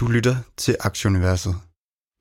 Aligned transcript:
Du 0.00 0.06
lytter 0.06 0.36
til 0.56 0.76
Aktieuniverset 0.80 1.54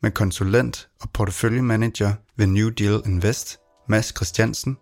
med 0.01 0.11
konsulent 0.11 0.89
og 1.01 1.09
porteføljemanager 1.13 2.13
ved 2.37 2.47
New 2.47 2.69
Deal 2.69 3.01
Invest, 3.05 3.57
Mads 3.89 4.13
Christiansen, 4.15 4.77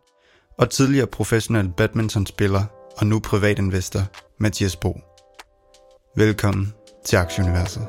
og 0.60 0.70
tidligere 0.70 1.08
professionel 1.08 1.70
badmintonspiller 1.78 2.64
og 2.98 3.08
nu 3.08 3.20
privatinvestor, 3.20 4.02
Mathias 4.40 4.76
Bo. 4.76 5.00
Velkommen 6.16 6.74
til 7.06 7.18
Aktieuniverset. 7.18 7.88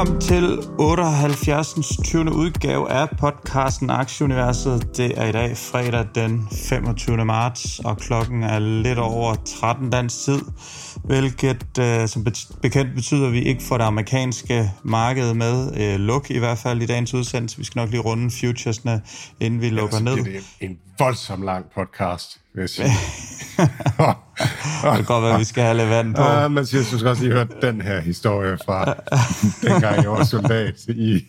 Velkommen 0.00 0.20
til 0.20 0.58
78. 0.78 1.74
20. 2.04 2.32
udgave 2.32 2.90
af 2.90 3.08
podcasten 3.18 3.90
Aktieuniverset. 3.90 4.96
Det 4.96 5.18
er 5.18 5.26
i 5.26 5.32
dag 5.32 5.56
fredag 5.56 6.06
den 6.14 6.48
25. 6.68 7.24
marts, 7.24 7.78
og 7.78 7.98
klokken 7.98 8.42
er 8.42 8.58
lidt 8.58 8.98
over 8.98 9.34
13 9.34 9.90
dansk 9.90 10.24
tid, 10.24 10.40
hvilket 11.04 11.78
uh, 11.78 12.08
som 12.08 12.26
bekendt 12.62 12.94
betyder, 12.94 13.26
at 13.26 13.32
vi 13.32 13.42
ikke 13.42 13.62
får 13.62 13.78
det 13.78 13.84
amerikanske 13.84 14.70
marked 14.82 15.34
med. 15.34 15.66
Uh, 15.94 16.00
luk 16.00 16.30
i 16.30 16.38
hvert 16.38 16.58
fald 16.58 16.82
i 16.82 16.86
dagens 16.86 17.14
udsendelse. 17.14 17.58
Vi 17.58 17.64
skal 17.64 17.80
nok 17.80 17.90
lige 17.90 18.00
runde 18.00 18.30
futuresne, 18.40 19.02
inden 19.40 19.60
vi 19.60 19.66
ja, 19.66 19.72
lukker 19.72 20.00
ned. 20.00 20.16
Det 20.16 20.36
er 20.36 20.40
en 20.60 20.78
voldsom 20.98 21.42
lang 21.42 21.66
podcast 21.74 22.39
vil 22.54 22.60
jeg 22.60 22.70
sige. 22.70 22.88
det 24.84 24.96
kan 24.96 25.04
godt 25.04 25.22
være, 25.22 25.32
at 25.34 25.40
vi 25.40 25.44
skal 25.44 25.62
have 25.64 25.76
lidt 25.76 25.88
vand 25.88 26.14
på. 26.14 26.22
Ja, 26.22 26.48
men 26.48 26.66
synes 26.84 27.02
også, 27.02 27.24
at 27.24 27.30
I 27.30 27.30
hørte 27.30 27.54
den 27.62 27.80
her 27.80 28.00
historie 28.00 28.58
fra 28.64 28.94
dengang 29.68 30.02
jeg 30.02 30.10
var 30.10 30.24
soldat 30.24 30.86
i, 30.88 31.24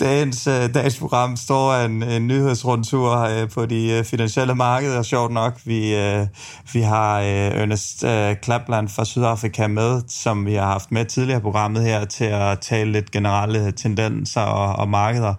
Dagens, 0.00 0.46
øh, 0.46 0.74
dagens 0.74 0.98
program 0.98 1.36
står 1.36 1.74
en, 1.74 2.02
en 2.02 2.26
nyhedsrundtur 2.26 3.18
øh, 3.18 3.48
på 3.48 3.66
de 3.66 3.90
øh, 3.90 4.04
finansielle 4.04 4.54
markeder. 4.54 5.02
Sjovt 5.02 5.32
nok, 5.32 5.60
vi, 5.64 5.94
øh, 5.94 6.26
vi 6.72 6.80
har 6.80 7.20
øh, 7.20 7.26
Ernest 7.26 8.04
øh, 8.04 8.36
Klapland 8.42 8.88
fra 8.88 9.04
Sydafrika 9.04 9.66
med, 9.66 10.02
som 10.08 10.46
vi 10.46 10.54
har 10.54 10.66
haft 10.66 10.92
med 10.92 11.04
tidligere 11.04 11.38
i 11.38 11.42
programmet 11.42 11.82
her, 11.82 12.04
til 12.04 12.24
at 12.24 12.60
tale 12.60 12.92
lidt 12.92 13.10
generelle 13.10 13.72
tendenser 13.72 14.40
og, 14.40 14.76
og 14.76 14.88
markeder. 14.88 15.34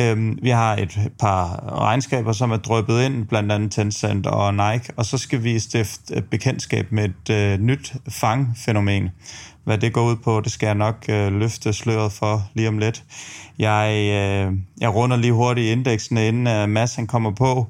Øhm, 0.00 0.38
vi 0.42 0.50
har 0.50 0.76
et 0.76 0.98
par 1.18 1.72
regnskaber, 1.78 2.32
som 2.32 2.50
er 2.50 2.56
drøbet 2.56 3.02
ind, 3.02 3.26
blandt 3.26 3.52
andet 3.52 3.72
Tencent 3.72 4.26
og 4.26 4.54
Nike, 4.54 4.92
og 4.96 5.06
så 5.06 5.18
skal 5.18 5.44
vi 5.44 5.58
stifte 5.58 6.22
bekendtskab 6.30 6.92
med 6.92 7.04
et 7.04 7.30
øh, 7.30 7.58
nyt 7.58 7.92
fangfænomen. 8.08 9.10
Hvad 9.64 9.78
det 9.78 9.92
går 9.92 10.04
ud 10.04 10.16
på, 10.16 10.40
det 10.40 10.52
skal 10.52 10.66
jeg 10.66 10.74
nok 10.74 11.04
øh, 11.08 11.32
løfte 11.32 11.72
sløret 11.72 12.12
for 12.12 12.42
lige 12.54 12.68
om 12.68 12.78
lidt. 12.78 13.04
Jeg, 13.58 13.90
øh, 13.94 14.52
jeg 14.80 14.94
runder 14.94 15.16
lige 15.16 15.32
hurtigt 15.32 15.72
indeksene, 15.72 16.28
inden 16.28 16.46
øh, 16.46 16.68
Mads 16.68 16.94
han 16.94 17.06
kommer 17.06 17.30
på. 17.30 17.66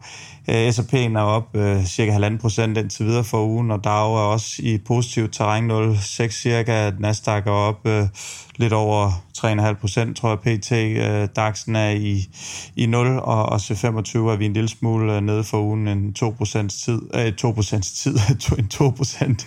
Øh, 0.51 0.73
S&P'en 0.73 1.17
er 1.17 1.23
op 1.23 1.57
øh, 1.57 1.85
cirka 1.85 2.29
1,5 2.29 2.39
procent 2.39 2.79
indtil 2.79 3.07
videre 3.07 3.25
for 3.25 3.45
ugen, 3.45 3.71
og 3.71 3.85
Dow 3.85 4.15
er 4.15 4.21
også 4.21 4.57
i 4.59 4.79
positivt 4.79 5.33
terræn 5.33 5.71
0,6 5.71 6.29
cirka. 6.31 6.91
Nasdaq 6.99 7.47
er 7.47 7.51
op 7.51 7.87
øh, 7.87 8.07
lidt 8.57 8.73
over 8.73 9.11
3,5 9.39 9.73
procent, 9.81 10.17
tror 10.17 10.29
jeg, 10.29 10.39
pt. 10.39 10.73
Øh, 10.73 11.29
DAX'en 11.39 11.77
er 11.77 11.91
i, 11.91 12.29
i 12.77 12.87
0, 12.87 13.07
og, 13.07 13.47
og 13.47 13.57
C25 13.57 14.19
er 14.19 14.37
vi 14.37 14.47
en 14.47 14.53
lille 14.53 14.69
smule 14.69 15.17
øh, 15.17 15.21
nede 15.21 15.45
for 15.45 15.61
ugen, 15.61 15.89
en 15.89 16.13
2 16.13 16.31
procents 16.31 16.83
tid, 16.83 17.01
øh, 17.15 17.33
2 17.33 17.53
procents 17.53 17.93
tid, 17.93 18.17
en 18.59 18.69
2 18.69 18.91
procent. 18.91 19.47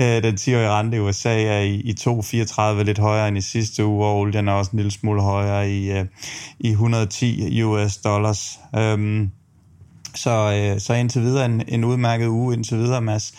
øh, 0.00 0.22
den 0.22 0.34
10-årige 0.34 0.70
rente 0.70 0.96
i 0.96 1.00
USA 1.00 1.42
er 1.42 1.60
i, 1.60 1.74
i 1.74 1.94
2,34, 2.00 2.82
lidt 2.82 2.98
højere 2.98 3.28
end 3.28 3.38
i 3.38 3.40
sidste 3.40 3.84
uge, 3.84 4.06
og 4.06 4.16
olien 4.18 4.48
er 4.48 4.52
også 4.52 4.70
en 4.70 4.76
lille 4.76 4.92
smule 4.92 5.22
højere 5.22 5.70
i, 5.70 5.90
øh, 5.90 6.04
i 6.60 6.70
110 6.70 7.62
US 7.62 7.96
dollars. 7.96 8.58
Øh, 8.76 9.28
så, 10.14 10.70
øh, 10.74 10.80
så 10.80 10.94
indtil 10.94 11.22
videre 11.22 11.44
en, 11.44 11.62
en 11.68 11.84
udmærket 11.84 12.26
uge 12.26 12.54
indtil 12.54 12.78
videre, 12.78 13.00
Mads. 13.00 13.34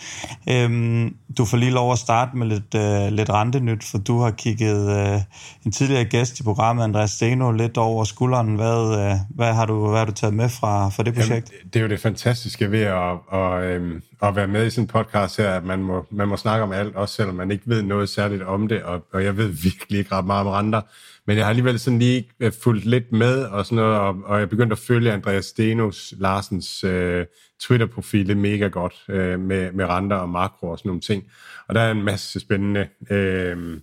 Øhm, 0.48 1.14
du 1.38 1.44
får 1.44 1.56
lige 1.56 1.70
lov 1.70 1.92
at 1.92 1.98
starte 1.98 2.36
med 2.36 2.46
lidt, 2.46 2.74
øh, 2.74 3.12
lidt 3.12 3.30
rentenyt, 3.30 3.84
for 3.84 3.98
du 3.98 4.20
har 4.20 4.30
kigget 4.30 4.98
øh, 4.98 5.20
en 5.66 5.72
tidligere 5.72 6.04
gæst 6.04 6.40
i 6.40 6.42
programmet, 6.42 6.84
Andreas 6.84 7.10
Steno, 7.10 7.52
lidt 7.52 7.76
over 7.76 8.04
skulderen. 8.04 8.54
Hvad, 8.54 8.98
øh, 9.00 9.14
hvad, 9.30 9.52
har, 9.54 9.66
du, 9.66 9.88
hvad 9.88 9.98
har 9.98 10.06
du 10.06 10.12
taget 10.12 10.34
med 10.34 10.48
fra, 10.48 10.88
fra 10.88 11.02
det 11.02 11.14
projekt? 11.14 11.30
Jamen, 11.52 11.70
det 11.72 11.76
er 11.76 11.82
jo 11.82 11.88
det 11.88 12.00
fantastiske 12.00 12.70
ved 12.70 12.82
at, 12.82 13.12
at, 13.32 13.62
øh, 13.64 14.00
at 14.22 14.36
være 14.36 14.46
med 14.46 14.66
i 14.66 14.70
sådan 14.70 14.84
en 14.84 14.88
podcast 14.88 15.36
her, 15.36 15.50
at 15.50 15.64
man 15.64 15.82
må, 15.82 16.06
man 16.10 16.28
må 16.28 16.36
snakke 16.36 16.62
om 16.62 16.72
alt, 16.72 16.96
også 16.96 17.14
selvom 17.14 17.34
man 17.34 17.50
ikke 17.50 17.64
ved 17.66 17.82
noget 17.82 18.08
særligt 18.08 18.42
om 18.42 18.68
det, 18.68 18.82
og, 18.82 19.06
og 19.12 19.24
jeg 19.24 19.36
ved 19.36 19.48
virkelig 19.48 19.98
ikke 19.98 20.12
ret 20.12 20.26
meget 20.26 20.46
om 20.46 20.52
renter. 20.52 20.80
Men 21.26 21.36
jeg 21.36 21.44
har 21.44 21.50
alligevel 21.50 21.78
sådan 21.78 21.98
lige 21.98 22.28
øh, 22.40 22.52
fulgt 22.62 22.84
lidt 22.84 23.12
med, 23.12 23.44
og, 23.44 23.66
sådan 23.66 23.76
noget, 23.76 23.98
og, 23.98 24.16
og 24.24 24.40
jeg 24.40 24.48
begyndte 24.48 24.72
at 24.72 24.78
følge 24.78 25.12
Andreas 25.12 25.44
Stenos 25.44 26.14
Larsens 26.18 26.84
øh, 26.84 27.26
Twitter-profil 27.60 28.28
det 28.28 28.36
mega 28.36 28.66
godt 28.66 28.94
øh, 29.08 29.40
med, 29.40 29.72
med 29.72 29.84
renter 29.84 30.16
og 30.16 30.28
makro 30.28 30.68
og 30.68 30.78
sådan 30.78 30.88
nogle 30.88 31.00
ting. 31.00 31.24
Og 31.68 31.74
der 31.74 31.80
er 31.80 31.90
en 31.90 32.02
masse 32.02 32.40
spændende 32.40 32.88
øh, 33.10 33.80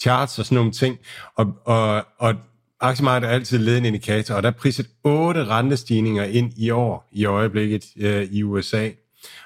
charts 0.00 0.38
og 0.38 0.44
sådan 0.44 0.56
nogle 0.56 0.72
ting. 0.72 0.98
Og, 1.36 1.52
og, 1.64 2.04
og 2.18 2.34
aktiemarkedet 2.80 3.30
er 3.30 3.34
altid 3.34 3.58
ledende 3.58 3.88
indikator, 3.88 4.34
og 4.34 4.42
der 4.42 4.48
er 4.48 4.52
priset 4.52 4.86
otte 5.04 5.44
rentestigninger 5.44 6.24
ind 6.24 6.52
i 6.56 6.70
år 6.70 7.08
i 7.12 7.24
øjeblikket 7.24 7.84
øh, 7.96 8.22
i 8.22 8.42
USA. 8.42 8.90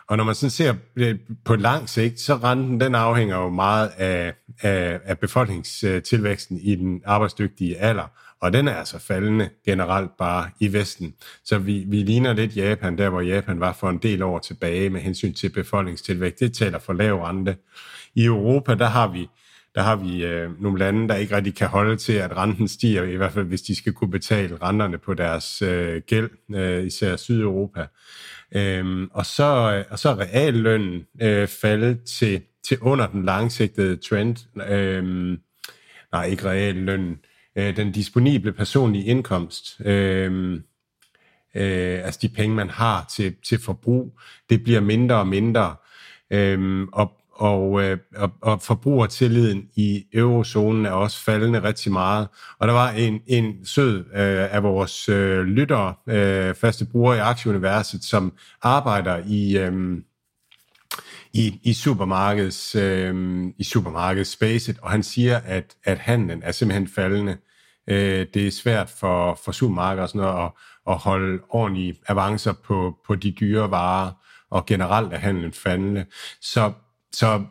Og 0.09 0.17
når 0.17 0.25
man 0.25 0.35
sådan 0.35 0.51
ser 0.51 0.75
øh, 0.97 1.19
på 1.45 1.57
lang 1.57 1.89
sigt, 1.89 2.21
så 2.21 2.35
renten 2.37 2.81
den 2.81 2.95
afhænger 2.95 3.37
jo 3.37 3.51
meget 3.51 3.91
af, 3.97 4.35
af, 4.61 5.01
af 5.05 5.19
befolkningstilvæksten 5.19 6.59
i 6.59 6.75
den 6.75 7.03
arbejdsdygtige 7.05 7.79
alder. 7.79 8.13
Og 8.41 8.53
den 8.53 8.69
er 8.69 8.75
altså 8.75 8.99
faldende 8.99 9.49
generelt 9.67 10.11
bare 10.19 10.51
i 10.61 10.73
Vesten. 10.73 11.15
Så 11.45 11.59
vi, 11.59 11.85
vi 11.87 11.97
ligner 11.97 12.33
lidt 12.33 12.57
Japan, 12.57 12.99
der 12.99 13.09
hvor 13.09 13.21
Japan 13.21 13.61
var 13.61 13.73
for 13.73 13.91
en 13.91 13.99
del 13.99 14.23
år 14.23 14.39
tilbage 14.39 14.91
med 14.91 15.01
hensyn 15.01 15.35
til 15.35 15.49
befolkningstilvækst. 15.49 16.41
Det 16.41 16.55
taler 16.55 16.79
for 16.79 16.93
lav 16.93 17.23
rente. 17.23 17.57
I 18.15 18.25
Europa, 18.25 18.75
der 18.75 18.87
har 18.87 19.09
vi 19.09 19.29
der 19.75 19.83
har 19.83 19.97
vi 19.97 20.25
øh, 20.25 20.63
nogle 20.63 20.79
lande, 20.79 21.09
der 21.09 21.15
ikke 21.15 21.37
rigtig 21.37 21.55
kan 21.55 21.69
holde 21.69 21.97
til, 21.97 22.13
at 22.13 22.37
renten 22.37 22.69
stiger, 22.69 23.03
i 23.03 23.17
hvert 23.17 23.33
fald 23.33 23.47
hvis 23.47 23.63
de 23.63 23.77
skal 23.77 23.93
kunne 23.93 24.11
betale 24.11 24.59
renterne 24.63 24.99
på 24.99 25.15
deres 25.15 25.63
øh, 25.63 26.03
gæld, 26.07 26.31
øh, 26.55 26.87
især 26.87 27.17
Sydeuropa. 27.17 27.87
Øhm, 28.55 29.09
og, 29.13 29.27
så, 29.27 29.75
øh, 29.75 29.85
og 29.91 29.99
så 29.99 30.09
er 30.09 30.21
reallønnen 30.21 31.07
øh, 31.23 31.49
faldet 31.49 32.03
til, 32.03 32.43
til 32.65 32.79
under 32.81 33.07
den 33.07 33.25
langsigtede 33.25 33.97
trend. 33.97 34.37
Øhm, 34.71 35.39
nej, 36.13 36.25
ikke 36.25 36.45
reallønnen. 36.45 37.19
Øh, 37.57 37.77
den 37.77 37.93
disponible 37.93 38.53
personlige 38.53 39.05
indkomst. 39.05 39.81
Øhm, 39.85 40.55
øh, 41.55 42.05
altså 42.05 42.19
de 42.23 42.29
penge, 42.29 42.57
man 42.57 42.71
har 42.71 43.07
til, 43.17 43.35
til 43.45 43.59
forbrug, 43.59 44.21
det 44.51 44.65
bliver 44.65 44.81
mindre 44.81 45.17
og 45.17 45.29
mindre. 45.29 45.77
Øhm, 46.31 46.89
og 46.93 47.13
og, 47.41 47.83
øh, 47.83 47.99
og, 48.17 48.31
og 48.43 48.63
forbrugertilliden 48.63 49.69
i 49.77 50.05
eurozonen 50.13 50.87
er 50.87 50.91
også 50.91 51.25
faldende 51.25 51.63
rigtig 51.63 51.93
meget. 51.93 52.29
Og 52.59 52.69
der 52.69 52.75
var 52.75 52.91
en, 52.91 53.21
en 53.27 53.67
sød 53.67 53.99
øh, 53.99 54.55
af 54.55 54.63
vores 54.63 55.09
øh, 55.09 55.45
lyttere, 55.45 55.95
øh, 56.09 56.55
faste 56.55 56.87
brugere 56.93 57.17
i 57.17 57.21
Aktieuniverset, 57.21 58.05
som 58.05 58.33
arbejder 58.63 59.23
i... 59.27 59.59
Øh, 59.59 60.03
i, 61.33 61.61
i 61.63 61.73
supermarkeds 61.73 62.75
øh, 62.75 63.45
i 63.59 63.65
supermarkedsspacet, 63.65 64.79
og 64.83 64.91
han 64.91 65.03
siger, 65.03 65.41
at, 65.45 65.75
at 65.85 65.99
handlen 65.99 66.43
er 66.43 66.53
simpelthen 66.53 66.89
faldende. 66.89 67.37
Øh, 67.89 68.27
det 68.35 68.47
er 68.47 68.51
svært 68.51 68.91
for, 68.91 69.41
for 69.45 69.53
supermarkeder 69.53 70.03
og 70.03 70.09
sådan 70.09 70.21
noget 70.21 70.45
at, 70.45 70.51
at 70.89 70.99
holde 70.99 71.43
ordentlige 71.49 71.95
avancer 72.09 72.53
på, 72.53 72.97
på 73.07 73.15
de 73.15 73.31
dyre 73.31 73.71
varer, 73.71 74.13
og 74.51 74.67
generelt 74.67 75.13
er 75.13 75.19
handlen 75.19 75.53
faldende. 75.53 76.05
Så 76.41 76.73
så 77.13 77.43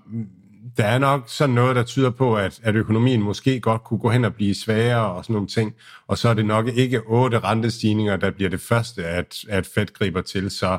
der 0.78 0.84
er 0.84 0.98
nok 0.98 1.24
sådan 1.28 1.56
noget, 1.56 1.76
der 1.76 1.84
tyder 1.84 2.10
på, 2.10 2.38
at, 2.38 2.60
at 2.64 2.76
økonomien 2.76 3.22
måske 3.22 3.60
godt 3.60 3.84
kunne 3.84 4.00
gå 4.00 4.10
hen 4.10 4.26
og 4.26 4.34
blive 4.34 4.56
sværere 4.56 5.12
og 5.12 5.24
sådan 5.24 5.34
nogle 5.34 5.48
ting. 5.48 5.74
Og 6.08 6.18
så 6.18 6.30
er 6.30 6.34
det 6.34 6.46
nok 6.46 6.68
ikke 6.68 7.02
otte 7.08 7.40
rentestigninger, 7.40 8.18
der 8.18 8.32
bliver 8.32 8.50
det 8.50 8.62
første, 8.62 9.06
at, 9.06 9.36
at 9.50 9.66
Fed 9.66 9.94
griber 9.94 10.22
til. 10.22 10.52
Så, 10.52 10.78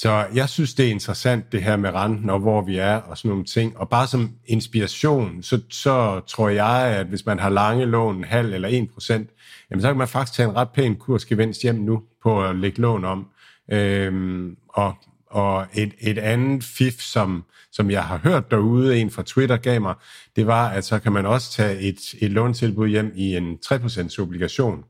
så 0.00 0.26
jeg 0.34 0.48
synes, 0.48 0.74
det 0.74 0.86
er 0.86 0.90
interessant, 0.90 1.52
det 1.52 1.62
her 1.62 1.76
med 1.76 1.90
renten 1.90 2.30
og 2.30 2.38
hvor 2.38 2.62
vi 2.62 2.76
er 2.76 2.94
og 2.94 3.18
sådan 3.18 3.28
nogle 3.28 3.44
ting. 3.44 3.78
Og 3.78 3.88
bare 3.88 4.06
som 4.06 4.30
inspiration, 4.46 5.42
så, 5.42 5.60
så 5.70 6.20
tror 6.20 6.48
jeg, 6.48 6.96
at 6.96 7.06
hvis 7.06 7.26
man 7.26 7.38
har 7.38 7.48
lange 7.48 7.84
lån, 7.84 8.24
halv 8.24 8.52
eller 8.52 8.68
1 8.68 8.90
procent, 8.90 9.30
jamen 9.70 9.82
så 9.82 9.88
kan 9.88 9.98
man 9.98 10.08
faktisk 10.08 10.36
tage 10.36 10.48
en 10.48 10.56
ret 10.56 10.70
pæn 10.70 10.96
kursgevinst 10.96 11.62
hjem 11.62 11.74
nu 11.74 12.02
på 12.22 12.44
at 12.44 12.56
lægge 12.56 12.80
lån 12.80 13.04
om. 13.04 13.26
Øhm, 13.72 14.56
og 14.68 14.94
og 15.30 15.66
et, 15.74 15.94
et 16.00 16.18
andet 16.18 16.64
fif, 16.64 17.00
som, 17.00 17.44
som 17.72 17.90
jeg 17.90 18.04
har 18.04 18.18
hørt 18.18 18.50
derude, 18.50 19.00
en 19.00 19.10
fra 19.10 19.22
Twitter 19.26 19.56
gav 19.56 19.80
mig, 19.80 19.94
det 20.36 20.46
var, 20.46 20.68
at 20.68 20.84
så 20.84 20.98
kan 20.98 21.12
man 21.12 21.26
også 21.26 21.52
tage 21.52 21.80
et, 21.80 22.14
et 22.20 22.30
låntilbud 22.30 22.88
hjem 22.88 23.12
i 23.14 23.36
en 23.36 23.58
3% 23.66 24.22
obligation. 24.22 24.84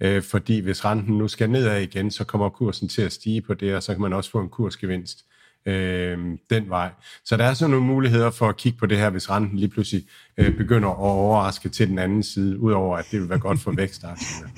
Øh, 0.00 0.22
fordi 0.22 0.60
hvis 0.60 0.84
renten 0.84 1.18
nu 1.18 1.28
skal 1.28 1.50
nedad 1.50 1.80
igen, 1.80 2.10
så 2.10 2.24
kommer 2.24 2.48
kursen 2.48 2.88
til 2.88 3.02
at 3.02 3.12
stige 3.12 3.42
på 3.42 3.54
det, 3.54 3.74
og 3.74 3.82
så 3.82 3.92
kan 3.92 4.02
man 4.02 4.12
også 4.12 4.30
få 4.30 4.40
en 4.40 4.48
kursgevinst 4.48 5.24
øh, 5.66 6.18
den 6.50 6.68
vej. 6.68 6.90
Så 7.24 7.36
der 7.36 7.44
er 7.44 7.54
sådan 7.54 7.70
nogle 7.70 7.86
muligheder 7.86 8.30
for 8.30 8.48
at 8.48 8.56
kigge 8.56 8.78
på 8.78 8.86
det 8.86 8.98
her, 8.98 9.10
hvis 9.10 9.30
renten 9.30 9.58
lige 9.58 9.68
pludselig 9.68 10.04
øh, 10.38 10.56
begynder 10.56 10.88
at 10.88 10.96
overraske 10.98 11.68
til 11.68 11.88
den 11.88 11.98
anden 11.98 12.22
side, 12.22 12.60
udover 12.60 12.96
at 12.96 13.04
det 13.10 13.20
vil 13.20 13.28
være 13.28 13.38
godt 13.38 13.60
for 13.60 13.70
vækstaktierne. 13.82 14.50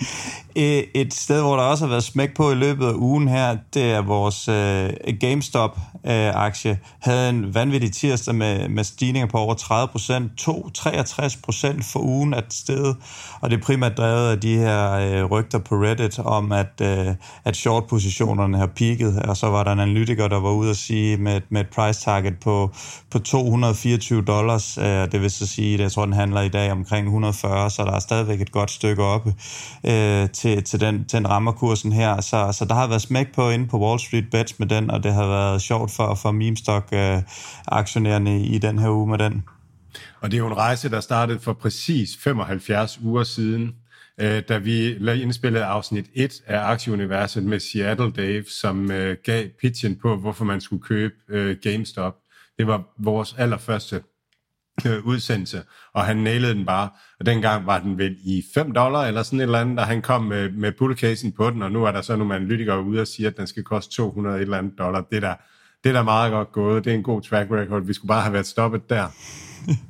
Et 0.95 1.15
sted, 1.15 1.43
hvor 1.43 1.57
der 1.57 1.63
også 1.63 1.85
har 1.85 1.91
været 1.91 2.05
smæk 2.05 2.35
på 2.35 2.53
i 2.53 2.55
løbet 2.55 2.87
af 2.87 2.93
ugen 2.95 3.29
her, 3.29 3.57
det 3.75 3.83
er 3.83 4.03
vores 4.03 4.49
øh, 4.49 5.19
GameStop-aktie. 5.21 6.71
Øh, 6.71 6.77
havde 7.01 7.31
en 7.31 7.55
vanvittig 7.55 7.93
tirsdag 7.93 8.35
med, 8.35 8.69
med 8.69 8.85
stigninger 8.85 9.29
på 9.29 9.39
over 9.39 9.55
30 9.55 9.89
procent, 9.89 10.33
63 10.75 11.37
procent 11.37 11.85
for 11.85 12.01
ugen 12.01 12.35
at 12.35 12.45
sted, 12.51 12.95
og 13.41 13.51
det 13.51 13.57
er 13.57 13.63
primært 13.63 13.97
drevet 13.97 14.31
af 14.31 14.41
de 14.41 14.57
her 14.57 14.93
øh, 14.93 15.25
rygter 15.25 15.59
på 15.59 15.75
Reddit 15.75 16.19
om, 16.19 16.53
at, 16.53 16.73
øh, 16.83 17.15
at 17.45 17.57
short-positionerne 17.57 18.59
har 18.59 18.67
peaked, 18.67 19.17
og 19.29 19.37
så 19.37 19.47
var 19.47 19.65
der 19.65 19.73
en 19.73 19.81
analytiker, 19.81 20.29
der 20.29 20.41
var 20.41 20.51
ude 20.51 20.71
at 20.71 20.77
sige 20.77 21.17
med, 21.17 21.41
med 21.49 21.61
et 21.61 21.69
price 21.69 22.01
target 22.01 22.35
på, 22.41 22.71
på 23.11 23.19
224 23.19 24.23
dollars, 24.23 24.79
øh, 24.79 24.85
det 24.85 25.21
vil 25.21 25.31
så 25.31 25.47
sige, 25.47 25.70
at 25.75 25.81
jeg 25.81 25.93
tror, 25.93 26.05
den 26.05 26.15
handler 26.15 26.41
i 26.41 26.49
dag 26.49 26.73
omkring 26.73 27.07
140, 27.07 27.71
så 27.71 27.85
der 27.85 27.93
er 27.93 27.99
stadigvæk 27.99 28.41
et 28.41 28.53
godt 28.53 28.71
stykke 28.71 29.03
oppe 29.03 29.35
øh, 29.87 30.31
til, 30.31 30.65
til, 30.65 30.81
den, 30.81 31.05
til 31.05 31.19
den 31.19 31.29
rammerkursen 31.29 31.93
her. 31.93 32.21
Så, 32.21 32.55
så 32.59 32.65
der 32.65 32.75
har 32.75 32.87
været 32.87 33.03
smæk 33.03 33.35
på 33.35 33.51
inde 33.51 33.67
på 33.67 33.79
Wall 33.79 34.01
Street 34.01 34.31
Bets 34.31 34.59
med 34.59 34.67
den, 34.67 34.91
og 34.91 35.03
det 35.03 35.15
har 35.15 35.27
været 35.27 35.63
sjovt 35.63 35.91
for, 35.91 36.15
for 36.15 36.33
memstock-aktionærerne 36.33 38.35
øh, 38.35 38.41
i 38.41 38.59
den 38.59 38.79
her 38.79 38.91
uge 38.91 39.09
med 39.09 39.19
den. 39.19 39.45
Og 40.21 40.31
det 40.31 40.37
er 40.37 40.39
jo 40.39 40.47
en 40.47 40.57
rejse, 40.57 40.91
der 40.91 41.01
startede 41.01 41.41
for 41.41 41.53
præcis 41.53 42.17
75 42.25 43.01
uger 43.03 43.25
siden, 43.25 43.75
øh, 44.21 44.43
da 44.49 44.59
vi 44.59 44.97
indspillede 45.23 45.65
afsnit 45.65 46.07
1 46.15 46.43
af 46.47 46.59
Aktieuniverset 46.59 47.45
med 47.45 47.61
Seattle 47.61 48.13
Dave, 48.13 48.45
som 48.45 48.91
øh, 48.91 49.17
gav 49.25 49.49
pitchen 49.61 49.97
på, 49.97 50.17
hvorfor 50.17 50.45
man 50.45 50.61
skulle 50.61 50.83
købe 50.83 51.15
øh, 51.29 51.57
GameStop. 51.63 52.17
Det 52.59 52.67
var 52.67 52.83
vores 52.99 53.35
allerførste 53.39 54.01
Øh, 54.87 55.07
udsendelse, 55.07 55.63
og 55.93 56.05
han 56.05 56.17
nailede 56.17 56.55
den 56.55 56.67
bare. 56.67 56.89
Og 57.21 57.27
dengang 57.27 57.67
var 57.67 57.79
den 57.79 57.99
vel 57.99 58.17
i 58.25 58.45
5 58.55 58.73
dollar 58.73 59.05
eller 59.05 59.23
sådan 59.23 59.39
et 59.39 59.43
eller 59.43 59.61
andet, 59.61 59.79
og 59.79 59.87
han 59.87 60.03
kom 60.03 60.23
med, 60.23 60.53
med 60.53 60.73
bullcasen 60.73 61.33
på 61.33 61.51
den, 61.51 61.63
og 61.63 61.73
nu 61.73 61.85
er 61.85 61.93
der 61.93 62.03
så 62.03 62.17
nogle 62.17 62.35
analytikere 62.35 62.83
ude 62.85 63.01
og 63.01 63.07
siger, 63.07 63.31
at 63.31 63.37
den 63.37 63.47
skal 63.47 63.63
koste 63.63 63.95
200 63.95 64.37
et 64.37 64.43
eller 64.43 64.59
andet 64.59 64.79
dollar. 64.79 65.01
Det 65.01 65.23
der, 65.23 65.35
det 65.85 65.91
er 65.91 65.93
da 65.93 66.03
meget 66.03 66.33
godt 66.33 66.53
gået. 66.53 66.85
Det 66.85 66.91
er 66.91 66.95
en 66.95 67.03
god 67.03 67.23
track 67.23 67.51
record. 67.51 67.87
Vi 67.87 67.93
skulle 67.93 68.09
bare 68.09 68.23
have 68.23 68.33
været 68.33 68.47
stoppet 68.47 68.91
der. 68.91 69.07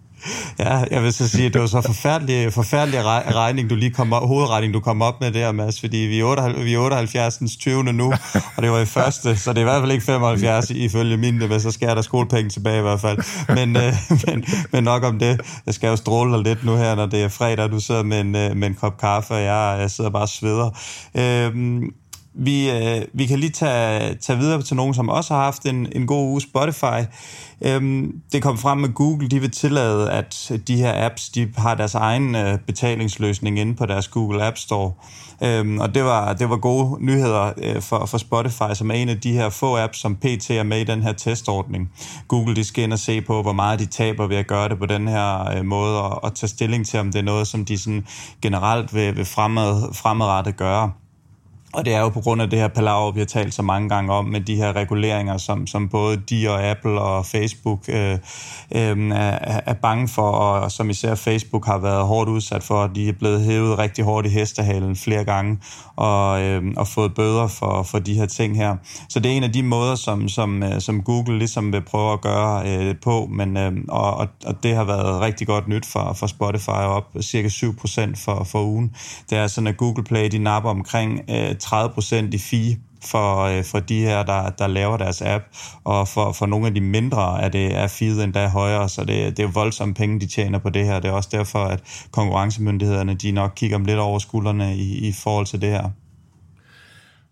Ja, 0.58 0.84
jeg 0.90 1.02
vil 1.02 1.12
så 1.12 1.28
sige, 1.28 1.46
at 1.46 1.52
det 1.52 1.60
var 1.60 1.66
så 1.66 1.80
forfærdelig, 1.80 2.52
forfærdelig 2.52 3.04
regning, 3.04 3.70
du 3.70 3.74
lige 3.74 3.90
kom 3.90 4.12
op, 4.12 4.28
hovedregning, 4.28 4.74
du 4.74 4.80
kom 4.80 5.02
op 5.02 5.20
med 5.20 5.32
der, 5.32 5.52
Mads, 5.52 5.80
fordi 5.80 5.96
vi 5.96 6.20
er, 6.20 6.24
78, 6.24 6.64
vi 6.64 6.74
er 6.74 6.78
78. 6.78 7.56
20. 7.56 7.82
nu, 7.92 8.12
og 8.56 8.62
det 8.62 8.70
var 8.70 8.78
i 8.78 8.86
første, 8.86 9.36
så 9.36 9.50
det 9.50 9.58
er 9.58 9.60
i 9.60 9.64
hvert 9.64 9.82
fald 9.82 9.92
ikke 9.92 10.04
75 10.04 10.70
ifølge 10.70 11.16
min, 11.16 11.38
men 11.38 11.60
så 11.60 11.70
skal 11.70 11.88
der 11.88 12.02
skolepenge 12.02 12.50
tilbage 12.50 12.78
i 12.78 12.82
hvert 12.82 13.00
fald. 13.00 13.18
Men, 13.54 13.76
øh, 13.76 13.94
men, 14.26 14.44
men 14.72 14.84
nok 14.84 15.04
om 15.04 15.18
det. 15.18 15.40
Jeg 15.66 15.74
skal 15.74 15.88
jo 15.88 15.96
stråle 15.96 16.32
dig 16.32 16.42
lidt 16.42 16.64
nu 16.64 16.76
her, 16.76 16.94
når 16.94 17.06
det 17.06 17.22
er 17.22 17.28
fredag, 17.28 17.70
du 17.70 17.80
sidder 17.80 18.02
med 18.02 18.20
en, 18.20 18.36
øh, 18.36 18.56
med 18.56 18.68
en 18.68 18.74
kop 18.74 18.98
kaffe, 18.98 19.34
og 19.34 19.42
jeg, 19.42 19.76
jeg 19.80 19.90
sidder 19.90 20.10
bare 20.10 20.22
og 20.22 20.28
sveder. 20.28 20.70
Øhm, 21.14 21.82
vi, 22.34 22.70
øh, 22.70 23.02
vi 23.12 23.26
kan 23.26 23.38
lige 23.38 23.50
tage, 23.50 24.14
tage 24.14 24.38
videre 24.38 24.62
til 24.62 24.76
nogen, 24.76 24.94
som 24.94 25.08
også 25.08 25.34
har 25.34 25.42
haft 25.42 25.66
en, 25.66 25.88
en 25.92 26.06
god 26.06 26.28
uge. 26.28 26.40
Spotify. 26.40 27.06
Øhm, 27.62 28.20
det 28.32 28.42
kom 28.42 28.58
frem 28.58 28.78
med 28.78 28.88
Google, 28.88 29.28
de 29.28 29.40
vil 29.40 29.50
tillade, 29.50 30.10
at 30.10 30.52
de 30.68 30.76
her 30.76 31.06
apps, 31.06 31.28
de 31.28 31.52
har 31.56 31.74
deres 31.74 31.94
egen 31.94 32.34
øh, 32.34 32.58
betalingsløsning 32.58 33.58
inde 33.58 33.74
på 33.74 33.86
deres 33.86 34.08
Google 34.08 34.44
App 34.44 34.56
Store. 34.56 34.92
Øhm, 35.42 35.78
og 35.78 35.94
det 35.94 36.04
var, 36.04 36.32
det 36.32 36.50
var 36.50 36.56
gode 36.56 37.04
nyheder 37.04 37.52
øh, 37.56 37.82
for, 37.82 38.06
for 38.06 38.18
Spotify, 38.18 38.74
som 38.74 38.90
er 38.90 38.94
en 38.94 39.08
af 39.08 39.20
de 39.20 39.32
her 39.32 39.48
få 39.48 39.76
apps, 39.76 39.98
som 39.98 40.16
PT 40.16 40.50
er 40.50 40.62
med 40.62 40.80
i 40.80 40.84
den 40.84 41.02
her 41.02 41.12
testordning. 41.12 41.90
Google, 42.28 42.56
de 42.56 42.64
skal 42.64 42.84
ind 42.84 42.92
og 42.92 42.98
se 42.98 43.20
på, 43.20 43.42
hvor 43.42 43.52
meget 43.52 43.78
de 43.78 43.86
taber 43.86 44.26
ved 44.26 44.36
at 44.36 44.46
gøre 44.46 44.68
det 44.68 44.78
på 44.78 44.86
den 44.86 45.08
her 45.08 45.50
øh, 45.56 45.64
måde, 45.64 46.02
og, 46.02 46.24
og 46.24 46.34
tage 46.34 46.48
stilling 46.48 46.86
til, 46.86 47.00
om 47.00 47.12
det 47.12 47.18
er 47.18 47.22
noget, 47.22 47.46
som 47.46 47.64
de 47.64 47.78
sådan 47.78 48.06
generelt 48.42 48.94
vil, 48.94 49.16
vil 49.16 49.24
fremad, 49.24 49.94
fremadrettet 49.94 50.56
gøre. 50.56 50.92
Og 51.72 51.84
det 51.84 51.94
er 51.94 52.00
jo 52.00 52.08
på 52.08 52.20
grund 52.20 52.42
af 52.42 52.50
det 52.50 52.58
her 52.58 52.68
palaver, 52.68 53.12
vi 53.12 53.20
har 53.20 53.26
talt 53.26 53.54
så 53.54 53.62
mange 53.62 53.88
gange 53.88 54.12
om, 54.12 54.24
med 54.24 54.40
de 54.40 54.56
her 54.56 54.76
reguleringer, 54.76 55.36
som, 55.36 55.66
som 55.66 55.88
både 55.88 56.16
de 56.16 56.50
og 56.50 56.62
Apple 56.64 57.00
og 57.00 57.26
Facebook 57.26 57.80
øh, 57.88 58.18
øh, 58.74 59.10
er, 59.10 59.60
er 59.66 59.72
bange 59.72 60.08
for, 60.08 60.30
og 60.30 60.72
som 60.72 60.90
især 60.90 61.14
Facebook 61.14 61.66
har 61.66 61.78
været 61.78 62.06
hårdt 62.06 62.30
udsat 62.30 62.62
for. 62.62 62.86
De 62.86 63.08
er 63.08 63.12
blevet 63.12 63.40
hævet 63.40 63.78
rigtig 63.78 64.04
hårdt 64.04 64.26
i 64.26 64.30
hestehalen 64.30 64.96
flere 64.96 65.24
gange, 65.24 65.58
og, 65.96 66.42
øh, 66.42 66.62
og 66.76 66.88
fået 66.88 67.14
bøder 67.14 67.46
for, 67.46 67.82
for 67.82 67.98
de 67.98 68.14
her 68.14 68.26
ting 68.26 68.56
her. 68.56 68.76
Så 69.08 69.20
det 69.20 69.32
er 69.32 69.36
en 69.36 69.44
af 69.44 69.52
de 69.52 69.62
måder, 69.62 69.94
som, 69.94 70.28
som, 70.28 70.62
øh, 70.62 70.80
som 70.80 71.02
Google 71.02 71.38
ligesom 71.38 71.72
vil 71.72 71.80
prøve 71.80 72.12
at 72.12 72.20
gøre 72.20 72.68
øh, 72.68 72.94
på, 73.02 73.28
men, 73.32 73.56
øh, 73.56 73.72
og, 73.88 74.28
og 74.46 74.62
det 74.62 74.74
har 74.74 74.84
været 74.84 75.20
rigtig 75.20 75.46
godt 75.46 75.68
nyt 75.68 75.86
for, 75.86 76.12
for 76.12 76.26
Spotify, 76.26 76.70
op 76.70 77.16
cirka 77.22 77.48
7% 77.48 78.24
for, 78.24 78.44
for 78.44 78.62
ugen. 78.62 78.96
Det 79.30 79.38
er 79.38 79.46
sådan, 79.46 79.68
at 79.68 79.76
Google 79.76 80.04
Play, 80.04 80.28
de 80.28 80.38
napper 80.38 80.70
omkring 80.70 81.20
øh, 81.30 81.54
30% 81.64 82.14
i 82.32 82.38
fee 82.38 82.76
for, 83.04 83.40
øh, 83.40 83.64
for 83.64 83.80
de 83.80 84.00
her, 84.00 84.22
der, 84.22 84.50
der 84.50 84.66
laver 84.66 84.96
deres 84.96 85.22
app, 85.22 85.44
og 85.84 86.08
for, 86.08 86.32
for 86.32 86.46
nogle 86.46 86.66
af 86.66 86.74
de 86.74 86.80
mindre 86.80 87.42
er 87.42 87.48
det 87.48 87.76
er 87.76 87.86
feed 87.86 88.20
endda 88.20 88.48
højere, 88.48 88.88
så 88.88 89.04
det, 89.04 89.36
det 89.36 89.42
er 89.42 89.48
voldsomme 89.48 89.94
penge, 89.94 90.20
de 90.20 90.26
tjener 90.26 90.58
på 90.58 90.70
det 90.70 90.84
her. 90.86 91.00
Det 91.00 91.08
er 91.08 91.12
også 91.12 91.28
derfor, 91.32 91.64
at 91.64 91.82
konkurrencemyndighederne 92.10 93.14
de 93.14 93.32
nok 93.32 93.52
kigger 93.56 93.78
lidt 93.78 93.98
over 93.98 94.18
skuldrene 94.18 94.76
i, 94.76 95.08
i 95.08 95.12
forhold 95.12 95.46
til 95.46 95.60
det 95.60 95.68
her. 95.70 95.90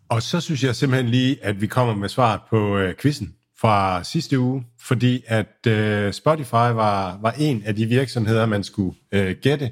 Og 0.08 0.22
så 0.22 0.40
synes 0.40 0.64
jeg 0.64 0.76
simpelthen 0.76 1.10
lige, 1.10 1.36
at 1.42 1.60
vi 1.60 1.66
kommer 1.66 1.94
med 1.94 2.08
svaret 2.08 2.40
på 2.50 2.76
øh, 2.76 2.94
quizzen 3.00 3.34
fra 3.60 4.04
sidste 4.04 4.38
uge, 4.38 4.64
fordi 4.80 5.22
at 5.26 5.66
øh, 5.66 6.12
Spotify 6.12 6.52
var, 6.52 7.18
var 7.22 7.34
en 7.38 7.62
af 7.66 7.76
de 7.76 7.86
virksomheder, 7.86 8.46
man 8.46 8.64
skulle 8.64 8.96
øh, 9.12 9.36
gætte. 9.42 9.70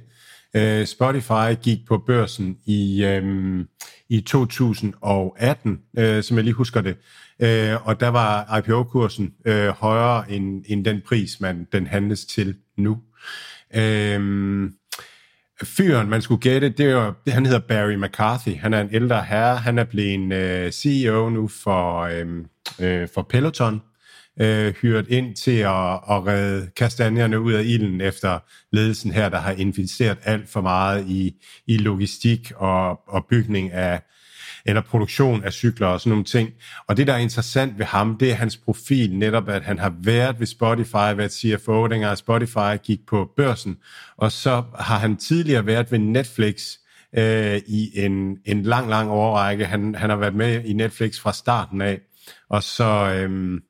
Øh, 0.54 0.86
Spotify 0.86 1.62
gik 1.62 1.78
på 1.88 2.02
børsen 2.06 2.56
i, 2.66 3.04
øh, 3.04 3.64
i 4.08 4.20
2018, 4.20 5.80
øh, 5.98 6.22
som 6.22 6.36
jeg 6.36 6.44
lige 6.44 6.54
husker 6.54 6.80
det. 6.80 6.96
Øh, 7.40 7.86
og 7.86 8.00
der 8.00 8.08
var 8.08 8.58
IPO-kursen 8.58 9.34
øh, 9.44 9.68
højere 9.68 10.30
end, 10.30 10.64
end 10.68 10.84
den 10.84 11.00
pris, 11.06 11.40
man 11.40 11.66
den 11.72 11.86
handles 11.86 12.24
til 12.24 12.56
nu. 12.76 12.98
Øh, 13.74 14.70
fyren, 15.64 16.08
man 16.08 16.22
skulle 16.22 16.40
gætte, 16.40 16.68
det 16.68 16.86
er, 16.86 17.30
han 17.30 17.46
hedder 17.46 17.58
Barry 17.58 17.94
McCarthy. 17.94 18.56
Han 18.56 18.74
er 18.74 18.80
en 18.80 18.88
ældre 18.92 19.22
herre. 19.22 19.56
Han 19.56 19.78
er 19.78 19.84
blevet 19.84 20.32
øh, 20.32 20.72
CEO 20.72 21.28
nu 21.30 21.48
for, 21.48 22.00
øh, 22.00 22.26
øh, 22.80 23.08
for 23.14 23.22
Peloton 23.22 23.82
øh, 24.40 24.74
hyret 24.82 25.08
ind 25.08 25.36
til 25.36 25.58
at, 25.58 25.92
at 25.92 26.26
redde 26.26 26.70
kastanjerne 26.76 27.40
ud 27.40 27.52
af 27.52 27.64
ilden 27.64 28.00
efter 28.00 28.38
ledelsen 28.72 29.12
her, 29.12 29.28
der 29.28 29.38
har 29.38 29.52
investeret 29.52 30.18
alt 30.24 30.48
for 30.48 30.60
meget 30.60 31.06
i, 31.08 31.34
i 31.66 31.76
logistik 31.76 32.52
og, 32.56 33.08
og 33.08 33.26
bygning 33.30 33.72
af 33.72 34.02
eller 34.68 34.82
produktion 34.82 35.44
af 35.44 35.52
cykler 35.52 35.86
og 35.86 36.00
sådan 36.00 36.10
nogle 36.10 36.24
ting. 36.24 36.50
Og 36.88 36.96
det, 36.96 37.06
der 37.06 37.12
er 37.12 37.18
interessant 37.18 37.78
ved 37.78 37.86
ham, 37.86 38.16
det 38.18 38.30
er 38.30 38.34
hans 38.34 38.56
profil, 38.56 39.18
netop 39.18 39.48
at 39.48 39.62
han 39.62 39.78
har 39.78 39.94
været 40.00 40.40
ved 40.40 40.46
Spotify, 40.46 41.16
været 41.16 41.32
CFO, 41.32 41.86
dengang 41.86 42.18
Spotify 42.18 42.76
gik 42.82 43.00
på 43.08 43.30
børsen, 43.36 43.76
og 44.16 44.32
så 44.32 44.62
har 44.78 44.98
han 44.98 45.16
tidligere 45.16 45.66
været 45.66 45.92
ved 45.92 45.98
Netflix, 45.98 46.62
øh, 47.18 47.60
i 47.66 47.90
en, 47.94 48.38
en 48.44 48.62
lang, 48.62 48.88
lang 48.88 49.10
overrække. 49.10 49.64
Han, 49.64 49.94
han 49.94 50.10
har 50.10 50.16
været 50.16 50.34
med 50.34 50.64
i 50.64 50.72
Netflix 50.72 51.20
fra 51.20 51.32
starten 51.32 51.80
af, 51.80 52.00
og 52.50 52.62
så, 52.62 53.12
øh, 53.14 53.60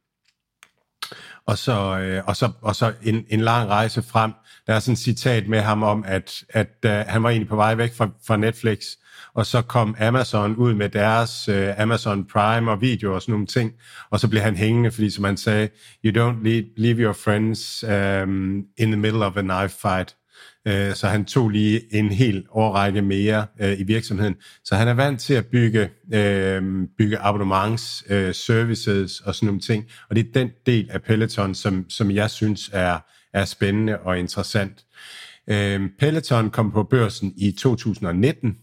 og 1.47 1.59
så, 1.59 1.99
øh, 1.99 2.23
og 2.27 2.37
så, 2.37 2.51
og 2.63 2.77
så 2.77 2.93
en, 3.03 3.25
en 3.29 3.41
lang 3.41 3.69
rejse 3.69 4.03
frem. 4.03 4.33
Der 4.67 4.75
er 4.75 4.81
sådan 4.81 4.93
et 4.93 4.99
citat 4.99 5.49
med 5.49 5.61
ham 5.61 5.83
om, 5.83 6.05
at, 6.07 6.45
at 6.49 6.77
øh, 6.85 6.91
han 6.91 7.23
var 7.23 7.31
egentlig 7.31 7.49
på 7.49 7.57
vej 7.57 7.75
væk 7.75 7.95
fra, 7.95 8.09
fra 8.27 8.37
Netflix, 8.37 8.79
og 9.35 9.47
så 9.47 9.63
kom 9.63 9.97
Amazon 10.01 10.57
ud 10.57 10.75
med 10.75 10.89
deres 10.89 11.49
øh, 11.49 11.81
Amazon 11.81 12.25
Prime 12.25 12.71
og 12.71 12.81
video 12.81 13.15
og 13.15 13.23
sådan 13.23 13.33
nogle 13.33 13.47
ting, 13.47 13.73
og 14.11 14.21
så 14.21 14.29
blev 14.29 14.43
han 14.43 14.57
hængende, 14.57 14.91
fordi 14.91 15.11
som 15.11 15.25
han 15.25 15.37
sagde, 15.37 15.69
you 16.05 16.13
don't 16.13 16.45
leave, 16.45 16.65
leave 16.77 16.99
your 16.99 17.13
friends 17.13 17.85
um, 17.85 18.65
in 18.79 18.91
the 18.91 18.97
middle 18.97 19.27
of 19.27 19.37
a 19.37 19.43
knife 19.43 19.77
fight. 19.83 20.17
Øh, 20.67 20.95
så 20.95 21.07
han 21.07 21.25
tog 21.25 21.49
lige 21.49 21.95
en 21.95 22.09
hel 22.09 22.45
årrække 22.51 23.03
mere 23.03 23.47
øh, 23.61 23.81
i 23.81 23.83
virksomheden. 23.83 24.35
Så 24.65 24.75
han 24.75 24.89
er 24.89 24.95
vant 24.95 25.21
til 25.21 25.35
at 25.35 25.47
bygge, 25.47 25.91
øh, 26.15 26.63
bygge 26.99 27.19
abonnements, 27.19 28.05
øh, 28.09 28.35
services 28.35 29.21
og 29.21 29.35
sådan 29.35 29.47
nogle 29.47 29.61
ting. 29.61 29.85
Og 30.11 30.17
det 30.17 30.27
er 30.27 30.33
den 30.35 30.51
del 30.67 30.91
af 30.91 31.03
Peloton, 31.03 31.55
som, 31.55 31.85
som 31.89 32.11
jeg 32.11 32.31
synes 32.31 32.71
er, 32.73 32.99
er 33.33 33.45
spændende 33.45 33.99
og 33.99 34.19
interessant. 34.19 34.85
Øh, 35.51 35.81
Peloton 35.99 36.51
kom 36.51 36.73
på 36.73 36.83
børsen 36.83 37.33
i 37.37 37.53
2019 37.53 38.57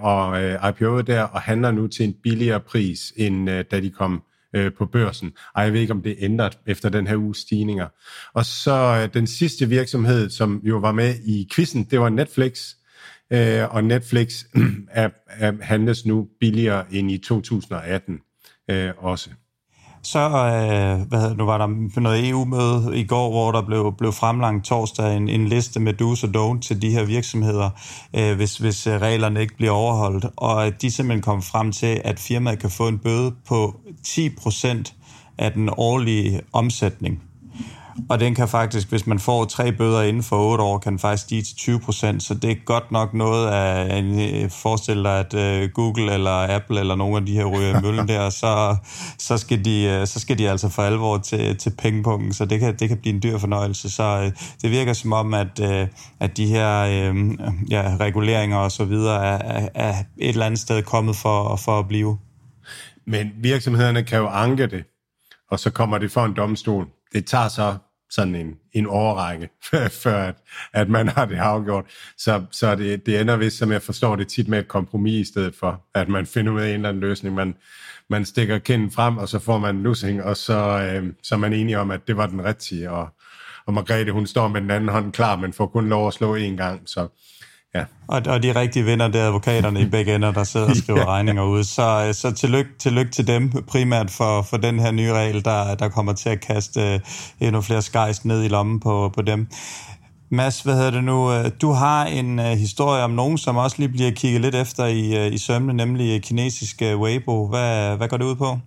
og 0.00 0.40
IPO'ede 0.68 0.84
øh, 0.84 1.06
der 1.06 1.22
og 1.22 1.40
handler 1.40 1.70
nu 1.70 1.86
til 1.86 2.04
en 2.04 2.14
billigere 2.22 2.60
pris, 2.60 3.12
end 3.16 3.64
da 3.64 3.80
de 3.80 3.90
kom 3.90 4.22
øh, 4.54 4.72
på 4.78 4.86
børsen. 4.86 5.32
Ej, 5.56 5.62
jeg 5.62 5.72
ved 5.72 5.80
ikke, 5.80 5.92
om 5.92 6.02
det 6.02 6.12
er 6.12 6.16
ændret 6.18 6.58
efter 6.66 6.88
den 6.88 7.06
her 7.06 7.16
uges 7.16 7.38
stigninger. 7.38 7.86
Og 8.32 8.44
så 8.44 9.00
øh, 9.02 9.14
den 9.14 9.26
sidste 9.26 9.68
virksomhed, 9.68 10.30
som 10.30 10.60
jo 10.64 10.78
var 10.78 10.92
med 10.92 11.14
i 11.24 11.48
quizzen, 11.54 11.84
det 11.84 12.00
var 12.00 12.08
Netflix. 12.08 12.74
Øh, 13.32 13.74
og 13.74 13.84
Netflix 13.84 14.44
er, 14.90 15.10
er, 15.26 15.52
handles 15.60 16.06
nu 16.06 16.28
billigere 16.40 16.94
end 16.94 17.10
i 17.10 17.18
2018 17.18 18.18
øh, 18.70 18.92
også. 18.98 19.30
Så 20.02 20.18
øh, 20.18 21.08
hvad 21.08 21.20
hedder, 21.20 21.34
nu 21.34 21.44
var 21.44 21.58
der 21.58 22.00
noget 22.00 22.28
EU-møde 22.28 22.98
i 22.98 23.04
går, 23.04 23.30
hvor 23.30 23.52
der 23.52 23.62
blev, 23.62 23.94
blev 23.98 24.12
fremlagt 24.12 24.64
torsdag 24.64 25.16
en, 25.16 25.28
en 25.28 25.48
liste 25.48 25.80
med 25.80 25.94
do's 26.02 26.26
og 26.26 26.54
don't 26.54 26.60
til 26.60 26.82
de 26.82 26.90
her 26.90 27.04
virksomheder, 27.04 27.70
øh, 28.16 28.36
hvis, 28.36 28.58
hvis 28.58 28.86
øh, 28.86 29.00
reglerne 29.00 29.40
ikke 29.40 29.56
bliver 29.56 29.72
overholdt. 29.72 30.26
Og 30.36 30.82
de 30.82 30.90
simpelthen 30.90 31.22
kom 31.22 31.42
frem 31.42 31.72
til, 31.72 32.00
at 32.04 32.20
firmaet 32.20 32.58
kan 32.58 32.70
få 32.70 32.88
en 32.88 32.98
bøde 32.98 33.34
på 33.48 33.80
10% 34.06 34.94
af 35.38 35.52
den 35.52 35.70
årlige 35.76 36.40
omsætning. 36.52 37.22
Og 38.08 38.20
den 38.20 38.34
kan 38.34 38.48
faktisk, 38.48 38.88
hvis 38.88 39.06
man 39.06 39.18
får 39.18 39.44
tre 39.44 39.72
bøder 39.72 40.02
inden 40.02 40.22
for 40.22 40.50
otte 40.50 40.64
år, 40.64 40.78
kan 40.78 40.92
den 40.92 40.98
faktisk 40.98 41.22
stige 41.22 41.42
til 41.42 41.56
20 41.56 41.80
procent. 41.80 42.22
Så 42.22 42.34
det 42.34 42.50
er 42.50 42.54
godt 42.64 42.92
nok 42.92 43.14
noget 43.14 43.48
af, 43.48 43.96
en, 43.98 44.50
forestil 44.50 45.04
dig, 45.04 45.18
at 45.18 45.34
uh, 45.34 45.70
Google 45.70 46.14
eller 46.14 46.56
Apple 46.56 46.80
eller 46.80 46.94
nogle 46.94 47.16
af 47.16 47.26
de 47.26 47.32
her 47.32 47.44
ryger 47.44 47.80
møllen 47.82 48.08
der, 48.08 48.30
så, 48.30 48.76
så, 49.18 49.36
skal 49.36 49.64
de, 49.64 49.84
øh, 49.84 50.06
så 50.06 50.20
skal 50.20 50.38
de 50.38 50.50
altså 50.50 50.68
for 50.68 50.82
alvor 50.82 51.18
til, 51.18 51.56
til 51.56 51.72
pengepunkten. 51.78 52.32
Så 52.32 52.44
det 52.44 52.60
kan, 52.60 52.76
det 52.76 52.88
kan 52.88 52.98
blive 52.98 53.14
en 53.14 53.22
dyr 53.22 53.38
fornøjelse. 53.38 53.90
Så 53.90 54.32
det 54.62 54.70
virker 54.70 54.92
som 54.92 55.12
om, 55.12 55.34
at, 55.34 55.60
at 56.20 56.36
de 56.36 56.46
her 56.46 56.84
ja, 57.70 57.96
reguleringer 58.00 58.56
og 58.56 58.72
så 58.72 58.84
videre 58.84 59.24
er, 59.24 59.68
er 59.74 59.94
et 60.18 60.28
eller 60.28 60.46
andet 60.46 60.60
sted 60.60 60.82
kommet 60.82 61.16
for, 61.16 61.56
for 61.56 61.78
at 61.78 61.88
blive. 61.88 62.18
Men 63.06 63.30
virksomhederne 63.36 64.02
kan 64.02 64.18
jo 64.18 64.28
anke 64.28 64.66
det, 64.66 64.84
og 65.50 65.58
så 65.58 65.70
kommer 65.70 65.98
det 65.98 66.12
for 66.12 66.24
en 66.24 66.34
domstol. 66.36 66.86
Det 67.12 67.26
tager 67.26 67.48
så 67.48 67.74
sådan 68.10 68.34
en, 68.34 68.54
en 68.72 68.86
overrække, 68.86 69.48
før 70.02 70.22
at, 70.22 70.34
at 70.72 70.88
man 70.88 71.08
har 71.08 71.24
det 71.24 71.36
afgjort. 71.36 71.84
Så, 72.18 72.44
så 72.50 72.74
det, 72.74 73.06
det 73.06 73.20
ender 73.20 73.36
vist, 73.36 73.58
som 73.58 73.72
jeg 73.72 73.82
forstår 73.82 74.16
det, 74.16 74.28
tit 74.28 74.48
med 74.48 74.58
et 74.58 74.68
kompromis 74.68 75.28
i 75.28 75.32
stedet 75.32 75.54
for, 75.54 75.82
at 75.94 76.08
man 76.08 76.26
finder 76.26 76.52
ud 76.52 76.60
af 76.60 76.68
en 76.68 76.74
eller 76.74 76.88
anden 76.88 77.00
løsning. 77.00 77.34
Man, 77.34 77.54
man 78.08 78.24
stikker 78.24 78.58
kinden 78.58 78.90
frem, 78.90 79.18
og 79.18 79.28
så 79.28 79.38
får 79.38 79.58
man 79.58 79.76
en 79.76 79.82
lussing, 79.82 80.22
og 80.22 80.36
så, 80.36 80.58
øh, 80.58 81.12
så 81.22 81.34
er 81.34 81.38
man 81.38 81.52
enige 81.52 81.78
om, 81.78 81.90
at 81.90 82.00
det 82.06 82.16
var 82.16 82.26
den 82.26 82.44
rigtige. 82.44 82.90
Og, 82.90 83.08
og 83.66 83.74
Margrethe, 83.74 84.12
hun 84.12 84.26
står 84.26 84.48
med 84.48 84.60
den 84.60 84.70
anden 84.70 84.88
hånd 84.88 85.12
klar, 85.12 85.36
men 85.36 85.52
får 85.52 85.66
kun 85.66 85.88
lov 85.88 86.06
at 86.08 86.14
slå 86.14 86.36
én 86.36 86.56
gang. 86.56 86.82
Så, 86.86 87.08
Ja. 87.74 87.84
Og, 88.08 88.22
og 88.26 88.42
de 88.42 88.60
rigtige 88.60 88.84
vinder, 88.84 89.08
det 89.08 89.20
er 89.20 89.26
advokaterne 89.26 89.80
i 89.80 89.88
begge 89.88 90.14
ender, 90.14 90.32
der 90.32 90.44
sidder 90.44 90.68
og 90.68 90.76
skriver 90.82 91.00
ja. 91.00 91.06
regninger 91.06 91.42
ud. 91.42 91.64
Så, 91.64 92.04
øh, 92.06 92.14
så 92.14 92.30
tillykke, 92.30 92.70
tillykke 92.78 93.12
til 93.12 93.26
dem, 93.26 93.50
primært 93.66 94.10
for, 94.10 94.42
for 94.42 94.56
den 94.56 94.78
her 94.78 94.90
nye 94.90 95.12
regel, 95.12 95.44
der, 95.44 95.74
der 95.74 95.88
kommer 95.88 96.12
til 96.12 96.28
at 96.28 96.40
kaste 96.40 96.94
øh, 96.94 97.00
endnu 97.40 97.60
flere 97.60 97.82
skejs 97.82 98.24
ned 98.24 98.44
i 98.44 98.48
lommen 98.48 98.80
på, 98.80 99.12
på 99.14 99.22
dem. 99.22 99.48
Mads, 100.32 100.60
hvad 100.60 100.74
hedder 100.74 100.90
det 100.90 101.04
nu? 101.04 101.32
Øh, 101.32 101.50
du 101.60 101.72
har 101.72 102.04
en 102.04 102.38
uh, 102.38 102.44
historie 102.44 103.04
om 103.04 103.10
nogen, 103.10 103.38
som 103.38 103.56
også 103.56 103.76
lige 103.78 103.88
bliver 103.88 104.10
kigget 104.10 104.40
lidt 104.40 104.54
efter 104.54 104.86
i, 104.86 105.26
uh, 105.26 105.34
i 105.34 105.38
sømne, 105.38 105.72
nemlig 105.72 106.22
kinesiske 106.22 106.96
Weibo. 106.96 107.48
Hvad, 107.48 107.96
hvad 107.96 108.08
går 108.08 108.16
det 108.16 108.24
ud 108.24 108.34
på? 108.34 108.58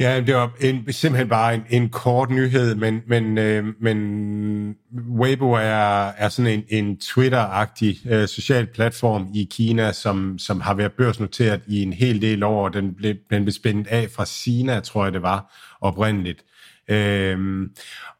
Ja, 0.00 0.20
det 0.20 0.34
var 0.34 0.52
en, 0.60 0.92
simpelthen 0.92 1.28
bare 1.28 1.54
en, 1.54 1.64
en 1.70 1.88
kort 1.88 2.30
nyhed, 2.30 2.74
men, 2.74 3.02
men, 3.06 3.38
øh, 3.38 3.64
men 3.80 4.76
Weibo 5.18 5.52
er, 5.52 6.08
er 6.08 6.28
sådan 6.28 6.52
en, 6.52 6.64
en 6.68 6.96
Twitter-agtig 6.96 8.10
øh, 8.10 8.28
social 8.28 8.66
platform 8.66 9.28
i 9.34 9.48
Kina, 9.50 9.92
som, 9.92 10.38
som 10.38 10.60
har 10.60 10.74
været 10.74 10.92
børsnoteret 10.92 11.60
i 11.66 11.82
en 11.82 11.92
hel 11.92 12.22
del 12.22 12.42
år. 12.42 12.68
Den 12.68 12.94
blev, 12.94 13.14
den 13.30 13.44
blev 13.44 13.52
spændt 13.52 13.88
af 13.88 14.10
fra 14.10 14.26
Sina, 14.26 14.80
tror 14.80 15.04
jeg 15.04 15.12
det 15.12 15.22
var, 15.22 15.54
oprindeligt. 15.80 16.44
Øh, 16.88 17.38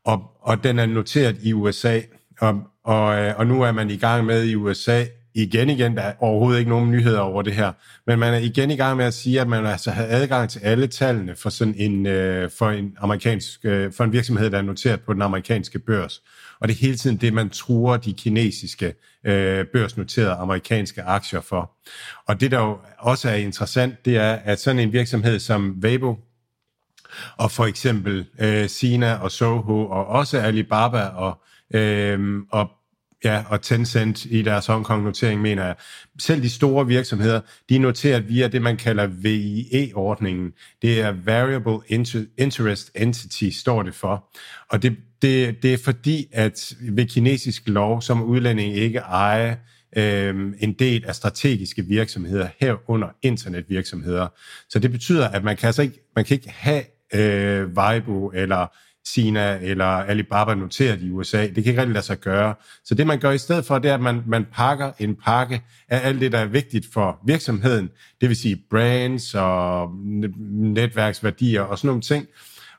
og, 0.04 0.22
og 0.40 0.64
den 0.64 0.78
er 0.78 0.87
noteret 0.87 1.37
i 1.42 1.52
USA, 1.52 2.00
og, 2.40 2.62
og, 2.84 3.18
øh, 3.18 3.38
og 3.38 3.46
nu 3.46 3.62
er 3.62 3.72
man 3.72 3.90
i 3.90 3.96
gang 3.96 4.26
med 4.26 4.44
i 4.44 4.54
USA 4.54 5.04
igen 5.34 5.70
igen, 5.70 5.96
der 5.96 6.02
er 6.02 6.12
overhovedet 6.18 6.58
ikke 6.58 6.70
nogen 6.70 6.90
nyheder 6.90 7.20
over 7.20 7.42
det 7.42 7.52
her, 7.52 7.72
men 8.06 8.18
man 8.18 8.34
er 8.34 8.38
igen 8.38 8.70
i 8.70 8.76
gang 8.76 8.96
med 8.96 9.04
at 9.04 9.14
sige, 9.14 9.40
at 9.40 9.49
man 9.49 9.66
altså 9.66 9.90
har 9.90 10.06
adgang 10.08 10.50
til 10.50 10.60
alle 10.60 10.87
tallene 10.87 11.37
for 11.37 11.50
sådan 11.50 11.75
en, 11.76 12.06
øh, 12.06 12.50
for 12.58 12.70
en 12.70 12.96
amerikansk, 12.99 13.60
øh, 13.64 13.92
for 13.92 14.04
en 14.04 14.12
virksomhed, 14.12 14.50
der 14.50 14.58
er 14.58 14.62
noteret 14.62 15.00
på 15.00 15.12
den 15.12 15.22
amerikanske 15.22 15.78
børs. 15.78 16.22
Og 16.60 16.68
det 16.68 16.75
er 16.75 16.78
hele 16.78 16.96
tiden 16.96 17.16
det, 17.16 17.32
man 17.32 17.50
truer 17.50 17.96
de 17.96 18.12
kinesiske 18.12 18.94
øh, 19.26 19.64
børsnoterede 19.72 20.32
amerikanske 20.32 21.02
aktier 21.02 21.40
for. 21.40 21.70
Og 22.28 22.40
det, 22.40 22.50
der 22.50 22.58
jo 22.58 22.78
også 22.99 23.30
er 23.30 23.34
interessant, 23.34 24.04
det 24.04 24.16
er, 24.16 24.32
at 24.32 24.60
sådan 24.60 24.80
en 24.80 24.92
virksomhed 24.92 25.38
som 25.38 25.78
Weibo, 25.84 26.16
og 27.37 27.50
for 27.50 27.64
eksempel 27.64 28.26
øh, 28.40 28.68
Sina 28.68 29.14
og 29.14 29.30
Soho, 29.30 29.87
og 29.87 30.06
også 30.06 30.38
Alibaba 30.38 31.02
og, 31.02 31.40
øh, 31.75 32.42
og 32.50 32.70
Ja, 33.24 33.44
og 33.48 33.62
Tencent 33.62 34.24
i 34.24 34.42
deres 34.42 34.66
Hongkong-notering, 34.66 35.40
mener 35.40 35.64
jeg. 35.64 35.74
Selv 36.18 36.42
de 36.42 36.50
store 36.50 36.86
virksomheder, 36.86 37.40
de 37.68 37.76
er 37.76 37.80
noteret 37.80 38.28
via 38.28 38.48
det, 38.48 38.62
man 38.62 38.76
kalder 38.76 39.06
VIE-ordningen. 39.06 40.52
Det 40.82 41.00
er 41.00 41.14
Variable 41.24 41.78
Interest 42.38 42.90
Entity, 42.94 43.50
står 43.50 43.82
det 43.82 43.94
for. 43.94 44.24
Og 44.70 44.82
det, 44.82 44.96
det, 45.22 45.62
det 45.62 45.74
er 45.74 45.78
fordi, 45.78 46.26
at 46.32 46.74
ved 46.80 47.06
kinesisk 47.06 47.62
lov, 47.66 48.02
som 48.02 48.22
udlænding 48.22 48.76
ikke 48.76 48.98
ejer 48.98 49.56
øh, 49.96 50.52
en 50.58 50.72
del 50.72 51.04
af 51.06 51.14
strategiske 51.14 51.82
virksomheder, 51.82 52.48
herunder 52.60 53.08
internetvirksomheder. 53.22 54.28
Så 54.68 54.78
det 54.78 54.90
betyder, 54.90 55.28
at 55.28 55.44
man 55.44 55.56
kan 55.56 55.66
altså 55.66 55.82
ikke, 55.82 56.00
man 56.16 56.24
kan 56.24 56.34
ikke 56.34 56.50
have 56.50 56.82
øh, 57.14 57.68
Weibo 57.68 58.30
eller 58.34 58.66
Sina 59.07 59.59
eller 59.62 59.85
Alibaba 59.85 60.54
noteret 60.54 61.02
i 61.02 61.11
USA. 61.11 61.47
Det 61.47 61.54
kan 61.54 61.64
ikke 61.64 61.80
rigtig 61.80 61.95
lade 61.95 62.04
sig 62.04 62.21
gøre. 62.21 62.54
Så 62.85 62.95
det, 62.95 63.07
man 63.07 63.19
gør 63.19 63.30
i 63.30 63.38
stedet 63.38 63.64
for, 63.64 63.78
det 63.78 63.90
er, 63.90 63.95
at 63.95 64.00
man, 64.00 64.23
man 64.26 64.47
pakker 64.52 64.92
en 64.99 65.16
pakke 65.25 65.62
af 65.88 66.00
alt 66.09 66.21
det, 66.21 66.33
der 66.33 66.38
er 66.38 66.47
vigtigt 66.47 66.87
for 66.92 67.19
virksomheden. 67.26 67.90
Det 68.21 68.28
vil 68.28 68.37
sige 68.37 68.62
brands 68.71 69.35
og 69.35 69.90
netværksværdier 70.50 71.62
og 71.62 71.78
sådan 71.78 71.88
nogle 71.88 72.02
ting. 72.02 72.26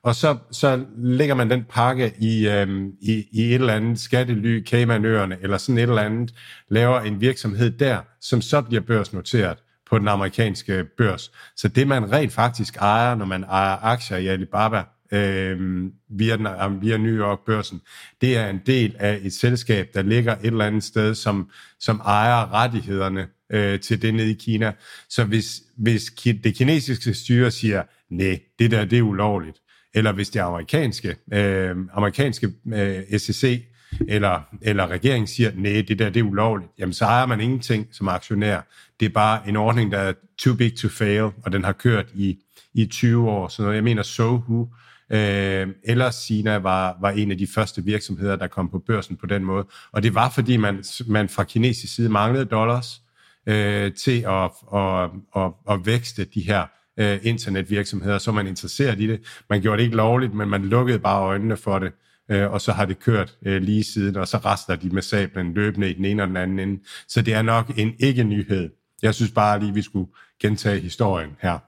Og 0.04 0.16
så, 0.16 0.38
så 0.52 0.86
lægger 0.98 1.36
man 1.36 1.50
den 1.50 1.66
pakke 1.70 2.14
i, 2.20 2.48
øhm, 2.48 2.92
i, 3.02 3.26
i 3.32 3.42
et 3.42 3.54
eller 3.54 3.74
andet 3.74 4.00
skattely, 4.00 4.66
Caymanøerne 4.66 5.38
eller 5.42 5.58
sådan 5.58 5.78
et 5.78 5.82
eller 5.82 6.02
andet, 6.02 6.34
laver 6.70 7.00
en 7.00 7.22
virksomhed 7.22 7.72
der, 7.72 8.00
som 8.22 8.42
så 8.42 8.62
bliver 8.62 8.82
børsnoteret 8.82 9.58
på 9.90 10.00
den 10.00 10.08
amerikanske 10.08 10.86
børs. 10.98 11.32
Så 11.58 11.68
det, 11.68 11.88
man 11.88 12.12
rent 12.12 12.34
faktisk 12.34 12.78
ejer, 12.78 13.16
når 13.16 13.26
man 13.26 13.44
ejer 13.44 13.78
aktier 13.84 14.18
i 14.18 14.28
Alibaba, 14.28 14.84
Øhm, 15.14 15.86
øh, 15.86 15.92
via, 16.10 16.38
den, 16.38 16.48
via 16.82 16.98
New 16.98 17.14
York-børsen, 17.14 17.82
det 18.22 18.38
er 18.38 18.50
en 18.50 18.62
del 18.66 18.96
af 19.00 19.20
et 19.24 19.34
selskab, 19.34 19.90
der 19.94 20.02
ligger 20.02 20.36
et 20.36 20.46
eller 20.46 20.66
andet 20.66 20.84
sted, 20.84 21.16
som, 21.16 21.50
som 21.80 22.02
ejer 22.06 22.54
rettighederne 22.54 23.28
øh, 23.52 23.80
til 23.80 24.02
det 24.02 24.14
nede 24.14 24.32
i 24.32 24.34
Kina. 24.34 24.74
Så 25.10 25.24
hvis, 25.24 25.62
hvis 25.78 26.04
det 26.44 26.56
kinesiske 26.56 27.14
styre 27.14 27.52
siger, 27.52 27.84
nej, 28.10 28.40
det 28.60 28.72
der 28.72 28.86
det 28.86 28.98
er 28.98 29.02
ulovligt, 29.02 29.58
eller 29.94 30.12
hvis 30.12 30.30
det 30.30 30.40
amerikanske, 30.40 31.16
øh, 31.34 31.76
amerikanske 31.94 32.54
øh, 32.74 33.20
SEC 33.20 33.64
eller, 34.08 34.42
eller 34.62 34.88
regeringen 34.88 35.28
siger, 35.28 35.52
nej, 35.56 35.84
det 35.88 36.00
der 36.00 36.10
det 36.10 36.20
er 36.20 36.24
ulovligt, 36.24 36.72
jamen 36.80 36.94
så 36.94 37.06
ejer 37.06 37.26
man 37.26 37.42
ingenting 37.42 37.88
som 37.92 38.08
aktionær. 38.08 38.62
Det 39.00 39.06
er 39.06 39.10
bare 39.10 39.50
en 39.50 39.56
ordning, 39.56 39.92
der 39.92 39.98
er 39.98 40.14
too 40.38 40.56
big 40.56 40.78
to 40.78 40.88
fail, 40.88 41.22
og 41.22 41.52
den 41.52 41.64
har 41.64 41.72
kørt 41.72 42.06
i, 42.14 42.38
i 42.74 42.86
20 42.86 43.30
år. 43.30 43.48
Så 43.48 43.62
noget, 43.62 43.76
jeg 43.76 43.84
mener, 43.84 44.04
Sohu 44.04 44.68
Øh, 45.12 45.68
ellers 45.84 46.16
Sina 46.16 46.58
var, 46.58 46.98
var 47.02 47.12
en 47.12 47.32
af 47.32 47.38
de 47.38 47.48
første 47.48 47.84
virksomheder, 47.84 48.36
der 48.36 48.48
kom 48.48 48.70
på 48.70 48.80
børsen 48.80 49.18
på 49.18 49.26
den 49.26 49.44
måde. 49.44 49.66
Og 49.92 50.04
det 50.04 50.16
var, 50.16 50.30
fordi 50.30 50.58
man, 50.58 50.84
man 51.08 51.30
fra 51.30 51.44
kinesisk 51.44 51.96
side 51.96 52.10
manglede 52.10 52.46
dollars 52.46 53.02
øh, 53.48 53.94
til 53.94 54.26
at, 54.28 54.52
at, 54.76 55.10
at, 55.36 55.52
at 55.70 55.86
vækste 55.86 56.26
de 56.26 56.42
her 56.42 56.66
øh, 57.00 57.20
internetvirksomheder, 57.24 58.18
så 58.18 58.32
man 58.32 58.48
interesseret 58.48 59.00
i 59.00 59.08
det. 59.08 59.20
Man 59.50 59.62
gjorde 59.62 59.78
det 59.78 59.84
ikke 59.84 59.96
lovligt, 59.96 60.34
men 60.34 60.50
man 60.50 60.66
lukkede 60.66 61.00
bare 61.00 61.22
øjnene 61.22 61.58
for 61.58 61.80
det, 61.80 61.92
øh, 62.32 62.52
og 62.52 62.62
så 62.62 62.72
har 62.72 62.86
det 62.86 63.00
kørt 63.00 63.36
øh, 63.46 63.62
lige 63.62 63.84
siden, 63.84 64.16
og 64.16 64.28
så 64.28 64.38
rester 64.38 64.76
de 64.76 64.90
med 64.90 65.02
sablen 65.02 65.54
løbende 65.54 65.90
i 65.90 65.94
den 65.94 66.06
ene 66.06 66.24
og 66.24 66.28
den 66.28 66.38
anden 66.38 66.60
ende. 66.60 66.84
Så 67.08 67.22
det 67.22 67.34
er 67.34 67.42
nok 67.42 67.72
en 67.78 67.94
ikke-nyhed. 68.00 68.70
Jeg 69.02 69.16
synes 69.16 69.32
bare 69.32 69.60
lige, 69.60 69.74
vi 69.74 69.82
skulle 69.82 70.12
gentage 70.42 70.80
historien 70.80 71.30
her. 71.42 71.60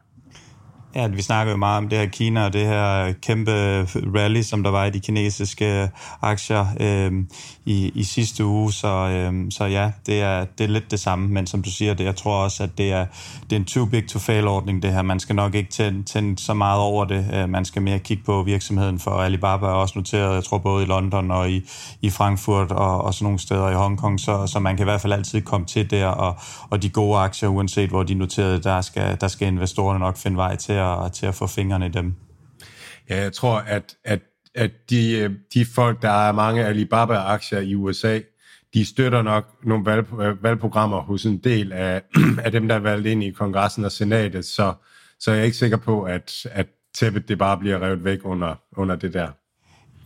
Ja, 0.96 1.08
vi 1.08 1.22
snakker 1.22 1.52
jo 1.52 1.58
meget 1.58 1.78
om 1.78 1.90
det 1.90 1.98
her 1.98 2.06
Kina 2.06 2.46
og 2.46 2.54
det 2.54 2.66
her 2.66 3.14
kæmpe 3.22 3.52
rally, 4.16 4.42
som 4.42 4.64
der 4.64 4.70
var 4.72 4.86
i 4.86 4.90
de 4.90 5.00
kinesiske 5.00 5.82
øh, 5.82 5.88
aktier 6.22 6.66
øh, 6.80 7.12
i, 7.66 7.92
i 7.96 8.04
sidste 8.04 8.46
uge. 8.46 8.74
Så, 8.74 8.88
øh, 8.88 9.52
så 9.52 9.66
ja, 9.66 9.92
det 10.06 10.22
er, 10.22 10.46
det 10.58 10.64
er 10.64 10.68
lidt 10.68 10.92
det 10.92 11.00
samme, 11.00 11.28
men 11.28 11.48
som 11.48 11.62
du 11.62 11.72
siger, 11.72 11.94
det, 11.94 12.04
jeg 12.04 12.16
tror 12.16 12.44
også, 12.44 12.64
at 12.64 12.78
det 12.78 12.92
er, 12.92 13.06
det 13.50 13.56
er 13.56 13.60
en 13.60 13.66
too 13.66 13.86
big 13.86 14.08
to 14.08 14.20
fail 14.20 14.48
ordning 14.48 14.84
det 14.84 14.94
her. 14.94 15.02
Man 15.02 15.20
skal 15.20 15.36
nok 15.36 15.56
ikke 15.56 15.70
tænde, 15.70 16.04
tænde 16.04 16.40
så 16.40 16.54
meget 16.54 16.80
over 16.80 17.06
det. 17.06 17.26
Øh, 17.34 17.50
man 17.50 17.66
skal 17.66 17.82
mere 17.82 18.00
kigge 18.00 18.24
på 18.24 18.44
virksomheden, 18.44 19.00
for 19.00 19.12
Alibaba 19.12 19.66
er 19.66 19.70
også 19.70 19.94
noteret, 20.00 20.36
jeg 20.36 20.44
tror 20.44 20.58
både 20.58 20.84
i 20.84 20.88
London 20.88 21.32
og 21.32 21.52
i, 21.52 21.62
i 22.02 22.10
Frankfurt 22.10 22.72
og, 22.72 23.02
og 23.02 23.14
sådan 23.14 23.26
nogle 23.26 23.40
steder 23.40 23.70
i 23.70 23.74
Hongkong, 23.74 24.20
så, 24.20 24.48
så 24.48 24.60
man 24.60 24.78
kan 24.78 24.84
i 24.84 24.90
hvert 24.90 25.02
fald 25.02 25.14
altid 25.14 25.42
komme 25.42 25.66
til 25.66 25.92
der, 25.92 26.08
og, 26.08 26.36
og 26.70 26.82
de 26.84 26.90
gode 26.90 27.18
aktier, 27.18 27.50
uanset 27.50 27.90
hvor 27.90 28.04
de 28.04 28.14
er 28.14 28.18
noteret, 28.18 28.64
der 28.64 28.82
skal, 28.82 29.18
der 29.22 29.28
skal 29.28 29.48
investorerne 29.48 30.00
nok 30.00 30.18
finde 30.18 30.38
vej 30.38 30.56
til 30.56 30.83
at, 30.84 31.12
til 31.12 31.26
at 31.26 31.36
få 31.36 31.48
fingrene 31.48 31.86
i 31.86 31.90
dem. 31.90 32.14
Ja, 33.10 33.22
jeg 33.22 33.34
tror, 33.34 33.58
at, 33.58 33.96
at, 34.04 34.20
at 34.56 34.72
de, 34.90 35.18
øh, 35.20 35.32
de 35.54 35.66
folk, 35.66 36.02
der 36.02 36.10
er 36.10 36.32
mange 36.32 36.66
Alibaba-aktier 36.66 37.60
i 37.60 37.76
USA, 37.76 38.20
de 38.74 38.86
støtter 38.86 39.22
nok 39.22 39.46
nogle 39.64 39.86
valg, 39.86 40.08
øh, 40.22 40.44
valgprogrammer 40.44 41.02
hos 41.02 41.26
en 41.26 41.38
del 41.38 41.72
af, 41.72 42.02
af 42.46 42.52
dem, 42.52 42.68
der 42.68 42.76
er 42.76 42.80
valgt 42.80 43.08
ind 43.08 43.24
i 43.24 43.32
kongressen 43.32 43.86
og 43.86 43.92
senatet, 43.92 44.46
så, 44.46 44.74
så 45.20 45.32
jeg 45.32 45.40
er 45.40 45.44
ikke 45.44 45.58
sikker 45.58 45.78
på, 45.78 46.04
at, 46.04 46.48
at 46.52 46.68
tæppet 46.96 47.28
det 47.28 47.38
bare 47.38 47.58
bliver 47.58 47.82
revet 47.82 48.04
væk 48.04 48.20
under, 48.24 48.56
under 48.78 48.96
det 48.96 49.14
der. 49.14 49.28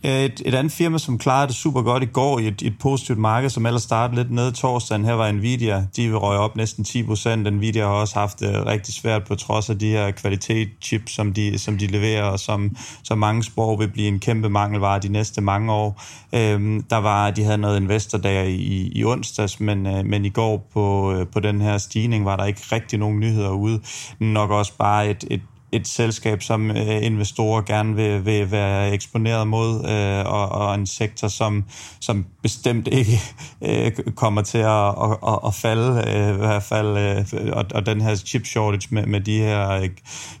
Øh, 0.04 0.24
et, 0.24 0.42
et 0.44 0.54
andet 0.54 0.72
firma, 0.72 0.98
som 0.98 1.18
klarede 1.18 1.48
det 1.48 1.56
super 1.56 1.82
godt 1.82 2.02
i 2.02 2.06
går 2.06 2.38
i 2.38 2.46
et, 2.46 2.62
et 2.62 2.78
positivt 2.80 3.18
marked, 3.18 3.50
som 3.50 3.66
ellers 3.66 3.82
startede 3.82 4.22
lidt 4.22 4.32
nede 4.32 4.52
torsdagen, 4.52 5.04
her 5.04 5.12
var 5.12 5.32
Nvidia. 5.32 5.86
De 5.96 6.12
røg 6.14 6.38
op 6.38 6.56
næsten 6.56 6.84
10 6.84 7.02
procent. 7.02 7.52
Nvidia 7.52 7.82
har 7.82 7.92
også 7.92 8.18
haft 8.18 8.40
det 8.40 8.66
rigtig 8.66 8.94
svært 8.94 9.24
på 9.24 9.34
trods 9.34 9.70
af 9.70 9.78
de 9.78 9.88
her 9.88 10.10
kvalitetschips, 10.10 11.12
som 11.12 11.32
de, 11.32 11.58
som 11.58 11.78
de 11.78 11.86
leverer, 11.86 12.24
og 12.24 12.40
som, 12.40 12.76
som 13.04 13.18
mange 13.18 13.44
spår 13.44 13.76
vil 13.76 13.88
blive 13.88 14.08
en 14.08 14.20
kæmpe 14.20 14.48
mangelvare 14.48 14.98
de 14.98 15.08
næste 15.08 15.40
mange 15.40 15.72
år. 15.72 16.02
Øhm, 16.32 16.82
der 16.82 16.96
var, 16.96 17.30
de 17.30 17.44
havde 17.44 17.58
noget 17.58 17.80
investordag 17.80 18.50
i, 18.50 18.92
i 18.94 19.04
onsdags, 19.04 19.60
men, 19.60 19.86
øh, 19.86 20.04
men 20.04 20.24
i 20.24 20.28
går 20.28 20.68
på, 20.72 21.12
øh, 21.12 21.26
på 21.26 21.40
den 21.40 21.60
her 21.60 21.78
stigning 21.78 22.24
var 22.24 22.36
der 22.36 22.44
ikke 22.44 22.62
rigtig 22.72 22.98
nogen 22.98 23.20
nyheder 23.20 23.50
ude. 23.50 23.80
Nok 24.18 24.50
også 24.50 24.72
bare 24.78 25.10
et, 25.10 25.24
et 25.30 25.42
et 25.72 25.88
selskab, 25.88 26.42
som 26.42 26.70
øh, 26.70 27.04
investorer 27.04 27.62
gerne 27.62 27.96
vil, 27.96 28.24
vil 28.26 28.50
være 28.50 28.92
eksponeret 28.92 29.46
mod, 29.48 29.88
øh, 29.88 30.32
og, 30.32 30.48
og 30.48 30.74
en 30.74 30.86
sektor, 30.86 31.28
som, 31.28 31.64
som 32.00 32.26
bestemt 32.42 32.88
ikke 32.88 33.20
øh, 33.64 33.92
kommer 34.14 34.42
til 34.42 34.58
at, 34.58 34.88
at, 34.88 35.16
at, 35.26 35.38
at 35.46 35.54
falde, 35.54 36.04
øh, 36.08 36.34
i 36.34 36.38
hvert 36.38 36.62
fald, 36.62 36.96
øh, 36.98 37.52
og, 37.52 37.64
og 37.74 37.86
den 37.86 38.00
her 38.00 38.14
chip 38.14 38.46
shortage 38.46 38.88
med, 38.94 39.06
med 39.06 39.20
de 39.20 39.38
her 39.38 39.70
øh, 39.70 39.88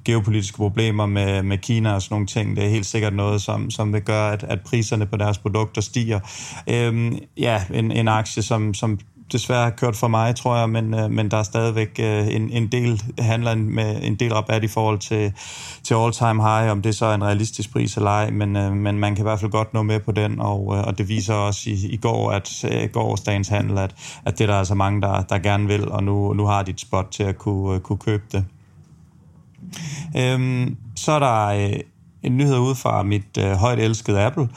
geopolitiske 0.04 0.56
problemer 0.56 1.06
med, 1.06 1.42
med 1.42 1.58
Kina 1.58 1.94
og 1.94 2.02
sådan 2.02 2.14
nogle 2.14 2.26
ting, 2.26 2.56
det 2.56 2.64
er 2.64 2.68
helt 2.68 2.86
sikkert 2.86 3.14
noget, 3.14 3.42
som, 3.42 3.70
som 3.70 3.92
vil 3.92 4.02
gøre, 4.02 4.32
at, 4.32 4.44
at 4.44 4.60
priserne 4.60 5.06
på 5.06 5.16
deres 5.16 5.38
produkter 5.38 5.80
stiger. 5.80 6.20
Øh, 6.66 7.12
ja, 7.36 7.62
en, 7.74 7.92
en 7.92 8.08
aktie, 8.08 8.42
som, 8.42 8.74
som 8.74 8.98
desværre 9.32 9.70
kørt 9.70 9.96
for 9.96 10.08
mig, 10.08 10.36
tror 10.36 10.56
jeg, 10.56 10.70
men, 10.70 10.94
øh, 10.94 11.10
men 11.10 11.30
der 11.30 11.36
er 11.36 11.42
stadigvæk 11.42 12.00
øh, 12.00 12.26
en, 12.26 12.50
en 12.50 12.66
del 12.72 13.02
handler 13.18 13.54
med 13.54 14.02
en 14.02 14.14
del 14.14 14.34
rabat 14.34 14.64
i 14.64 14.68
forhold 14.68 14.98
til, 14.98 15.32
til 15.82 15.94
all-time 15.94 16.42
high, 16.42 16.70
om 16.70 16.82
det 16.82 16.94
så 16.94 17.06
er 17.06 17.14
en 17.14 17.24
realistisk 17.24 17.72
pris 17.72 17.96
eller 17.96 18.10
ej, 18.10 18.30
men, 18.30 18.56
øh, 18.56 18.72
men 18.72 18.98
man 18.98 19.14
kan 19.14 19.22
i 19.22 19.28
hvert 19.28 19.40
fald 19.40 19.50
godt 19.50 19.74
nå 19.74 19.82
med 19.82 20.00
på 20.00 20.12
den, 20.12 20.40
og, 20.40 20.76
øh, 20.76 20.84
og 20.86 20.98
det 20.98 21.08
viser 21.08 21.34
også 21.34 21.70
i, 21.70 21.86
i 21.86 21.96
går, 21.96 22.30
at 22.30 22.64
øh, 22.72 22.88
gårsdagens 22.92 23.48
handel, 23.48 23.78
at, 23.78 23.94
at 24.24 24.38
det 24.38 24.44
er 24.44 24.48
der 24.48 24.58
altså 24.58 24.74
mange, 24.74 25.02
der, 25.02 25.22
der 25.22 25.38
gerne 25.38 25.66
vil, 25.66 25.88
og 25.88 26.04
nu, 26.04 26.32
nu 26.32 26.46
har 26.46 26.62
de 26.62 26.70
et 26.70 26.80
spot 26.80 27.06
til 27.10 27.22
at 27.22 27.38
kunne, 27.38 27.74
øh, 27.74 27.80
kunne 27.80 27.98
købe 27.98 28.24
det. 28.32 28.44
Øhm, 30.16 30.76
så 30.96 31.12
er 31.12 31.18
der 31.18 31.48
en 32.22 32.36
nyhed 32.36 32.58
ud 32.58 32.74
fra 32.74 33.02
mit 33.02 33.38
øh, 33.38 33.52
højt 33.52 33.78
elskede 33.78 34.20
Apple, 34.20 34.48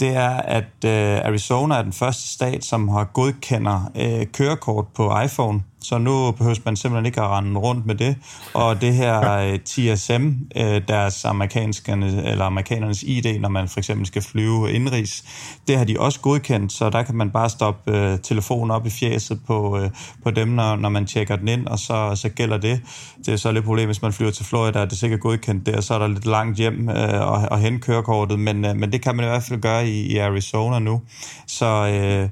det 0.00 0.16
er, 0.16 0.30
at 0.30 0.84
øh, 0.84 1.26
Arizona 1.26 1.74
er 1.74 1.82
den 1.82 1.92
første 1.92 2.28
stat, 2.28 2.64
som 2.64 2.88
har 2.88 3.04
godkender 3.04 3.90
øh, 3.96 4.26
kørekort 4.32 4.86
på 4.96 5.20
iPhone 5.20 5.62
så 5.84 5.98
nu 5.98 6.30
behøver 6.30 6.56
man 6.64 6.76
simpelthen 6.76 7.06
ikke 7.06 7.20
at 7.20 7.28
rende 7.28 7.60
rundt 7.60 7.86
med 7.86 7.94
det. 7.94 8.16
Og 8.54 8.80
det 8.80 8.94
her 8.94 9.38
øh, 9.38 9.58
TSM, 9.58 10.28
øh, 10.56 10.82
deres 10.88 11.24
amerikanskerne, 11.24 12.30
eller 12.30 12.44
amerikanernes 12.44 13.02
ID, 13.02 13.38
når 13.40 13.48
man 13.48 13.68
for 13.68 13.80
eksempel 13.80 14.06
skal 14.06 14.22
flyve 14.22 14.72
indrigs, 14.72 15.24
det 15.68 15.78
har 15.78 15.84
de 15.84 16.00
også 16.00 16.20
godkendt, 16.20 16.72
så 16.72 16.90
der 16.90 17.02
kan 17.02 17.14
man 17.14 17.30
bare 17.30 17.50
stoppe 17.50 17.96
øh, 17.96 18.18
telefonen 18.18 18.70
op 18.70 18.86
i 18.86 18.90
fjeset 18.90 19.40
på, 19.46 19.78
på 20.22 20.30
dem, 20.30 20.48
når, 20.48 20.76
når 20.76 20.88
man 20.88 21.06
tjekker 21.06 21.36
den 21.36 21.48
ind, 21.48 21.66
og 21.66 21.78
så, 21.78 22.12
så 22.14 22.28
gælder 22.28 22.56
det. 22.56 22.80
Det 23.26 23.32
er 23.32 23.36
så 23.36 23.52
lidt 23.52 23.64
problem, 23.64 23.86
hvis 23.86 24.02
man 24.02 24.12
flyver 24.12 24.30
til 24.30 24.44
Florida, 24.44 24.78
er 24.78 24.84
det 24.84 24.98
sikkert 24.98 25.20
godkendt 25.20 25.66
der, 25.66 25.80
så 25.80 25.94
er 25.94 25.98
der 25.98 26.06
lidt 26.06 26.26
langt 26.26 26.58
hjem 26.58 26.88
øh, 26.88 27.20
og, 27.20 27.48
og 27.50 27.58
hen 27.58 27.80
kørekortet, 27.80 28.38
men, 28.38 28.64
øh, 28.64 28.76
men 28.76 28.92
det 28.92 29.02
kan 29.02 29.16
man 29.16 29.24
i 29.24 29.28
hvert 29.28 29.42
fald 29.42 29.60
gøre 29.60 29.88
i, 29.88 30.12
i 30.12 30.18
Arizona 30.18 30.78
nu. 30.78 31.02
Så 31.46 31.66
øh, 31.66 32.28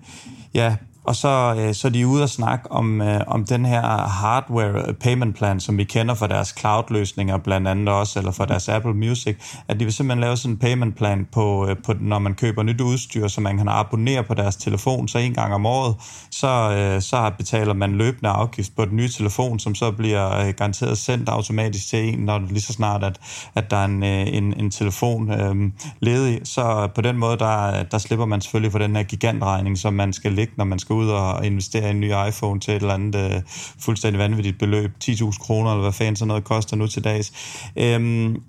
ja, 0.55 0.77
og 1.05 1.17
så, 1.17 1.55
øh, 1.59 1.75
så 1.75 1.89
er 1.89 1.93
de 1.93 2.07
ude 2.07 2.23
og 2.23 2.29
snakke 2.29 2.73
om, 2.73 3.01
øh, 3.01 3.21
om 3.27 3.45
den 3.45 3.67
her 3.67 3.83
hardware 4.09 4.85
øh, 4.89 4.95
payment 4.95 5.37
plan, 5.37 5.61
som 5.61 5.79
vi 5.79 5.85
kender 5.85 6.15
fra 6.15 6.27
deres 6.27 6.55
cloud-løsninger 6.59 7.39
blandt 7.39 7.69
andet 7.69 7.89
også, 7.89 8.19
eller 8.19 8.33
fra 8.33 8.47
deres 8.47 8.69
Apple 8.69 8.95
Music, 8.95 9.37
at 9.69 9.81
de 9.81 9.85
vil 9.85 9.93
simpelthen 9.93 10.21
lave 10.21 10.37
sådan 10.37 10.53
en 10.53 10.59
payment 10.59 10.97
plan 10.97 11.27
på, 11.33 11.69
øh, 11.69 11.77
på 11.87 11.95
når 12.01 12.19
man 12.19 12.35
køber 12.35 12.63
nyt 12.63 12.81
udstyr, 12.81 13.29
så 13.29 13.41
man 13.41 13.59
kan 13.59 13.69
abonnere 13.69 14.23
på 14.23 14.35
deres 14.35 14.57
telefon, 14.57 15.09
så 15.09 15.19
en 15.19 15.35
gang 15.35 15.55
om 15.55 15.67
året, 15.67 15.97
så, 16.31 16.49
øh, 16.49 17.03
så 17.03 17.31
betaler 17.39 17.75
man 17.75 17.93
løbende 17.93 18.31
afgift 18.31 18.77
på 18.77 18.85
den 18.85 18.97
nye 18.97 19.09
telefon, 19.09 19.59
som 19.59 19.75
så 19.75 19.91
bliver 19.91 20.47
øh, 20.47 20.55
garanteret 20.55 20.99
sendt 20.99 21.29
automatisk 21.29 21.89
til 21.89 22.15
en, 22.15 22.19
når 22.19 22.39
det 22.39 22.49
lige 22.49 22.63
så 22.63 22.73
snart, 22.73 23.05
at, 23.05 23.21
at 23.55 23.71
der 23.71 23.77
er 23.77 23.85
en, 23.85 24.03
en, 24.03 24.55
en 24.61 24.71
telefon 24.71 25.33
øh, 25.33 25.73
ledig. 26.01 26.41
Så 26.45 26.89
på 26.95 27.01
den 27.01 27.17
måde, 27.17 27.39
der, 27.39 27.83
der 27.83 27.99
slipper 27.99 28.27
man 28.27 28.41
selvfølgelig 28.41 28.73
for 28.73 28.79
den 28.79 28.97
her 28.97 29.03
gigantregning, 29.03 29.79
som 29.79 29.95
man 29.95 30.13
skal 30.13 30.33
lægge, 30.33 30.53
når 30.57 30.65
man 30.65 30.79
skal 30.79 30.92
ud 30.93 31.09
og 31.09 31.47
investere 31.47 31.87
i 31.87 31.91
en 31.91 32.01
ny 32.01 32.13
iPhone 32.29 32.61
til 32.61 32.75
et 32.75 32.81
eller 32.83 32.95
andet 32.95 33.35
øh, 33.35 33.43
fuldstændig 33.79 34.19
vanvittigt 34.19 34.59
beløb, 34.59 34.91
10.000 35.05 35.39
kroner, 35.39 35.71
eller 35.71 35.83
hvad 35.83 35.93
fanden 35.93 36.17
sådan 36.17 36.29
noget 36.29 36.45
koster 36.45 36.77
nu 36.77 36.87
til 36.87 37.05
dags. 37.05 37.33
Øhm, 37.77 38.43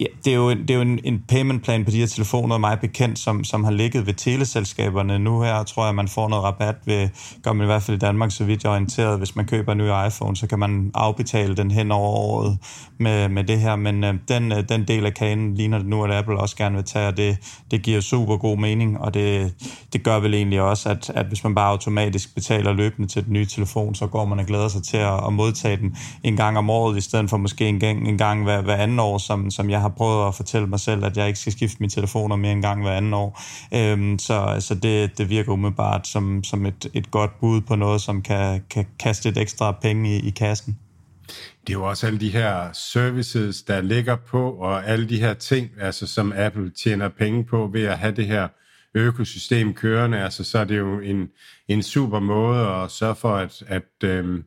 Ja, 0.00 0.06
det 0.24 0.30
er 0.30 0.36
jo, 0.36 0.50
en, 0.50 0.58
det 0.58 0.70
er 0.70 0.74
jo 0.74 0.80
en, 0.80 1.00
en 1.04 1.24
payment 1.28 1.64
plan 1.64 1.84
på 1.84 1.90
de 1.90 1.98
her 1.98 2.06
telefoner, 2.06 2.58
meget 2.58 2.80
bekendt, 2.80 3.18
som, 3.18 3.44
som 3.44 3.64
har 3.64 3.70
ligget 3.70 4.06
ved 4.06 4.14
teleselskaberne. 4.14 5.18
Nu 5.18 5.42
her 5.42 5.62
tror 5.62 5.82
jeg, 5.82 5.88
at 5.88 5.94
man 5.94 6.08
får 6.08 6.28
noget 6.28 6.44
rabat 6.44 6.76
ved, 6.84 7.08
gør 7.42 7.52
man 7.52 7.64
i 7.64 7.66
hvert 7.66 7.82
fald 7.82 7.96
i 7.96 8.00
Danmark, 8.00 8.30
så 8.30 8.44
vidt 8.44 8.64
jeg 8.64 8.68
er 8.68 8.72
orienteret. 8.72 9.18
Hvis 9.18 9.36
man 9.36 9.46
køber 9.46 9.72
en 9.72 9.78
ny 9.78 9.88
iPhone, 10.06 10.36
så 10.36 10.46
kan 10.46 10.58
man 10.58 10.90
afbetale 10.94 11.56
den 11.56 11.70
hen 11.70 11.92
over 11.92 12.08
året 12.08 12.58
med, 12.98 13.28
med 13.28 13.44
det 13.44 13.60
her. 13.60 13.76
Men 13.76 14.04
øh, 14.04 14.14
den, 14.28 14.52
øh, 14.52 14.68
den 14.68 14.88
del 14.88 15.06
af 15.06 15.14
kagen 15.14 15.54
ligner 15.54 15.78
det 15.78 15.86
nu, 15.86 16.04
at 16.04 16.10
Apple 16.10 16.38
også 16.38 16.56
gerne 16.56 16.74
vil 16.74 16.84
tage, 16.84 17.08
og 17.08 17.16
det, 17.16 17.38
det 17.70 17.82
giver 17.82 18.00
super 18.00 18.36
god 18.36 18.58
mening. 18.58 19.00
Og 19.00 19.14
det, 19.14 19.54
det 19.92 20.02
gør 20.02 20.20
vel 20.20 20.34
egentlig 20.34 20.60
også, 20.62 20.88
at, 20.88 21.10
at 21.14 21.26
hvis 21.26 21.44
man 21.44 21.54
bare 21.54 21.70
automatisk 21.70 22.34
betaler 22.34 22.72
løbende 22.72 23.08
til 23.08 23.24
den 23.24 23.32
nye 23.32 23.46
telefon, 23.46 23.94
så 23.94 24.06
går 24.06 24.24
man 24.24 24.38
og 24.38 24.46
glæder 24.46 24.68
sig 24.68 24.82
til 24.82 24.96
at, 24.96 25.26
at 25.26 25.32
modtage 25.32 25.76
den 25.76 25.96
en 26.22 26.36
gang 26.36 26.58
om 26.58 26.70
året, 26.70 26.98
i 26.98 27.00
stedet 27.00 27.30
for 27.30 27.36
måske 27.36 27.68
en 27.68 27.80
gang, 27.80 28.08
en 28.08 28.18
gang 28.18 28.42
hver, 28.44 28.62
hver 28.62 28.76
anden 28.76 28.98
år, 28.98 29.18
som, 29.18 29.50
som 29.50 29.70
jeg 29.70 29.85
har 29.88 29.94
prøvet 29.96 30.28
at 30.28 30.34
fortælle 30.34 30.66
mig 30.66 30.80
selv, 30.80 31.04
at 31.04 31.16
jeg 31.16 31.26
ikke 31.26 31.38
skal 31.38 31.52
skifte 31.52 31.76
mine 31.80 31.90
telefoner 31.90 32.36
mere 32.36 32.52
en 32.52 32.62
gang 32.62 32.82
hver 32.82 32.92
anden 32.92 33.14
år. 33.14 33.42
Øhm, 33.74 34.18
så 34.18 34.56
så 34.60 34.74
det, 34.74 35.18
det 35.18 35.30
virker 35.30 35.52
umiddelbart 35.52 36.06
som, 36.06 36.44
som 36.44 36.66
et, 36.66 36.90
et 36.94 37.10
godt 37.10 37.40
bud 37.40 37.60
på 37.60 37.74
noget, 37.74 38.00
som 38.00 38.22
kan, 38.22 38.64
kan 38.70 38.86
kaste 38.98 39.28
et 39.28 39.38
ekstra 39.38 39.72
penge 39.72 40.16
i, 40.16 40.26
i 40.26 40.30
kassen. 40.30 40.78
Det 41.66 41.72
er 41.72 41.78
jo 41.78 41.84
også 41.84 42.06
alle 42.06 42.20
de 42.20 42.30
her 42.30 42.72
services, 42.72 43.62
der 43.62 43.80
ligger 43.80 44.16
på, 44.16 44.50
og 44.50 44.86
alle 44.86 45.08
de 45.08 45.20
her 45.20 45.34
ting, 45.34 45.70
altså 45.80 46.06
som 46.06 46.32
Apple 46.36 46.70
tjener 46.70 47.08
penge 47.08 47.44
på 47.44 47.70
ved 47.72 47.84
at 47.84 47.98
have 47.98 48.14
det 48.14 48.26
her 48.26 48.48
økosystem 48.94 49.74
kørende, 49.74 50.18
altså 50.18 50.44
så 50.44 50.58
er 50.58 50.64
det 50.64 50.78
jo 50.78 51.00
en, 51.00 51.28
en 51.68 51.82
super 51.82 52.20
måde 52.20 52.66
at 52.66 52.90
sørge 52.90 53.14
for, 53.14 53.36
at, 53.36 53.62
at 53.66 54.04
øhm, 54.04 54.44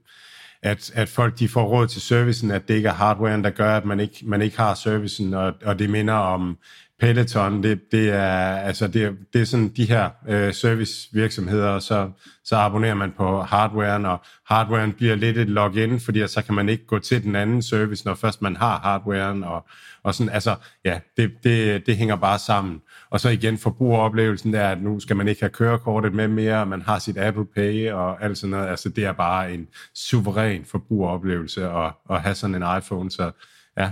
at, 0.64 0.92
at 0.96 1.10
folk 1.10 1.40
de 1.40 1.48
får 1.48 1.64
råd 1.64 1.88
til 1.88 2.02
servicen, 2.02 2.52
at 2.52 2.68
det 2.68 2.74
ikke 2.74 2.90
er 2.90 2.94
hardwaren, 2.94 3.44
der 3.44 3.50
gør, 3.50 3.78
at 3.78 3.86
man 3.86 4.00
ikke, 4.00 4.20
man 4.24 4.42
ikke 4.42 4.58
har 4.58 4.74
servicen, 4.74 5.34
og, 5.34 5.54
og 5.66 5.80
det 5.80 5.90
minder 5.90 6.14
om 6.14 6.58
Peloton, 7.00 7.64
det, 7.64 7.92
det 7.92 8.10
er 8.10 8.56
altså 8.56 8.88
det, 8.88 9.18
det 9.34 9.42
er 9.42 9.46
sådan 9.46 9.68
de 9.68 9.86
her 9.86 10.10
øh, 10.28 10.54
servicevirksomheder, 10.54 11.68
og 11.70 11.82
så, 11.82 12.10
så 12.44 12.56
abonnerer 12.56 12.94
man 12.94 13.12
på 13.18 13.42
hardwaren, 13.42 14.06
og 14.06 14.22
hardwaren 14.46 14.94
bliver 14.94 15.16
lidt 15.16 15.38
et 15.38 15.50
login, 15.50 16.00
fordi 16.00 16.28
så 16.28 16.42
kan 16.42 16.56
man 16.56 16.70
ikke 16.70 16.86
gå 16.86 17.00
til 17.00 17.24
den 17.24 17.36
anden 17.36 17.62
service, 17.62 18.06
når 18.06 18.14
først 18.14 18.42
man 18.42 18.56
har 18.56 18.80
hardwaren, 18.80 19.44
og, 19.44 19.68
og 20.04 20.16
sådan, 20.16 20.34
altså, 20.34 20.56
ja, 20.86 21.00
det, 21.18 21.32
det, 21.44 21.86
det 21.86 21.98
hænger 21.98 22.16
bare 22.16 22.40
sammen. 22.40 22.82
Og 23.10 23.20
så 23.20 23.30
igen 23.30 23.58
forbrugeroplevelsen 23.58 24.54
der, 24.54 24.70
at 24.70 24.82
nu 24.82 25.00
skal 25.00 25.16
man 25.16 25.28
ikke 25.28 25.42
have 25.42 25.50
kørekortet 25.50 26.14
med 26.14 26.28
mere, 26.28 26.66
man 26.66 26.82
har 26.82 27.00
sit 27.00 27.18
Apple 27.18 27.46
Pay 27.56 27.92
og 27.92 28.24
alt 28.24 28.38
sådan 28.38 28.52
noget, 28.52 28.68
altså 28.68 28.90
det 28.90 29.06
er 29.06 29.12
bare 29.12 29.54
en 29.54 29.68
suveræn 29.96 30.66
forbrugeroplevelse 30.66 31.70
at, 31.70 31.92
at 32.10 32.22
have 32.22 32.36
sådan 32.36 32.56
en 32.56 32.78
iPhone, 32.78 33.12
så 33.12 33.32
ja, 33.78 33.92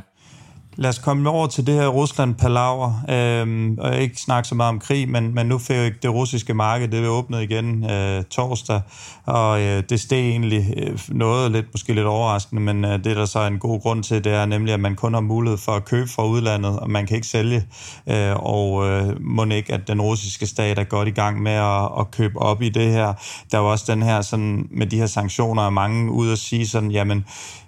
Lad 0.79 0.89
os 0.89 0.99
komme 0.99 1.29
over 1.29 1.47
til 1.47 1.67
det 1.67 1.75
her 1.75 1.87
Rusland-palaver, 1.87 2.93
øhm, 3.09 3.77
og 3.79 3.97
ikke 3.97 4.21
snakke 4.21 4.49
så 4.49 4.55
meget 4.55 4.69
om 4.69 4.79
krig, 4.79 5.09
men, 5.09 5.33
men 5.33 5.45
nu 5.45 5.57
fik 5.57 6.03
det 6.03 6.13
russiske 6.13 6.53
marked, 6.53 6.87
det 6.87 7.05
er 7.05 7.07
åbnet 7.07 7.41
igen 7.41 7.89
øh, 7.89 8.23
torsdag, 8.23 8.81
og 9.25 9.61
øh, 9.61 9.83
det 9.89 9.99
steg 9.99 10.19
egentlig 10.19 10.73
øh, 10.77 10.99
noget 11.09 11.51
lidt, 11.51 11.65
måske 11.73 11.93
lidt 11.93 12.05
overraskende, 12.05 12.61
men 12.61 12.85
øh, 12.85 13.03
det 13.03 13.07
er 13.07 13.13
der 13.13 13.25
så 13.25 13.47
en 13.47 13.59
god 13.59 13.81
grund 13.81 14.03
til, 14.03 14.23
det 14.23 14.33
er 14.33 14.45
nemlig, 14.45 14.73
at 14.73 14.79
man 14.79 14.95
kun 14.95 15.13
har 15.13 15.21
mulighed 15.21 15.57
for 15.57 15.71
at 15.71 15.85
købe 15.85 16.09
fra 16.09 16.25
udlandet, 16.25 16.79
og 16.79 16.89
man 16.89 17.07
kan 17.07 17.15
ikke 17.15 17.27
sælge, 17.27 17.63
øh, 18.07 18.35
og 18.35 18.87
øh, 18.87 19.21
må 19.21 19.45
ikke, 19.45 19.73
at 19.73 19.87
den 19.87 20.01
russiske 20.01 20.47
stat 20.47 20.79
er 20.79 20.83
godt 20.83 21.07
i 21.07 21.11
gang 21.11 21.41
med 21.41 21.51
at, 21.51 21.89
at 21.99 22.11
købe 22.11 22.39
op 22.39 22.61
i 22.61 22.69
det 22.69 22.91
her. 22.91 23.13
Der 23.51 23.57
er 23.57 23.61
jo 23.61 23.71
også 23.71 23.85
den 23.87 24.03
her, 24.03 24.21
sådan, 24.21 24.67
med 24.71 24.87
de 24.87 24.97
her 24.97 25.07
sanktioner, 25.07 25.65
er 25.65 25.69
mange 25.69 26.11
ud 26.11 26.31
at 26.31 26.37
sige 26.37 26.67
sådan, 26.67 26.91
jamen, 26.91 27.25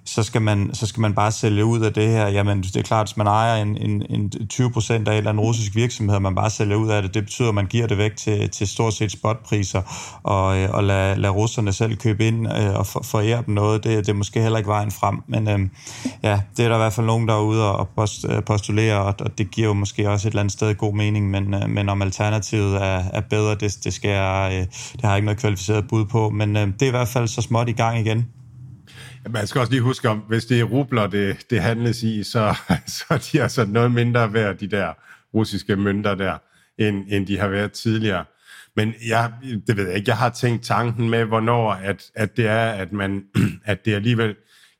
så 0.09 0.23
skal, 0.23 0.41
man, 0.41 0.69
så 0.73 0.85
skal 0.85 1.01
man 1.01 1.13
bare 1.13 1.31
sælge 1.31 1.65
ud 1.65 1.81
af 1.81 1.93
det 1.93 2.07
her. 2.07 2.27
Jamen, 2.27 2.61
det 2.61 2.75
er 2.75 2.81
klart, 2.81 3.07
hvis 3.07 3.17
man 3.17 3.27
ejer 3.27 3.61
en, 3.61 3.77
en, 3.77 4.03
en 4.09 4.47
20 4.47 4.71
procent 4.71 5.07
af 5.07 5.11
en 5.11 5.17
eller 5.17 5.29
anden 5.29 5.43
russisk 5.43 5.75
virksomhed, 5.75 6.15
og 6.15 6.21
man 6.21 6.35
bare 6.35 6.49
sælger 6.49 6.75
ud 6.75 6.89
af 6.89 7.01
det, 7.01 7.13
det 7.13 7.23
betyder, 7.23 7.49
at 7.49 7.55
man 7.55 7.65
giver 7.65 7.87
det 7.87 7.97
væk 7.97 8.15
til, 8.15 8.49
til 8.49 8.67
stort 8.67 8.93
set 8.93 9.11
spotpriser, 9.11 9.81
og, 10.23 10.57
øh, 10.57 10.69
og 10.71 10.83
lade 10.83 11.15
lad 11.15 11.29
russerne 11.29 11.73
selv 11.73 11.95
købe 11.97 12.27
ind 12.27 12.47
øh, 12.57 12.75
og 12.75 12.87
for, 12.87 13.03
forære 13.03 13.43
dem 13.45 13.53
noget. 13.53 13.83
Det, 13.83 13.97
det 13.97 14.09
er 14.09 14.13
måske 14.13 14.41
heller 14.41 14.57
ikke 14.57 14.67
vejen 14.67 14.91
frem, 14.91 15.21
men 15.27 15.49
øhm, 15.49 15.69
ja, 16.23 16.41
det 16.57 16.65
er 16.65 16.69
der 16.69 16.75
i 16.75 16.79
hvert 16.79 16.93
fald 16.93 17.07
nogen, 17.07 17.27
der 17.27 17.33
er 17.33 17.41
ude 17.41 17.75
og 17.75 17.87
post, 17.95 18.25
øh, 18.29 18.43
postulere, 18.43 18.99
og, 18.99 19.15
og 19.19 19.37
det 19.37 19.51
giver 19.51 19.67
jo 19.67 19.73
måske 19.73 20.09
også 20.09 20.27
et 20.27 20.31
eller 20.31 20.41
andet 20.41 20.53
sted 20.53 20.75
god 20.75 20.93
mening, 20.93 21.29
men, 21.29 21.53
øh, 21.53 21.69
men 21.69 21.89
om 21.89 22.01
alternativet 22.01 22.75
er, 22.75 23.03
er 23.13 23.21
bedre, 23.21 23.55
det, 23.55 23.77
det, 23.83 23.93
skal 23.93 24.11
jeg, 24.11 24.49
øh, 24.53 24.67
det 24.93 25.01
har 25.01 25.09
jeg 25.09 25.17
ikke 25.17 25.25
noget 25.25 25.39
kvalificeret 25.39 25.87
bud 25.87 26.05
på, 26.05 26.29
men 26.29 26.57
øh, 26.57 26.67
det 26.67 26.81
er 26.81 26.87
i 26.87 26.89
hvert 26.89 27.07
fald 27.07 27.27
så 27.27 27.41
småt 27.41 27.69
i 27.69 27.71
gang 27.71 27.99
igen. 27.99 28.25
Man 29.29 29.47
skal 29.47 29.59
også 29.59 29.71
lige 29.71 29.81
huske 29.81 30.09
om, 30.09 30.17
hvis 30.17 30.45
det 30.45 30.59
er 30.59 30.63
rubler, 30.63 31.07
det, 31.07 31.45
det 31.49 31.61
handles 31.61 32.03
i, 32.03 32.23
så, 32.23 32.55
så 32.97 33.05
de 33.09 33.15
er 33.15 33.17
de 33.31 33.41
altså 33.41 33.65
noget 33.65 33.91
mindre 33.91 34.33
værd, 34.33 34.57
de 34.57 34.67
der 34.67 34.93
russiske 35.33 35.75
mønter 35.75 36.15
der, 36.15 36.37
end, 36.77 37.05
end 37.09 37.27
de 37.27 37.37
har 37.37 37.47
været 37.47 37.71
tidligere. 37.71 38.25
Men 38.75 38.93
jeg, 39.07 39.31
det 39.67 39.77
ved 39.77 39.87
jeg 39.87 39.95
ikke, 39.95 40.09
jeg 40.09 40.17
har 40.17 40.29
tænkt 40.29 40.63
tanken 40.63 41.09
med, 41.09 41.25
hvornår 41.25 41.71
at, 41.71 42.11
at 42.15 42.37
det 42.37 42.47
er, 42.47 42.69
at, 42.69 42.91
man, 42.91 43.23
at 43.65 43.85
det 43.85 43.95
alligevel 43.95 44.35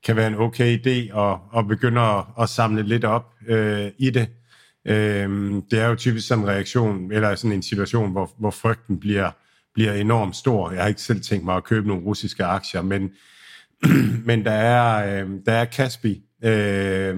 kan 0.06 0.15
være 0.15 0.28
en 0.28 0.36
okay 0.36 0.78
idé 0.78 1.19
at, 1.19 1.38
at 1.58 1.67
begynde 1.67 2.02
at, 2.02 2.23
at 2.41 2.49
samle 2.49 2.84
lidt 2.84 3.06
op 3.06 3.34
øh, 3.47 3.91
i 3.97 4.10
det. 4.10 4.28
Øh, 4.88 5.54
det 5.71 5.80
er 5.80 5.88
jo 5.88 5.95
typisk 5.95 6.28
sådan 6.28 6.43
en 6.43 6.49
reaktion, 6.49 7.12
eller 7.12 7.36
sådan 7.36 7.52
en 7.52 7.63
situation, 7.63 8.12
hvor, 8.12 8.32
hvor 8.39 8.52
frygten 8.52 8.99
bliver, 8.99 9.32
bliver 9.73 9.93
enormt 9.93 10.36
stor. 10.36 10.71
Jeg 10.71 10.82
har 10.82 10.88
ikke 10.88 11.02
selv 11.02 11.21
tænkt 11.21 11.45
mig 11.45 11.56
at 11.56 11.63
købe 11.63 11.88
nogle 11.88 12.04
russiske 12.04 12.45
aktier, 12.45 12.82
men, 12.82 13.12
men 14.26 14.46
der 14.46 14.52
er, 14.52 15.22
øh, 15.22 15.30
der 15.46 15.54
er 15.54 15.65
Kaspi, 15.65 16.22
øh, 16.44 17.18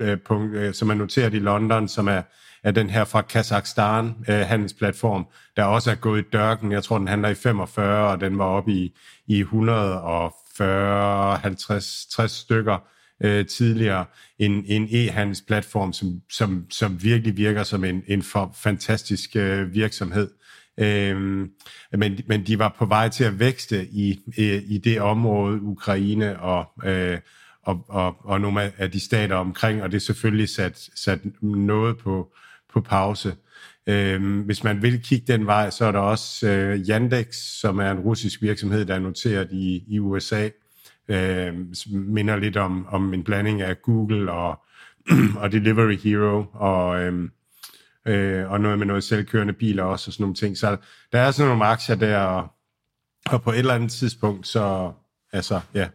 øh, 0.00 0.18
punkt, 0.26 0.54
øh, 0.54 0.74
som 0.74 0.90
er 0.90 0.94
noteret 0.94 1.34
i 1.34 1.38
London, 1.38 1.88
som 1.88 2.08
er, 2.08 2.22
er 2.64 2.70
den 2.70 2.90
her 2.90 3.04
fra 3.04 3.22
Kazakhstan 3.22 4.14
øh, 4.28 4.40
handelsplatform, 4.40 5.26
der 5.56 5.64
også 5.64 5.90
er 5.90 5.94
gået 5.94 6.20
i 6.20 6.24
dørken. 6.32 6.72
Jeg 6.72 6.84
tror, 6.84 6.98
den 6.98 7.08
handler 7.08 7.28
i 7.28 7.34
45, 7.34 8.10
og 8.10 8.20
den 8.20 8.38
var 8.38 8.44
oppe 8.44 8.72
i, 8.72 8.96
i 9.26 9.40
140, 9.40 11.36
50, 11.36 12.06
60 12.06 12.32
stykker 12.32 12.78
øh, 13.24 13.46
tidligere. 13.46 14.04
En, 14.38 14.64
en 14.66 14.88
e-handelsplatform, 14.90 15.92
som, 15.92 16.20
som, 16.30 16.66
som 16.70 17.02
virkelig 17.02 17.36
virker 17.36 17.62
som 17.62 17.84
en, 17.84 18.02
en 18.06 18.22
for 18.22 18.52
fantastisk 18.54 19.36
øh, 19.36 19.74
virksomhed. 19.74 20.30
Øhm, 20.78 21.50
men, 21.92 22.18
men 22.26 22.46
de 22.46 22.58
var 22.58 22.74
på 22.78 22.86
vej 22.86 23.08
til 23.08 23.24
at 23.24 23.38
vækste 23.38 23.86
i, 23.86 24.20
i, 24.36 24.60
i 24.68 24.78
det 24.78 25.00
område, 25.00 25.62
Ukraine 25.62 26.40
og, 26.40 26.64
øh, 26.84 27.18
og, 27.62 27.84
og, 27.88 28.16
og 28.26 28.40
nogle 28.40 28.72
af 28.78 28.90
de 28.90 29.00
stater 29.00 29.36
omkring, 29.36 29.82
og 29.82 29.90
det 29.90 29.96
er 29.96 30.00
selvfølgelig 30.00 30.48
sat, 30.48 30.88
sat 30.94 31.20
noget 31.42 31.98
på, 31.98 32.34
på 32.72 32.80
pause. 32.80 33.34
Øhm, 33.86 34.40
hvis 34.40 34.64
man 34.64 34.82
vil 34.82 35.02
kigge 35.02 35.32
den 35.32 35.46
vej, 35.46 35.70
så 35.70 35.84
er 35.84 35.92
der 35.92 35.98
også 35.98 36.48
øh, 36.48 36.80
Yandex, 36.88 37.34
som 37.36 37.78
er 37.78 37.90
en 37.90 38.00
russisk 38.00 38.42
virksomhed, 38.42 38.84
der 38.84 38.94
er 38.94 38.98
noteret 38.98 39.48
i, 39.52 39.84
i 39.88 39.98
USA, 39.98 40.48
øh, 41.08 41.54
minder 41.92 42.36
lidt 42.36 42.56
om, 42.56 42.86
om 42.86 43.14
en 43.14 43.24
blanding 43.24 43.62
af 43.62 43.82
Google 43.82 44.32
og, 44.32 44.60
og 45.40 45.52
Delivery 45.52 45.96
Hero, 45.96 46.44
og... 46.52 47.00
Øh, 47.00 47.28
øh, 48.06 48.50
og 48.50 48.60
noget 48.60 48.78
med 48.78 48.86
noget 48.86 49.04
selvkørende 49.04 49.52
biler 49.52 49.82
også, 49.82 50.08
og 50.08 50.12
sådan 50.12 50.22
nogle 50.22 50.34
ting. 50.34 50.56
Så 50.56 50.76
der 51.12 51.20
er 51.20 51.30
sådan 51.30 51.48
nogle 51.50 51.64
aktier 51.64 51.96
der, 51.96 52.18
og, 52.18 52.48
og 53.26 53.42
på 53.42 53.50
et 53.50 53.58
eller 53.58 53.74
andet 53.74 53.92
tidspunkt, 53.92 54.46
så, 54.46 54.92
altså, 55.32 55.60
ja, 55.74 55.88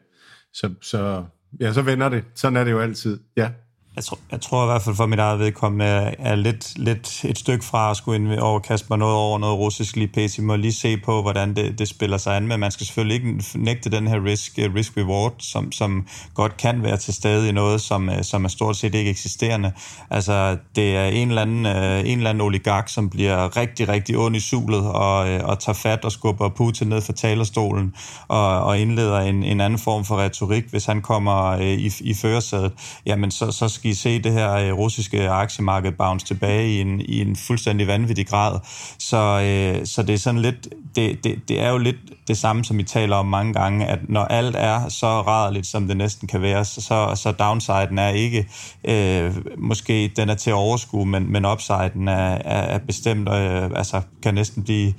så, 0.54 0.74
så, 0.82 1.26
ja, 1.60 1.74
så 1.74 1.82
vender 1.82 2.10
det. 2.10 2.24
Sådan 2.36 2.58
er 2.58 2.63
det 2.63 2.72
jo 2.72 2.80
altid, 2.80 3.20
ja. 3.38 3.52
Jeg 3.96 4.04
tror, 4.04 4.20
jeg 4.32 4.42
tror 4.42 4.64
i 4.64 4.66
hvert 4.66 4.82
fald 4.82 4.96
for 4.96 5.06
mit 5.06 5.20
eget 5.20 5.40
vedkommende 5.40 5.86
er 6.20 6.36
lidt, 6.36 6.78
lidt 6.78 7.26
et 7.26 7.38
stykke 7.38 7.66
fra 7.66 7.92
at 7.92 7.98
skulle 7.98 8.42
overkaste 8.42 8.88
mig 8.90 8.98
noget 8.98 9.16
over 9.16 9.40
noget 9.40 9.58
russisk 9.58 9.96
lige 9.96 10.08
pæs. 10.08 10.40
må 10.40 10.56
lige 10.56 10.74
se 10.74 10.98
på, 10.98 11.22
hvordan 11.22 11.56
det, 11.56 11.80
det 11.80 11.88
spiller 11.88 12.18
sig 12.18 12.36
an, 12.36 12.48
men 12.48 12.60
man 12.60 12.72
skal 12.72 12.86
selvfølgelig 12.86 13.16
ikke 13.16 13.44
nægte 13.56 13.90
den 13.90 14.08
her 14.08 14.26
risk, 14.26 14.60
eh, 14.60 14.74
risk 14.76 14.98
reward, 14.98 15.34
som, 15.40 15.72
som 15.72 16.08
godt 16.34 16.58
kan 16.58 16.84
være 16.84 16.98
til 16.98 17.14
stede 17.14 17.50
i 17.50 17.52
noget, 17.52 17.82
som, 17.82 18.10
eh, 18.10 18.24
som 18.24 18.46
er 18.46 18.50
stort 18.50 18.76
set 18.76 18.96
ikke 18.96 19.12
eksisterende. 19.12 19.72
Altså, 20.10 20.58
det 20.76 20.96
er 20.96 21.06
en 21.06 21.28
eller 21.28 21.42
anden, 21.42 21.66
eh, 21.66 22.00
en 22.00 22.18
eller 22.18 22.30
anden 22.30 22.42
oligark, 22.42 22.90
som 22.90 23.10
bliver 23.10 23.58
rigtig, 23.58 23.90
rigtig 23.90 24.18
ond 24.18 24.36
i 24.36 24.40
sulet 24.40 24.88
og, 24.88 25.18
og 25.20 25.60
tager 25.60 25.76
fat 25.76 26.06
og 26.06 26.12
skubber 26.12 26.50
Putin 26.50 26.88
ned 26.88 27.02
fra 27.02 27.14
talerstolen 27.14 27.96
og, 28.28 28.60
og 28.60 28.80
indleder 28.80 29.20
en, 29.20 29.44
en 29.44 29.62
anden 29.62 29.80
form 29.80 30.06
for 30.06 30.18
retorik, 30.18 30.64
hvis 30.70 30.86
han 30.86 31.02
kommer 31.02 31.58
i, 31.58 31.92
i 32.00 32.14
førersædet. 32.14 32.72
Jamen, 33.06 33.32
så, 33.32 33.52
så 33.52 33.68
skal 33.68 33.85
i 33.86 33.93
se 33.93 34.19
det 34.19 34.32
her 34.32 34.54
øh, 34.54 34.74
russiske 34.74 35.30
aktiemarked 35.30 35.91
bounce 35.91 36.26
tilbage 36.26 36.69
i 36.69 36.82
en, 36.82 37.02
i 37.02 37.21
en 37.21 37.36
fuldstændig 37.36 37.88
vanvittig 37.88 38.28
grad. 38.28 38.60
Så, 39.00 39.17
øh, 39.17 39.86
så 39.86 40.04
det 40.04 40.13
er 40.13 40.17
sådan 40.17 40.41
lidt, 40.41 40.67
det, 40.95 41.24
det, 41.24 41.50
det 41.50 41.62
er 41.62 41.69
jo 41.69 41.78
lidt 41.78 41.98
det 42.28 42.38
samme, 42.38 42.63
som 42.63 42.78
vi 42.78 42.84
taler 42.84 43.15
om 43.15 43.26
mange 43.26 43.54
gange, 43.54 43.86
at 43.86 44.00
når 44.10 44.24
alt 44.24 44.56
er 44.56 44.89
så 44.89 45.21
rædderligt, 45.21 45.67
som 45.67 45.88
det 45.88 45.98
næsten 45.98 46.28
kan 46.28 46.41
være, 46.41 46.65
så, 46.65 47.12
så 47.15 47.32
downsiden 47.39 48.00
er 48.00 48.10
ikke, 48.10 48.48
øh, 48.84 49.36
måske 49.58 50.12
den 50.15 50.30
er 50.30 50.36
til 50.36 50.50
at 50.50 50.56
overskue, 50.56 51.06
men, 51.06 51.32
men 51.32 51.45
upsiden 51.45 52.08
er, 52.08 52.38
er, 52.45 52.62
er 52.62 52.78
bestemt, 52.78 53.30
øh, 53.30 53.69
altså 53.76 54.02
kan 54.24 54.34
næsten 54.34 54.63
blive 54.63 54.93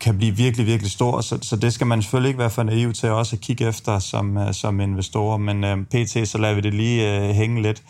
kan 0.00 0.18
blive 0.18 0.36
virkelig, 0.36 0.66
virkelig 0.66 0.90
stor, 0.90 1.20
så, 1.20 1.38
så 1.42 1.56
det 1.56 1.72
skal 1.72 1.86
man 1.86 2.02
selvfølgelig 2.02 2.28
ikke 2.28 2.38
være 2.38 2.50
for 2.50 2.62
naiv 2.62 2.92
til 2.92 3.10
også 3.10 3.36
at 3.36 3.40
kigge 3.40 3.68
efter 3.68 3.98
som, 3.98 4.36
øh, 4.36 4.54
som 4.54 4.80
investor, 4.80 5.36
men 5.36 5.64
øh, 5.64 5.78
pt. 5.84 6.28
så 6.28 6.38
lader 6.38 6.54
vi 6.54 6.60
det 6.60 6.74
lige 6.74 7.16
øh, 7.16 7.34
hænge 7.34 7.62
lidt. 7.62 7.82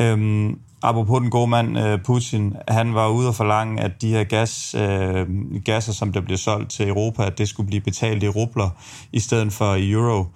Øhm, 0.00 0.58
apropos 0.82 1.20
den 1.20 1.30
gode 1.30 1.46
mand 1.46 1.78
øh, 1.78 2.02
Putin, 2.02 2.54
han 2.68 2.94
var 2.94 3.08
ude 3.08 3.28
og 3.28 3.34
forlange, 3.34 3.82
at 3.82 4.02
de 4.02 4.08
her 4.08 4.24
gas, 4.24 4.74
øh, 4.74 5.26
gasser, 5.64 5.92
som 5.92 6.12
der 6.12 6.20
bliver 6.20 6.38
solgt 6.38 6.70
til 6.70 6.88
Europa, 6.88 7.24
at 7.24 7.38
det 7.38 7.48
skulle 7.48 7.66
blive 7.66 7.80
betalt 7.80 8.22
i 8.22 8.28
rubler 8.28 8.70
i 9.12 9.20
stedet 9.20 9.52
for 9.52 9.74
i 9.74 9.90
euro. 9.90 10.26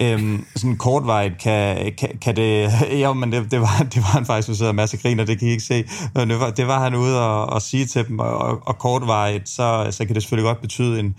Øhm, 0.00 0.44
sådan 0.56 0.76
kortvejt 0.76 1.38
kan, 1.38 1.92
kan, 1.98 2.08
kan 2.20 2.36
det... 2.36 2.70
Ja, 3.02 3.12
men 3.12 3.32
det, 3.32 3.50
det, 3.50 3.60
var, 3.60 3.86
det 3.94 3.96
var 3.96 4.08
han 4.08 4.26
faktisk, 4.26 4.46
så 4.46 4.54
sidder 4.54 4.72
masse 4.72 4.96
griner, 4.96 5.24
det 5.24 5.38
kan 5.38 5.48
I 5.48 5.50
ikke 5.50 5.64
se. 5.64 5.84
Men 6.14 6.30
det 6.30 6.40
var, 6.40 6.50
det 6.50 6.66
var 6.66 6.82
han 6.82 6.94
ude 6.94 7.26
og, 7.26 7.46
og 7.46 7.62
sige 7.62 7.86
til 7.86 8.08
dem, 8.08 8.18
og, 8.18 8.62
og 8.66 8.78
kortvejt, 8.78 9.48
så, 9.48 9.88
så 9.90 10.04
kan 10.04 10.14
det 10.14 10.22
selvfølgelig 10.22 10.48
godt 10.48 10.60
betyde 10.60 11.00
en, 11.00 11.16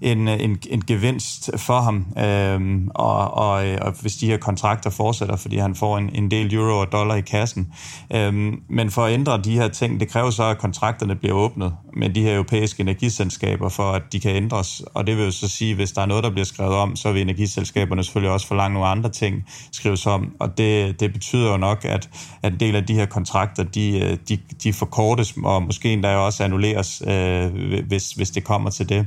en, 0.00 0.28
øh, 0.28 0.40
en, 0.40 0.58
en 0.70 0.84
gevinst 0.86 1.50
for 1.56 1.80
ham, 1.80 2.06
øhm, 2.18 2.88
og, 2.94 3.34
og, 3.34 3.66
øh, 3.66 3.78
og 3.80 3.94
hvis 4.00 4.16
de 4.16 4.26
her 4.26 4.36
kontrakter 4.36 4.90
fortsætter, 4.90 5.36
fordi 5.36 5.56
han 5.56 5.74
får 5.74 5.98
en, 5.98 6.10
en 6.14 6.30
del 6.30 6.54
euro 6.54 6.80
og 6.80 6.92
dollar 6.92 7.14
i 7.14 7.20
kassen. 7.20 7.72
Øhm, 8.14 8.62
men 8.68 8.90
for 8.90 9.04
at 9.04 9.12
ændre 9.12 9.40
de 9.42 9.54
her 9.54 9.68
ting, 9.68 10.00
det 10.00 10.08
kræver 10.08 10.30
så, 10.30 10.44
at 10.44 10.58
kontrakterne 10.58 11.14
bliver 11.16 11.34
åbnet 11.34 11.74
med 11.96 12.10
de 12.10 12.22
her 12.22 12.34
europæiske 12.34 12.80
energiselskaber, 12.80 13.68
for 13.68 13.92
at 13.92 14.02
de 14.12 14.20
kan 14.20 14.36
ændres. 14.36 14.82
Og 14.94 15.06
det 15.06 15.16
vil 15.16 15.24
jo 15.24 15.30
så 15.30 15.48
sige, 15.48 15.74
hvis 15.74 15.92
der 15.92 16.02
er 16.02 16.06
noget, 16.06 16.24
der 16.24 16.30
bliver 16.30 16.44
skrevet 16.44 16.74
om, 16.74 16.96
så 16.96 17.12
vil 17.12 17.22
energiselskaberne 17.22 18.04
selvfølgelig 18.04 18.32
også 18.32 18.46
forlange 18.46 18.74
nogle 18.74 18.88
andre 18.88 19.10
ting 19.10 19.44
skrives 19.72 20.06
om. 20.06 20.36
Og 20.38 20.58
det, 20.58 21.00
det 21.00 21.12
betyder 21.12 21.50
jo 21.50 21.56
nok, 21.56 21.84
at, 21.84 22.08
at 22.42 22.52
en 22.52 22.60
del 22.60 22.76
af 22.76 22.86
de 22.86 22.94
her 22.94 23.06
kontrakter, 23.06 23.62
de, 23.62 24.00
øh, 24.00 24.16
de, 24.28 24.38
de 24.62 24.72
forkortes, 24.72 25.34
og 25.44 25.62
måske 25.62 25.92
endda 25.92 26.16
også 26.16 26.44
annulleres, 26.44 27.02
øh, 27.06 27.52
hvis, 27.88 28.12
hvis 28.12 28.30
det 28.30 28.44
kommer 28.44 28.70
til 28.70 28.88
det. 28.88 29.06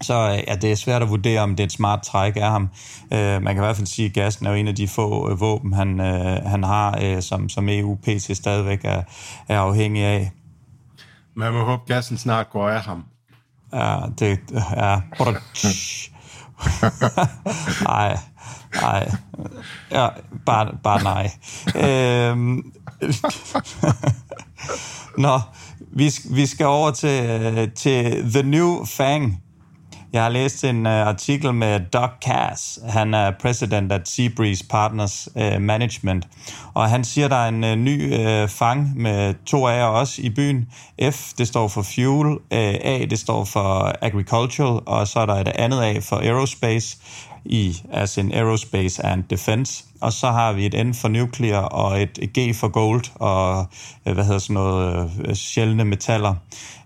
Så 0.00 0.42
ja, 0.48 0.56
det 0.56 0.72
er 0.72 0.76
svært 0.76 1.02
at 1.02 1.08
vurdere, 1.08 1.40
om 1.40 1.50
det 1.50 1.60
er 1.60 1.66
et 1.66 1.72
smart 1.72 2.02
træk 2.02 2.36
af 2.36 2.50
ham. 2.50 2.68
Øh, 3.12 3.42
man 3.42 3.54
kan 3.54 3.56
i 3.56 3.66
hvert 3.66 3.76
fald 3.76 3.86
sige, 3.86 4.06
at 4.06 4.12
gassen 4.12 4.46
er 4.46 4.50
jo 4.50 4.56
en 4.56 4.68
af 4.68 4.74
de 4.74 4.88
få 4.88 5.30
øh, 5.30 5.40
våben, 5.40 5.72
han, 5.72 6.00
øh, 6.00 6.46
han 6.46 6.64
har, 6.64 6.98
øh, 7.02 7.22
som, 7.22 7.48
som 7.48 7.68
EU 7.68 7.94
PC 7.94 8.30
stadigvæk 8.34 8.80
er, 8.84 9.02
er 9.48 9.60
afhængig 9.60 10.02
af. 10.02 10.30
Man 11.34 11.52
må 11.52 11.64
håbe, 11.64 11.82
gassen 11.86 12.18
snart 12.18 12.50
går 12.50 12.68
af 12.68 12.80
ham. 12.80 13.04
Ja, 13.72 13.98
det 14.18 14.38
er... 14.76 15.00
nej, 17.84 18.18
nej. 18.80 19.10
Ja, 19.90 20.08
bare, 20.46 20.76
bare 20.82 21.02
nej. 21.02 21.30
øhm, 21.76 22.72
Nå, 25.24 25.40
vi, 25.92 26.10
vi 26.30 26.46
skal 26.46 26.66
over 26.66 26.90
til, 26.90 27.24
øh, 27.24 27.72
til 27.72 28.32
The 28.32 28.42
New 28.42 28.84
Fang, 28.84 29.42
jeg 30.12 30.22
har 30.22 30.28
læst 30.28 30.64
en 30.64 30.86
uh, 30.86 30.92
artikel 30.92 31.54
med 31.54 31.80
Doug 31.80 32.08
Cass. 32.24 32.78
Han 32.88 33.14
er 33.14 33.32
president 33.40 33.92
af 33.92 34.00
Seabreeze 34.04 34.64
Partners 34.70 35.28
uh, 35.34 35.62
Management. 35.62 36.28
Og 36.74 36.88
han 36.90 37.04
siger, 37.04 37.28
der 37.28 37.36
er 37.36 37.48
en 37.48 37.64
uh, 37.64 37.70
ny 37.70 38.14
uh, 38.14 38.48
fang 38.48 38.96
med 38.96 39.34
to 39.46 39.68
A'er 39.68 39.82
også 39.82 40.22
i 40.22 40.30
byen. 40.30 40.68
F, 41.10 41.32
det 41.38 41.48
står 41.48 41.68
for 41.68 41.82
fuel. 41.82 42.26
Uh, 42.26 42.38
A, 42.50 43.06
det 43.10 43.18
står 43.18 43.44
for 43.44 43.92
agricultural. 44.02 44.80
Og 44.86 45.08
så 45.08 45.20
er 45.20 45.26
der 45.26 45.34
et 45.34 45.48
andet 45.48 45.82
A 45.82 45.98
for 45.98 46.16
aerospace 46.16 46.98
i, 47.44 47.76
altså 47.92 48.20
en 48.20 48.32
aerospace 48.32 49.06
and 49.06 49.24
defense. 49.24 49.84
Og 50.00 50.12
så 50.12 50.30
har 50.30 50.52
vi 50.52 50.66
et 50.66 50.86
N 50.86 50.94
for 50.94 51.08
nuclear 51.08 51.60
og 51.60 52.02
et 52.02 52.18
G 52.38 52.56
for 52.56 52.68
gold 52.68 53.04
og 53.14 53.66
hvad 54.02 54.24
hedder 54.24 54.38
sådan 54.38 54.54
noget 54.54 55.10
sjældne 55.34 55.84
metaller. 55.84 56.34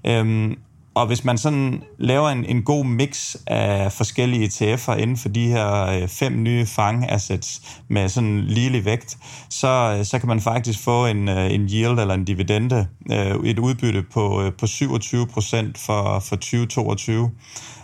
Um, 0.08 0.56
og 0.94 1.06
hvis 1.06 1.24
man 1.24 1.38
sådan 1.38 1.82
laver 1.98 2.28
en, 2.28 2.44
en 2.44 2.62
god 2.62 2.84
mix 2.84 3.36
af 3.46 3.92
forskellige 3.92 4.46
ETF'er 4.46 4.92
inden 4.92 5.16
for 5.16 5.28
de 5.28 5.48
her 5.48 5.86
øh, 5.86 6.08
fem 6.08 6.42
nye 6.42 6.66
fangassets 6.66 7.80
med 7.88 8.08
sådan 8.08 8.40
ligelig 8.40 8.84
vægt, 8.84 9.16
så, 9.50 9.96
øh, 9.98 10.04
så 10.04 10.18
kan 10.18 10.28
man 10.28 10.40
faktisk 10.40 10.80
få 10.80 11.06
en, 11.06 11.28
øh, 11.28 11.54
en 11.54 11.68
yield 11.72 11.98
eller 11.98 12.14
en 12.14 12.24
dividende, 12.24 12.86
et 13.44 13.58
udbytte 13.58 14.02
på, 14.12 14.50
på 14.58 14.66
27 14.66 15.26
procent 15.26 15.78
for, 15.78 16.18
for 16.18 16.36
2022. 16.36 17.30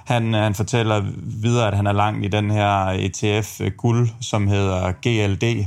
Han, 0.07 0.35
han 0.35 0.55
fortæller 0.55 1.05
videre, 1.43 1.69
at 1.69 1.77
han 1.77 1.87
er 1.87 1.93
langt 1.93 2.25
i 2.25 2.29
den 2.29 2.51
her 2.51 2.87
ETF 2.87 3.61
guld, 3.77 4.09
som 4.21 4.47
hedder 4.47 4.93
GLD. 4.93 5.67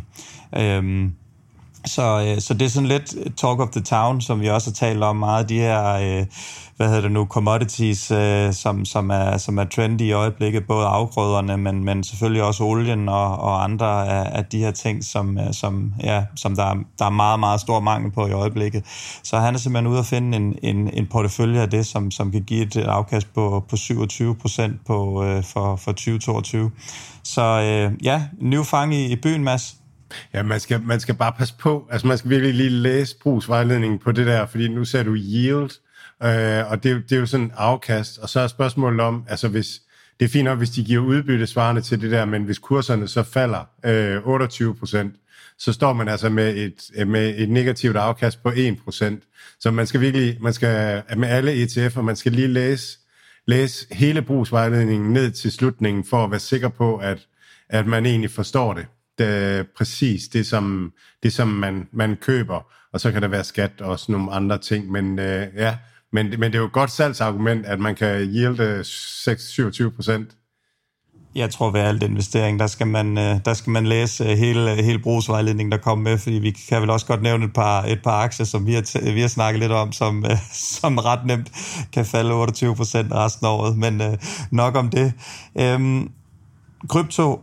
Øhm, 0.58 1.14
så, 1.86 2.26
øh, 2.28 2.42
så 2.42 2.54
det 2.54 2.66
er 2.66 2.70
sådan 2.70 2.90
lidt 2.90 3.38
talk 3.38 3.60
of 3.60 3.70
the 3.70 3.82
town, 3.82 4.22
som 4.22 4.42
vi 4.42 4.50
også 4.50 4.70
har 4.70 4.74
talt 4.74 5.04
om 5.04 5.16
meget, 5.16 5.50
de 5.50 5.60
her, 5.60 5.94
øh, 5.94 6.26
hvad 6.78 6.88
hedder 6.88 7.02
det 7.02 7.12
nu, 7.12 7.26
commodities, 7.26 8.12
øh, 8.12 8.54
som, 8.54 8.86
som, 8.86 9.10
er, 9.10 9.38
som 9.38 9.58
er 9.58 9.64
trendy 9.64 10.02
i 10.02 10.12
øjeblikket, 10.12 10.68
både 10.68 10.86
afgrøderne, 10.86 11.58
men, 11.58 11.84
men 11.84 12.04
selvfølgelig 12.04 12.44
også 12.44 12.64
olien 12.64 13.10
og, 13.10 13.38
og 13.38 13.64
andre 13.64 14.08
af, 14.08 14.38
af 14.38 14.46
de 14.46 14.60
her 14.60 14.72
ting, 14.72 15.04
som, 15.04 15.38
øh, 15.38 15.54
som, 15.54 15.94
ja, 16.04 16.24
som 16.36 16.56
der, 16.56 16.64
er, 16.64 16.76
der 17.00 17.06
er 17.06 17.10
meget, 17.10 17.40
meget 17.40 17.62
stor 17.62 17.80
mangel 17.80 18.12
på 18.12 18.28
i 18.28 18.32
øjeblikket. 18.32 18.84
Så 19.24 19.40
han 19.40 19.54
er 19.54 19.60
simpelthen 19.60 19.92
ude 19.92 20.00
at 20.00 20.06
finde 20.06 20.38
en, 20.38 20.56
en, 20.64 20.90
en 20.94 21.08
portefølje 21.08 21.62
af 21.62 21.70
det, 21.70 21.86
som, 21.86 22.12
som 22.12 22.32
kan 22.32 22.44
give 22.44 22.62
et 22.62 22.78
afkast 22.78 23.34
på, 23.34 23.66
på 23.70 23.78
27 23.78 24.36
procent 24.36 24.86
på, 24.86 25.24
øh, 25.24 25.44
for, 25.44 25.76
for 25.76 25.92
2022. 25.92 26.72
Så 27.24 27.42
øh, 27.42 28.06
ja, 28.06 28.24
ny 28.42 28.66
fang 28.66 28.96
i, 28.96 29.06
i 29.06 29.16
byen, 29.16 29.44
Mads. 29.44 29.83
Ja, 30.34 30.44
man 30.44 30.60
skal, 30.60 30.82
man 30.82 31.00
skal 31.00 31.16
bare 31.16 31.34
passe 31.38 31.54
på. 31.60 31.88
Altså, 31.92 32.08
man 32.08 32.18
skal 32.18 32.30
virkelig 32.30 32.54
lige 32.54 32.70
læse 32.70 33.16
brugsvejledningen 33.18 34.00
på 34.00 34.12
det 34.12 34.28
der, 34.28 34.46
fordi 34.46 34.68
nu 34.68 34.86
ser 34.86 35.04
du 35.04 35.16
yield, 35.16 35.72
øh, 36.24 36.72
og 36.72 36.84
det, 36.84 37.10
det 37.10 37.16
er 37.16 37.20
jo 37.20 37.26
sådan 37.26 37.46
en 37.46 37.52
afkast. 37.56 38.18
Og 38.18 38.30
så 38.30 38.40
er 38.40 38.48
spørgsmålet 38.48 39.02
om, 39.02 39.24
altså 39.30 39.48
hvis, 39.48 39.82
det 40.20 40.26
er 40.26 40.30
fint 40.30 40.46
nok, 40.46 40.58
hvis 40.58 40.70
de 40.70 40.84
giver 40.84 41.04
udbytte 41.04 41.48
svarende 41.48 41.82
til 41.82 42.02
det 42.02 42.12
der, 42.12 42.26
men 42.26 42.44
hvis 42.44 42.60
kurserne 42.60 43.08
så 43.08 43.24
falder 43.24 43.70
øh, 43.86 44.28
28 44.28 44.76
procent, 44.76 45.16
så 45.58 45.74
står 45.74 45.94
man 45.94 46.08
altså 46.08 46.30
med 46.30 46.56
et, 46.58 46.92
øh, 46.96 47.08
med 47.08 47.34
et 47.38 47.50
negativt 47.50 47.96
afkast 47.96 48.44
på 48.44 48.52
1 48.56 48.78
procent. 48.84 49.24
Så 49.60 49.72
man 49.72 49.88
skal 49.88 50.02
virkelig, 50.02 50.38
man 50.42 50.54
skal 50.54 51.04
øh, 51.12 51.18
med 51.18 51.30
alle 51.30 51.64
ETF'er, 51.64 52.02
man 52.02 52.16
skal 52.16 52.32
lige 52.32 52.48
læse, 52.48 52.98
læse 53.48 53.88
hele 53.92 54.22
brugsvejledningen 54.22 55.14
ned 55.14 55.32
til 55.32 55.52
slutningen, 55.52 56.06
for 56.06 56.24
at 56.24 56.32
være 56.32 56.40
sikker 56.40 56.70
på, 56.70 56.98
at, 56.98 57.28
at 57.70 57.88
man 57.88 58.06
egentlig 58.06 58.32
forstår 58.32 58.74
det 58.74 58.86
det, 59.18 59.68
præcis 59.78 60.28
det, 60.28 60.48
som, 60.48 60.94
det, 61.24 61.34
som 61.34 61.48
man, 61.48 61.88
man 61.92 62.16
køber, 62.16 62.72
og 62.94 63.00
så 63.00 63.12
kan 63.12 63.22
der 63.22 63.28
være 63.28 63.44
skat 63.44 63.82
og 63.82 64.00
sådan 64.00 64.14
nogle 64.14 64.32
andre 64.32 64.58
ting, 64.58 64.92
men 64.92 65.20
øh, 65.20 65.48
ja, 65.56 65.78
men, 66.14 66.30
men 66.30 66.44
det 66.44 66.56
er 66.56 66.60
jo 66.60 66.66
et 66.66 66.72
godt 66.72 66.92
salgsargument, 66.92 67.66
at 67.66 67.80
man 67.80 67.96
kan 67.96 68.22
yielde 68.22 68.82
6-27 68.82 69.96
procent. 69.96 70.28
Jeg 71.36 71.50
tror 71.50 71.72
ved 71.72 71.80
alt 71.80 72.04
investering, 72.04 72.60
der 72.60 72.68
skal 72.68 72.88
man, 72.88 73.18
øh, 73.18 73.40
der 73.46 73.54
skal 73.54 73.72
man 73.72 73.86
læse 73.86 74.24
øh, 74.24 74.30
hele, 74.30 74.84
hele 74.84 75.00
brugsvejledningen, 75.00 75.72
der 75.72 75.78
kommer 75.78 76.10
med, 76.10 76.18
fordi 76.18 76.36
vi 76.36 76.52
kan 76.52 76.82
vel 76.82 76.90
også 76.90 77.06
godt 77.06 77.22
nævne 77.22 77.46
et 77.46 77.54
par, 77.54 77.84
et 77.84 78.04
par 78.04 78.22
aktier, 78.24 78.46
som 78.46 78.68
vi 78.68 78.74
har, 78.74 79.14
vi 79.14 79.22
har 79.22 79.28
snakket 79.28 79.60
lidt 79.60 79.72
om, 79.72 79.92
som, 79.92 80.26
som 80.80 80.98
ret 80.98 81.26
nemt 81.26 81.52
kan 81.94 82.06
falde 82.06 82.34
28 82.34 82.76
procent 82.76 83.12
resten 83.14 83.46
af 83.46 83.52
året, 83.52 83.78
men 83.78 84.02
nok 84.52 84.76
om 84.76 84.90
det. 84.90 85.14
Øhm, 85.60 86.12
krypto 86.90 87.42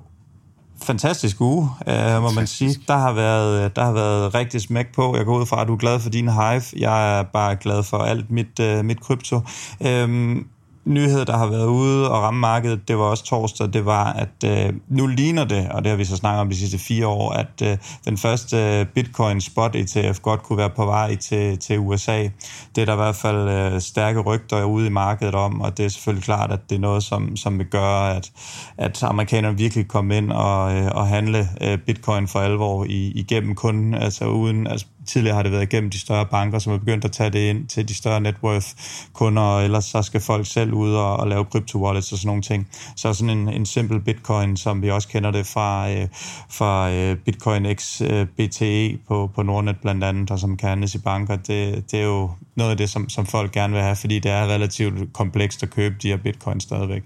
fantastisk 0.83 1.41
uge, 1.41 1.71
uh, 1.87 2.23
må 2.23 2.31
man 2.31 2.47
sige. 2.47 2.77
Der 2.89 2.97
har, 2.97 3.13
været, 3.13 3.77
der 3.77 3.85
har 3.85 3.93
været 3.93 4.35
rigtig 4.35 4.61
smæk 4.61 4.87
på. 4.95 5.17
Jeg 5.17 5.25
går 5.25 5.39
ud 5.41 5.47
fra, 5.47 5.61
at 5.61 5.69
du 5.69 5.73
er 5.73 5.79
glad 5.79 6.01
for 6.01 6.11
din 6.11 6.29
Hive. 6.29 6.63
Jeg 6.77 7.19
er 7.19 7.23
bare 7.23 7.57
glad 7.57 7.83
for 7.83 7.99
alt 7.99 8.31
mit, 8.31 8.61
uh, 8.61 8.85
mit 8.85 9.01
krypto. 9.01 9.41
Um, 9.81 10.47
nyhed, 10.85 11.25
der 11.25 11.37
har 11.37 11.47
været 11.47 11.67
ude 11.67 12.11
og 12.11 12.23
ramme 12.23 12.41
markedet, 12.41 12.89
det 12.89 12.99
var 12.99 13.05
også 13.05 13.25
torsdag, 13.25 13.73
det 13.73 13.85
var, 13.85 14.13
at 14.13 14.45
øh, 14.45 14.73
nu 14.89 15.07
ligner 15.07 15.45
det, 15.45 15.69
og 15.71 15.85
det 15.85 15.91
har 15.91 15.97
vi 15.97 16.05
så 16.05 16.17
snakket 16.17 16.41
om 16.41 16.49
de 16.49 16.57
sidste 16.57 16.79
fire 16.79 17.07
år, 17.07 17.31
at 17.31 17.63
øh, 17.63 17.77
den 18.05 18.19
første 18.19 18.57
øh, 18.57 18.87
Bitcoin 18.87 19.41
Spot 19.41 19.77
ETF 19.77 20.21
godt 20.21 20.43
kunne 20.43 20.59
være 20.59 20.71
på 20.71 20.85
vej 20.85 21.17
til, 21.17 21.59
til 21.59 21.79
USA. 21.79 22.29
Det 22.75 22.83
er 22.83 22.85
der 22.85 22.93
i 22.93 22.97
hvert 22.97 23.17
fald 23.17 23.49
øh, 23.49 23.81
stærke 23.81 24.21
rygter 24.21 24.65
ude 24.65 24.87
i 24.87 24.91
markedet 24.91 25.35
om, 25.35 25.61
og 25.61 25.77
det 25.77 25.85
er 25.85 25.89
selvfølgelig 25.89 26.25
klart, 26.25 26.53
at 26.53 26.61
det 26.71 26.77
er 26.77 26.81
noget, 26.81 27.03
som, 27.03 27.37
som 27.37 27.59
vil 27.59 27.67
gøre, 27.67 28.17
at, 28.17 28.31
at 28.79 29.03
amerikanerne 29.03 29.57
virkelig 29.57 29.89
kommer 29.89 30.15
ind 30.15 30.33
og, 30.33 30.75
øh, 30.75 30.91
og 30.95 31.07
handle 31.07 31.49
øh, 31.61 31.79
Bitcoin 31.79 32.29
for 32.29 32.41
alvor 32.41 32.85
i, 32.85 33.13
igennem 33.15 33.55
kunden, 33.55 33.95
altså 33.95 34.25
uden, 34.25 34.67
altså 34.67 34.87
tidligere 35.07 35.37
har 35.37 35.43
det 35.43 35.53
været 35.53 35.63
igennem 35.63 35.91
de 35.91 35.99
større 35.99 36.27
banker, 36.27 36.59
som 36.59 36.73
er 36.73 36.79
begyndt 36.79 37.05
at 37.05 37.13
tage 37.13 37.31
det 37.31 37.39
ind 37.39 37.67
til 37.67 37.89
de 37.89 37.95
større 37.95 38.21
net 38.21 38.35
worth 38.43 38.67
kunder, 39.13 39.43
og 39.43 39.65
ellers 39.65 39.85
så 39.85 40.03
skal 40.03 40.21
folk 40.21 40.47
selv 40.47 40.73
ud 40.73 40.95
og, 40.95 41.17
og 41.17 41.29
lave 41.29 41.45
crypto 41.45 41.85
wallets 41.85 42.13
og 42.13 42.19
sådan 42.19 42.27
nogle 42.27 42.43
ting. 42.43 42.69
Så 42.97 43.15
sådan 43.15 43.39
en, 43.39 43.49
en 43.49 43.67
simpel 43.67 44.01
bitcoin, 44.01 44.57
som 44.57 44.83
vi 44.83 44.91
også 44.91 45.09
kender 45.09 45.31
det 45.31 45.47
fra, 45.47 45.91
øh, 45.91 46.09
fra 46.51 46.91
øh, 46.91 47.17
Bitcoin 47.17 47.75
X 47.75 48.01
øh, 48.01 48.27
BTE 48.27 48.99
på, 49.09 49.31
på 49.35 49.43
Nordnet 49.43 49.77
blandt 49.83 50.05
andet, 50.05 50.31
og 50.31 50.39
som 50.39 50.57
kan 50.57 50.69
handles 50.69 50.95
i 50.95 50.99
banker, 50.99 51.37
det, 51.37 51.91
det 51.91 52.01
er 52.01 52.05
jo 52.05 52.31
noget 52.57 52.71
af 52.71 52.77
det, 52.77 52.91
som, 52.91 53.09
som 53.09 53.27
folk 53.27 53.53
gerne 53.53 53.73
vil 53.73 53.83
have, 53.83 53.97
fordi 53.97 54.19
det 54.19 54.31
er 54.31 54.47
relativt 54.47 55.13
komplekst 55.13 55.63
at 55.63 55.71
købe 55.71 55.95
de 56.03 56.09
her 56.09 56.17
bitcoin 56.17 56.61
stadigvæk. 56.61 57.03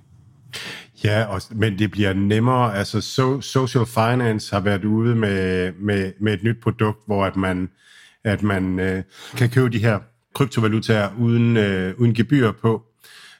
Ja, 1.04 1.24
og, 1.24 1.42
men 1.50 1.78
det 1.78 1.90
bliver 1.90 2.12
nemmere. 2.12 2.76
Altså 2.76 3.00
so, 3.00 3.40
Social 3.40 3.86
Finance 3.86 4.54
har 4.54 4.60
været 4.60 4.84
ude 4.84 5.14
med, 5.14 5.72
med, 5.72 6.12
med 6.20 6.32
et 6.32 6.42
nyt 6.42 6.56
produkt, 6.62 6.98
hvor 7.06 7.24
at 7.24 7.36
man 7.36 7.68
at 8.24 8.42
man 8.42 8.78
øh, 8.78 9.02
kan 9.36 9.50
købe 9.50 9.68
de 9.68 9.78
her 9.78 9.98
kryptovalutaer 10.34 11.10
uden, 11.18 11.56
øh, 11.56 11.94
uden 11.98 12.14
gebyr 12.14 12.52
på. 12.52 12.82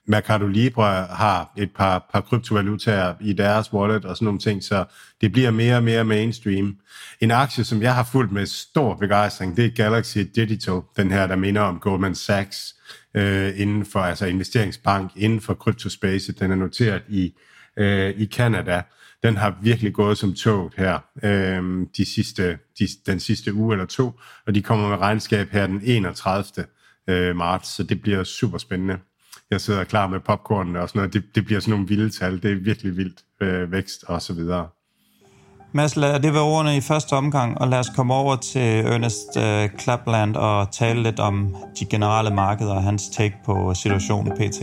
Mercado 0.07 0.47
Libre 0.47 1.07
har 1.11 1.53
et 1.57 1.71
par, 1.77 2.09
par 2.13 2.21
kryptovalutaer 2.21 3.15
i 3.21 3.33
deres 3.33 3.73
wallet 3.73 4.05
og 4.05 4.17
sådan 4.17 4.25
nogle 4.25 4.41
ting, 4.41 4.63
så 4.63 4.85
det 5.21 5.33
bliver 5.33 5.51
mere 5.51 5.77
og 5.77 5.83
mere 5.83 6.05
mainstream. 6.05 6.77
En 7.21 7.31
aktie, 7.31 7.65
som 7.65 7.83
jeg 7.83 7.95
har 7.95 8.05
fulgt 8.13 8.33
med 8.33 8.47
stor 8.47 8.95
begejstring, 8.95 9.57
det 9.57 9.65
er 9.65 9.71
Galaxy 9.71 10.19
Digital, 10.19 10.81
den 10.97 11.11
her, 11.11 11.27
der 11.27 11.37
minder 11.37 11.61
om 11.61 11.79
Goldman 11.79 12.15
Sachs 12.15 12.75
øh, 13.15 13.61
inden 13.61 13.85
for 13.85 14.01
altså 14.01 14.27
investeringsbank, 14.27 15.13
inden 15.17 15.41
for 15.41 15.55
kryptospace. 15.55 16.33
Den 16.33 16.51
er 16.51 16.57
noteret 16.57 17.03
i, 17.09 17.35
øh, 17.77 18.11
i 18.11 18.25
Kanada, 18.25 18.83
den 19.23 19.37
har 19.37 19.57
virkelig 19.63 19.95
gået 19.95 20.19
som 20.19 20.35
toget 20.35 20.73
her 20.77 20.99
øh, 21.23 21.87
de 21.97 22.15
sidste, 22.15 22.59
de, 22.79 22.89
den 23.07 23.21
sidste 23.21 23.55
uge 23.55 23.75
eller 23.75 23.87
to, 23.87 24.13
og 24.47 24.55
de 24.55 24.63
kommer 24.63 24.89
med 24.89 24.97
regnskab 24.97 25.51
her 25.51 25.67
den 25.67 25.81
31. 25.85 26.45
Øh, 27.09 27.37
marts, 27.37 27.69
så 27.69 27.83
det 27.83 28.03
bliver 28.03 28.25
super 28.25 28.59
spændende. 28.59 28.99
Jeg 29.51 29.61
sidder 29.61 29.85
klar 29.85 30.07
med 30.07 30.21
popcorn 30.21 30.77
og 30.77 30.89
sådan 30.89 30.99
noget. 30.99 31.13
Det, 31.13 31.25
det 31.35 31.45
bliver 31.45 31.61
sådan 31.61 31.71
nogle 31.71 31.89
vilde 31.89 32.11
tal. 32.11 32.43
Det 32.43 32.51
er 32.51 32.55
virkelig 32.55 32.97
vildt 32.97 33.25
øh, 33.41 33.73
vækst 33.73 34.05
og 34.09 34.23
så 34.23 34.33
videre. 34.33 34.69
Mads, 35.73 35.97
lad 35.97 36.21
det 36.21 36.33
være 36.33 36.43
ordene 36.43 36.77
i 36.77 36.81
første 36.81 37.13
omgang, 37.13 37.61
og 37.61 37.69
lad 37.69 37.79
os 37.79 37.91
komme 37.97 38.15
over 38.15 38.37
til 38.37 38.87
Ernest 38.87 39.37
øh, 39.37 39.79
Klapland 39.79 40.37
og 40.37 40.73
tale 40.73 41.03
lidt 41.03 41.21
om 41.21 41.57
de 41.81 41.85
generelle 41.87 42.35
markeder 42.35 42.75
og 42.75 42.83
hans 42.83 43.09
take 43.09 43.37
på 43.45 43.75
situationen 43.75 44.33
pt. 44.33 44.63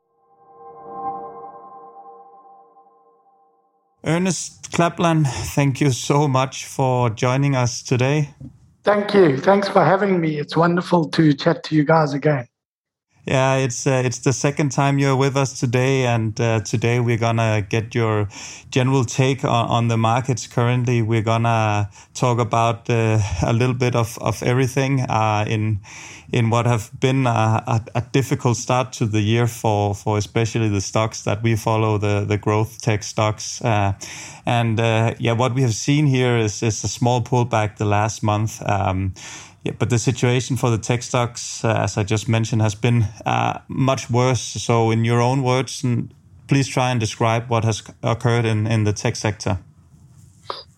Ernest 4.03 4.71
Klaplan, 4.71 5.27
thank 5.53 5.79
you 5.79 5.91
so 5.91 6.27
much 6.27 6.65
for 6.65 7.09
joining 7.11 7.55
us 7.55 7.83
today. 7.83 8.33
Thank 8.83 9.13
you. 9.13 9.37
Thanks 9.37 9.69
for 9.69 9.85
having 9.85 10.19
me. 10.19 10.39
It's 10.39 10.57
wonderful 10.57 11.07
to 11.09 11.33
chat 11.33 11.63
to 11.65 11.75
you 11.75 11.83
guys 11.83 12.13
again. 12.13 12.47
Yeah, 13.25 13.57
it's 13.57 13.85
uh, 13.85 14.01
it's 14.03 14.17
the 14.17 14.33
second 14.33 14.71
time 14.71 14.97
you're 14.97 15.15
with 15.15 15.37
us 15.37 15.59
today, 15.59 16.07
and 16.07 16.39
uh, 16.41 16.61
today 16.61 16.99
we're 16.99 17.19
gonna 17.19 17.61
get 17.61 17.93
your 17.93 18.27
general 18.71 19.05
take 19.05 19.45
on, 19.45 19.67
on 19.69 19.87
the 19.89 19.97
markets 19.97 20.47
currently. 20.47 21.03
We're 21.03 21.21
gonna 21.21 21.91
talk 22.15 22.39
about 22.39 22.89
uh, 22.89 23.19
a 23.43 23.53
little 23.53 23.75
bit 23.75 23.95
of 23.95 24.17
of 24.17 24.41
everything 24.41 25.01
uh, 25.01 25.45
in 25.47 25.81
in 26.33 26.49
what 26.49 26.65
have 26.65 26.89
been 26.99 27.27
a, 27.27 27.63
a, 27.67 27.81
a, 27.95 28.01
difficult 28.11 28.57
start 28.57 28.93
to 28.93 29.05
the 29.05 29.19
year 29.19 29.45
for 29.45 29.93
for 29.93 30.17
especially 30.17 30.69
the 30.69 30.81
stocks 30.81 31.21
that 31.23 31.43
we 31.43 31.55
follow, 31.55 31.99
the 31.99 32.25
the 32.27 32.39
growth 32.39 32.81
tech 32.81 33.03
stocks. 33.03 33.61
Uh, 33.61 33.93
and 34.47 34.79
uh, 34.79 35.13
yeah, 35.19 35.33
what 35.33 35.53
we 35.53 35.61
have 35.61 35.75
seen 35.75 36.07
here 36.07 36.37
is 36.37 36.63
is 36.63 36.83
a 36.83 36.87
small 36.87 37.21
pullback 37.21 37.77
the 37.77 37.85
last 37.85 38.23
month. 38.23 38.63
Um, 38.67 39.13
yeah, 39.63 39.73
but 39.77 39.89
the 39.89 39.99
situation 39.99 40.57
for 40.57 40.69
the 40.69 40.77
tech 40.77 41.03
stocks, 41.03 41.63
uh, 41.63 41.81
as 41.83 41.97
I 41.97 42.03
just 42.03 42.27
mentioned, 42.27 42.61
has 42.61 42.73
been 42.73 43.03
uh, 43.25 43.59
much 43.67 44.09
worse. 44.09 44.41
So, 44.41 44.91
in 44.91 45.05
your 45.05 45.21
own 45.21 45.43
words, 45.43 45.85
please 46.47 46.67
try 46.67 46.89
and 46.89 46.99
describe 46.99 47.49
what 47.49 47.63
has 47.63 47.83
occurred 48.01 48.45
in, 48.45 48.65
in 48.65 48.85
the 48.85 48.93
tech 48.93 49.15
sector. 49.15 49.59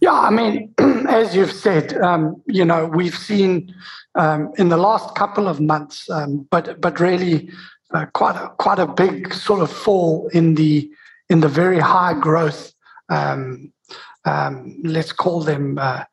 Yeah, 0.01 0.13
I 0.13 0.29
mean, 0.29 0.73
as 1.07 1.33
you've 1.33 1.53
said, 1.53 1.93
um, 2.01 2.41
you 2.47 2.65
know, 2.65 2.85
we've 2.85 3.17
seen 3.17 3.73
um, 4.15 4.51
in 4.57 4.67
the 4.67 4.77
last 4.77 5.15
couple 5.15 5.47
of 5.47 5.61
months, 5.61 6.09
um, 6.09 6.45
but 6.51 6.81
but 6.81 6.99
really 6.99 7.49
uh, 7.93 8.05
quite 8.13 8.35
a, 8.35 8.49
quite 8.57 8.79
a 8.79 8.87
big 8.87 9.33
sort 9.33 9.61
of 9.61 9.71
fall 9.71 10.27
in 10.33 10.55
the 10.55 10.91
in 11.29 11.39
the 11.39 11.47
very 11.47 11.79
high 11.79 12.13
growth 12.13 12.73
um, 13.09 13.71
um, 14.25 14.79
let's 14.83 15.11
call 15.11 15.41
them 15.41 15.77
uh, 15.77 16.03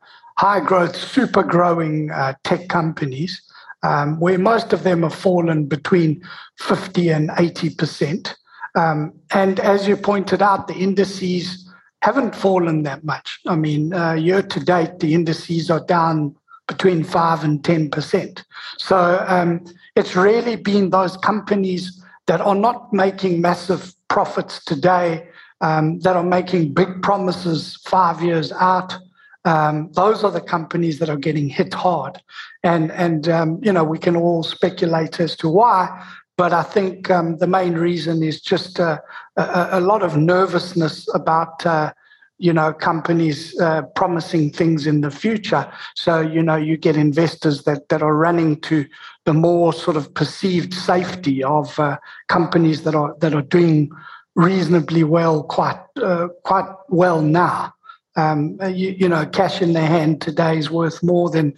high 0.41 0.59
growth, 0.59 0.97
super 0.97 1.43
growing 1.43 2.11
uh, 2.13 2.33
tech 2.45 2.67
companies, 2.69 3.43
um, 3.83 4.19
where 4.21 4.39
most 4.39 4.73
of 4.73 4.85
them 4.85 5.03
have 5.03 5.15
fallen 5.15 5.67
between 5.67 6.23
50 6.61 7.11
and 7.11 7.29
80%. 7.29 8.35
Um, 8.75 9.13
and 9.35 9.61
as 9.61 9.87
you 9.87 9.99
pointed 9.99 10.41
out, 10.41 10.67
the 10.67 10.79
indices 10.79 11.71
haven't 12.01 12.35
fallen 12.35 12.85
that 12.85 13.05
much. 13.05 13.39
I 13.47 13.55
mean, 13.55 13.93
uh, 13.93 14.15
year 14.15 14.41
to 14.41 14.61
date, 14.61 15.01
the 15.01 15.13
indices 15.13 15.71
are 15.71 15.85
down 15.85 16.35
between 16.67 17.05
5 17.05 17.45
and 17.45 17.63
10%. 17.63 18.43
So 18.79 19.23
um, 19.29 19.63
it's 19.95 20.17
really 20.17 20.57
been 20.57 20.89
those 20.89 21.19
companies 21.19 22.03
that 22.29 22.41
are 22.41 22.55
not 22.55 22.95
making 22.95 23.43
massive 23.43 23.95
profits 24.09 24.65
today, 24.65 25.29
um, 25.61 26.01
that 26.01 26.17
are 26.17 26.25
making 26.25 26.73
big 26.73 27.03
promises 27.03 27.77
five 27.85 28.23
years 28.23 28.53
out. 28.53 28.97
Um, 29.45 29.91
those 29.93 30.23
are 30.23 30.31
the 30.31 30.41
companies 30.41 30.99
that 30.99 31.09
are 31.09 31.17
getting 31.17 31.49
hit 31.49 31.73
hard, 31.73 32.21
and 32.63 32.93
and 32.93 33.29
um, 33.29 33.59
you 33.63 33.73
know 33.73 33.85
we 33.85 33.99
can 33.99 34.15
all 34.15 34.43
speculate 34.43 35.19
as 35.19 35.35
to 35.37 35.49
why, 35.49 36.07
but 36.37 36.53
I 36.53 36.63
think 36.63 37.11
um, 37.11 37.39
the 37.39 37.47
main 37.47 37.75
reason 37.75 38.23
is 38.23 38.41
just 38.41 38.79
uh, 38.79 38.99
a, 39.37 39.69
a, 39.73 39.81
lot 39.81 40.03
of 40.03 40.17
nervousness 40.17 41.09
about 41.15 41.65
uh, 41.65 41.93
you 42.37 42.53
know 42.53 42.73
companies 42.75 43.59
uh, 43.61 43.83
promising 43.95 44.51
things 44.51 44.87
in 44.87 45.01
the 45.01 45.11
future. 45.11 45.71
So 45.97 46.21
you 46.21 46.43
know 46.43 46.57
you 46.57 46.77
get 46.77 46.97
investors 46.97 47.65
that 47.65 47.89
that 47.89 48.03
are 48.03 48.17
running 48.17 48.61
to 48.63 48.87
the 49.25 49.33
more 49.33 49.73
sort 49.73 49.97
of 49.97 50.13
perceived 50.13 50.75
safety 50.75 51.43
of 51.43 51.79
uh, 51.79 51.97
companies 52.29 52.83
that 52.83 52.95
are 52.95 53.15
that 53.21 53.33
are 53.33 53.49
doing 53.59 53.91
reasonably 54.35 55.03
well 55.03 55.43
quite 55.43 55.81
uh, 56.03 56.29
quite 56.45 56.69
well 56.91 57.23
now 57.23 57.73
um, 58.17 58.59
you, 58.63 58.91
you, 58.99 59.09
know 59.09 59.27
cash 59.27 59.63
in 59.63 59.73
their 59.73 59.87
hand 59.87 60.21
today 60.21 60.59
is 60.59 60.71
worth 60.71 61.03
more 61.03 61.31
than 61.31 61.57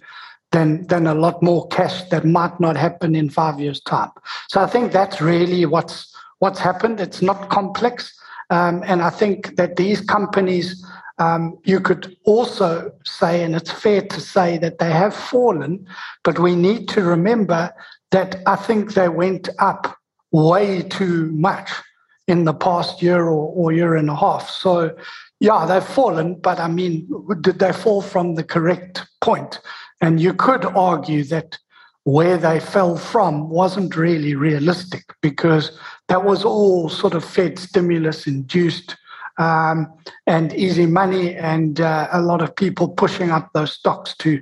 than 0.51 0.85
than 0.87 1.07
a 1.07 1.15
lot 1.15 1.41
more 1.41 1.67
cash 1.69 2.03
that 2.09 2.25
might 2.25 2.59
not 2.59 2.77
happen 2.77 3.15
in 3.15 3.29
5 3.29 3.59
years 3.59 3.81
time. 3.81 4.11
So 4.49 4.61
i 4.61 4.67
think 4.67 4.91
that's 4.91 5.19
really 5.19 5.65
what's 5.65 6.13
what's 6.43 6.59
happened. 6.59 6.99
It's 6.99 7.21
not 7.21 7.49
complex. 7.49 8.13
Um, 8.49 8.83
and 8.85 9.01
I 9.01 9.09
think 9.09 9.55
that 9.55 9.77
these 9.77 10.01
companies, 10.01 10.85
um, 11.17 11.57
you 11.63 11.79
could 11.79 12.17
also 12.25 12.91
say, 13.05 13.43
and 13.43 13.55
it's 13.55 13.71
fair 13.71 14.01
to 14.01 14.19
say 14.19 14.57
that 14.57 14.77
they 14.77 14.91
have 14.91 15.15
fallen, 15.15 15.87
but 16.23 16.39
we 16.39 16.53
need 16.53 16.89
to 16.89 17.01
remember 17.01 17.73
that 18.11 18.41
I 18.45 18.57
think 18.57 18.93
they 18.93 19.07
went 19.07 19.47
up 19.59 19.97
way 20.31 20.81
too 20.81 21.31
much 21.31 21.71
in 22.27 22.43
the 22.43 22.53
past 22.53 23.01
year 23.01 23.23
or, 23.23 23.53
or 23.55 23.71
year 23.71 23.95
and 23.95 24.09
a 24.09 24.15
half. 24.15 24.49
So, 24.49 24.95
yeah, 25.43 25.65
they've 25.65 25.83
fallen, 25.83 26.35
but 26.35 26.57
I 26.57 26.69
mean, 26.69 27.05
did 27.41 27.59
they 27.59 27.73
fall 27.73 28.01
from 28.01 28.35
the 28.35 28.45
correct 28.45 29.05
point? 29.19 29.59
And 29.99 30.17
you 30.17 30.33
could 30.33 30.63
argue 30.63 31.25
that 31.25 31.57
where 32.05 32.37
they 32.37 32.61
fell 32.61 32.95
from 32.95 33.49
wasn't 33.49 33.97
really 33.97 34.35
realistic 34.35 35.03
because 35.21 35.77
that 36.07 36.23
was 36.23 36.45
all 36.45 36.87
sort 36.87 37.13
of 37.13 37.25
Fed 37.25 37.59
stimulus 37.59 38.25
induced 38.25 38.95
um, 39.37 39.91
and 40.27 40.53
easy 40.53 40.85
money 40.85 41.35
and 41.35 41.81
uh, 41.81 42.07
a 42.13 42.21
lot 42.21 42.41
of 42.41 42.55
people 42.55 42.87
pushing 42.87 43.29
up 43.29 43.49
those 43.53 43.73
stocks 43.73 44.15
to, 44.19 44.41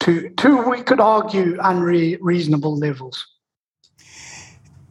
to, 0.00 0.28
to 0.36 0.68
we 0.68 0.82
could 0.82 1.00
argue, 1.00 1.56
unreasonable 1.62 2.76
levels. 2.76 3.26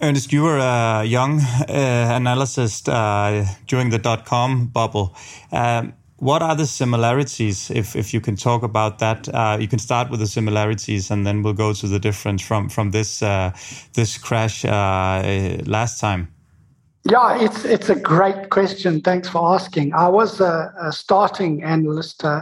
Ernest, 0.04 0.34
you 0.34 0.42
were 0.42 0.58
a 0.58 1.04
young 1.04 1.40
uh, 1.40 1.72
analyst 1.72 2.90
uh, 2.90 3.46
during 3.68 3.92
the 3.92 4.00
dot 4.00 4.26
com 4.26 4.66
bubble. 4.66 5.16
Um, 5.52 5.94
what 6.18 6.42
are 6.42 6.56
the 6.56 6.66
similarities, 6.66 7.70
if, 7.70 7.96
if 7.96 8.14
you 8.14 8.20
can 8.22 8.36
talk 8.36 8.64
about 8.64 9.00
that? 9.00 9.30
Uh, 9.30 9.58
you 9.60 9.68
can 9.68 9.80
start 9.80 10.10
with 10.10 10.20
the 10.20 10.28
similarities, 10.28 11.12
and 11.12 11.26
then 11.26 11.44
we'll 11.44 11.54
go 11.54 11.74
to 11.74 11.88
the 11.88 12.00
difference 12.00 12.42
from 12.42 12.70
from 12.70 12.92
this 12.92 13.22
uh, 13.22 13.52
this 13.94 14.18
crash 14.18 14.66
uh, 14.66 15.58
last 15.66 16.00
time. 16.00 16.28
Yeah, 17.04 17.38
it's 17.40 17.66
it's 17.66 17.90
a 17.90 17.96
great 17.96 18.50
question. 18.50 19.02
Thanks 19.02 19.30
for 19.30 19.54
asking. 19.54 19.94
I 19.94 20.08
was 20.08 20.42
a, 20.42 20.74
a 20.82 20.92
starting 20.92 21.64
analyst. 21.64 22.24
Uh, 22.24 22.42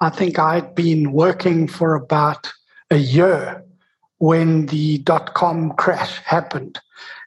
I 0.00 0.10
think 0.10 0.38
I'd 0.38 0.74
been 0.74 1.12
working 1.12 1.68
for 1.68 1.94
about 1.94 2.52
a 2.90 2.96
year 2.96 3.62
when 4.18 4.66
the 4.66 4.98
dot 4.98 5.34
com 5.34 5.72
crash 5.76 6.18
happened. 6.24 6.80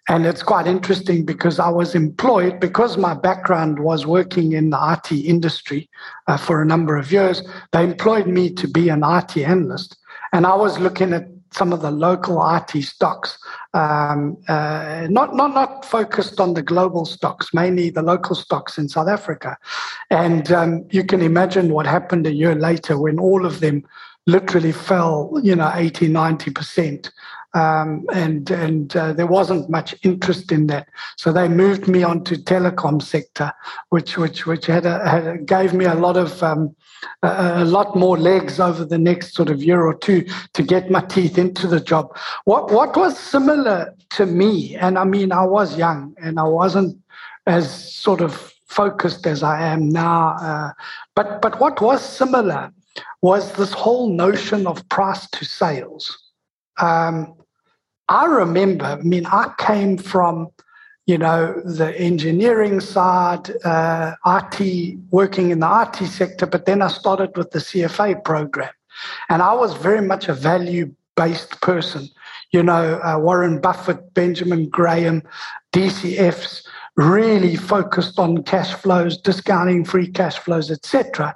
And 0.10 0.26
it's 0.26 0.42
quite 0.42 0.68
interesting 0.68 1.26
because 1.26 1.60
I 1.60 1.70
was 1.70 1.94
employed, 1.94 2.60
because 2.62 2.98
my 2.98 3.14
background 3.14 3.80
was 3.80 4.06
working 4.06 4.54
in 4.54 4.70
the 4.70 4.80
IT 4.94 5.14
industry 5.14 5.90
uh, 6.28 6.38
for 6.38 6.62
a 6.62 6.66
number 6.66 6.96
of 6.96 7.12
years, 7.12 7.44
they 7.74 7.84
employed 7.84 8.28
me 8.28 8.50
to 8.54 8.68
be 8.68 8.88
an 8.88 9.04
IT 9.04 9.38
analyst. 9.38 9.98
And 10.32 10.46
I 10.46 10.56
was 10.56 10.80
looking 10.80 11.12
at 11.14 11.28
some 11.52 11.74
of 11.74 11.82
the 11.82 11.92
local 11.92 12.42
IT 12.56 12.82
stocks, 12.84 13.38
um, 13.74 14.38
uh, 14.48 15.08
not, 15.10 15.36
not, 15.36 15.54
not 15.54 15.86
focused 15.86 16.40
on 16.40 16.54
the 16.54 16.62
global 16.62 17.06
stocks, 17.06 17.54
mainly 17.54 17.90
the 17.90 18.02
local 18.02 18.36
stocks 18.36 18.78
in 18.78 18.88
South 18.88 19.08
Africa. 19.08 19.58
And 20.10 20.52
um, 20.52 20.86
you 20.92 21.04
can 21.04 21.22
imagine 21.22 21.74
what 21.74 21.86
happened 21.86 22.28
a 22.28 22.34
year 22.34 22.56
later 22.56 23.00
when 23.00 23.20
all 23.20 23.46
of 23.46 23.60
them 23.60 23.84
literally 24.26 24.74
fell, 24.74 25.40
you 25.42 25.56
know, 25.56 25.72
80, 25.74 26.10
90%. 26.10 27.10
Um, 27.58 28.06
and 28.14 28.52
and 28.52 28.96
uh, 28.96 29.14
there 29.14 29.26
wasn't 29.26 29.68
much 29.68 29.96
interest 30.04 30.52
in 30.52 30.68
that. 30.68 30.88
So 31.18 31.34
they 31.34 31.48
moved 31.48 31.88
me 31.88 32.04
onto 32.04 32.36
telecom 32.36 33.02
sector, 33.02 33.52
which 33.90 34.16
which 34.16 34.46
which 34.46 34.68
had, 34.68 34.86
a, 34.86 35.10
had 35.10 35.28
a, 35.28 35.38
gave 35.40 35.74
me 35.74 35.86
a 35.86 35.96
lot 35.96 36.18
of 36.18 36.44
um, 36.44 36.76
a, 37.24 37.64
a, 37.64 37.66
lot 37.66 37.96
more 37.96 38.16
legs 38.16 38.60
over 38.60 38.86
the 38.86 39.00
next 39.00 39.34
sort 39.34 39.50
of 39.50 39.64
year 39.64 39.82
or 39.82 39.96
two 39.96 40.28
to 40.54 40.62
get 40.62 40.92
my 40.92 41.02
teeth 41.02 41.40
into 41.40 41.66
the 41.66 41.80
job. 41.80 42.16
What 42.44 42.72
what 42.72 42.96
was 42.96 43.18
similar 43.18 43.96
to 44.12 44.28
me, 44.28 44.76
and 44.76 45.00
I 45.00 45.06
mean 45.06 45.32
I 45.32 45.44
was 45.44 45.80
young 45.80 46.14
and 46.22 46.40
I 46.40 46.44
wasn't 46.44 46.96
as 47.48 47.66
sort 47.96 48.22
of 48.22 48.54
focused 48.68 49.26
as 49.26 49.42
I 49.42 49.64
am 49.64 49.90
now, 49.90 50.36
uh, 50.40 50.72
but 51.16 51.42
but 51.42 51.60
what 51.60 51.82
was 51.82 52.04
similar 52.04 52.72
was 53.24 53.54
this 53.54 53.74
whole 53.74 54.10
notion 54.10 54.68
of 54.68 54.88
price 54.90 55.28
to 55.32 55.44
sales. 55.44 56.16
Um, 56.80 57.34
I 58.10 58.26
remember, 58.26 58.86
I 58.86 58.96
mean, 58.98 59.26
I 59.26 59.54
came 59.58 59.98
from, 59.98 60.50
you 61.06 61.18
know, 61.18 61.60
the 61.64 61.98
engineering 62.00 62.80
side, 62.80 63.52
uh, 63.66 64.16
IT, 64.26 64.98
working 65.12 65.52
in 65.52 65.60
the 65.60 65.88
IT 65.88 66.08
sector, 66.08 66.46
but 66.46 66.66
then 66.66 66.82
I 66.82 66.88
started 66.88 67.36
with 67.36 67.52
the 67.52 67.60
CFA 67.60 68.24
program. 68.24 68.72
And 69.30 69.42
I 69.42 69.54
was 69.54 69.74
very 69.76 70.02
much 70.02 70.28
a 70.28 70.34
value 70.34 70.94
based 71.16 71.60
person. 71.62 72.08
You 72.52 72.64
know, 72.64 73.02
uh, 73.04 73.18
Warren 73.20 73.60
Buffett, 73.60 74.14
Benjamin 74.14 74.70
Graham, 74.70 75.22
DCFs 75.74 76.66
really 76.96 77.56
focused 77.56 78.18
on 78.18 78.44
cash 78.44 78.74
flows, 78.74 79.18
discounting 79.18 79.84
free 79.86 80.08
cash 80.08 80.40
flows, 80.40 80.72
etc. 80.72 81.36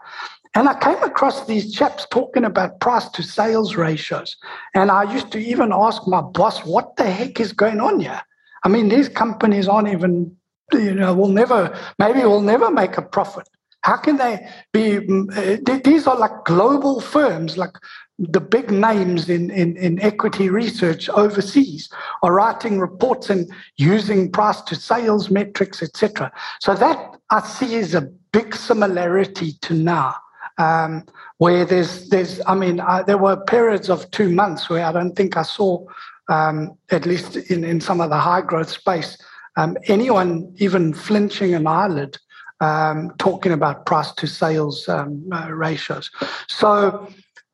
And 0.53 0.67
I 0.67 0.73
came 0.79 1.01
across 1.01 1.45
these 1.45 1.73
chaps 1.73 2.05
talking 2.11 2.43
about 2.43 2.79
price 2.81 3.07
to 3.09 3.23
sales 3.23 3.75
ratios. 3.75 4.35
And 4.75 4.91
I 4.91 5.11
used 5.11 5.31
to 5.31 5.39
even 5.39 5.71
ask 5.71 6.05
my 6.07 6.21
boss, 6.21 6.65
what 6.65 6.97
the 6.97 7.09
heck 7.09 7.39
is 7.39 7.53
going 7.53 7.79
on 7.79 8.01
here? 8.01 8.21
I 8.63 8.67
mean, 8.67 8.89
these 8.89 9.07
companies 9.07 9.67
aren't 9.67 9.87
even, 9.87 10.35
you 10.73 10.93
know, 10.93 11.13
will 11.13 11.29
never, 11.29 11.77
maybe 11.99 12.19
will 12.19 12.41
never 12.41 12.69
make 12.69 12.97
a 12.97 13.01
profit. 13.01 13.47
How 13.83 13.97
can 13.97 14.17
they 14.17 14.47
be? 14.73 14.97
Uh, 14.97 15.57
these 15.83 16.05
are 16.05 16.15
like 16.15 16.45
global 16.45 16.99
firms, 16.99 17.57
like 17.57 17.75
the 18.19 18.41
big 18.41 18.69
names 18.69 19.27
in, 19.27 19.49
in, 19.49 19.75
in 19.77 19.99
equity 20.01 20.49
research 20.49 21.09
overseas 21.09 21.89
are 22.21 22.33
writing 22.33 22.77
reports 22.79 23.31
and 23.31 23.49
using 23.77 24.31
price 24.31 24.61
to 24.61 24.75
sales 24.75 25.31
metrics, 25.31 25.81
etc. 25.81 26.31
So 26.59 26.75
that 26.75 27.15
I 27.31 27.41
see 27.41 27.73
is 27.73 27.95
a 27.95 28.01
big 28.31 28.53
similarity 28.53 29.53
to 29.61 29.73
now 29.73 30.15
um, 30.57 31.05
where 31.37 31.65
there's 31.65 32.09
there's 32.09 32.41
I 32.47 32.55
mean 32.55 32.79
I, 32.79 33.03
there 33.03 33.17
were 33.17 33.37
periods 33.37 33.89
of 33.89 34.09
two 34.11 34.29
months 34.29 34.69
where 34.69 34.85
I 34.85 34.91
don't 34.91 35.15
think 35.15 35.37
I 35.37 35.43
saw 35.43 35.85
um, 36.29 36.77
at 36.91 37.05
least 37.05 37.35
in 37.35 37.63
in 37.63 37.81
some 37.81 38.01
of 38.01 38.09
the 38.09 38.19
high 38.19 38.41
growth 38.41 38.69
space 38.69 39.17
um, 39.57 39.77
anyone 39.87 40.53
even 40.57 40.93
flinching 40.93 41.53
an 41.53 41.67
eyelid 41.67 42.17
um, 42.61 43.11
talking 43.17 43.51
about 43.51 43.85
price 43.85 44.11
to 44.13 44.27
sales 44.27 44.87
um, 44.87 45.27
uh, 45.31 45.51
ratios. 45.51 46.09
So. 46.47 47.07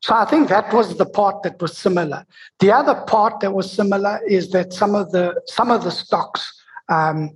So 0.03 0.13
I 0.13 0.25
think 0.25 0.47
that 0.49 0.71
was 0.71 0.95
the 0.95 1.07
part 1.07 1.41
that 1.41 1.59
was 1.59 1.75
similar. 1.75 2.23
The 2.59 2.71
other 2.71 2.93
part 3.07 3.39
that 3.39 3.51
was 3.51 3.69
similar 3.69 4.21
is 4.27 4.51
that 4.51 4.71
some 4.71 4.93
of 4.93 5.11
the 5.11 5.41
some 5.47 5.71
of 5.71 5.83
the 5.83 5.89
stocks 5.89 6.53
um, 6.87 7.31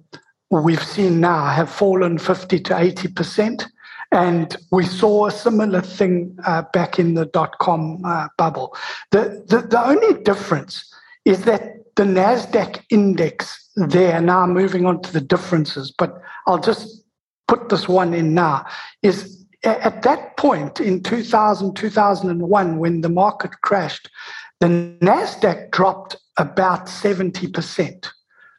we've 0.51 0.83
seen 0.83 1.19
now 1.19 1.45
have 1.45 1.71
fallen 1.71 2.17
50 2.17 2.59
to 2.59 2.77
80 2.77 3.07
percent. 3.09 3.67
And 4.11 4.55
we 4.71 4.85
saw 4.85 5.27
a 5.27 5.31
similar 5.31 5.81
thing 5.81 6.37
uh, 6.45 6.63
back 6.73 6.99
in 6.99 7.13
the 7.13 7.25
dot 7.27 7.57
com 7.59 8.03
uh, 8.03 8.27
bubble. 8.37 8.75
The, 9.11 9.43
the, 9.47 9.61
the 9.61 9.81
only 9.83 10.21
difference 10.23 10.93
is 11.23 11.43
that 11.45 11.95
the 11.95 12.03
NASDAQ 12.03 12.83
index 12.89 13.69
there, 13.75 14.19
now 14.21 14.45
moving 14.45 14.85
on 14.85 15.01
to 15.03 15.13
the 15.13 15.21
differences, 15.21 15.93
but 15.97 16.21
I'll 16.47 16.59
just 16.59 17.03
put 17.47 17.69
this 17.69 17.87
one 17.87 18.13
in 18.13 18.33
now, 18.33 18.65
is 19.01 19.45
at 19.63 20.01
that 20.01 20.37
point 20.37 20.79
in 20.79 21.03
2000, 21.03 21.75
2001, 21.75 22.77
when 22.79 23.01
the 23.01 23.09
market 23.09 23.51
crashed, 23.61 24.09
the 24.59 24.67
NASDAQ 25.01 25.71
dropped 25.71 26.15
about 26.37 26.87
70%. 26.87 28.07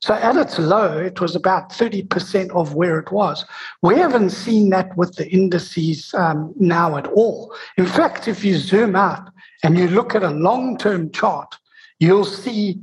So 0.03 0.14
at 0.14 0.36
its 0.36 0.59
low, 0.59 0.98
it 0.98 1.20
was 1.20 1.36
about 1.36 1.70
30% 1.70 2.50
of 2.50 2.74
where 2.74 2.98
it 2.98 3.12
was. 3.12 3.44
We 3.82 3.94
haven't 3.94 4.30
seen 4.30 4.70
that 4.70 4.96
with 4.96 5.14
the 5.14 5.30
indices 5.30 6.12
um, 6.14 6.53
now 6.59 6.96
at 6.96 7.07
all. 7.07 7.55
In 7.78 7.86
fact, 7.86 8.26
if 8.26 8.44
you 8.44 8.57
zoom 8.57 8.96
out 8.96 9.30
and 9.62 9.78
you 9.78 9.86
look 9.86 10.16
at 10.16 10.24
a 10.24 10.30
long 10.30 10.76
term 10.76 11.12
chart, 11.12 11.55
you'll 12.00 12.24
see 12.24 12.82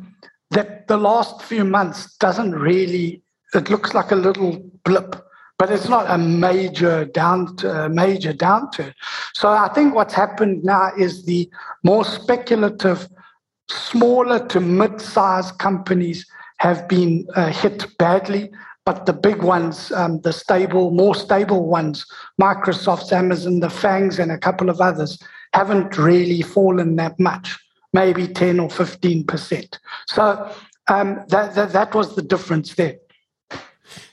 that 0.52 0.88
the 0.88 0.96
last 0.96 1.44
few 1.44 1.66
months 1.66 2.16
doesn't 2.20 2.54
really, 2.54 3.22
it 3.54 3.70
looks 3.70 3.94
like 3.94 4.12
a 4.12 4.16
little 4.16 4.58
blip 4.86 5.26
but 5.58 5.70
it's 5.70 5.90
not 5.90 6.10
a 6.10 6.18
major 6.18 7.04
down 7.04 7.54
uh, 7.66 7.90
major 7.90 8.32
downturn. 8.32 8.94
So 9.34 9.50
I 9.50 9.68
think 9.76 9.94
what's 9.94 10.14
happened 10.14 10.64
now 10.64 10.92
is 10.98 11.26
the 11.26 11.50
more 11.84 12.06
speculative, 12.06 13.10
smaller 13.68 14.48
to 14.48 14.62
mid-sized 14.62 15.58
companies 15.60 16.26
have 16.60 16.88
been 16.88 17.28
uh, 17.36 17.52
hit 17.52 17.86
badly, 17.98 18.52
but 18.86 19.06
the 19.06 19.14
big 19.14 19.42
ones, 19.42 19.92
um, 19.92 20.20
the 20.22 20.34
stable, 20.34 20.92
more 20.92 21.16
stable 21.16 21.68
ones, 21.68 22.06
Microsoft, 22.42 23.12
Amazon, 23.12 23.60
the 23.60 23.70
Fangs, 23.70 24.20
and 24.20 24.32
a 24.32 24.38
couple 24.38 24.70
of 24.70 24.82
others, 24.82 25.22
haven't 25.54 25.98
really 25.98 26.42
fallen 26.42 26.96
that 26.98 27.20
much, 27.20 27.58
maybe 27.94 28.28
10 28.28 28.60
or 28.60 28.68
15%. 28.68 29.78
So 30.08 30.52
um, 30.88 31.24
that, 31.30 31.56
that, 31.56 31.72
that 31.72 31.96
was 31.96 32.16
the 32.16 32.22
difference 32.22 32.76
there. 32.76 32.98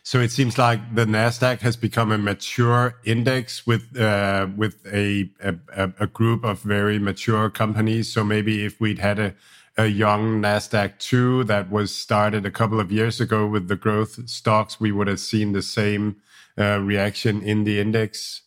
So 0.02 0.20
it 0.20 0.30
seems 0.30 0.56
like 0.56 0.94
the 0.94 1.04
Nasdaq 1.04 1.60
has 1.60 1.76
become 1.76 2.12
a 2.12 2.18
mature 2.18 2.94
index 3.04 3.66
with 3.66 3.98
uh, 3.98 4.46
with 4.56 4.76
a, 4.86 5.28
a, 5.40 5.92
a 5.98 6.06
group 6.06 6.44
of 6.44 6.60
very 6.60 6.98
mature 6.98 7.50
companies. 7.50 8.12
So 8.12 8.22
maybe 8.22 8.64
if 8.64 8.80
we'd 8.80 9.00
had 9.00 9.18
a 9.18 9.34
a 9.78 9.86
young 9.86 10.40
Nasdaq 10.40 10.98
2 10.98 11.44
that 11.44 11.70
was 11.70 11.94
started 11.94 12.46
a 12.46 12.50
couple 12.50 12.80
of 12.80 12.90
years 12.90 13.20
ago 13.20 13.46
with 13.46 13.68
the 13.68 13.76
growth 13.76 14.28
stocks, 14.28 14.80
we 14.80 14.92
would 14.92 15.06
have 15.06 15.20
seen 15.20 15.52
the 15.52 15.62
same 15.62 16.16
uh, 16.58 16.80
reaction 16.80 17.42
in 17.42 17.64
the 17.64 17.78
index. 17.78 18.42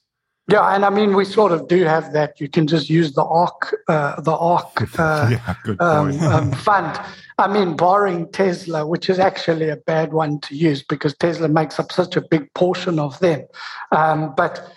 Yeah, 0.47 0.73
and 0.73 0.83
I 0.83 0.89
mean, 0.89 1.15
we 1.15 1.25
sort 1.25 1.51
of 1.51 1.67
do 1.67 1.83
have 1.83 2.11
that. 2.13 2.41
You 2.41 2.49
can 2.49 2.65
just 2.65 2.89
use 2.89 3.13
the 3.13 3.23
ARK, 3.23 3.75
uh, 3.87 4.19
the 4.21 4.35
ARK 4.35 4.99
uh, 4.99 5.29
yeah, 5.29 5.75
um, 5.79 6.19
um, 6.21 6.51
fund. 6.53 6.99
I 7.37 7.47
mean, 7.47 7.75
barring 7.75 8.31
Tesla, 8.31 8.85
which 8.87 9.09
is 9.09 9.19
actually 9.19 9.69
a 9.69 9.77
bad 9.77 10.11
one 10.11 10.39
to 10.41 10.55
use 10.55 10.81
because 10.81 11.15
Tesla 11.15 11.47
makes 11.47 11.79
up 11.79 11.91
such 11.91 12.17
a 12.17 12.21
big 12.21 12.51
portion 12.55 12.97
of 12.97 13.19
them. 13.19 13.43
Um, 13.91 14.33
but 14.35 14.73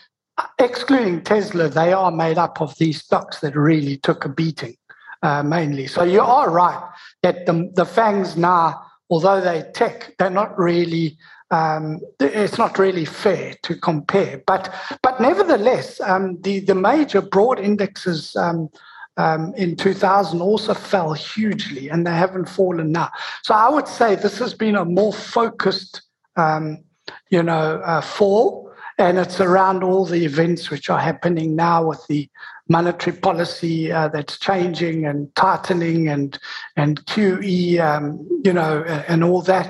excluding 0.59 1.23
Tesla, 1.23 1.71
they 1.71 1.95
are 1.95 2.11
made 2.11 2.37
up 2.37 2.61
of 2.61 2.77
these 2.77 3.03
stocks 3.03 3.41
that 3.41 3.57
really 3.57 3.97
took 3.97 4.27
a 4.27 4.29
beating 4.29 4.77
uh, 5.23 5.43
mainly. 5.43 5.87
So 5.87 6.03
you 6.03 6.21
are 6.21 6.51
right 6.51 6.83
that 7.23 7.47
the, 7.47 7.71
the 7.75 7.85
fangs 7.85 8.37
now, 8.37 8.83
although 9.11 9.41
they 9.41 9.63
tech, 9.75 10.15
they're 10.19 10.31
not 10.31 10.59
really. 10.59 11.19
Um, 11.51 12.01
it's 12.19 12.57
not 12.57 12.79
really 12.79 13.05
fair 13.05 13.55
to 13.65 13.77
compare, 13.77 14.43
but 14.47 14.75
but 15.03 15.21
nevertheless, 15.21 16.01
um, 16.01 16.41
the 16.41 16.61
the 16.61 16.75
major 16.75 17.21
broad 17.21 17.61
indexes 17.61 18.35
um, 18.37 18.71
um 19.19 19.53
in 19.59 19.77
2000 19.77 20.41
also 20.41 20.73
fell 20.73 21.13
hugely, 21.13 21.91
and 21.91 22.07
they 22.07 22.13
haven't 22.13 22.49
fallen 22.49 22.91
now. 22.91 23.11
So 23.43 23.53
I 23.53 23.69
would 23.69 23.87
say 23.87 24.15
this 24.15 24.39
has 24.39 24.55
been 24.55 24.77
a 24.77 24.87
more 24.87 25.13
focused, 25.13 26.01
um, 26.37 26.85
you 27.29 27.43
know, 27.43 27.83
uh, 27.85 28.01
fall, 28.01 28.73
and 28.97 29.19
it's 29.19 29.39
around 29.39 29.85
all 29.85 30.07
the 30.07 30.25
events 30.25 30.71
which 30.71 30.89
are 30.89 31.01
happening 31.01 31.55
now 31.55 31.87
with 31.87 32.03
the 32.09 32.31
monetary 32.77 33.17
policy 33.29 33.77
uh, 33.99 34.09
that's 34.15 34.37
changing 34.49 34.99
and 35.11 35.19
tightening 35.45 36.01
and 36.15 36.31
and 36.83 36.95
QE, 37.11 37.79
um, 37.91 38.05
you 38.47 38.53
know, 38.59 38.75
and 39.11 39.21
all 39.29 39.43
that. 39.53 39.67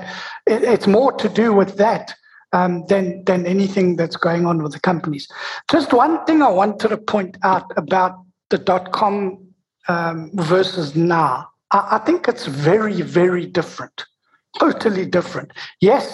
It, 0.53 0.61
it's 0.73 0.87
more 0.97 1.11
to 1.23 1.27
do 1.41 1.47
with 1.59 1.71
that 1.85 2.05
um, 2.57 2.73
than 2.91 3.05
than 3.29 3.41
anything 3.55 3.97
that's 3.99 4.19
going 4.27 4.43
on 4.49 4.57
with 4.63 4.73
the 4.73 4.83
companies. 4.91 5.25
Just 5.75 5.89
one 6.05 6.15
thing 6.25 6.39
I 6.41 6.53
wanted 6.61 6.89
to 6.89 6.97
point 7.13 7.33
out 7.51 7.67
about 7.83 8.13
the 8.51 8.59
dot 8.69 8.85
com 8.99 9.15
um, 9.93 10.31
versus 10.53 10.95
now. 10.95 11.31
I, 11.77 11.79
I 11.97 11.99
think 12.05 12.27
it's 12.31 12.47
very 12.71 12.99
very 13.19 13.45
different, 13.59 13.97
totally 14.59 15.05
different. 15.17 15.49
Yes. 15.91 16.05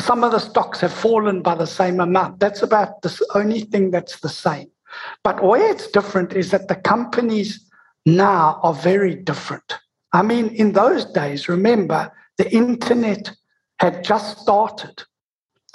Some 0.00 0.24
of 0.26 0.32
the 0.32 0.40
stocks 0.50 0.80
have 0.80 0.92
fallen 0.92 1.40
by 1.48 1.54
the 1.54 1.70
same 1.80 1.98
amount. 2.00 2.32
That's 2.42 2.62
about 2.68 2.90
the 3.02 3.12
only 3.40 3.60
thing 3.72 3.92
that's 3.94 4.16
the 4.20 4.28
same. 4.28 4.68
But 5.22 5.42
where 5.42 5.70
it's 5.70 5.88
different 5.88 6.32
is 6.32 6.50
that 6.50 6.68
the 6.68 6.76
companies 6.76 7.64
now 8.06 8.60
are 8.62 8.74
very 8.74 9.14
different. 9.14 9.78
I 10.12 10.22
mean, 10.22 10.48
in 10.48 10.72
those 10.72 11.04
days, 11.04 11.48
remember, 11.48 12.12
the 12.38 12.50
internet 12.52 13.32
had 13.78 14.04
just 14.04 14.38
started. 14.38 15.02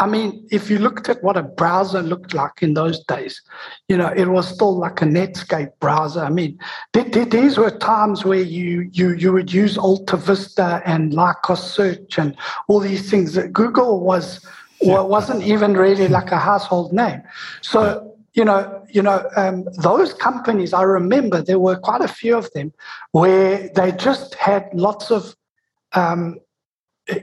I 0.02 0.08
mean, 0.08 0.48
if 0.50 0.70
you 0.70 0.80
looked 0.80 1.10
at 1.10 1.22
what 1.22 1.36
a 1.36 1.44
browser 1.44 2.02
looked 2.02 2.34
like 2.34 2.64
in 2.64 2.74
those 2.74 3.04
days, 3.04 3.42
you 3.90 3.98
know, 3.98 4.08
it 4.08 4.30
was 4.30 4.48
still 4.48 4.78
like 4.78 5.02
a 5.02 5.06
Netscape 5.06 5.72
browser. 5.82 6.22
I 6.22 6.30
mean, 6.30 6.58
these 6.94 7.58
were 7.58 7.70
times 7.70 8.24
where 8.24 8.42
you 8.42 8.90
you 8.94 9.14
you 9.16 9.34
would 9.34 9.52
use 9.52 9.76
AltaVista 9.76 10.82
and 10.86 11.12
Lycos 11.12 11.58
Search 11.58 12.18
and 12.18 12.34
all 12.70 12.80
these 12.80 13.10
things. 13.10 13.38
Google 13.52 14.00
was 14.00 14.46
yeah. 14.82 15.02
wasn't 15.02 15.44
even 15.44 15.74
really 15.74 16.08
like 16.08 16.32
a 16.32 16.38
household 16.38 16.94
name. 16.94 17.22
So 17.62 18.09
you 18.34 18.46
know, 18.46 18.86
you 18.90 19.02
know, 19.02 19.28
um, 19.36 19.66
those 19.78 20.14
companies. 20.14 20.74
I 20.74 20.84
remember 20.84 21.42
there 21.42 21.60
were 21.60 21.78
quite 21.78 22.02
a 22.02 22.08
few 22.08 22.38
of 22.38 22.52
them 22.54 22.74
where 23.12 23.70
they 23.76 23.92
just 23.92 24.36
had 24.36 24.70
lots 24.74 25.12
of 25.12 25.36
um, 25.94 26.40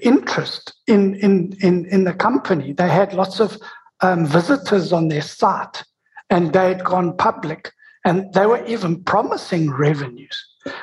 interest 0.02 0.74
in, 0.86 1.14
in 1.16 1.56
in 1.60 1.86
in 1.86 2.04
the 2.04 2.14
company. 2.14 2.72
They 2.72 2.88
had 2.88 3.14
lots 3.14 3.40
of 3.40 3.58
um, 4.00 4.26
visitors 4.26 4.92
on 4.92 5.08
their 5.08 5.22
site, 5.22 5.84
and 6.30 6.52
they 6.52 6.68
had 6.68 6.84
gone 6.84 7.16
public, 7.16 7.72
and 8.04 8.32
they 8.34 8.46
were 8.46 8.64
even 8.66 9.02
promising 9.04 9.70
revenues. 9.70 10.36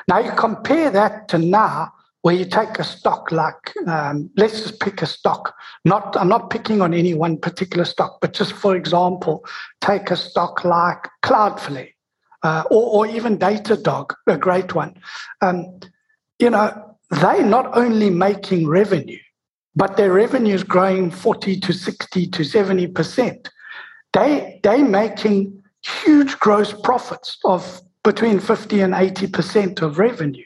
Now 0.08 0.18
you 0.18 0.32
compare 0.32 0.90
that 0.90 1.28
to 1.28 1.38
now, 1.38 1.92
where 2.24 2.34
you 2.34 2.46
take 2.46 2.78
a 2.78 2.84
stock 2.84 3.30
like, 3.32 3.76
um, 3.86 4.30
let's 4.38 4.62
just 4.62 4.80
pick 4.80 5.02
a 5.02 5.06
stock. 5.06 5.54
Not, 5.84 6.16
I'm 6.16 6.28
not 6.30 6.48
picking 6.48 6.80
on 6.80 6.94
any 6.94 7.12
one 7.12 7.36
particular 7.36 7.84
stock, 7.84 8.18
but 8.22 8.32
just 8.32 8.54
for 8.54 8.74
example, 8.76 9.44
take 9.82 10.10
a 10.10 10.16
stock 10.16 10.64
like 10.64 11.06
Cloudflare 11.22 11.90
uh, 12.42 12.64
or, 12.70 13.06
or, 13.06 13.06
even 13.06 13.36
Datadog, 13.36 14.14
a 14.26 14.38
great 14.38 14.74
one. 14.74 14.94
Um, 15.42 15.80
you 16.38 16.48
know, 16.48 16.96
they're 17.10 17.44
not 17.44 17.76
only 17.76 18.08
making 18.08 18.68
revenue, 18.68 19.20
but 19.76 19.98
their 19.98 20.10
revenue 20.10 20.54
is 20.54 20.64
growing 20.64 21.10
40 21.10 21.60
to 21.60 21.74
60 21.74 22.26
to 22.28 22.42
70 22.42 22.86
percent. 22.86 23.50
They 24.14 24.60
they're 24.62 24.82
making 24.82 25.62
huge 25.82 26.38
gross 26.38 26.72
profits 26.72 27.36
of 27.44 27.82
between 28.04 28.38
50 28.38 28.80
and 28.80 28.94
80% 28.94 29.82
of 29.82 29.98
revenue. 29.98 30.44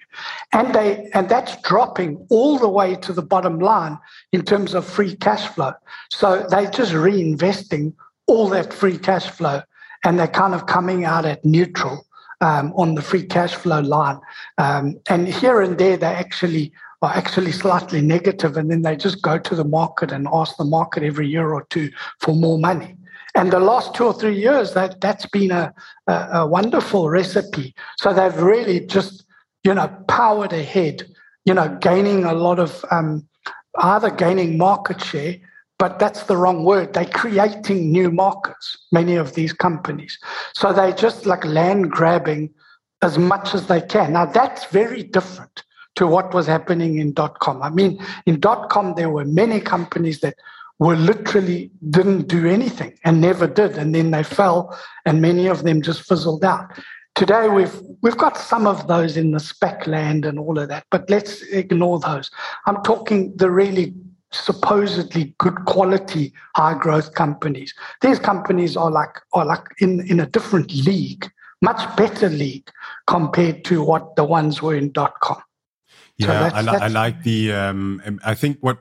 And 0.53 0.75
they 0.75 1.11
and 1.13 1.29
that's 1.29 1.61
dropping 1.63 2.25
all 2.31 2.59
the 2.59 2.69
way 2.69 2.95
to 2.95 3.13
the 3.13 3.23
bottom 3.23 3.59
line 3.59 3.99
in 4.33 4.43
terms 4.45 4.75
of 4.75 4.87
free 4.87 5.17
cash 5.17 5.47
flow. 5.49 5.73
So 6.11 6.47
they're 6.49 6.71
just 6.71 6.93
reinvesting 6.93 7.95
all 8.27 8.49
that 8.51 8.73
free 8.73 8.97
cash 8.97 9.29
flow 9.29 9.63
and 10.05 10.19
they're 10.19 10.29
kind 10.29 10.55
of 10.55 10.67
coming 10.67 11.05
out 11.05 11.25
at 11.27 11.45
neutral 11.45 12.07
um, 12.41 12.73
on 12.77 12.95
the 12.95 13.03
free 13.03 13.25
cash 13.25 13.55
flow 13.55 13.81
line. 13.81 14.21
Um, 14.59 15.01
and 15.09 15.29
here 15.29 15.61
and 15.61 15.77
there, 15.77 15.97
they 15.97 16.07
actually 16.07 16.73
are 17.03 17.13
actually 17.15 17.53
slightly 17.53 18.01
negative, 18.01 18.57
and 18.57 18.71
then 18.71 18.83
they 18.83 18.97
just 18.97 19.23
go 19.23 19.39
to 19.39 19.55
the 19.55 19.65
market 19.65 20.11
and 20.11 20.27
ask 20.33 20.57
the 20.57 20.65
market 20.65 21.05
every 21.05 21.29
year 21.29 21.53
or 21.53 21.65
two 21.71 21.91
for 22.19 22.35
more 22.35 22.59
money. 22.59 22.97
And 23.35 23.53
the 23.53 23.61
last 23.61 23.95
two 23.95 24.07
or 24.07 24.15
three 24.15 24.39
years, 24.41 24.75
that 24.75 25.01
that's 25.01 25.27
been 25.27 25.51
a, 25.51 25.73
a, 26.07 26.13
a 26.13 26.47
wonderful 26.47 27.09
recipe. 27.11 27.75
So 27.99 28.13
they've 28.13 28.37
really 28.37 28.81
just, 28.87 29.25
you 29.65 29.75
know, 29.75 29.89
powered 30.09 30.53
ahead, 30.53 31.03
you 31.45 31.55
know, 31.55 31.79
gaining 31.81 32.25
a 32.25 32.33
lot 32.33 32.59
of 32.59 32.85
um, 32.91 33.29
either 33.81 34.11
gaining 34.11 34.59
market 34.59 35.01
share, 35.03 35.37
but 35.79 35.99
that's 35.99 36.25
the 36.25 36.37
wrong 36.37 36.65
word. 36.65 36.95
They're 36.95 37.05
creating 37.05 37.93
new 37.93 38.11
markets, 38.11 38.87
many 38.91 39.17
of 39.17 39.35
these 39.35 39.53
companies. 39.53 40.19
So 40.55 40.73
they 40.73 40.93
just 40.93 41.27
like 41.27 41.45
land 41.45 41.91
grabbing 41.91 42.51
as 43.03 43.19
much 43.19 43.55
as 43.55 43.67
they 43.69 43.81
can. 43.81 44.15
Now 44.15 44.27
that's 44.27 44.65
very 44.67 45.05
different 45.05 45.63
to 45.95 46.07
what 46.07 46.35
was 46.35 46.47
happening 46.47 46.99
in 46.99 47.13
dot 47.13 47.39
com. 47.41 47.63
I 47.63 47.71
mean, 47.71 48.05
in 48.27 48.41
dot 48.41 48.71
com, 48.71 48.95
there 48.95 49.11
were 49.11 49.25
many 49.25 49.61
companies 49.61 50.21
that 50.21 50.35
were 50.79 50.97
literally 50.97 51.71
didn't 51.91 52.29
do 52.29 52.47
anything 52.47 52.97
and 53.05 53.21
never 53.21 53.47
did, 53.47 53.77
and 53.79 53.95
then 53.95 54.11
they 54.11 54.23
fell, 54.23 54.79
and 55.07 55.21
many 55.21 55.47
of 55.47 55.65
them 55.65 55.83
just 55.83 56.03
fizzled 56.03 56.45
out. 56.45 56.71
Today 57.15 57.49
we've 57.49 57.75
we've 58.03 58.17
got 58.17 58.37
some 58.37 58.67
of 58.67 58.87
those 58.87 59.17
in 59.17 59.33
the 59.33 59.41
spec 59.41 59.87
land 59.87 60.25
and 60.25 60.39
all 60.39 60.59
of 60.59 60.69
that, 60.69 60.85
but 60.91 61.09
let's 61.11 61.43
ignore 61.43 61.99
those. 61.99 62.31
I'm 62.67 62.83
talking 62.85 63.37
the 63.37 63.51
really 63.51 63.95
supposedly 64.31 65.35
good 65.39 65.65
quality 65.65 66.33
high 66.55 66.79
growth 66.79 67.15
companies. 67.15 67.75
These 68.03 68.19
companies 68.21 68.77
are 68.77 68.91
like 68.91 69.19
are 69.33 69.45
like 69.45 69.67
in, 69.81 70.07
in 70.09 70.21
a 70.21 70.27
different 70.27 70.73
league, 70.87 71.29
much 71.61 71.97
better 71.97 72.29
league 72.29 72.71
compared 73.07 73.65
to 73.65 73.83
what 73.83 74.15
the 74.15 74.25
ones 74.25 74.63
were 74.63 74.77
in 74.77 74.93
dot 74.93 75.15
com. 75.21 75.43
Yeah, 76.19 76.27
so 76.27 76.33
that's, 76.33 76.55
I, 76.55 76.61
li- 76.61 76.79
I, 76.83 76.89
like 76.89 77.23
the. 77.23 77.53
Um, 77.53 78.21
I 78.25 78.35
think 78.35 78.59
what 78.61 78.79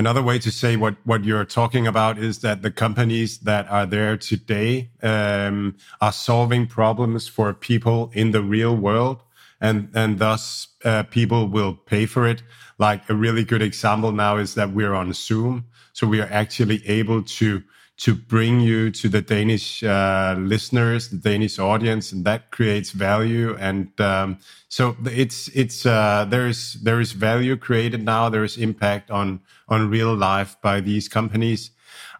another 0.00 0.22
way 0.22 0.38
to 0.38 0.50
say 0.50 0.76
what 0.76 0.96
what 1.04 1.24
you're 1.24 1.44
talking 1.44 1.86
about 1.86 2.16
is 2.16 2.38
that 2.38 2.62
the 2.62 2.70
companies 2.70 3.40
that 3.40 3.70
are 3.70 3.84
there 3.84 4.16
today 4.16 4.88
um, 5.02 5.76
are 6.00 6.12
solving 6.12 6.66
problems 6.66 7.28
for 7.28 7.52
people 7.52 8.10
in 8.14 8.30
the 8.30 8.42
real 8.56 8.74
world, 8.74 9.18
and 9.60 9.76
and 9.94 10.18
thus 10.18 10.68
uh, 10.84 11.02
people 11.18 11.42
will 11.56 11.74
pay 11.74 12.06
for 12.06 12.26
it. 12.26 12.42
Like 12.78 13.00
a 13.10 13.14
really 13.14 13.44
good 13.44 13.60
example 13.60 14.10
now 14.10 14.38
is 14.38 14.54
that 14.54 14.72
we're 14.72 14.94
on 14.94 15.12
Zoom, 15.12 15.66
so 15.92 16.06
we 16.06 16.20
are 16.22 16.32
actually 16.42 16.80
able 16.88 17.22
to 17.40 17.62
to 18.00 18.14
bring 18.14 18.60
you 18.60 18.90
to 18.90 19.10
the 19.10 19.20
Danish 19.20 19.82
uh, 19.82 20.34
listeners, 20.38 21.10
the 21.10 21.18
Danish 21.18 21.58
audience, 21.58 22.12
and 22.12 22.24
that 22.24 22.50
creates 22.50 22.92
value. 22.92 23.54
And 23.60 23.88
um, 24.00 24.38
so 24.68 24.96
it's 25.04 25.48
it's 25.48 25.84
uh, 25.84 26.26
there 26.28 26.46
is 26.46 26.74
there 26.82 27.00
is 27.00 27.12
value 27.12 27.56
created 27.56 28.02
now. 28.02 28.30
There 28.30 28.44
is 28.44 28.56
impact 28.56 29.10
on 29.10 29.40
on 29.68 29.90
real 29.90 30.14
life 30.14 30.56
by 30.62 30.80
these 30.80 31.08
companies. 31.08 31.72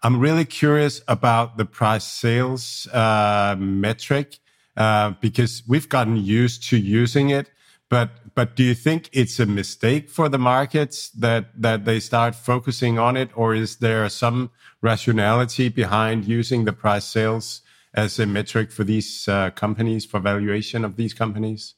I'm 0.03 0.21
really 0.21 0.45
curious 0.45 1.01
about 1.09 1.57
the 1.57 1.65
price 1.65 2.05
sales 2.05 2.87
uh, 2.93 3.57
metric 3.59 4.39
uh, 4.77 5.13
because 5.21 5.63
we've 5.67 5.89
gotten 5.89 6.17
used 6.17 6.69
to 6.71 6.77
using 6.77 7.31
it. 7.31 7.51
But 7.91 8.11
but 8.35 8.55
do 8.55 8.63
you 8.63 8.75
think 8.75 9.11
it's 9.13 9.41
a 9.41 9.47
mistake 9.47 10.09
for 10.09 10.29
the 10.29 10.39
markets 10.39 11.11
that 11.11 11.61
that 11.61 11.85
they 11.85 12.01
start 12.01 12.35
focusing 12.35 12.99
on 12.99 13.17
it, 13.17 13.31
or 13.35 13.55
is 13.55 13.77
there 13.77 14.09
some 14.09 14.51
rationality 14.81 15.69
behind 15.69 16.25
using 16.25 16.65
the 16.65 16.73
price 16.73 17.05
sales 17.05 17.63
as 17.93 18.19
a 18.21 18.27
metric 18.27 18.71
for 18.71 18.85
these 18.85 19.27
uh, 19.29 19.51
companies 19.51 20.07
for 20.07 20.21
valuation 20.21 20.85
of 20.85 20.95
these 20.97 21.13
companies? 21.13 21.75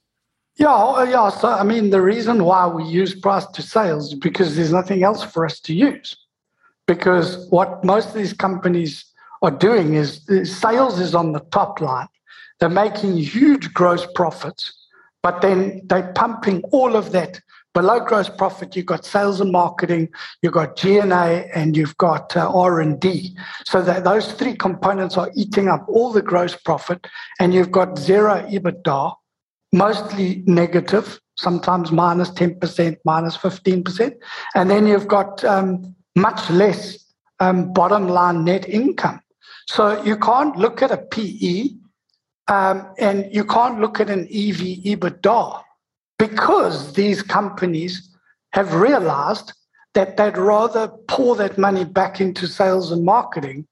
Yeah, 0.57 0.75
uh, 0.75 1.05
yeah. 1.05 1.31
So 1.31 1.49
I 1.49 1.65
mean, 1.65 1.89
the 1.89 2.03
reason 2.03 2.45
why 2.45 2.67
we 2.67 2.85
use 2.85 3.19
price 3.19 3.47
to 3.47 3.63
sales 3.63 4.13
is 4.13 4.19
because 4.19 4.55
there's 4.55 4.73
nothing 4.73 5.03
else 5.03 5.25
for 5.25 5.47
us 5.47 5.61
to 5.61 5.75
use. 5.75 6.15
Because 6.87 7.49
what 7.49 7.83
most 7.85 8.09
of 8.09 8.15
these 8.15 8.35
companies 8.35 9.07
are 9.41 9.51
doing 9.51 9.95
is 9.95 10.21
sales 10.45 11.01
is 11.01 11.15
on 11.15 11.33
the 11.33 11.41
top 11.53 11.81
line. 11.81 12.09
They're 12.61 12.69
making 12.69 13.17
huge 13.17 13.73
gross 13.73 14.07
profits 14.15 14.82
but 15.23 15.41
then 15.41 15.83
they're 15.87 16.13
pumping 16.15 16.63
all 16.73 16.97
of 16.97 17.13
that 17.13 17.41
below 17.75 18.01
gross 18.01 18.29
profit. 18.29 18.77
You've 18.77 18.87
got 18.87 19.05
sales 19.05 19.41
and 19.41 19.51
marketing, 19.51 20.09
you've 20.43 20.53
got 20.53 20.77
G&A, 20.77 21.49
and 21.55 21.77
you've 21.77 21.97
got 21.97 22.37
uh, 22.37 22.51
R&D. 22.53 23.37
So 23.65 23.83
that 23.83 24.05
those 24.05 24.33
three 24.33 24.55
components 24.55 25.17
are 25.17 25.31
eating 25.35 25.69
up 25.69 25.85
all 25.89 26.13
the 26.13 26.23
gross 26.23 26.55
profit, 26.55 27.07
and 27.41 27.55
you've 27.55 27.71
got 27.73 27.99
zero 27.99 28.47
EBITDA, 28.51 29.15
mostly 29.73 30.43
negative, 30.47 31.19
sometimes 31.37 31.91
minus 31.91 32.31
10%, 32.31 32.97
minus 33.05 33.37
15%. 33.37 34.15
And 34.55 34.71
then 34.71 34.87
you've 34.87 35.09
got 35.09 35.43
um, 35.45 35.95
much 36.15 36.51
less 36.51 36.99
um, 37.41 37.73
bottom 37.73 38.09
line 38.09 38.45
net 38.45 38.69
income. 38.69 39.21
So 39.69 40.03
you 40.03 40.17
can't 40.17 40.57
look 40.57 40.83
at 40.83 40.91
a 40.91 40.99
PE 40.99 41.71
um, 42.49 42.93
and 42.99 43.33
you 43.33 43.45
can't 43.45 43.81
look 43.81 44.01
at 44.01 44.11
an 44.11 44.25
EV 44.25 44.85
EBITDA 44.85 45.63
because 46.19 46.93
these 46.95 47.23
companies 47.23 48.11
have 48.53 48.75
realized 48.75 49.53
that 49.95 50.17
they'd 50.17 50.39
rather 50.39 50.89
pour 51.09 51.37
that 51.37 51.59
money 51.59 51.85
back 51.85 52.21
into 52.21 52.47
sales 52.47 52.91
and 52.93 53.05
marketing 53.05 53.67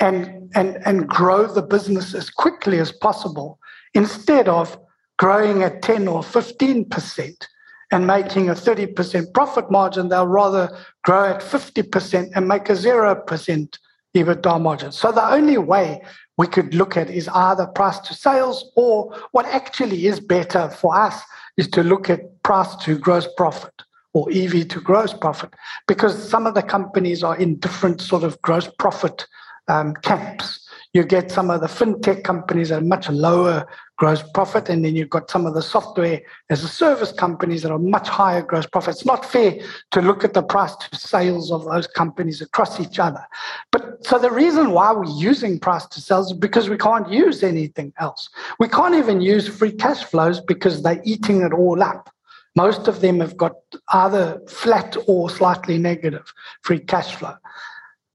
and, 0.00 0.50
and, 0.54 0.78
and 0.84 1.08
grow 1.08 1.46
the 1.46 1.62
business 1.62 2.14
as 2.14 2.30
quickly 2.30 2.78
as 2.78 2.92
possible 2.92 3.58
instead 3.94 4.48
of 4.48 4.78
growing 5.18 5.62
at 5.62 5.82
10 5.82 6.08
or 6.08 6.20
15% 6.20 7.46
and 7.92 8.06
making 8.06 8.48
a 8.48 8.54
30% 8.54 9.32
profit 9.34 9.70
margin. 9.70 10.08
They'll 10.08 10.26
rather 10.26 10.76
grow 11.04 11.30
at 11.30 11.40
50% 11.40 12.32
and 12.34 12.48
make 12.48 12.68
a 12.68 12.72
0% 12.72 13.78
EBITDA 14.16 14.60
margin. 14.60 14.92
So 14.92 15.12
the 15.12 15.30
only 15.30 15.58
way 15.58 16.02
we 16.38 16.46
could 16.46 16.74
look 16.74 16.96
at 16.96 17.10
is 17.10 17.28
either 17.28 17.66
price 17.66 17.98
to 18.00 18.14
sales 18.14 18.70
or 18.76 19.14
what 19.32 19.46
actually 19.46 20.06
is 20.06 20.20
better 20.20 20.68
for 20.68 20.96
us 20.96 21.22
is 21.56 21.68
to 21.68 21.82
look 21.82 22.08
at 22.08 22.42
price 22.42 22.74
to 22.76 22.98
gross 22.98 23.28
profit 23.36 23.72
or 24.14 24.30
EV 24.32 24.68
to 24.68 24.80
gross 24.80 25.12
profit 25.12 25.52
because 25.86 26.30
some 26.30 26.46
of 26.46 26.54
the 26.54 26.62
companies 26.62 27.22
are 27.22 27.36
in 27.36 27.56
different 27.56 28.00
sort 28.00 28.24
of 28.24 28.40
gross 28.42 28.68
profit 28.78 29.26
um, 29.68 29.94
camps 30.02 30.61
you 30.94 31.04
get 31.04 31.30
some 31.30 31.50
of 31.50 31.62
the 31.62 31.66
fintech 31.66 32.22
companies 32.22 32.70
at 32.70 32.82
a 32.82 32.84
much 32.84 33.08
lower 33.08 33.66
gross 33.96 34.22
profit, 34.34 34.68
and 34.68 34.84
then 34.84 34.94
you've 34.94 35.08
got 35.08 35.30
some 35.30 35.46
of 35.46 35.54
the 35.54 35.62
software 35.62 36.20
as 36.50 36.64
a 36.64 36.68
service 36.68 37.12
companies 37.12 37.62
that 37.62 37.72
are 37.72 37.78
much 37.78 38.08
higher 38.08 38.42
gross 38.42 38.66
profit. 38.66 38.96
It's 38.96 39.06
not 39.06 39.24
fair 39.24 39.58
to 39.92 40.02
look 40.02 40.22
at 40.22 40.34
the 40.34 40.42
price 40.42 40.76
to 40.76 40.96
sales 40.96 41.50
of 41.50 41.64
those 41.64 41.86
companies 41.86 42.42
across 42.42 42.78
each 42.78 42.98
other. 42.98 43.24
But 43.70 44.04
so 44.04 44.18
the 44.18 44.30
reason 44.30 44.72
why 44.72 44.92
we're 44.92 45.04
using 45.04 45.58
price 45.58 45.86
to 45.86 46.00
sales 46.00 46.32
is 46.32 46.36
because 46.36 46.68
we 46.68 46.76
can't 46.76 47.08
use 47.08 47.42
anything 47.42 47.92
else. 47.98 48.28
We 48.58 48.68
can't 48.68 48.94
even 48.94 49.20
use 49.20 49.48
free 49.48 49.72
cash 49.72 50.04
flows 50.04 50.40
because 50.40 50.82
they're 50.82 51.02
eating 51.04 51.40
it 51.40 51.52
all 51.52 51.82
up. 51.82 52.10
Most 52.54 52.86
of 52.86 53.00
them 53.00 53.20
have 53.20 53.38
got 53.38 53.54
either 53.94 54.42
flat 54.46 54.94
or 55.06 55.30
slightly 55.30 55.78
negative 55.78 56.30
free 56.60 56.80
cash 56.80 57.14
flow. 57.14 57.34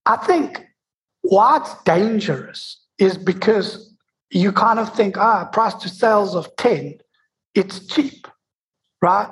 I 0.06 0.18
think 0.18 0.67
why 1.22 1.58
it's 1.58 1.84
dangerous 1.84 2.82
is 2.98 3.18
because 3.18 3.94
you 4.30 4.52
kind 4.52 4.80
of 4.80 4.94
think, 4.96 5.18
ah, 5.18 5.46
price 5.46 5.74
to 5.76 5.90
sales 5.90 6.36
of 6.36 6.54
10, 6.58 6.98
it's 7.56 7.86
cheap, 7.88 8.28
right? 9.02 9.30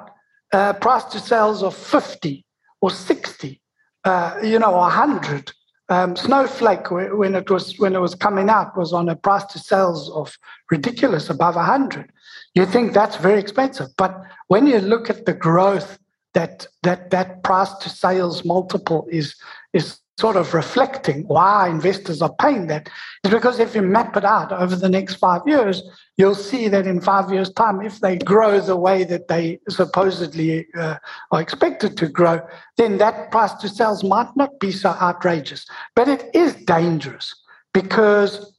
Uh, 0.53 0.73
price 0.73 1.03
to 1.05 1.19
sales 1.19 1.63
of 1.63 1.75
50 1.75 2.45
or 2.81 2.89
60, 2.89 3.61
uh, 4.03 4.37
you 4.43 4.59
know, 4.59 4.71
100. 4.71 5.51
Um, 5.87 6.15
Snowflake, 6.15 6.89
when 6.89 7.35
it 7.35 7.49
was 7.49 7.77
when 7.77 7.95
it 7.95 7.99
was 7.99 8.15
coming 8.15 8.49
out, 8.49 8.75
was 8.75 8.91
on 8.91 9.07
a 9.07 9.15
price 9.15 9.45
to 9.45 9.59
sales 9.59 10.09
of 10.09 10.35
ridiculous 10.71 11.29
above 11.29 11.55
100. 11.55 12.11
You 12.55 12.65
think 12.65 12.93
that's 12.93 13.17
very 13.17 13.39
expensive, 13.39 13.89
but 13.95 14.19
when 14.47 14.65
you 14.65 14.79
look 14.79 15.11
at 15.11 15.27
the 15.27 15.33
growth 15.33 15.99
that 16.33 16.65
that 16.81 17.11
that 17.11 17.43
price 17.43 17.71
to 17.75 17.89
sales 17.89 18.43
multiple 18.43 19.07
is 19.11 19.35
is 19.73 19.99
sort 20.17 20.37
of 20.37 20.53
reflecting 20.53 21.23
why 21.27 21.67
investors 21.67 22.21
are 22.21 22.33
paying 22.35 22.67
that 22.67 22.89
is 23.23 23.31
because 23.31 23.59
if 23.59 23.75
you 23.75 23.81
map 23.81 24.15
it 24.15 24.23
out 24.23 24.51
over 24.51 24.75
the 24.75 24.87
next 24.87 25.15
five 25.15 25.41
years, 25.45 25.83
you'll 26.17 26.35
see 26.35 26.69
that 26.69 26.87
in 26.87 27.01
five 27.01 27.31
years' 27.31 27.51
time, 27.51 27.81
if 27.81 27.99
they 27.99 28.17
grow 28.17 28.61
the 28.61 28.77
way 28.77 29.03
that 29.03 29.27
they 29.27 29.59
supposedly 29.67 30.65
uh, 30.77 30.95
are 31.31 31.41
expected 31.41 31.97
to 31.97 32.07
grow, 32.07 32.39
then 32.77 32.97
that 32.97 33.29
price 33.29 33.53
to 33.55 33.67
sales 33.67 34.03
might 34.03 34.33
not 34.37 34.57
be 34.59 34.71
so 34.71 34.91
outrageous. 35.01 35.65
But 35.95 36.07
it 36.07 36.29
is 36.33 36.55
dangerous 36.55 37.35
because 37.73 38.53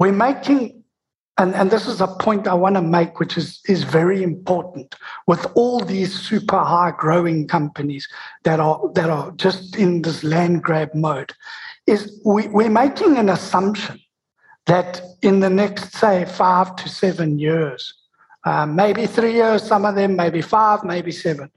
we're 0.00 0.12
making 0.12 0.82
and, 1.38 1.54
and 1.54 1.70
this 1.70 1.86
is 1.86 2.00
a 2.00 2.06
point 2.06 2.48
I 2.48 2.54
want 2.54 2.76
to 2.76 2.82
make, 2.82 3.20
which 3.20 3.36
is, 3.36 3.60
is 3.68 3.84
very 3.84 4.22
important 4.22 4.94
with 5.26 5.46
all 5.54 5.80
these 5.80 6.18
super 6.18 6.58
high 6.58 6.92
growing 6.96 7.46
companies 7.46 8.08
that 8.44 8.58
are 8.58 8.80
that 8.94 9.10
are 9.10 9.32
just 9.32 9.76
in 9.76 10.02
this 10.02 10.24
land 10.24 10.62
grab 10.62 10.94
mode, 10.94 11.32
is 11.86 12.20
we, 12.24 12.48
we're 12.48 12.70
making 12.70 13.18
an 13.18 13.28
assumption 13.28 14.00
that 14.64 15.00
in 15.22 15.40
the 15.40 15.50
next, 15.50 15.92
say, 15.92 16.24
five 16.24 16.74
to 16.76 16.88
seven 16.88 17.38
years, 17.38 17.94
uh, 18.44 18.66
maybe 18.66 19.06
three 19.06 19.34
years, 19.34 19.62
some 19.62 19.84
of 19.84 19.94
them, 19.94 20.16
maybe 20.16 20.40
five, 20.40 20.82
maybe 20.84 21.12
seven, 21.12 21.50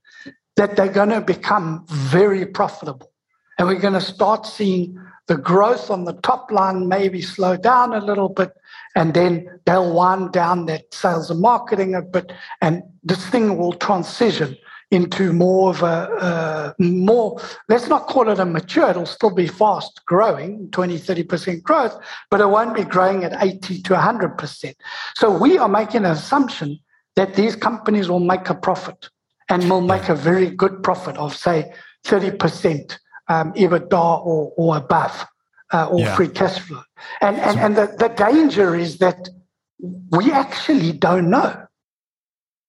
that 0.55 0.75
they're 0.75 0.87
going 0.87 1.09
to 1.09 1.21
become 1.21 1.85
very 1.87 2.45
profitable. 2.45 3.11
And 3.57 3.67
we're 3.67 3.79
going 3.79 3.93
to 3.93 4.01
start 4.01 4.45
seeing 4.45 4.99
the 5.27 5.37
growth 5.37 5.89
on 5.89 6.05
the 6.05 6.13
top 6.13 6.51
line 6.51 6.87
maybe 6.87 7.21
slow 7.21 7.55
down 7.55 7.93
a 7.93 7.99
little 7.99 8.29
bit, 8.29 8.51
and 8.95 9.13
then 9.13 9.47
they'll 9.65 9.93
wind 9.93 10.31
down 10.31 10.65
that 10.65 10.93
sales 10.93 11.29
and 11.29 11.41
marketing 11.41 11.95
a 11.95 12.01
bit, 12.01 12.31
and 12.61 12.83
this 13.03 13.25
thing 13.27 13.57
will 13.57 13.73
transition 13.73 14.57
into 14.91 15.31
more 15.33 15.69
of 15.69 15.83
a 15.83 16.73
more 16.79 17.39
let's 17.67 17.87
not 17.87 18.07
call 18.07 18.27
it 18.27 18.39
a 18.39 18.45
mature 18.45 18.89
it'll 18.89 19.05
still 19.05 19.29
be 19.29 19.47
fast 19.47 20.01
growing 20.07 20.67
20 20.71 20.97
30% 20.97 21.61
growth 21.61 21.95
but 22.31 22.41
it 22.41 22.49
won't 22.49 22.75
be 22.75 22.83
growing 22.83 23.23
at 23.23 23.39
80 23.39 23.83
to 23.83 23.93
100% 23.93 24.73
so 25.15 25.37
we 25.37 25.59
are 25.59 25.69
making 25.69 26.05
an 26.05 26.11
assumption 26.11 26.79
that 27.15 27.35
these 27.35 27.55
companies 27.55 28.09
will 28.09 28.19
make 28.19 28.49
a 28.49 28.55
profit 28.55 29.09
and 29.49 29.69
will 29.69 29.81
make 29.81 30.09
a 30.09 30.15
very 30.15 30.49
good 30.49 30.81
profit 30.81 31.17
of 31.17 31.35
say 31.35 31.71
30% 32.05 32.97
um, 33.27 33.53
EBITDA 33.53 34.25
or, 34.25 34.53
or 34.57 34.77
above 34.77 35.25
uh, 35.73 35.87
or 35.87 35.99
yeah. 35.99 36.15
free 36.15 36.27
cash 36.27 36.59
flow. 36.59 36.81
And, 37.21 37.37
and, 37.37 37.59
and 37.59 37.75
the, 37.75 37.95
the 37.97 38.09
danger 38.09 38.75
is 38.75 38.97
that 38.97 39.29
we 40.11 40.31
actually 40.31 40.91
don't 40.91 41.29
know 41.29 41.65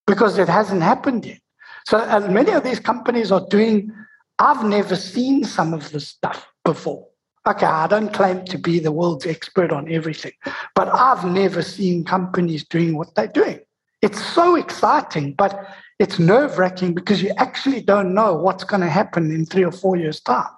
because 0.07 0.39
it 0.39 0.49
hasn't 0.49 0.83
happened 0.83 1.25
yet. 1.25 1.41
So 1.87 1.99
uh, 1.99 2.21
many 2.31 2.53
of 2.53 2.63
these 2.63 2.81
companies 2.81 3.33
are 3.33 3.47
doing 3.49 3.93
I've 4.41 4.65
never 4.65 4.97
seen 4.97 5.45
some 5.45 5.75
of 5.75 5.93
this 5.93 6.09
stuff 6.09 6.49
before. 6.65 7.07
Okay, 7.47 7.67
I 7.67 7.87
don't 7.87 8.13
claim 8.13 8.45
to 8.47 8.59
be 8.59 8.79
the 8.79 8.91
world's 8.91 9.27
expert 9.27 9.71
on 9.71 9.93
everything, 9.93 10.33
but 10.75 10.89
I've 10.89 11.25
never 11.25 11.63
seen 11.63 12.05
companies 12.05 12.65
doing 12.67 12.97
what 12.97 13.15
they're 13.15 13.27
doing. 13.29 13.61
It's 14.01 14.23
so 14.25 14.57
exciting, 14.57 15.35
but 15.35 15.69
it's 15.99 16.19
nerve 16.19 16.59
wracking 16.59 16.95
because 16.95 17.23
you 17.23 17.33
actually 17.37 17.83
don't 17.83 18.15
know 18.15 18.35
what's 18.35 18.65
going 18.65 18.81
to 18.81 18.89
happen 18.89 19.31
in 19.31 19.45
three 19.45 19.65
or 19.65 19.73
four 19.73 19.97
years' 19.97 20.21
time. 20.21 20.49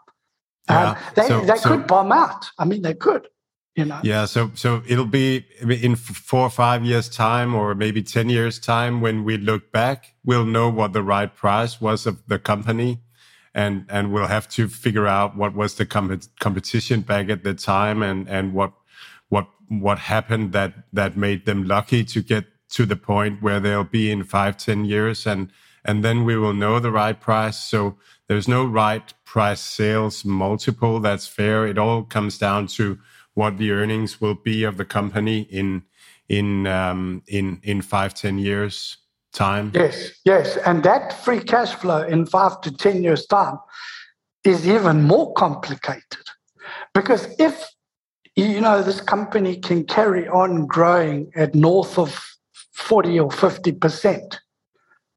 Yeah. 0.68 0.98
They 1.14 1.28
so, 1.28 1.40
they 1.44 1.56
so, 1.56 1.68
could 1.68 1.86
bomb 1.86 2.12
out. 2.12 2.46
I 2.58 2.64
mean, 2.64 2.82
they 2.82 2.94
could. 2.94 3.28
You 3.74 3.86
know. 3.86 4.00
Yeah. 4.02 4.26
So 4.26 4.50
so 4.54 4.82
it'll 4.86 5.06
be 5.06 5.46
in 5.60 5.96
four 5.96 6.42
or 6.42 6.50
five 6.50 6.84
years' 6.84 7.08
time, 7.08 7.54
or 7.54 7.74
maybe 7.74 8.02
ten 8.02 8.28
years' 8.28 8.58
time, 8.58 9.00
when 9.00 9.24
we 9.24 9.38
look 9.38 9.72
back, 9.72 10.14
we'll 10.24 10.44
know 10.44 10.68
what 10.68 10.92
the 10.92 11.02
right 11.02 11.34
price 11.34 11.80
was 11.80 12.06
of 12.06 12.22
the 12.26 12.38
company, 12.38 13.00
and 13.54 13.86
and 13.88 14.12
we'll 14.12 14.26
have 14.26 14.48
to 14.50 14.68
figure 14.68 15.06
out 15.06 15.36
what 15.36 15.54
was 15.54 15.76
the 15.76 15.86
com- 15.86 16.20
competition 16.38 17.00
back 17.00 17.30
at 17.30 17.44
the 17.44 17.54
time, 17.54 18.02
and 18.02 18.28
and 18.28 18.52
what 18.52 18.72
what 19.30 19.48
what 19.68 19.98
happened 19.98 20.52
that 20.52 20.74
that 20.92 21.16
made 21.16 21.46
them 21.46 21.66
lucky 21.66 22.04
to 22.04 22.22
get 22.22 22.44
to 22.72 22.84
the 22.84 22.96
point 22.96 23.42
where 23.42 23.58
they'll 23.58 23.84
be 23.84 24.10
in 24.10 24.22
five, 24.22 24.58
ten 24.58 24.84
years, 24.84 25.26
and 25.26 25.50
and 25.85 26.05
then 26.05 26.24
we 26.24 26.37
will 26.37 26.53
know 26.53 26.78
the 26.78 26.93
right 26.93 27.18
price. 27.18 27.59
So 27.59 27.97
there's 28.28 28.49
no 28.49 28.64
right 28.64 29.12
price 29.24 29.61
sales 29.61 30.24
multiple 30.24 31.01
that's 31.01 31.26
fair. 31.26 31.66
It 31.66 31.78
all 31.78 32.05
comes 32.05 32.39
down 32.39 32.66
to 32.78 32.99
what 33.35 33.59
the 33.59 33.70
earnings 33.70 34.20
will 34.20 34.35
be 34.35 34.64
of 34.64 34.76
the 34.76 34.85
company 34.85 35.43
in 35.43 35.83
in 36.28 36.66
um, 36.66 37.22
in 37.26 37.61
in 37.62 37.83
five, 37.83 38.14
ten 38.14 38.39
years 38.39 38.99
time. 39.33 39.72
Yes, 39.74 40.12
yes, 40.24 40.57
and 40.59 40.83
that 40.83 41.12
free 41.24 41.41
cash 41.41 41.74
flow 41.74 42.03
in 42.03 42.26
five 42.26 42.61
to 42.62 42.70
ten 42.70 43.03
years 43.03 43.26
time 43.26 43.59
is 44.45 44.68
even 44.68 45.03
more 45.03 45.33
complicated 45.35 46.26
because 46.95 47.28
if 47.39 47.64
you 48.37 48.61
know 48.61 48.83
this 48.83 49.01
company 49.01 49.57
can 49.57 49.85
carry 49.85 50.28
on 50.28 50.66
growing 50.66 51.30
at 51.35 51.55
north 51.55 51.99
of 51.99 52.33
40 52.72 53.20
or 53.20 53.28
50%, 53.28 54.39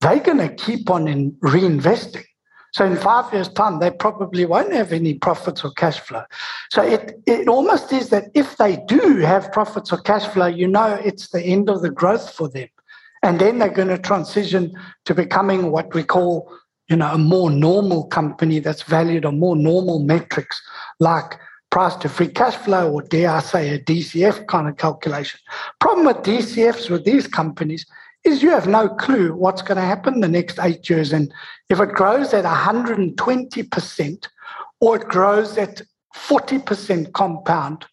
they're 0.05 0.19
going 0.19 0.37
to 0.37 0.53
keep 0.53 0.89
on 0.89 1.07
in 1.07 1.31
reinvesting. 1.43 2.25
So 2.73 2.85
in 2.85 2.95
five 2.95 3.33
years' 3.33 3.49
time, 3.49 3.79
they 3.79 3.89
probably 3.89 4.45
won't 4.45 4.73
have 4.73 4.91
any 4.91 5.15
profits 5.15 5.63
or 5.63 5.71
cash 5.71 5.99
flow. 5.99 6.23
So 6.69 6.83
it, 6.83 7.19
it 7.25 7.47
almost 7.47 7.91
is 7.91 8.09
that 8.09 8.25
if 8.33 8.57
they 8.57 8.77
do 8.87 9.19
have 9.19 9.51
profits 9.51 9.91
or 9.91 9.97
cash 10.01 10.27
flow, 10.27 10.45
you 10.45 10.67
know 10.67 10.99
it's 11.03 11.29
the 11.29 11.41
end 11.41 11.69
of 11.69 11.81
the 11.81 11.89
growth 11.89 12.33
for 12.33 12.49
them. 12.49 12.67
And 13.23 13.39
then 13.39 13.57
they're 13.57 13.69
going 13.69 13.87
to 13.87 13.97
transition 13.97 14.73
to 15.05 15.15
becoming 15.15 15.71
what 15.71 15.93
we 15.95 16.03
call, 16.03 16.51
you 16.87 16.97
know, 16.97 17.11
a 17.11 17.17
more 17.17 17.49
normal 17.49 18.05
company 18.07 18.59
that's 18.59 18.83
valued 18.83 19.25
on 19.25 19.39
more 19.39 19.55
normal 19.55 19.99
metrics 19.99 20.61
like 20.99 21.39
price 21.71 21.95
to 21.95 22.09
free 22.09 22.27
cash 22.27 22.55
flow, 22.55 22.91
or 22.91 23.01
dare 23.01 23.31
I 23.31 23.39
say 23.39 23.69
a 23.73 23.79
DCF 23.79 24.47
kind 24.47 24.67
of 24.67 24.77
calculation. 24.77 25.39
Problem 25.79 26.05
with 26.05 26.17
DCFs 26.17 26.89
with 26.89 27.05
these 27.05 27.25
companies 27.25 27.85
is 28.26 28.41
you 28.41 28.49
have 28.49 28.67
no 28.67 28.89
clue 28.89 29.34
what's 29.36 29.61
going 29.61 29.78
to 29.78 29.84
happen 29.84 30.19
the 30.19 30.28
next 30.28 30.59
eight 30.59 30.89
years. 30.89 31.13
And 31.13 31.32
if 31.69 31.80
it 31.80 31.89
grows 31.89 32.34
at 32.34 32.43
120% 32.43 34.28
or 34.82 34.95
it 34.97 35.07
grows 35.07 35.57
at 35.57 35.82
40% 36.15 37.13
compound 37.13 37.86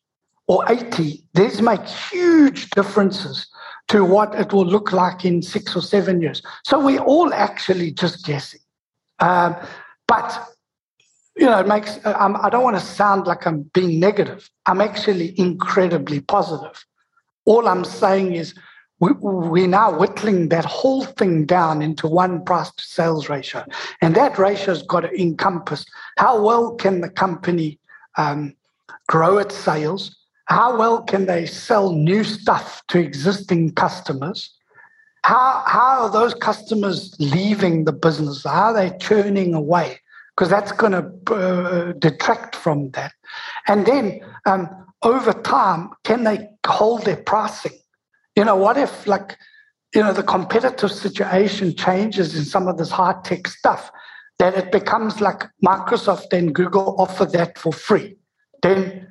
or 0.49 0.64
80, 0.68 1.22
these 1.35 1.61
make 1.61 1.85
huge 1.87 2.70
differences 2.70 3.47
to 3.89 4.05
what 4.05 4.35
it 4.35 4.53
will 4.53 4.66
look 4.66 4.93
like 4.93 5.24
in 5.24 5.43
six 5.43 5.76
or 5.76 5.83
seven 5.83 6.22
years. 6.22 6.43
So 6.64 6.83
we're 6.85 7.01
all 7.01 7.33
actually 7.35 7.91
just 7.91 8.24
guessing. 8.24 8.61
Um, 9.18 9.55
but 10.09 10.49
you 11.37 11.47
know, 11.47 11.61
it 11.61 11.66
makes, 11.66 11.99
I'm, 12.05 12.37
I 12.37 12.51
don't 12.51 12.62
want 12.62 12.76
to 12.76 12.85
sound 12.85 13.26
like 13.26 13.47
I'm 13.47 13.62
being 13.74 13.99
negative. 13.99 14.49
I'm 14.66 14.80
actually 14.80 15.39
incredibly 15.39 16.20
positive. 16.20 16.85
All 17.45 17.68
I'm 17.68 17.85
saying 17.85 18.35
is 18.35 18.55
we, 19.03 19.11
we're 19.20 19.66
now 19.66 19.98
whittling 19.98 20.48
that 20.50 20.64
whole 20.64 21.05
thing 21.05 21.44
down 21.44 21.82
into 21.82 22.07
one 22.07 22.44
price 22.44 22.70
to 22.70 22.84
sales 22.84 23.28
ratio. 23.28 23.64
And 24.00 24.14
that 24.14 24.38
ratio 24.38 24.66
has 24.66 24.84
got 24.84 25.00
to 25.00 25.20
encompass 25.20 25.84
how 26.18 26.40
well 26.40 26.76
can 26.76 27.00
the 27.00 27.09
company 27.11 27.80
um, 28.16 28.55
grow 29.09 29.38
its 29.38 29.57
sales? 29.57 30.16
How 30.44 30.78
well 30.78 31.03
can 31.03 31.26
they 31.26 31.46
sell 31.46 31.90
new 31.92 32.22
stuff 32.22 32.80
to 32.88 33.00
existing 33.00 33.72
customers? 33.72 34.55
How, 35.24 35.64
how 35.66 36.03
are 36.03 36.11
those 36.11 36.34
customers 36.34 37.16
leaving 37.18 37.86
the 37.86 37.92
business? 37.92 38.44
How 38.44 38.66
are 38.66 38.74
they 38.74 38.96
churning 38.98 39.53
away? 39.53 39.98
because 40.34 40.48
that's 40.48 40.72
going 40.72 40.92
to 40.92 41.34
uh, 41.34 41.92
detract 41.98 42.57
from 42.57 42.90
that. 42.92 43.12
And 43.68 43.84
then 43.84 44.20
um, 44.46 44.66
over 45.03 45.34
time, 45.34 45.90
can 46.05 46.24
they 46.24 46.48
hold 46.66 47.05
their 47.05 47.18
pricing? 47.18 47.82
You 48.37 48.45
know, 48.45 48.57
what 48.57 48.76
if 48.76 49.07
like, 49.07 49.37
you 49.95 50.03
know, 50.03 50.12
the 50.12 50.22
competitive 50.22 50.91
situation 50.91 51.74
changes 51.76 52.35
in 52.35 52.45
some 52.45 52.66
of 52.66 52.78
this 52.78 52.91
high 52.91 53.16
tech 53.24 53.47
stuff 53.47 53.91
that 54.39 54.57
it 54.57 54.72
becomes 54.72 55.20
like 55.20 55.45
Microsoft 55.64 56.33
and 56.33 56.55
Google 56.55 56.97
offer 56.99 57.26
that 57.26 57.59
for 57.59 57.72
free. 57.72 58.16
Then 58.62 59.07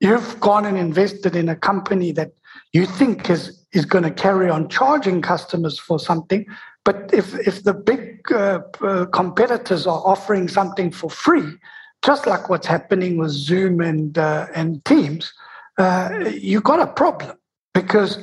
you've 0.00 0.40
gone 0.40 0.64
and 0.64 0.78
invested 0.78 1.36
in 1.36 1.48
a 1.48 1.56
company 1.56 2.12
that 2.12 2.32
you 2.72 2.86
think 2.86 3.28
is, 3.30 3.64
is 3.72 3.84
going 3.84 4.04
to 4.04 4.10
carry 4.10 4.48
on 4.48 4.68
charging 4.68 5.22
customers 5.22 5.78
for 5.78 5.98
something, 5.98 6.46
but 6.84 7.10
if, 7.12 7.34
if 7.46 7.62
the 7.62 7.74
big 7.74 8.20
uh, 8.32 8.60
uh, 8.80 9.06
competitors 9.06 9.86
are 9.86 10.02
offering 10.04 10.48
something 10.48 10.90
for 10.90 11.08
free, 11.08 11.56
just 12.04 12.26
like 12.26 12.48
what's 12.48 12.66
happening 12.66 13.18
with 13.18 13.30
Zoom 13.30 13.80
and, 13.80 14.18
uh, 14.18 14.48
and 14.54 14.84
Teams, 14.84 15.32
uh, 15.78 16.10
you've 16.32 16.64
got 16.64 16.80
a 16.80 16.86
problem 16.88 17.36
because 17.72 18.18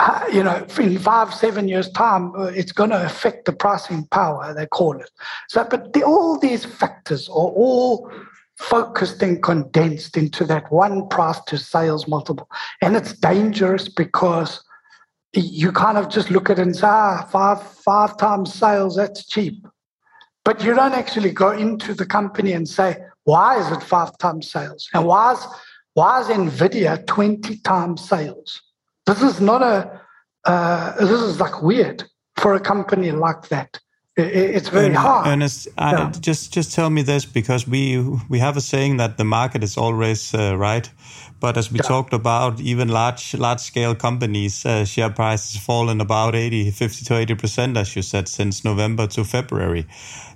uh, 0.00 0.24
you 0.32 0.42
know, 0.42 0.66
in 0.78 0.98
five, 0.98 1.32
seven 1.32 1.68
years' 1.68 1.90
time, 1.90 2.34
uh, 2.34 2.44
it's 2.46 2.72
going 2.72 2.90
to 2.90 3.04
affect 3.04 3.44
the 3.44 3.52
pricing 3.52 4.06
power, 4.06 4.52
they 4.52 4.66
call 4.66 4.98
it. 4.98 5.10
So, 5.48 5.64
but 5.68 5.92
the, 5.92 6.02
all 6.02 6.38
these 6.38 6.64
factors 6.64 7.28
are 7.28 7.32
all 7.32 8.10
focused 8.58 9.22
and 9.22 9.42
condensed 9.42 10.16
into 10.16 10.44
that 10.46 10.70
one 10.72 11.08
price 11.08 11.40
to 11.46 11.58
sales 11.58 12.08
multiple. 12.08 12.48
And 12.82 12.96
it's 12.96 13.12
dangerous 13.12 13.88
because 13.88 14.62
you 15.32 15.72
kind 15.72 15.98
of 15.98 16.08
just 16.08 16.30
look 16.30 16.50
at 16.50 16.58
it 16.58 16.62
and 16.62 16.76
say, 16.76 16.86
ah, 16.86 17.28
five, 17.30 17.62
five 17.62 18.16
times 18.16 18.52
sales, 18.52 18.96
that's 18.96 19.26
cheap. 19.26 19.66
But 20.44 20.62
you 20.62 20.74
don't 20.74 20.92
actually 20.92 21.32
go 21.32 21.50
into 21.50 21.94
the 21.94 22.06
company 22.06 22.52
and 22.52 22.68
say, 22.68 22.98
why 23.24 23.58
is 23.58 23.70
it 23.70 23.82
five 23.82 24.16
times 24.18 24.50
sales? 24.50 24.88
And 24.92 25.06
why 25.06 25.32
is, 25.32 25.46
why 25.94 26.20
is 26.20 26.28
NVIDIA 26.28 27.06
20 27.06 27.58
times 27.58 28.06
sales? 28.06 28.60
This 29.06 29.22
is 29.22 29.40
not 29.40 29.62
a, 29.62 30.00
uh, 30.44 30.96
this 30.96 31.20
is 31.20 31.40
like 31.40 31.62
weird 31.62 32.04
for 32.36 32.54
a 32.54 32.60
company 32.60 33.10
like 33.10 33.48
that. 33.48 33.78
It's 34.16 34.68
very 34.68 34.94
hard. 34.94 35.26
Ernest, 35.26 35.66
yeah. 35.76 36.12
just 36.20 36.52
just 36.52 36.72
tell 36.72 36.88
me 36.88 37.02
this 37.02 37.24
because 37.24 37.66
we 37.66 37.98
we 38.28 38.38
have 38.38 38.56
a 38.56 38.60
saying 38.60 38.98
that 38.98 39.16
the 39.16 39.24
market 39.24 39.64
is 39.64 39.76
always 39.76 40.32
uh, 40.32 40.56
right. 40.56 40.88
But 41.40 41.56
as 41.56 41.70
we 41.70 41.78
yeah. 41.78 41.88
talked 41.88 42.12
about, 42.12 42.60
even 42.60 42.88
large 42.88 43.34
large 43.34 43.58
scale 43.58 43.94
companies, 43.96 44.64
uh, 44.64 44.84
share 44.84 45.10
prices 45.10 45.60
fallen 45.60 46.00
about 46.00 46.36
80, 46.36 46.70
50 46.70 47.04
to 47.06 47.16
80 47.16 47.34
percent, 47.34 47.76
as 47.76 47.96
you 47.96 48.02
said, 48.02 48.28
since 48.28 48.64
November 48.64 49.08
to 49.08 49.24
February. 49.24 49.86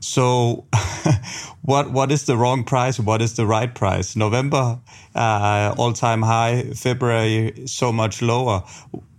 So, 0.00 0.66
what 1.62 1.92
what 1.92 2.10
is 2.10 2.24
the 2.24 2.36
wrong 2.36 2.64
price? 2.64 2.98
What 2.98 3.22
is 3.22 3.34
the 3.34 3.46
right 3.46 3.72
price? 3.72 4.16
November 4.16 4.80
uh, 5.14 5.74
all 5.78 5.92
time 5.92 6.22
high, 6.22 6.72
February 6.74 7.66
so 7.66 7.92
much 7.92 8.22
lower. 8.22 8.64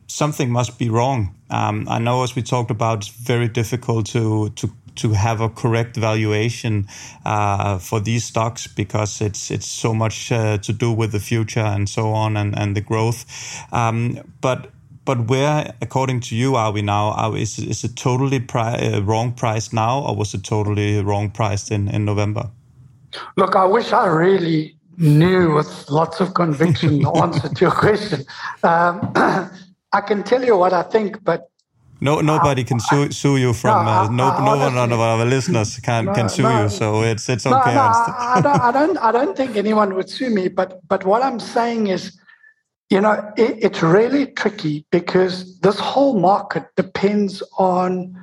Something 0.09 0.51
must 0.51 0.77
be 0.77 0.89
wrong. 0.89 1.35
Um, 1.49 1.87
I 1.87 1.99
know, 1.99 2.23
as 2.23 2.35
we 2.35 2.41
talked 2.41 2.71
about, 2.71 2.99
it's 2.99 3.07
very 3.07 3.47
difficult 3.47 4.07
to 4.07 4.49
to 4.49 4.69
to 4.95 5.13
have 5.13 5.39
a 5.39 5.49
correct 5.49 5.95
valuation 5.95 6.87
uh, 7.25 7.77
for 7.77 8.01
these 8.01 8.25
stocks 8.25 8.67
because 8.67 9.21
it's 9.21 9.51
it's 9.51 9.67
so 9.67 9.93
much 9.93 10.31
uh, 10.31 10.57
to 10.57 10.73
do 10.73 10.91
with 10.91 11.11
the 11.11 11.19
future 11.19 11.67
and 11.75 11.87
so 11.87 12.11
on 12.11 12.37
and, 12.37 12.57
and 12.57 12.75
the 12.75 12.81
growth. 12.81 13.25
Um, 13.71 14.19
but 14.41 14.71
but 15.05 15.27
where, 15.27 15.73
according 15.81 16.19
to 16.21 16.35
you, 16.35 16.55
are 16.55 16.71
we 16.71 16.83
now? 16.83 17.33
Is, 17.33 17.57
is 17.57 17.83
it 17.83 17.95
totally 17.95 18.39
pri- 18.39 18.75
uh, 18.75 19.01
wrong 19.01 19.31
priced 19.31 19.73
now, 19.73 20.01
or 20.01 20.15
was 20.15 20.35
it 20.35 20.43
totally 20.43 21.01
wrong 21.01 21.31
priced 21.31 21.71
in, 21.71 21.87
in 21.87 22.05
November? 22.05 22.51
Look, 23.35 23.55
I 23.55 23.65
wish 23.65 23.91
I 23.91 24.05
really 24.05 24.75
knew 24.97 25.55
with 25.55 25.89
lots 25.89 26.19
of 26.19 26.35
conviction 26.35 27.01
the 27.01 27.09
answer 27.09 27.49
to 27.49 27.59
your 27.59 27.71
question. 27.71 28.23
Um, 28.61 29.11
I 29.91 30.01
can 30.01 30.23
tell 30.23 30.43
you 30.43 30.57
what 30.57 30.73
I 30.73 30.83
think, 30.83 31.23
but 31.23 31.49
no, 32.01 32.21
nobody 32.21 32.63
can 32.63 32.79
sue, 32.79 33.11
sue 33.11 33.37
you 33.37 33.53
from 33.53 33.85
no, 33.85 33.91
uh, 33.91 34.09
no, 34.09 34.39
no 34.39 34.57
one 34.73 34.91
of 34.91 34.99
our 34.99 35.25
listeners 35.25 35.79
can 35.81 36.05
no, 36.05 36.13
can 36.13 36.29
sue 36.29 36.43
no, 36.43 36.63
you. 36.63 36.69
So 36.69 37.03
it's 37.03 37.27
it's 37.27 37.45
okay. 37.45 37.75
No, 37.75 37.81
I, 37.81 38.39
don't, 38.41 38.61
I 38.61 38.71
don't 38.71 38.97
I 38.99 39.11
don't 39.11 39.35
think 39.35 39.55
anyone 39.65 39.93
would 39.95 40.09
sue 40.09 40.29
me. 40.29 40.47
But 40.47 40.79
but 40.87 41.03
what 41.03 41.21
I'm 41.23 41.39
saying 41.39 41.87
is, 41.87 42.17
you 42.89 43.01
know, 43.01 43.33
it, 43.35 43.57
it's 43.61 43.81
really 43.81 44.27
tricky 44.27 44.85
because 44.91 45.59
this 45.59 45.77
whole 45.77 46.17
market 46.17 46.67
depends 46.77 47.43
on 47.57 48.15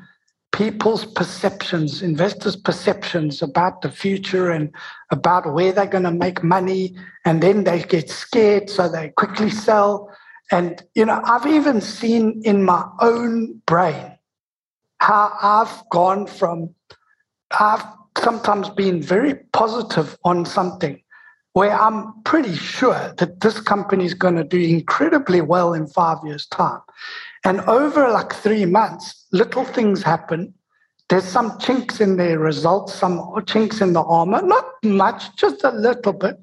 people's 0.52 1.04
perceptions, 1.04 2.00
investors' 2.00 2.56
perceptions 2.56 3.42
about 3.42 3.82
the 3.82 3.90
future 3.90 4.50
and 4.50 4.74
about 5.10 5.52
where 5.52 5.70
they're 5.70 5.84
going 5.84 6.04
to 6.04 6.10
make 6.10 6.42
money. 6.42 6.96
And 7.26 7.42
then 7.42 7.64
they 7.64 7.82
get 7.82 8.08
scared, 8.08 8.70
so 8.70 8.88
they 8.88 9.10
quickly 9.10 9.50
sell. 9.50 10.10
And, 10.50 10.82
you 10.94 11.04
know, 11.04 11.20
I've 11.24 11.46
even 11.46 11.80
seen 11.80 12.40
in 12.44 12.62
my 12.64 12.84
own 13.00 13.62
brain 13.66 14.16
how 14.98 15.32
I've 15.42 15.88
gone 15.90 16.26
from, 16.26 16.74
I've 17.58 17.84
sometimes 18.18 18.70
been 18.70 19.02
very 19.02 19.34
positive 19.52 20.16
on 20.24 20.44
something 20.44 21.02
where 21.52 21.72
I'm 21.72 22.22
pretty 22.24 22.54
sure 22.54 23.14
that 23.16 23.40
this 23.40 23.60
company 23.60 24.04
is 24.04 24.14
going 24.14 24.36
to 24.36 24.44
do 24.44 24.60
incredibly 24.60 25.40
well 25.40 25.72
in 25.72 25.86
five 25.86 26.18
years' 26.22 26.46
time. 26.48 26.80
And 27.44 27.60
over 27.62 28.10
like 28.10 28.32
three 28.34 28.66
months, 28.66 29.26
little 29.32 29.64
things 29.64 30.02
happen. 30.02 30.52
There's 31.08 31.24
some 31.24 31.58
chinks 31.58 32.00
in 32.00 32.16
their 32.16 32.38
results, 32.38 32.92
some 32.94 33.42
chinks 33.46 33.80
in 33.80 33.94
the 33.94 34.02
armor, 34.02 34.42
not 34.42 34.66
much, 34.82 35.34
just 35.36 35.64
a 35.64 35.70
little 35.70 36.12
bit. 36.12 36.36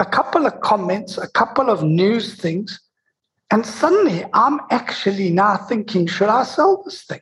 A 0.00 0.04
couple 0.06 0.46
of 0.46 0.60
comments, 0.60 1.18
a 1.18 1.28
couple 1.28 1.68
of 1.68 1.82
news 1.82 2.34
things. 2.34 2.80
And 3.54 3.64
suddenly 3.64 4.24
I'm 4.32 4.58
actually 4.72 5.30
now 5.30 5.56
thinking, 5.56 6.08
should 6.08 6.28
I 6.28 6.42
sell 6.42 6.82
this 6.82 7.04
thing? 7.04 7.20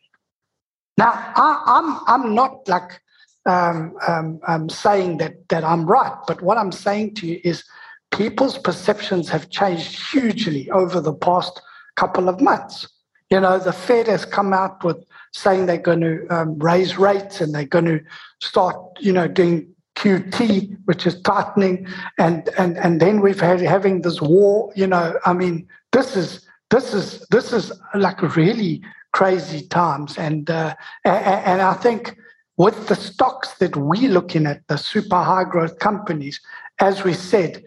Now, 0.96 1.12
I, 1.12 1.62
am 1.66 1.86
I'm, 2.06 2.24
I'm 2.24 2.34
not 2.34 2.66
like 2.66 3.02
um, 3.44 3.94
um, 4.08 4.40
um, 4.48 4.70
saying 4.70 5.18
that, 5.18 5.46
that 5.50 5.62
I'm 5.62 5.84
right, 5.84 6.16
but 6.26 6.40
what 6.40 6.56
I'm 6.56 6.72
saying 6.72 7.16
to 7.16 7.26
you 7.26 7.38
is 7.44 7.64
people's 8.12 8.56
perceptions 8.56 9.28
have 9.28 9.50
changed 9.50 10.10
hugely 10.10 10.70
over 10.70 11.02
the 11.02 11.12
past 11.12 11.60
couple 11.96 12.30
of 12.30 12.40
months. 12.40 12.88
You 13.28 13.38
know, 13.38 13.58
the 13.58 13.74
Fed 13.74 14.06
has 14.06 14.24
come 14.24 14.54
out 14.54 14.82
with 14.82 15.04
saying 15.34 15.66
they're 15.66 15.76
going 15.76 16.00
to 16.00 16.26
um, 16.30 16.58
raise 16.58 16.96
rates 16.96 17.42
and 17.42 17.54
they're 17.54 17.66
going 17.66 17.84
to 17.84 18.00
start, 18.40 18.76
you 19.00 19.12
know, 19.12 19.28
doing 19.28 19.68
QT, 19.96 20.78
which 20.86 21.06
is 21.06 21.20
tightening, 21.20 21.86
and 22.18 22.48
and 22.56 22.78
and 22.78 22.98
then 22.98 23.20
we've 23.20 23.40
had 23.40 23.60
having 23.60 24.00
this 24.00 24.22
war. 24.22 24.72
You 24.74 24.86
know, 24.86 25.18
I 25.26 25.34
mean, 25.34 25.68
this 25.92 26.16
is 26.16 26.46
this 26.70 26.94
is 26.94 27.26
this 27.30 27.52
is 27.52 27.72
like 27.94 28.36
really 28.36 28.82
crazy 29.12 29.66
times, 29.68 30.18
and 30.18 30.50
uh, 30.50 30.74
and, 31.04 31.60
I 31.60 31.74
think 31.74 32.16
with 32.56 32.88
the 32.88 32.96
stocks 32.96 33.54
that 33.58 33.76
we're 33.76 34.10
looking 34.10 34.46
at, 34.46 34.66
the 34.68 34.76
super 34.76 35.22
high 35.22 35.44
growth 35.44 35.78
companies, 35.78 36.40
as 36.80 37.04
we 37.04 37.12
said, 37.12 37.64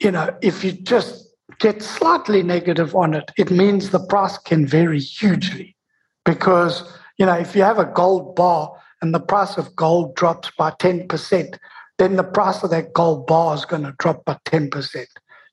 you 0.00 0.10
know, 0.10 0.36
if 0.42 0.64
you 0.64 0.72
just 0.72 1.28
get 1.58 1.82
slightly 1.82 2.42
negative 2.42 2.94
on 2.94 3.14
it, 3.14 3.30
it 3.36 3.50
means 3.50 3.90
the 3.90 4.04
price 4.06 4.38
can 4.38 4.66
vary 4.66 5.00
hugely. 5.00 5.76
Because, 6.24 6.82
you 7.16 7.26
know, 7.26 7.34
if 7.34 7.56
you 7.56 7.62
have 7.62 7.78
a 7.78 7.84
gold 7.84 8.36
bar 8.36 8.72
and 9.02 9.14
the 9.14 9.20
price 9.20 9.56
of 9.56 9.74
gold 9.74 10.14
drops 10.14 10.50
by 10.58 10.70
10%, 10.72 11.58
then 11.98 12.16
the 12.16 12.24
price 12.24 12.62
of 12.62 12.70
that 12.70 12.92
gold 12.92 13.26
bar 13.26 13.54
is 13.54 13.64
going 13.64 13.82
to 13.82 13.94
drop 13.98 14.24
by 14.24 14.36
10%. 14.44 15.06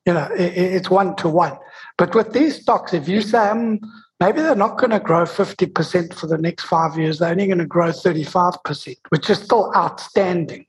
You 0.06 0.14
know, 0.14 0.30
it, 0.38 0.54
it's 0.58 0.90
one 0.90 1.16
to 1.18 1.30
one. 1.30 1.58
But 1.98 2.14
with 2.14 2.34
these 2.34 2.62
stocks, 2.62 2.94
if 2.94 3.08
you 3.08 3.22
say, 3.22 3.50
um, 3.50 3.80
maybe 4.20 4.42
they're 4.42 4.56
not 4.56 4.78
going 4.78 4.92
to 4.92 5.00
grow 5.00 5.24
50% 5.24 6.14
for 6.14 6.28
the 6.28 6.38
next 6.38 6.66
five 6.66 6.98
years, 6.98 7.20
they're 7.20 7.32
only 7.32 7.48
going 7.48 7.60
to 7.60 7.66
grow 7.66 7.90
35%, 7.90 8.98
which 9.10 9.30
is 9.30 9.40
still 9.40 9.72
outstanding. 9.76 10.66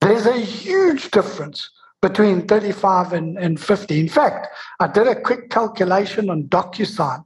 There's 0.00 0.26
a 0.26 0.38
huge 0.38 1.10
difference 1.10 1.70
between 2.02 2.46
35 2.46 3.14
and, 3.14 3.38
and 3.38 3.58
50. 3.58 3.98
In 3.98 4.08
fact, 4.08 4.48
I 4.80 4.86
did 4.86 5.06
a 5.06 5.18
quick 5.18 5.48
calculation 5.48 6.28
on 6.28 6.44
DocuSign. 6.44 7.24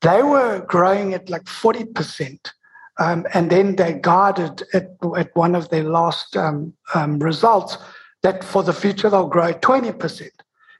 They 0.00 0.22
were 0.22 0.64
growing 0.66 1.14
at 1.14 1.30
like 1.30 1.44
40%. 1.44 2.50
Um, 2.98 3.26
and 3.34 3.50
then 3.50 3.76
they 3.76 4.00
guided 4.02 4.62
at, 4.74 4.96
at 5.16 5.36
one 5.36 5.54
of 5.54 5.68
their 5.68 5.84
last 5.84 6.36
um, 6.36 6.72
um, 6.94 7.18
results 7.18 7.78
that 8.22 8.42
for 8.42 8.62
the 8.62 8.72
future 8.72 9.10
they'll 9.10 9.28
grow 9.28 9.52
20%. 9.52 10.30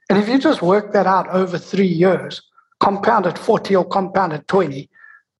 And 0.09 0.17
if 0.17 0.29
you 0.29 0.37
just 0.39 0.61
work 0.61 0.93
that 0.93 1.05
out 1.05 1.27
over 1.29 1.57
three 1.57 1.87
years, 1.87 2.41
compound 2.79 3.25
at 3.25 3.37
40 3.37 3.75
or 3.75 3.85
compound 3.85 4.33
at 4.33 4.47
20, 4.47 4.89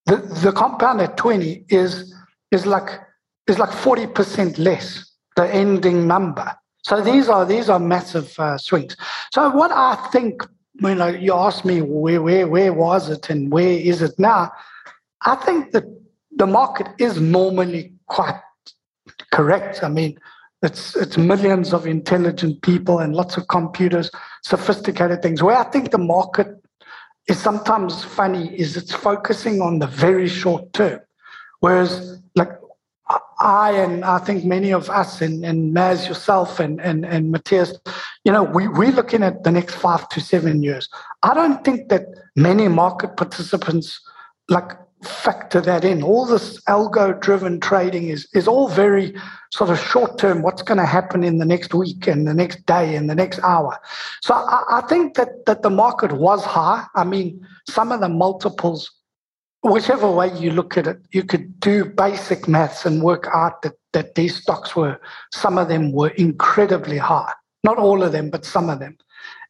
the, 0.06 0.18
the 0.18 0.52
compound 0.52 1.02
at 1.02 1.18
20 1.18 1.66
is, 1.70 2.14
is, 2.52 2.66
like, 2.66 3.00
is 3.48 3.60
like 3.60 3.70
40% 3.70 4.58
less, 4.58 5.12
the 5.36 5.54
ending 5.54 6.08
number. 6.08 6.52
So 6.88 7.02
these 7.02 7.28
are 7.28 7.46
these 7.46 7.68
are 7.68 7.80
massive 7.80 8.34
uh, 8.40 8.58
swings. 8.58 8.96
So 9.34 9.50
what 9.50 9.72
I 9.72 9.96
think, 10.14 10.42
you 10.80 10.96
know, 10.96 11.08
you 11.08 11.34
asked 11.34 11.66
me 11.66 11.82
where 11.82 12.22
where 12.22 12.48
where 12.48 12.72
was 12.72 13.10
it 13.10 13.30
and 13.30 13.52
where 13.52 13.78
is 13.92 14.02
it 14.02 14.18
now? 14.18 14.54
I 15.26 15.36
think 15.36 15.74
that 15.74 15.84
the 16.32 16.48
market 16.48 16.88
is 16.98 17.20
normally 17.20 17.92
quite 18.08 18.40
correct. 19.34 19.84
I 19.84 19.90
mean, 19.90 20.18
it's 20.64 20.96
it's 20.96 21.18
millions 21.18 21.74
of 21.74 21.86
intelligent 21.86 22.62
people 22.62 23.00
and 23.00 23.16
lots 23.16 23.38
of 23.38 23.48
computers, 23.48 24.10
sophisticated 24.44 25.22
things. 25.22 25.44
Where 25.44 25.56
I 25.56 25.64
think 25.64 25.92
the 25.92 25.98
market 25.98 26.48
is 27.28 27.40
sometimes 27.40 28.04
funny 28.04 28.58
is 28.58 28.76
it's 28.76 28.94
focusing 28.94 29.62
on 29.62 29.80
the 29.80 29.88
very 29.88 30.28
short 30.28 30.74
term, 30.74 31.00
whereas 31.60 32.22
like 32.36 32.50
I 33.40 33.72
and 33.72 34.04
I 34.04 34.18
think 34.18 34.44
many 34.44 34.72
of 34.72 34.90
us 34.90 35.22
and, 35.22 35.46
and 35.46 35.76
Maz 35.76 36.08
yourself 36.08 36.60
and, 36.60 36.82
and, 36.82 37.06
and 37.06 37.32
Matthias, 37.32 37.74
you 38.26 38.32
know, 38.32 38.44
we, 38.44 38.68
we're 38.68 38.92
looking 38.92 39.24
at 39.24 39.44
the 39.44 39.52
next 39.52 39.76
five 39.76 40.10
to 40.10 40.20
seven 40.20 40.64
years. 40.64 40.90
I 41.24 41.34
don't 41.34 41.64
think 41.64 41.90
that 41.90 42.06
many 42.36 42.68
market 42.68 43.16
participants 43.16 44.02
like 44.50 44.72
factor 45.08 45.62
that 45.62 45.84
in. 45.84 46.04
All 46.04 46.26
this 46.26 46.60
algo 46.62 47.20
driven 47.20 47.60
trading 47.60 48.10
is, 48.10 48.28
is 48.34 48.48
all 48.48 48.68
very 48.68 49.16
sort 49.52 49.70
of 49.70 49.80
short 49.80 50.18
term, 50.18 50.42
what's 50.42 50.62
going 50.62 50.78
to 50.78 50.86
happen 50.86 51.24
in 51.24 51.38
the 51.38 51.46
next 51.46 51.74
week 51.74 52.08
and 52.08 52.28
the 52.28 52.34
next 52.34 52.66
day 52.66 52.96
and 52.96 53.10
the 53.10 53.16
next 53.16 53.40
hour. 53.40 53.80
So 54.22 54.34
I, 54.34 54.64
I 54.70 54.82
think 54.82 55.16
that, 55.16 55.46
that 55.46 55.62
the 55.62 55.70
market 55.70 56.12
was 56.12 56.44
high. 56.44 56.86
I 56.96 57.04
mean, 57.04 57.46
some 57.68 57.92
of 57.92 58.02
the 58.02 58.10
multiples 58.10 58.92
whichever 59.62 60.10
way 60.10 60.32
you 60.38 60.52
look 60.52 60.78
at 60.78 60.88
it, 60.88 60.98
you 61.12 61.24
could 61.24 61.60
do 61.60 61.86
basic 61.86 62.48
maths 62.48 62.86
and 62.86 63.02
work 63.02 63.28
out 63.34 63.62
that, 63.62 63.74
that 63.94 64.16
these 64.16 64.36
stocks 64.36 64.76
were, 64.76 65.00
some 65.34 65.58
of 65.58 65.68
them 65.68 65.92
were 65.92 66.10
incredibly 66.10 66.98
high. 66.98 67.34
Not 67.64 67.78
all 67.78 68.04
of 68.04 68.12
them, 68.12 68.30
but 68.30 68.46
some 68.46 68.70
of 68.70 68.80
them. 68.80 68.98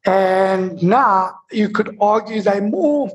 And 0.06 0.82
now 0.82 1.36
you 1.52 1.70
could 1.70 1.96
argue 2.00 2.42
they're 2.42 2.62
more 2.62 3.12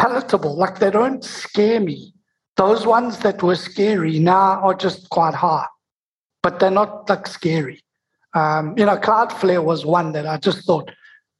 palatable, 0.00 0.56
like 0.56 0.78
they 0.78 0.90
don't 0.90 1.22
scare 1.22 1.80
me. 1.80 2.14
Those 2.56 2.86
ones 2.86 3.18
that 3.18 3.42
were 3.42 3.56
scary 3.56 4.18
now 4.18 4.60
are 4.66 4.74
just 4.74 5.10
quite 5.10 5.34
high, 5.34 5.66
but 6.42 6.58
they're 6.58 6.78
not 6.82 7.08
like 7.08 7.26
scary. 7.26 7.82
Um, 8.34 8.74
you 8.78 8.86
know, 8.86 8.96
Cloudflare 8.96 9.62
was 9.62 9.84
one 9.84 10.12
that 10.12 10.26
I 10.26 10.36
just 10.38 10.66
thought, 10.66 10.90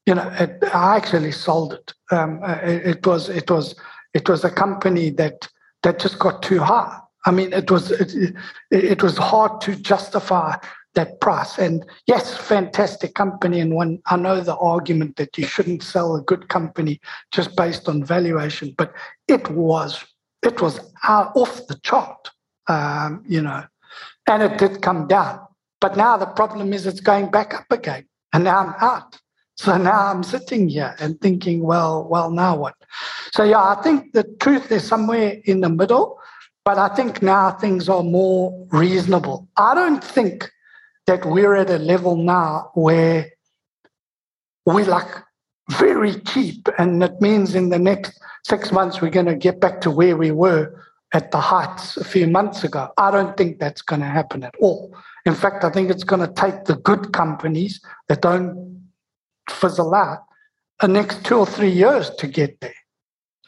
you 0.06 0.14
know, 0.14 0.28
it, 0.38 0.62
I 0.74 0.96
actually 0.96 1.32
sold 1.32 1.72
it. 1.72 1.94
Um, 2.10 2.40
it, 2.44 2.86
it 2.92 3.06
was, 3.06 3.28
it 3.28 3.50
was, 3.50 3.74
it 4.12 4.28
was 4.28 4.44
a 4.44 4.50
company 4.50 5.10
that 5.10 5.48
that 5.82 5.98
just 5.98 6.18
got 6.18 6.42
too 6.42 6.60
high. 6.60 6.98
I 7.26 7.30
mean, 7.30 7.52
it 7.52 7.70
was 7.70 7.90
it, 7.90 8.34
it 8.70 9.02
was 9.02 9.16
hard 9.16 9.60
to 9.62 9.76
justify 9.76 10.56
that 10.94 11.20
price. 11.20 11.58
And 11.58 11.84
yes, 12.06 12.36
fantastic 12.36 13.14
company. 13.14 13.60
And 13.60 13.74
one, 13.74 14.00
I 14.06 14.16
know 14.16 14.40
the 14.40 14.56
argument 14.56 15.16
that 15.16 15.36
you 15.38 15.44
shouldn't 15.46 15.82
sell 15.82 16.16
a 16.16 16.22
good 16.22 16.48
company 16.48 17.00
just 17.30 17.56
based 17.56 17.88
on 17.88 18.04
valuation, 18.04 18.74
but 18.76 18.92
it 19.28 19.48
was 19.50 20.04
it 20.42 20.60
was 20.60 20.80
out 21.04 21.32
off 21.36 21.66
the 21.66 21.78
chart, 21.82 22.30
um, 22.68 23.22
you 23.28 23.42
know, 23.42 23.62
and 24.26 24.42
it 24.42 24.58
did 24.58 24.80
come 24.80 25.06
down. 25.06 25.40
But 25.80 25.96
now 25.96 26.16
the 26.16 26.26
problem 26.26 26.72
is 26.72 26.86
it's 26.86 27.00
going 27.00 27.30
back 27.30 27.54
up 27.54 27.70
again, 27.70 28.06
and 28.32 28.44
now 28.44 28.58
I'm 28.58 28.74
out. 28.80 29.18
So 29.56 29.76
now 29.76 30.06
I'm 30.06 30.22
sitting 30.22 30.70
here 30.70 30.96
and 30.98 31.20
thinking, 31.20 31.62
well, 31.62 32.08
well, 32.08 32.30
now 32.30 32.56
what? 32.56 32.74
So 33.32 33.44
yeah, 33.44 33.62
I 33.62 33.82
think 33.82 34.14
the 34.14 34.24
truth 34.40 34.72
is 34.72 34.86
somewhere 34.86 35.36
in 35.44 35.60
the 35.60 35.68
middle, 35.68 36.18
but 36.64 36.78
I 36.78 36.88
think 36.94 37.20
now 37.20 37.50
things 37.50 37.86
are 37.88 38.02
more 38.02 38.66
reasonable. 38.70 39.48
I 39.58 39.74
don't 39.74 40.02
think 40.02 40.50
that 41.06 41.24
we're 41.24 41.54
at 41.54 41.70
a 41.70 41.78
level 41.78 42.16
now 42.16 42.70
where 42.74 43.30
we're 44.66 44.84
like 44.84 45.08
very 45.70 46.14
cheap, 46.20 46.68
and 46.78 47.00
that 47.02 47.20
means 47.20 47.54
in 47.54 47.68
the 47.68 47.78
next 47.78 48.20
six 48.44 48.72
months 48.72 49.00
we're 49.00 49.10
going 49.10 49.26
to 49.26 49.36
get 49.36 49.60
back 49.60 49.80
to 49.82 49.90
where 49.90 50.16
we 50.16 50.30
were 50.30 50.74
at 51.12 51.30
the 51.30 51.40
heights 51.40 51.96
a 51.96 52.04
few 52.04 52.26
months 52.26 52.64
ago. 52.64 52.88
I 52.96 53.10
don't 53.10 53.36
think 53.36 53.58
that's 53.58 53.82
going 53.82 54.00
to 54.00 54.06
happen 54.06 54.44
at 54.44 54.54
all. 54.60 54.94
In 55.26 55.34
fact, 55.34 55.64
I 55.64 55.70
think 55.70 55.90
it's 55.90 56.04
going 56.04 56.26
to 56.26 56.32
take 56.32 56.64
the 56.64 56.76
good 56.76 57.12
companies 57.12 57.80
that 58.08 58.22
don't 58.22 58.88
fizzle 59.48 59.94
out 59.94 60.24
the 60.80 60.88
next 60.88 61.24
two 61.24 61.36
or 61.36 61.46
three 61.46 61.70
years 61.70 62.10
to 62.10 62.26
get 62.26 62.60
there. 62.60 62.74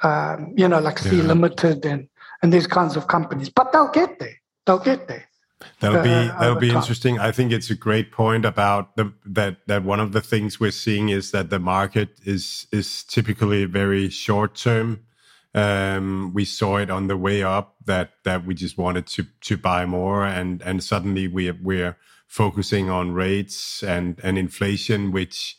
Um, 0.02 0.52
you 0.56 0.66
know, 0.68 0.80
like 0.80 0.98
Sea 0.98 1.18
yeah. 1.18 1.22
Limited 1.22 1.84
and 1.86 2.08
and 2.42 2.52
these 2.52 2.66
kinds 2.66 2.96
of 2.96 3.06
companies, 3.06 3.48
but 3.48 3.72
they'll 3.72 3.90
get 3.90 4.18
there. 4.18 4.34
They'll 4.66 4.80
get 4.80 5.06
there. 5.06 5.28
That'll 5.80 6.02
be 6.02 6.10
that'll 6.40 6.56
be 6.56 6.70
interesting. 6.70 7.18
I 7.20 7.32
think 7.32 7.52
it's 7.52 7.70
a 7.70 7.76
great 7.76 8.12
point 8.12 8.44
about 8.46 8.96
the 8.96 9.12
that 9.26 9.58
that 9.68 9.84
one 9.84 10.00
of 10.00 10.12
the 10.12 10.22
things 10.22 10.60
we're 10.60 10.72
seeing 10.72 11.10
is 11.10 11.32
that 11.32 11.50
the 11.50 11.60
market 11.60 12.20
is 12.24 12.66
is 12.72 13.04
typically 13.04 13.64
very 13.66 14.10
short 14.10 14.56
term 14.56 15.00
Um, 15.54 16.32
we 16.34 16.46
saw 16.46 16.78
it 16.78 16.90
on 16.90 17.08
the 17.08 17.18
way 17.18 17.44
up 17.44 17.76
that 17.86 18.12
that 18.24 18.46
we 18.46 18.54
just 18.54 18.78
wanted 18.78 19.06
to 19.08 19.26
to 19.42 19.58
buy 19.58 19.86
more, 19.86 20.24
and 20.26 20.62
and 20.62 20.82
suddenly 20.84 21.28
we 21.28 21.52
we're 21.52 21.98
focusing 22.28 22.90
on 22.90 23.12
rates 23.12 23.82
and 23.84 24.20
and 24.24 24.38
inflation, 24.38 25.12
which 25.12 25.58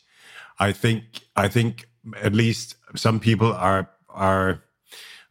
I 0.60 0.72
think 0.72 1.04
I 1.36 1.48
think 1.48 1.88
at 2.22 2.34
least 2.34 2.76
some 2.96 3.20
people 3.20 3.52
are 3.54 3.90
are 4.10 4.63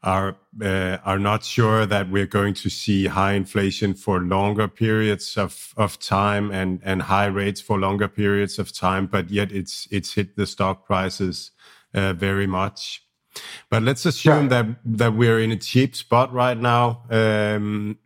are 0.03 0.35
uh, 0.61 0.97
are 1.05 1.17
not 1.17 1.43
sure 1.43 1.85
that 1.85 2.09
we're 2.09 2.27
going 2.27 2.53
to 2.53 2.69
see 2.69 3.07
high 3.07 3.33
inflation 3.33 3.93
for 3.93 4.19
longer 4.19 4.67
periods 4.67 5.37
of, 5.37 5.73
of 5.77 5.97
time 5.99 6.51
and, 6.51 6.79
and 6.83 7.03
high 7.03 7.25
rates 7.25 7.59
for 7.61 7.79
longer 7.79 8.07
periods 8.07 8.59
of 8.59 8.71
time, 8.71 9.07
but 9.07 9.29
yet 9.31 9.51
it's 9.51 9.87
it's 9.89 10.13
hit 10.13 10.35
the 10.35 10.45
stock 10.45 10.85
prices 10.85 11.51
uh, 11.93 12.13
very 12.13 12.45
much. 12.45 13.03
But 13.69 13.83
let's 13.83 14.05
assume 14.05 14.43
yeah. 14.43 14.63
that 14.63 14.65
that 14.85 15.13
we're 15.13 15.39
in 15.39 15.51
a 15.51 15.57
cheap 15.57 15.95
spot 15.95 16.31
right 16.33 16.57
now. 16.57 17.03
Um, 17.09 17.97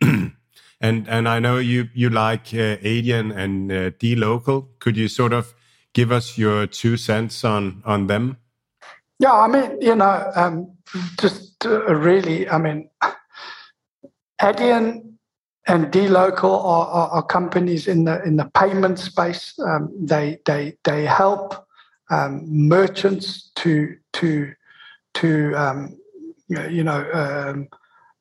and 0.80 1.08
and 1.08 1.28
I 1.28 1.40
know 1.40 1.58
you 1.58 1.88
you 1.94 2.10
like 2.10 2.54
uh, 2.54 2.78
Adyen 2.78 3.36
and 3.36 3.70
uh, 3.72 3.90
dLocal. 3.90 4.68
Could 4.78 4.96
you 4.96 5.08
sort 5.08 5.32
of 5.32 5.54
give 5.92 6.12
us 6.12 6.38
your 6.38 6.66
two 6.66 6.96
cents 6.96 7.44
on 7.44 7.82
on 7.84 8.06
them? 8.06 8.38
Yeah, 9.18 9.32
I 9.32 9.48
mean, 9.48 9.82
you 9.82 9.96
know, 9.96 10.30
um, 10.36 10.76
just 11.20 11.47
uh, 11.64 11.94
really, 11.94 12.48
I 12.48 12.58
mean, 12.58 12.90
Adyen 14.40 15.14
and 15.66 15.86
dLocal 15.86 16.64
are, 16.64 16.86
are, 16.86 17.08
are, 17.10 17.22
companies 17.22 17.88
in 17.88 18.04
the 18.04 18.22
in 18.24 18.36
the 18.36 18.50
payment 18.54 18.98
space. 18.98 19.54
Um, 19.58 19.92
they 20.00 20.38
they 20.46 20.76
they 20.84 21.04
help 21.04 21.66
um, 22.10 22.42
merchants 22.46 23.50
to 23.56 23.96
to 24.14 24.52
to 25.14 25.54
um, 25.54 25.98
you 26.48 26.82
know 26.84 27.04
um, 27.12 27.68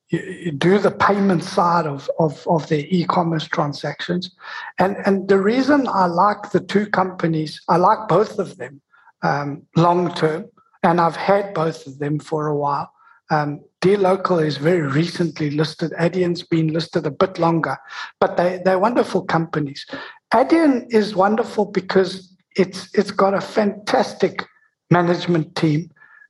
do 0.10 0.80
the 0.80 0.92
payment 0.92 1.44
side 1.44 1.86
of, 1.86 2.10
of, 2.18 2.48
of 2.48 2.68
their 2.70 2.86
e-commerce 2.88 3.46
transactions. 3.46 4.32
And, 4.80 4.96
and 5.06 5.28
the 5.28 5.40
reason 5.40 5.88
I 5.88 6.06
like 6.06 6.52
the 6.52 6.62
two 6.62 6.88
companies, 6.88 7.62
I 7.68 7.76
like 7.76 8.08
both 8.08 8.40
of 8.40 8.58
them 8.58 8.82
um, 9.22 9.64
long 9.76 10.14
term, 10.16 10.46
and 10.84 11.02
I've 11.02 11.18
had 11.18 11.54
both 11.54 11.88
of 11.88 12.00
them 12.00 12.20
for 12.20 12.48
a 12.48 12.56
while. 12.56 12.92
Um, 13.30 13.62
dLocal 13.82 14.46
is 14.46 14.58
very 14.58 14.82
recently 14.82 15.50
listed. 15.52 15.92
Adyen's 16.00 16.44
been 16.44 16.74
listed 16.74 17.06
a 17.06 17.12
bit 17.12 17.40
longer, 17.40 17.78
but 18.20 18.38
they, 18.38 18.62
they're 18.64 18.80
wonderful 18.80 19.24
companies. 19.24 19.86
Adyen 20.34 20.86
is 20.90 21.16
wonderful 21.16 21.66
because 21.66 22.34
it's 22.56 22.90
it's 22.94 23.12
got 23.12 23.34
a 23.34 23.42
fantastic 23.42 24.46
management 24.90 25.56
team. 25.56 25.90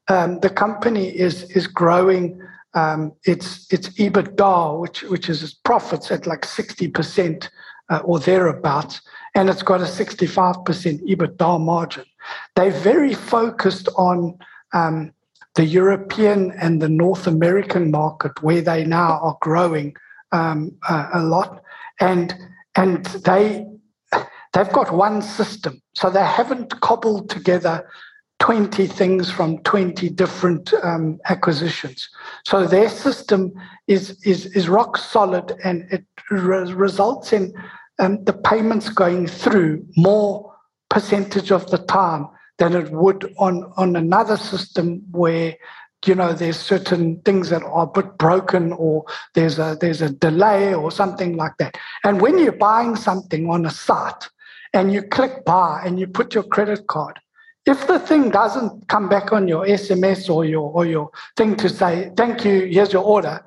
Um, 0.09 0.39
the 0.39 0.49
company 0.49 1.07
is 1.09 1.43
is 1.51 1.67
growing 1.67 2.41
um, 2.73 3.13
its 3.23 3.71
its 3.71 3.89
EBITDA, 3.89 4.79
which 4.79 5.03
which 5.03 5.29
is 5.29 5.43
its 5.43 5.53
profits 5.53 6.11
at 6.11 6.27
like 6.27 6.45
sixty 6.45 6.87
percent 6.87 7.49
uh, 7.89 8.01
or 8.03 8.19
thereabouts, 8.19 9.01
and 9.35 9.49
it's 9.49 9.63
got 9.63 9.81
a 9.81 9.87
sixty 9.87 10.27
five 10.27 10.63
percent 10.65 11.01
EBITDA 11.05 11.59
margin. 11.59 12.05
They're 12.55 12.71
very 12.71 13.13
focused 13.13 13.87
on 13.95 14.37
um, 14.73 15.13
the 15.57 15.65
European 15.65 16.51
and 16.61 16.81
the 16.81 16.87
North 16.87 17.25
American 17.25 17.89
market, 17.89 18.31
where 18.43 18.61
they 18.61 18.85
now 18.85 19.19
are 19.21 19.37
growing 19.41 19.95
um, 20.31 20.71
uh, 20.87 21.09
a 21.13 21.21
lot, 21.21 21.63
and 21.99 22.33
and 22.75 23.05
they 23.25 23.65
they've 24.53 24.71
got 24.71 24.93
one 24.93 25.21
system, 25.21 25.81
so 25.95 26.11
they 26.11 26.23
haven't 26.23 26.79
cobbled 26.81 27.29
together 27.31 27.89
20 28.39 28.85
things 28.85 29.31
from 29.31 29.57
20 29.63 30.09
different 30.09 30.71
um, 30.83 31.19
acquisitions. 31.27 32.07
So 32.45 32.67
their 32.67 32.87
system 32.87 33.51
is, 33.87 34.15
is, 34.23 34.45
is 34.55 34.69
rock 34.69 34.95
solid 34.95 35.53
and 35.63 35.87
it 35.91 36.05
re- 36.29 36.71
results 36.71 37.33
in 37.33 37.51
um, 37.97 38.23
the 38.25 38.33
payments 38.33 38.89
going 38.89 39.25
through 39.25 39.83
more 39.95 40.53
percentage 40.89 41.51
of 41.51 41.69
the 41.71 41.79
time 41.79 42.27
than 42.57 42.75
it 42.75 42.91
would 42.91 43.33
on, 43.37 43.71
on 43.77 43.95
another 43.95 44.37
system 44.37 45.03
where 45.11 45.55
you 46.05 46.15
know 46.15 46.31
there's 46.31 46.57
certain 46.57 47.19
things 47.21 47.49
that 47.49 47.63
are 47.63 47.83
a 47.83 47.87
bit 47.87 48.17
broken 48.17 48.71
or 48.73 49.03
there's 49.33 49.57
a 49.59 49.77
there's 49.81 50.01
a 50.01 50.09
delay 50.09 50.73
or 50.73 50.91
something 50.91 51.35
like 51.35 51.57
that. 51.57 51.77
And 52.03 52.21
when 52.21 52.37
you're 52.37 52.51
buying 52.51 52.95
something 52.95 53.49
on 53.49 53.65
a 53.65 53.71
site 53.71 54.29
and 54.73 54.93
you 54.93 55.01
click 55.01 55.43
buy 55.43 55.81
and 55.83 55.99
you 55.99 56.07
put 56.07 56.33
your 56.35 56.43
credit 56.43 56.87
card 56.87 57.19
if 57.67 57.85
the 57.85 57.99
thing 57.99 58.29
doesn't 58.29 58.87
come 58.87 59.09
back 59.09 59.33
on 59.33 59.47
your 59.47 59.65
SMS 59.65 60.29
or 60.33 60.45
your 60.45 60.71
or 60.71 60.85
your 60.85 61.11
thing 61.35 61.55
to 61.57 61.67
say 61.67 62.11
thank 62.15 62.45
you, 62.45 62.65
here's 62.65 62.93
your 62.93 63.03
order, 63.03 63.45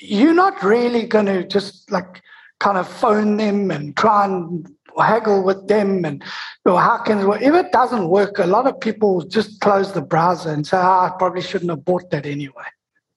you're 0.00 0.34
not 0.34 0.62
really 0.64 1.06
going 1.06 1.26
to 1.26 1.46
just 1.46 1.90
like 1.92 2.22
kind 2.58 2.76
of 2.76 2.88
phone 2.88 3.36
them 3.36 3.70
and 3.70 3.96
try 3.96 4.24
and 4.24 4.68
haggle 5.04 5.42
with 5.42 5.68
them 5.68 6.04
and 6.04 6.22
or 6.64 6.80
how 6.80 6.98
can 6.98 7.20
if 7.42 7.54
it 7.54 7.72
doesn't 7.72 8.08
work, 8.08 8.38
a 8.38 8.46
lot 8.46 8.66
of 8.66 8.78
people 8.80 9.22
just 9.22 9.60
close 9.60 9.92
the 9.92 10.02
browser 10.02 10.50
and 10.50 10.66
say, 10.66 10.76
oh, 10.76 10.80
I 10.80 11.12
probably 11.18 11.42
shouldn't 11.42 11.70
have 11.70 11.84
bought 11.84 12.10
that 12.10 12.26
anyway. 12.26 12.64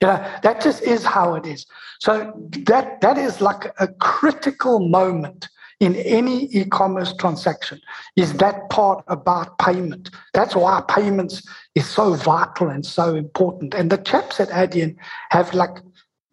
You 0.02 0.08
know, 0.08 0.32
that 0.44 0.62
just 0.62 0.82
is 0.84 1.04
how 1.04 1.36
it 1.36 1.46
is. 1.46 1.66
So 2.00 2.32
that 2.66 3.02
that 3.02 3.18
is 3.18 3.42
like 3.42 3.74
a 3.80 3.88
critical 3.88 4.80
moment 4.88 5.50
in 5.80 5.96
any 5.96 6.46
e-commerce 6.52 7.14
transaction 7.14 7.80
is 8.18 8.34
that 8.34 8.70
part 8.70 9.04
about 9.08 9.58
payment. 9.60 10.10
That's 10.34 10.56
why 10.56 10.84
payments 10.90 11.42
is 11.76 11.88
so 11.88 12.14
vital 12.16 12.70
and 12.70 12.86
so 12.86 13.16
important. 13.16 13.74
And 13.74 13.90
the 13.90 13.98
chaps 13.98 14.40
at 14.40 14.50
Adyen 14.50 14.98
have 15.30 15.54
like 15.54 15.78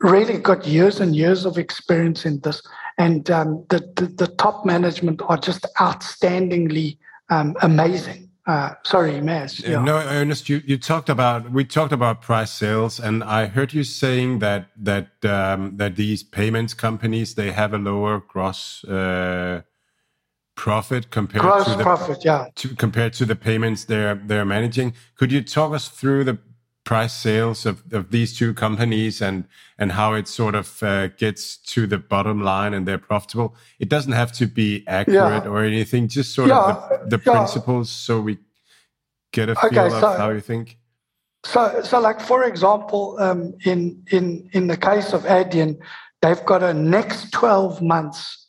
really 0.00 0.38
got 0.38 0.66
years 0.66 1.00
and 1.00 1.16
years 1.16 1.44
of 1.44 1.58
experience 1.58 2.26
in 2.26 2.40
this. 2.40 2.62
And 2.98 3.30
um, 3.30 3.64
the, 3.68 3.80
the, 3.96 4.06
the 4.06 4.26
top 4.26 4.64
management 4.64 5.22
are 5.26 5.36
just 5.36 5.66
outstandingly 5.78 6.98
um, 7.28 7.56
amazing. 7.62 8.30
Uh, 8.46 8.74
sorry, 8.84 9.14
Maz. 9.14 9.66
Yeah. 9.66 9.82
No, 9.82 9.96
Ernest, 9.96 10.48
you, 10.48 10.62
you 10.64 10.78
talked 10.78 11.08
about 11.08 11.50
we 11.50 11.64
talked 11.64 11.92
about 11.92 12.22
price 12.22 12.52
sales, 12.52 13.00
and 13.00 13.24
I 13.24 13.46
heard 13.46 13.74
you 13.74 13.82
saying 13.82 14.38
that 14.38 14.68
that 14.76 15.08
um, 15.24 15.76
that 15.78 15.96
these 15.96 16.22
payments 16.22 16.72
companies 16.72 17.34
they 17.34 17.50
have 17.50 17.74
a 17.74 17.78
lower 17.78 18.20
gross 18.20 18.84
uh, 18.84 19.62
profit 20.54 21.10
compared 21.10 21.42
gross 21.42 21.64
to 21.64 21.76
the 21.76 21.82
profit, 21.82 22.24
yeah, 22.24 22.46
to, 22.54 22.76
compared 22.76 23.14
to 23.14 23.24
the 23.24 23.34
payments 23.34 23.84
they're 23.86 24.14
they're 24.14 24.44
managing. 24.44 24.94
Could 25.16 25.32
you 25.32 25.42
talk 25.42 25.74
us 25.74 25.88
through 25.88 26.22
the 26.22 26.38
price 26.86 27.12
sales 27.12 27.66
of, 27.66 27.82
of 27.92 28.12
these 28.12 28.38
two 28.38 28.54
companies 28.54 29.20
and 29.20 29.44
and 29.76 29.92
how 29.92 30.14
it 30.14 30.26
sort 30.28 30.54
of 30.54 30.82
uh, 30.84 31.08
gets 31.08 31.56
to 31.58 31.84
the 31.86 31.98
bottom 31.98 32.40
line 32.40 32.72
and 32.72 32.86
they're 32.86 32.96
profitable 32.96 33.56
it 33.80 33.88
doesn't 33.88 34.12
have 34.12 34.30
to 34.30 34.46
be 34.46 34.84
accurate 34.86 35.44
yeah. 35.44 35.50
or 35.50 35.64
anything 35.64 36.06
just 36.06 36.32
sort 36.32 36.48
yeah. 36.48 36.62
of 36.62 36.88
the, 37.10 37.18
the 37.18 37.22
yeah. 37.26 37.32
principles 37.32 37.90
so 37.90 38.20
we 38.20 38.38
get 39.32 39.48
a 39.48 39.56
feel 39.56 39.66
okay, 39.66 39.90
so, 39.90 40.12
of 40.12 40.16
how 40.16 40.30
you 40.30 40.40
think 40.40 40.78
so 41.44 41.82
so 41.82 41.98
like 41.98 42.20
for 42.20 42.44
example 42.44 43.16
um, 43.18 43.52
in 43.64 44.00
in 44.12 44.48
in 44.52 44.68
the 44.68 44.76
case 44.76 45.12
of 45.12 45.22
Adyen 45.24 45.76
they've 46.22 46.44
got 46.46 46.62
a 46.62 46.72
next 46.72 47.32
12 47.32 47.82
months 47.82 48.46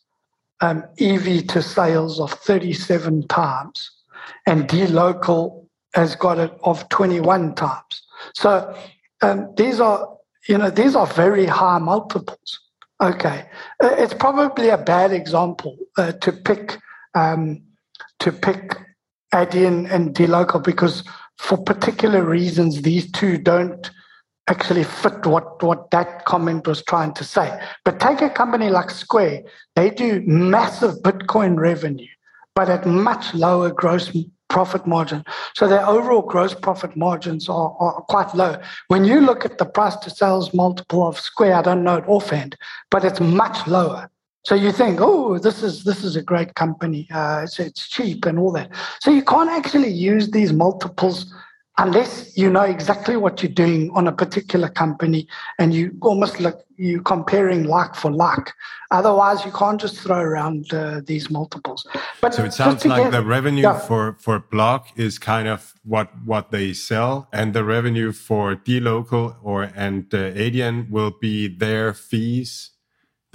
um, 0.61 0.83
EV 0.99 1.47
to 1.47 1.61
sales 1.61 2.19
of 2.19 2.31
37 2.31 3.27
times 3.27 3.91
and 4.45 4.67
dLocal 4.69 5.65
has 5.95 6.15
got 6.15 6.37
it 6.37 6.51
of 6.63 6.87
21 6.89 7.55
times 7.55 8.06
so 8.33 8.75
um, 9.21 9.53
these 9.55 9.79
are, 9.79 10.17
you 10.47 10.57
know, 10.57 10.69
these 10.69 10.95
are 10.95 11.07
very 11.07 11.45
high 11.45 11.79
multiples. 11.79 12.59
Okay, 13.01 13.45
uh, 13.83 13.95
it's 13.97 14.13
probably 14.13 14.69
a 14.69 14.77
bad 14.77 15.11
example 15.11 15.77
uh, 15.97 16.13
to 16.13 16.31
pick 16.31 16.77
um, 17.13 17.61
to 18.19 18.31
pick 18.31 18.77
Adyen 19.33 19.91
and 19.91 20.15
dLocal 20.15 20.63
because 20.63 21.03
for 21.37 21.57
particular 21.57 22.23
reasons 22.23 22.81
these 22.81 23.11
two 23.11 23.37
don't 23.37 23.91
actually 24.47 24.83
fit 24.83 25.25
what, 25.25 25.61
what 25.61 25.91
that 25.91 26.25
comment 26.25 26.65
was 26.67 26.81
trying 26.83 27.13
to 27.13 27.23
say. 27.23 27.59
But 27.83 27.99
take 27.99 28.21
a 28.21 28.29
company 28.29 28.69
like 28.69 28.89
Square, 28.89 29.43
they 29.75 29.89
do 29.89 30.23
massive 30.25 30.95
Bitcoin 31.03 31.57
revenue, 31.57 32.07
but 32.55 32.69
at 32.69 32.85
much 32.85 33.33
lower 33.33 33.71
gross 33.71 34.13
profit 34.49 34.87
margin. 34.87 35.23
So 35.55 35.67
their 35.67 35.85
overall 35.85 36.21
gross 36.21 36.53
profit 36.53 36.95
margins 36.95 37.49
are, 37.49 37.75
are 37.79 38.01
quite 38.09 38.33
low. 38.33 38.57
When 38.87 39.05
you 39.05 39.21
look 39.21 39.45
at 39.45 39.57
the 39.57 39.65
price 39.65 39.95
to 39.97 40.09
sales 40.09 40.53
multiple 40.53 41.07
of 41.07 41.19
Square, 41.19 41.55
I 41.55 41.61
don't 41.61 41.83
know 41.83 41.97
it 41.97 42.07
offhand, 42.07 42.55
but 42.89 43.03
it's 43.03 43.19
much 43.19 43.67
lower. 43.67 44.09
So 44.45 44.55
you 44.55 44.71
think, 44.71 44.99
oh, 45.01 45.37
this 45.37 45.61
is 45.61 45.83
this 45.83 46.05
is 46.05 46.15
a 46.15 46.21
great 46.21 46.55
company. 46.55 47.05
Uh, 47.13 47.41
it's, 47.43 47.59
it's 47.59 47.89
cheap 47.89 48.25
and 48.25 48.39
all 48.39 48.53
that. 48.53 48.71
So 49.01 49.11
you 49.11 49.21
can't 49.21 49.49
actually 49.49 49.91
use 49.91 50.31
these 50.31 50.53
multiples 50.53 51.33
unless 51.77 52.35
you 52.35 52.49
know 52.49 52.63
exactly 52.63 53.17
what 53.17 53.43
you're 53.43 53.51
doing 53.51 53.91
on 53.91 54.07
a 54.07 54.11
particular 54.11 54.67
company 54.67 55.27
and 55.59 55.73
you 55.73 55.95
almost 56.01 56.39
look 56.39 56.63
you're 56.77 57.01
comparing 57.01 57.63
like 57.63 57.95
for 57.95 58.11
like 58.11 58.51
otherwise 58.91 59.45
you 59.45 59.51
can't 59.51 59.79
just 59.79 59.97
throw 59.99 60.19
around 60.19 60.73
uh, 60.73 61.01
these 61.05 61.29
multiples 61.29 61.87
but 62.21 62.33
so 62.33 62.43
it 62.43 62.53
sounds 62.53 62.85
like 62.85 63.03
get, 63.03 63.11
the 63.11 63.23
revenue 63.23 63.63
yeah. 63.63 63.77
for 63.77 64.17
for 64.19 64.39
Block 64.39 64.87
is 64.95 65.19
kind 65.19 65.47
of 65.47 65.73
what 65.83 66.09
what 66.25 66.51
they 66.51 66.73
sell 66.73 67.27
and 67.31 67.53
the 67.53 67.63
revenue 67.63 68.11
for 68.11 68.55
dlocal 68.55 69.35
or 69.43 69.63
and 69.75 70.13
uh, 70.13 70.31
Adyen 70.31 70.89
will 70.89 71.11
be 71.11 71.47
their 71.47 71.93
fees 71.93 72.71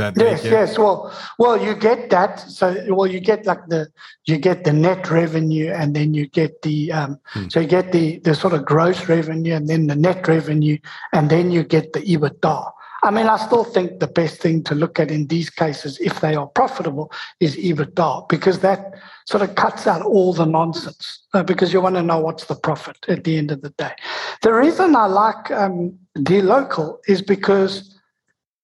that 0.02 0.16
yes 0.16 0.44
yes. 0.44 0.78
Well 0.78 1.14
well 1.38 1.62
you 1.62 1.74
get 1.74 2.10
that. 2.10 2.40
So 2.40 2.64
well 2.88 3.06
you 3.06 3.20
get 3.20 3.46
like 3.46 3.66
the 3.68 3.88
you 4.24 4.36
get 4.38 4.64
the 4.64 4.72
net 4.72 5.10
revenue 5.10 5.70
and 5.72 5.94
then 5.94 6.14
you 6.14 6.26
get 6.26 6.62
the 6.62 6.92
um, 6.92 7.20
hmm. 7.26 7.48
so 7.48 7.60
you 7.60 7.68
get 7.68 7.92
the 7.92 8.18
the 8.20 8.34
sort 8.34 8.54
of 8.54 8.64
gross 8.64 9.08
revenue 9.08 9.54
and 9.54 9.68
then 9.68 9.86
the 9.86 9.96
net 9.96 10.26
revenue 10.28 10.78
and 11.12 11.30
then 11.30 11.50
you 11.50 11.62
get 11.62 11.92
the 11.92 12.00
ebitda. 12.00 12.72
I 13.04 13.10
mean 13.10 13.26
i 13.26 13.36
still 13.36 13.64
think 13.64 13.98
the 13.98 14.06
best 14.06 14.40
thing 14.40 14.62
to 14.64 14.76
look 14.76 15.00
at 15.00 15.10
in 15.10 15.26
these 15.26 15.50
cases 15.50 15.98
if 15.98 16.20
they 16.20 16.36
are 16.36 16.46
profitable 16.46 17.10
is 17.40 17.56
ebitda 17.56 18.28
because 18.28 18.60
that 18.60 18.94
sort 19.26 19.42
of 19.42 19.54
cuts 19.56 19.86
out 19.86 20.02
all 20.02 20.32
the 20.32 20.44
nonsense 20.44 21.22
uh, 21.34 21.42
because 21.42 21.72
you 21.72 21.80
want 21.80 21.96
to 21.96 22.02
know 22.02 22.20
what's 22.20 22.44
the 22.44 22.54
profit 22.54 22.96
at 23.08 23.24
the 23.24 23.36
end 23.38 23.50
of 23.50 23.62
the 23.62 23.70
day. 23.70 23.94
The 24.42 24.52
reason 24.52 24.94
i 24.96 25.06
like 25.06 25.50
um, 25.50 25.98
local 26.16 27.00
is 27.08 27.22
because 27.22 27.91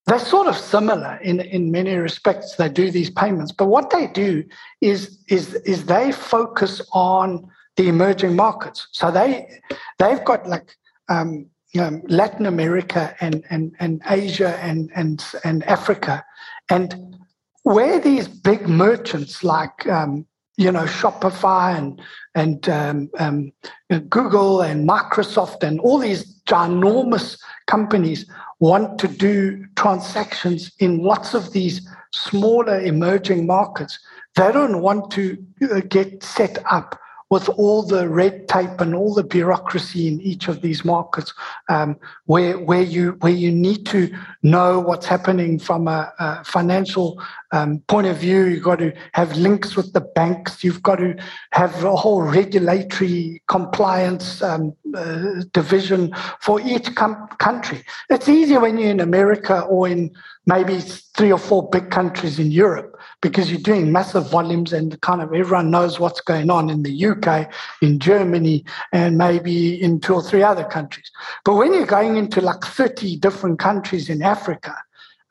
they're 0.09 0.19
sort 0.19 0.47
of 0.47 0.57
similar 0.57 1.19
in, 1.23 1.41
in 1.41 1.71
many 1.71 1.95
respects. 1.95 2.57
They 2.57 2.69
do 2.69 2.91
these 2.91 3.11
payments, 3.11 3.53
but 3.53 3.67
what 3.67 3.91
they 3.91 4.07
do 4.07 4.45
is, 4.81 5.23
is, 5.29 5.55
is 5.55 5.85
they 5.85 6.13
focus 6.13 6.81
on 6.93 7.47
the 7.77 7.89
emerging 7.89 8.35
markets. 8.35 8.89
So 8.93 9.11
they, 9.11 9.49
they've 9.99 10.25
got 10.25 10.49
like 10.49 10.75
um, 11.09 11.47
um, 11.79 12.03
Latin 12.09 12.47
America 12.47 13.15
and, 13.21 13.45
and, 13.51 13.75
and 13.81 14.01
Asia 14.09 14.59
and, 14.63 14.91
and, 14.97 15.25
and 15.45 15.63
Africa. 15.65 16.25
And 16.71 17.17
where 17.63 18.01
these 18.01 18.29
big 18.29 18.67
merchants 18.67 19.45
like 19.45 19.87
um, 19.89 20.27
you 20.57 20.73
know 20.73 20.85
Shopify 20.85 21.77
and 21.77 22.01
and 22.35 22.69
um, 22.69 23.11
um, 23.19 23.53
Google 24.09 24.63
and 24.63 24.89
Microsoft 24.89 25.63
and 25.63 25.79
all 25.81 25.99
these 25.99 26.41
ginormous 26.45 27.39
companies 27.67 28.27
want 28.61 28.99
to 28.99 29.09
do 29.09 29.65
transactions 29.77 30.73
in 30.79 31.03
lots 31.03 31.35
of 31.35 31.53
these 31.53 31.89
smaller 32.13 32.81
emerging 32.81 33.47
markets. 33.47 33.99
They 34.35 34.51
don't 34.53 34.81
want 34.81 35.11
to 35.13 35.37
uh, 35.63 35.81
get 35.89 36.23
set 36.23 36.59
up 36.71 36.99
with 37.31 37.49
all 37.51 37.83
the 37.83 38.09
red 38.09 38.49
tape 38.49 38.81
and 38.81 38.95
all 38.95 39.15
the 39.15 39.23
bureaucracy 39.23 40.09
in 40.09 40.21
each 40.21 40.49
of 40.49 40.63
these 40.63 40.85
markets, 40.85 41.35
um, 41.69 41.97
where 42.25 42.59
where 42.59 42.83
you 42.83 43.13
where 43.21 43.33
you 43.33 43.51
need 43.51 43.85
to 43.87 44.15
know 44.43 44.81
what's 44.81 45.07
happening 45.07 45.59
from 45.59 45.89
a, 45.89 46.13
a 46.19 46.45
financial 46.45 47.23
um, 47.53 47.81
point 47.89 48.07
of 48.07 48.17
view. 48.17 48.47
You've 48.47 48.63
got 48.63 48.79
to 48.79 48.93
have 49.13 49.37
links 49.37 49.77
with 49.77 49.93
the 49.93 50.01
banks. 50.01 50.65
You've 50.65 50.83
got 50.83 50.97
to 50.97 51.17
have 51.53 51.85
a 51.85 51.97
whole 51.97 52.23
regulatory 52.23 53.43
compliance 53.49 54.43
um, 54.43 54.75
uh, 54.95 55.43
division 55.53 56.15
for 56.41 56.61
each 56.61 56.95
com- 56.95 57.29
country. 57.39 57.83
It's 58.09 58.29
easier 58.29 58.61
when 58.61 58.79
you're 58.79 58.91
in 58.91 59.01
America 59.01 59.61
or 59.63 59.89
in 59.89 60.15
maybe 60.47 60.81
three 60.81 61.31
or 61.31 61.39
four 61.39 61.69
big 61.69 61.91
countries 61.91 62.39
in 62.39 62.51
Europe 62.51 62.98
because 63.21 63.51
you're 63.51 63.61
doing 63.61 63.91
massive 63.91 64.31
volumes 64.31 64.73
and 64.73 65.01
kind 65.01 65.21
of 65.21 65.35
everyone 65.35 65.71
knows 65.71 65.99
what's 65.99 66.21
going 66.21 66.51
on 66.51 66.71
in 66.71 66.83
the 66.83 67.07
UK, 67.07 67.51
in 67.83 67.99
Germany, 67.99 68.65
and 68.93 69.19
maybe 69.19 69.81
in 69.83 70.01
two 70.01 70.15
or 70.15 70.23
three 70.23 70.43
other 70.43 70.65
countries. 70.65 71.11
But 71.45 71.55
when 71.55 71.75
you're 71.75 71.87
going 71.87 72.17
into 72.17 72.41
like 72.41 72.63
30 72.63 73.17
different 73.17 73.59
countries 73.59 74.09
in 74.09 74.23
Africa, 74.23 74.75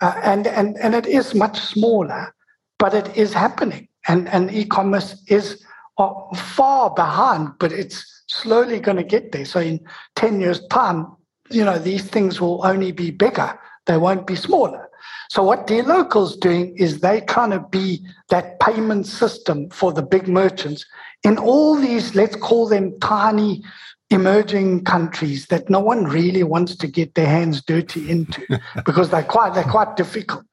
uh, 0.01 0.19
and, 0.23 0.47
and, 0.47 0.77
and 0.77 0.93
it 0.93 1.05
is 1.05 1.33
much 1.33 1.59
smaller, 1.59 2.33
but 2.77 2.93
it 2.93 3.15
is 3.15 3.33
happening. 3.33 3.88
And, 4.07 4.27
and 4.29 4.51
e 4.51 4.65
commerce 4.65 5.23
is 5.27 5.63
uh, 5.97 6.13
far 6.35 6.93
behind, 6.93 7.51
but 7.59 7.71
it's 7.71 8.23
slowly 8.27 8.79
going 8.79 8.97
to 8.97 9.03
get 9.03 9.31
there. 9.31 9.45
So 9.45 9.59
in 9.59 9.79
10 10.15 10.39
years' 10.39 10.65
time, 10.67 11.07
you 11.49 11.63
know, 11.63 11.79
these 11.79 12.07
things 12.07 12.39
will 12.39 12.65
only 12.65 12.91
be 12.91 13.11
bigger, 13.11 13.57
they 13.85 13.97
won't 13.97 14.27
be 14.27 14.35
smaller. 14.35 14.86
So 15.38 15.43
what 15.43 15.67
dlocal's 15.67 16.35
doing 16.35 16.75
is 16.77 17.01
they 17.01 17.21
trying 17.21 17.51
to 17.51 17.59
be 17.59 18.03
that 18.29 18.59
payment 18.59 19.05
system 19.05 19.69
for 19.69 19.93
the 19.93 20.01
big 20.01 20.27
merchants 20.27 20.83
in 21.21 21.38
all 21.38 21.75
these, 21.75 22.15
let's 22.15 22.35
call 22.35 22.67
them 22.67 22.99
tiny 23.01 23.63
emerging 24.09 24.83
countries 24.85 25.45
that 25.51 25.69
no 25.69 25.79
one 25.79 26.05
really 26.05 26.41
wants 26.41 26.75
to 26.77 26.88
get 26.88 27.13
their 27.13 27.27
hands 27.27 27.61
dirty 27.61 28.09
into 28.09 28.47
because 28.83 29.11
they're 29.11 29.21
quite 29.21 29.53
they're 29.53 29.63
quite 29.63 29.95
difficult. 29.95 30.43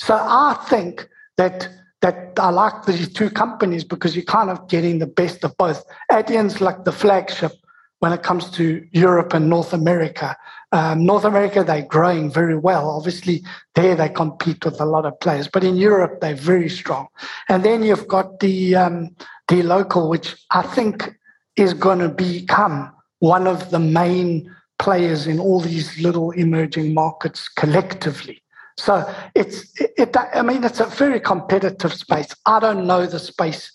So 0.00 0.16
I 0.16 0.58
think 0.68 1.08
that 1.36 1.68
that 2.00 2.32
I 2.36 2.50
like 2.50 2.84
these 2.84 3.12
two 3.12 3.30
companies 3.30 3.84
because 3.84 4.16
you're 4.16 4.24
kind 4.24 4.50
of 4.50 4.66
getting 4.68 4.98
the 4.98 5.06
best 5.06 5.44
of 5.44 5.56
both. 5.56 5.84
Adyen's 6.10 6.60
like 6.60 6.84
the 6.84 6.90
flagship 6.90 7.52
when 8.00 8.12
it 8.12 8.24
comes 8.24 8.50
to 8.50 8.84
Europe 8.90 9.34
and 9.34 9.48
North 9.48 9.72
America. 9.72 10.36
Um, 10.72 11.04
North 11.04 11.24
America, 11.24 11.62
they're 11.62 11.82
growing 11.82 12.30
very 12.30 12.56
well. 12.56 12.88
Obviously, 12.90 13.44
there 13.74 13.94
they 13.94 14.08
compete 14.08 14.64
with 14.64 14.80
a 14.80 14.86
lot 14.86 15.04
of 15.04 15.20
players, 15.20 15.46
but 15.46 15.62
in 15.62 15.76
Europe, 15.76 16.20
they're 16.20 16.34
very 16.34 16.70
strong. 16.70 17.08
And 17.48 17.62
then 17.62 17.82
you've 17.82 18.08
got 18.08 18.40
the 18.40 18.74
um, 18.76 19.14
dlocal, 19.48 20.08
which 20.08 20.34
I 20.50 20.62
think 20.62 21.14
is 21.56 21.74
going 21.74 21.98
to 21.98 22.08
become 22.08 22.90
one 23.18 23.46
of 23.46 23.70
the 23.70 23.78
main 23.78 24.54
players 24.78 25.26
in 25.26 25.38
all 25.38 25.60
these 25.60 26.00
little 26.00 26.30
emerging 26.32 26.94
markets 26.94 27.48
collectively. 27.48 28.42
So 28.78 29.08
it's, 29.34 29.80
it, 29.80 29.92
it, 29.98 30.16
I 30.34 30.42
mean, 30.42 30.64
it's 30.64 30.80
a 30.80 30.86
very 30.86 31.20
competitive 31.20 31.92
space. 31.92 32.34
I 32.46 32.58
don't 32.58 32.86
know 32.86 33.06
the 33.06 33.18
space 33.18 33.70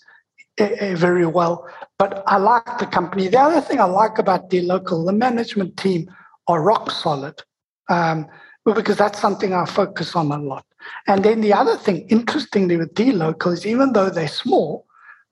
eh, 0.58 0.74
eh, 0.78 0.94
very 0.96 1.26
well, 1.26 1.66
but 1.98 2.24
I 2.26 2.36
like 2.38 2.78
the 2.78 2.86
company. 2.86 3.28
The 3.28 3.38
other 3.38 3.60
thing 3.60 3.80
I 3.80 3.84
like 3.84 4.18
about 4.18 4.50
dLocal, 4.50 5.06
the 5.06 5.12
management 5.12 5.76
team 5.76 6.10
are 6.48 6.62
rock 6.62 6.90
solid 6.90 7.42
um, 7.88 8.26
because 8.64 8.96
that's 8.96 9.20
something 9.20 9.54
I 9.54 9.64
focus 9.64 10.16
on 10.16 10.32
a 10.32 10.38
lot. 10.38 10.64
And 11.06 11.24
then 11.24 11.40
the 11.40 11.52
other 11.52 11.76
thing, 11.76 12.06
interestingly, 12.08 12.76
with 12.76 12.94
dlocal 12.94 13.52
is 13.52 13.66
even 13.66 13.92
though 13.92 14.10
they're 14.10 14.28
small, 14.28 14.86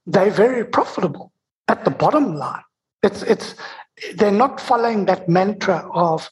they're 0.06 0.30
very 0.30 0.64
profitable 0.64 1.32
at 1.68 1.84
the 1.84 1.90
bottom 1.90 2.34
line. 2.34 2.62
It's 3.02 3.22
it's 3.22 3.54
they're 4.14 4.30
not 4.30 4.60
following 4.60 5.06
that 5.06 5.28
mantra 5.28 5.88
of 5.92 6.30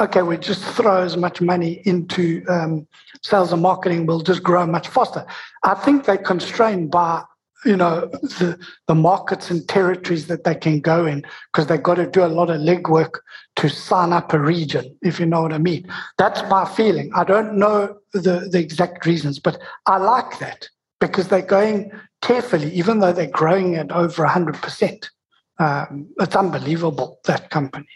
okay, 0.00 0.22
we 0.22 0.36
just 0.36 0.64
throw 0.64 1.02
as 1.02 1.16
much 1.16 1.40
money 1.40 1.80
into 1.84 2.44
um, 2.48 2.86
sales 3.22 3.52
and 3.52 3.62
marketing, 3.62 4.06
we'll 4.06 4.20
just 4.20 4.42
grow 4.42 4.66
much 4.66 4.88
faster. 4.88 5.24
I 5.62 5.74
think 5.74 6.04
they're 6.04 6.18
constrained 6.18 6.90
by 6.90 7.22
you 7.64 7.76
know 7.76 8.06
the 8.22 8.58
the 8.88 8.94
markets 8.94 9.50
and 9.50 9.66
territories 9.68 10.26
that 10.26 10.44
they 10.44 10.54
can 10.54 10.80
go 10.80 11.06
in 11.06 11.24
because 11.52 11.66
they've 11.66 11.82
got 11.82 11.94
to 11.94 12.06
do 12.06 12.24
a 12.24 12.26
lot 12.26 12.50
of 12.50 12.60
legwork 12.60 13.18
to 13.56 13.68
sign 13.68 14.12
up 14.12 14.32
a 14.32 14.38
region 14.38 14.96
if 15.02 15.18
you 15.20 15.26
know 15.26 15.42
what 15.42 15.52
i 15.52 15.58
mean. 15.58 15.86
That's 16.18 16.42
my 16.48 16.64
feeling. 16.64 17.10
I 17.14 17.24
don't 17.24 17.54
know 17.54 17.96
the 18.12 18.48
the 18.50 18.58
exact 18.58 19.06
reasons 19.06 19.38
but 19.38 19.58
i 19.86 19.96
like 19.96 20.38
that 20.38 20.68
because 21.00 21.28
they're 21.28 21.42
going 21.42 21.90
carefully 22.22 22.70
even 22.72 23.00
though 23.00 23.12
they're 23.12 23.26
growing 23.26 23.74
at 23.74 23.90
over 23.90 24.24
100% 24.24 25.08
um, 25.58 26.08
it's 26.20 26.36
unbelievable 26.36 27.20
that 27.24 27.50
company. 27.50 27.86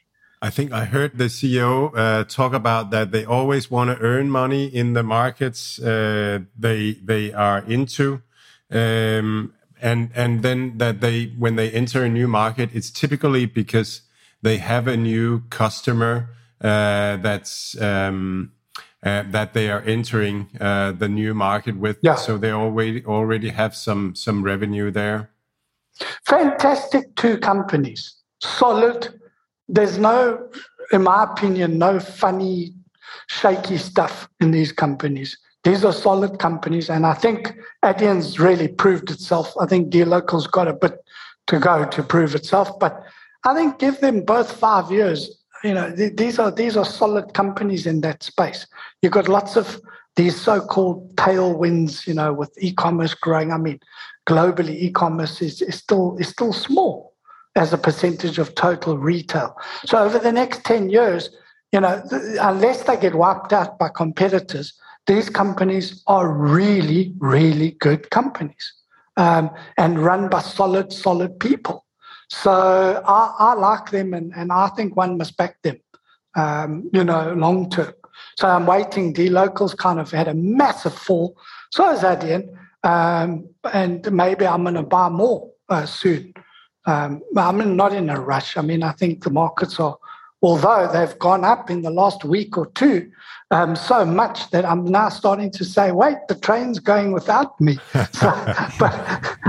I 0.41 0.51
think 0.51 0.73
I 0.73 0.85
heard 0.85 1.19
the 1.19 1.25
CEO 1.25 1.91
uh, 1.97 2.25
talk 2.25 2.53
about 2.53 2.91
that 2.91 3.11
they 3.11 3.25
always 3.25 3.71
want 3.71 3.91
to 3.91 3.99
earn 4.01 4.31
money 4.31 4.67
in 4.67 4.93
the 4.93 5.03
markets 5.03 5.81
uh, 5.81 6.41
they 6.57 6.93
they 7.03 7.33
are 7.33 7.59
into, 7.67 8.23
um, 8.71 9.53
and 9.81 10.11
and 10.15 10.43
then 10.43 10.79
that 10.79 11.01
they 11.01 11.27
when 11.39 11.57
they 11.57 11.71
enter 11.71 12.05
a 12.05 12.09
new 12.09 12.29
market, 12.29 12.71
it's 12.73 12.91
typically 12.91 13.47
because 13.47 14.03
they 14.43 14.59
have 14.59 14.87
a 14.87 14.97
new 14.97 15.43
customer 15.51 16.31
uh, 16.61 17.17
that's 17.17 17.81
um, 17.81 18.53
uh, 19.03 19.23
that 19.31 19.55
they 19.55 19.71
are 19.71 19.81
entering 19.83 20.49
uh, 20.61 20.93
the 20.93 21.09
new 21.09 21.35
market 21.35 21.77
with. 21.77 21.99
Yeah. 22.03 22.17
So 22.17 22.39
they 22.39 22.53
already 22.53 23.05
already 23.05 23.51
have 23.51 23.75
some 23.75 24.15
some 24.15 24.43
revenue 24.43 24.91
there. 24.91 25.31
Fantastic 26.27 27.15
two 27.17 27.39
companies, 27.39 28.17
solid. 28.41 29.09
There's 29.69 29.99
no, 29.99 30.49
in 30.93 31.03
my 31.03 31.25
opinion, 31.25 31.79
no 31.79 32.01
funny, 32.01 32.73
shaky 33.27 33.77
stuff 33.77 34.29
in 34.41 34.51
these 34.51 34.73
companies. 34.73 35.37
These 35.69 35.85
are 35.85 35.93
solid 35.93 36.39
companies, 36.39 36.89
and 36.89 37.05
I 37.05 37.13
think 37.13 37.53
Adyen's 37.85 38.41
really 38.41 38.69
proved 38.69 39.11
itself. 39.11 39.53
I 39.61 39.67
think 39.67 39.93
dlocal's 39.93 40.47
got 40.47 40.67
a 40.67 40.73
bit 40.73 40.95
to 41.49 41.59
go 41.59 41.85
to 41.85 42.03
prove 42.03 42.35
itself, 42.35 42.79
but 42.79 43.05
I 43.45 43.53
think 43.53 43.79
give 43.79 44.01
them 44.01 44.23
both 44.23 44.51
five 44.51 44.91
years. 44.91 45.45
You 45.63 45.75
know, 45.75 45.95
th- 45.95 46.17
these 46.17 46.39
are 46.39 46.51
these 46.51 46.75
are 46.79 46.87
solid 46.87 47.35
companies 47.35 47.87
in 47.87 48.01
that 48.01 48.23
space. 48.23 48.67
You've 49.03 49.13
got 49.13 49.29
lots 49.29 49.57
of 49.57 49.79
these 50.17 50.41
so-called 50.41 51.15
tailwinds. 51.17 52.07
You 52.07 52.15
know, 52.15 52.33
with 52.33 52.51
e-commerce 52.59 53.13
growing. 53.13 53.53
I 53.53 53.59
mean, 53.59 53.79
globally, 54.27 54.75
e-commerce 54.75 55.43
is, 55.43 55.61
is 55.61 55.75
still 55.75 56.17
is 56.17 56.29
still 56.29 56.55
small. 56.55 57.13
as 57.57 57.75
a 57.75 57.79
percentage 57.79 58.39
of 58.39 58.55
total 58.55 58.97
retail. 58.97 59.55
So 59.85 59.99
over 59.99 60.19
the 60.19 60.33
next 60.33 60.65
10 60.65 60.91
years, 60.91 61.29
you 61.73 61.81
know, 61.81 62.03
unless 62.41 62.85
they 62.85 62.97
get 62.97 63.15
wiped 63.15 63.53
out 63.53 63.79
by 63.79 63.89
competitors, 63.89 64.73
these 65.09 65.29
companies 65.29 66.03
are 66.07 66.31
really, 66.31 67.15
really 67.19 67.73
good 67.73 68.11
companies 68.11 68.73
um, 69.17 69.51
and 69.77 69.99
run 69.99 70.29
by 70.29 70.41
solid, 70.41 70.93
solid 70.93 71.41
people. 71.41 71.85
So 72.29 73.03
I, 73.05 73.35
I 73.39 73.55
like 73.55 73.91
them, 73.91 74.15
and, 74.15 74.33
and 74.37 74.53
I 74.53 74.69
think 74.69 74.97
one 74.97 75.19
must 75.19 75.37
back 75.37 75.61
them, 75.63 75.79
um, 76.37 76.91
you 76.93 77.03
know, 77.03 77.33
long 77.33 77.71
term. 77.71 77.95
So 78.37 78.47
I'm 78.47 78.67
waiting. 78.67 79.15
dLocal's 79.15 79.75
kind 79.75 79.99
of 79.99 80.11
had 80.11 80.29
a 80.29 80.35
massive 80.35 80.95
fall. 80.95 81.37
So 81.73 81.85
has 81.85 82.03
Adyen. 82.03 82.55
Um, 82.85 83.49
and 83.73 84.11
maybe 84.13 84.47
I'm 84.47 84.63
going 84.63 84.75
to 84.75 84.83
buy 84.83 85.09
more 85.09 85.51
uh, 85.69 85.87
soon. 85.87 86.33
Um, 86.87 87.23
I'm 87.37 87.77
not 87.77 87.93
in 87.93 88.09
a 88.09 88.21
rush. 88.21 88.57
I 88.57 88.63
mean, 88.63 88.83
I 88.83 88.93
think 88.93 89.25
the 89.25 89.31
markets 89.31 89.81
are, 89.81 89.99
although 90.43 90.89
they've 90.93 91.19
gone 91.19 91.45
up 91.45 91.71
in 91.71 91.83
the 91.83 91.91
last 91.91 92.25
week 92.25 92.57
or 92.57 92.67
two, 92.73 93.11
um, 93.51 93.77
so 93.77 94.05
much 94.05 94.51
that 94.51 94.67
I'm 94.67 94.85
now 94.85 95.09
starting 95.09 95.51
to 95.53 95.65
say, 95.65 95.91
wait, 95.91 96.17
the 96.29 96.35
train's 96.35 96.79
going 96.79 97.13
without 97.13 97.59
me. 97.61 97.79
So, 98.13 98.31
but 98.81 98.93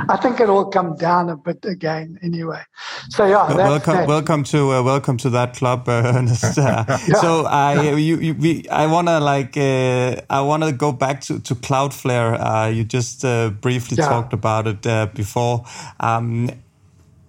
I 0.09 0.17
think 0.21 0.39
it 0.39 0.47
will 0.47 0.65
come 0.65 0.95
down 0.95 1.29
a 1.29 1.35
bit 1.35 1.65
again 1.65 2.19
anyway. 2.21 2.61
So 3.09 3.25
yeah, 3.25 3.53
welcome, 3.55 3.95
that. 3.95 4.07
welcome 4.07 4.43
to 4.45 4.73
uh, 4.73 4.83
welcome 4.83 5.17
to 5.17 5.29
that 5.31 5.55
club, 5.55 5.89
uh, 5.89 6.03
Ernest. 6.15 6.57
Uh, 6.57 6.85
yeah. 6.87 6.97
So 6.97 7.45
I 7.45 7.95
you, 7.95 8.17
you 8.17 8.33
we, 8.35 8.67
I 8.69 8.85
want 8.85 9.07
to 9.07 9.19
like 9.19 9.57
uh, 9.57 10.21
I 10.29 10.41
want 10.41 10.63
to 10.63 10.71
go 10.71 10.91
back 10.91 11.21
to 11.21 11.39
to 11.39 11.55
Cloudflare. 11.55 12.37
Uh, 12.39 12.69
you 12.69 12.83
just 12.83 13.25
uh, 13.25 13.49
briefly 13.49 13.97
yeah. 13.97 14.07
talked 14.07 14.33
about 14.33 14.67
it 14.67 15.13
before. 15.15 15.65
Um, 15.99 16.51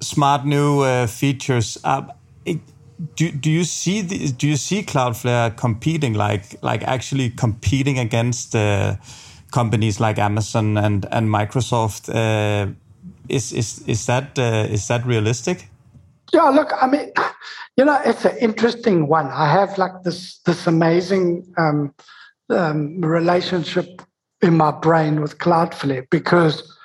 smart 0.00 0.44
new 0.44 1.06
features. 1.06 1.78
It, 2.44 2.60
do, 3.14 3.30
do 3.30 3.50
you 3.50 3.64
see 3.64 4.02
the, 4.02 4.32
do 4.32 4.46
you 4.46 4.56
see 4.56 4.82
Cloudflare 4.82 5.56
competing 5.56 6.14
like 6.14 6.62
like 6.62 6.82
actually 6.84 7.30
competing 7.30 7.98
against 7.98 8.54
uh, 8.54 8.96
companies 9.52 10.00
like 10.00 10.18
Amazon 10.18 10.76
and 10.76 11.06
and 11.10 11.28
Microsoft? 11.28 12.08
Uh, 12.08 12.72
is 13.28 13.52
is 13.52 13.82
is 13.86 14.06
that 14.06 14.38
uh, 14.38 14.66
is 14.70 14.86
that 14.88 15.06
realistic? 15.06 15.68
Yeah, 16.32 16.48
look, 16.50 16.70
I 16.80 16.86
mean, 16.86 17.12
you 17.76 17.84
know, 17.84 17.98
it's 18.04 18.24
an 18.24 18.36
interesting 18.38 19.08
one. 19.08 19.26
I 19.26 19.50
have 19.50 19.78
like 19.78 20.02
this 20.04 20.38
this 20.44 20.66
amazing 20.66 21.46
um, 21.56 21.94
um, 22.50 23.00
relationship 23.00 24.02
in 24.42 24.56
my 24.56 24.70
brain 24.70 25.20
with 25.20 25.38
Cloudflare 25.38 26.08
because 26.10 26.76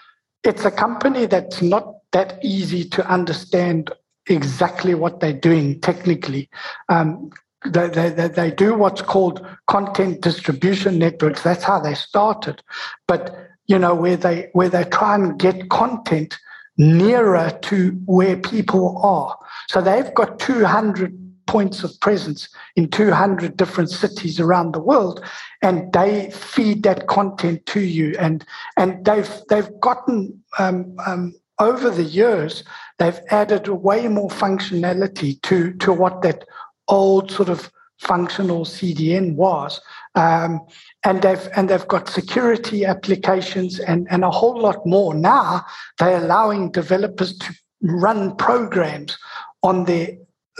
it's 0.43 0.65
a 0.65 0.71
company 0.71 1.25
that's 1.25 1.61
not 1.61 1.95
that 2.11 2.39
easy 2.43 2.85
to 2.89 3.05
understand 3.07 3.91
exactly 4.27 4.95
what 4.95 5.19
they're 5.19 5.33
doing 5.33 5.79
technically. 5.81 6.49
Um, 6.89 7.31
they, 7.65 7.87
they, 7.89 8.27
they 8.27 8.51
do 8.51 8.75
what's 8.75 9.01
called 9.01 9.45
content 9.67 10.21
distribution 10.21 10.99
networks. 10.99 11.41
That's 11.41 11.63
how 11.63 11.79
they 11.79 11.95
started. 11.95 12.61
But 13.07 13.35
you 13.67 13.79
know 13.79 13.95
where 13.95 14.17
they 14.17 14.49
where 14.53 14.69
they 14.69 14.83
try 14.83 15.15
and 15.15 15.39
get 15.39 15.69
content 15.69 16.37
nearer 16.77 17.57
to 17.63 17.91
where 18.05 18.37
people 18.37 18.99
are. 18.99 19.37
So 19.69 19.81
they've 19.81 20.13
got 20.13 20.39
200 20.39 21.17
points 21.47 21.83
of 21.83 21.99
presence 22.01 22.49
in 22.75 22.89
200 22.89 23.55
different 23.55 23.89
cities 23.89 24.39
around 24.39 24.73
the 24.73 24.79
world 24.79 25.23
and 25.61 25.93
they 25.93 26.31
feed 26.31 26.83
that 26.83 27.07
content 27.07 27.65
to 27.67 27.81
you 27.81 28.15
and 28.19 28.45
and 28.77 29.05
they've 29.05 29.29
they've 29.49 29.69
gotten 29.79 30.43
um, 30.59 30.95
um, 31.05 31.33
over 31.59 31.89
the 31.89 32.03
years 32.03 32.63
they've 32.99 33.19
added 33.29 33.67
way 33.67 34.07
more 34.07 34.29
functionality 34.29 35.41
to, 35.43 35.73
to 35.73 35.93
what 35.93 36.21
that 36.21 36.45
old 36.87 37.31
sort 37.31 37.49
of 37.49 37.71
functional 37.99 38.65
CDN 38.65 39.35
was. 39.35 39.81
Um, 40.15 40.61
and 41.03 41.21
they've 41.21 41.47
and 41.55 41.69
they've 41.69 41.87
got 41.87 42.09
security 42.09 42.85
applications 42.85 43.79
and, 43.79 44.07
and 44.09 44.23
a 44.23 44.31
whole 44.31 44.59
lot 44.59 44.85
more. 44.85 45.13
Now 45.13 45.65
they're 45.99 46.23
allowing 46.23 46.71
developers 46.71 47.37
to 47.39 47.53
run 47.81 48.35
programs 48.37 49.17
on 49.63 49.85
their 49.85 50.09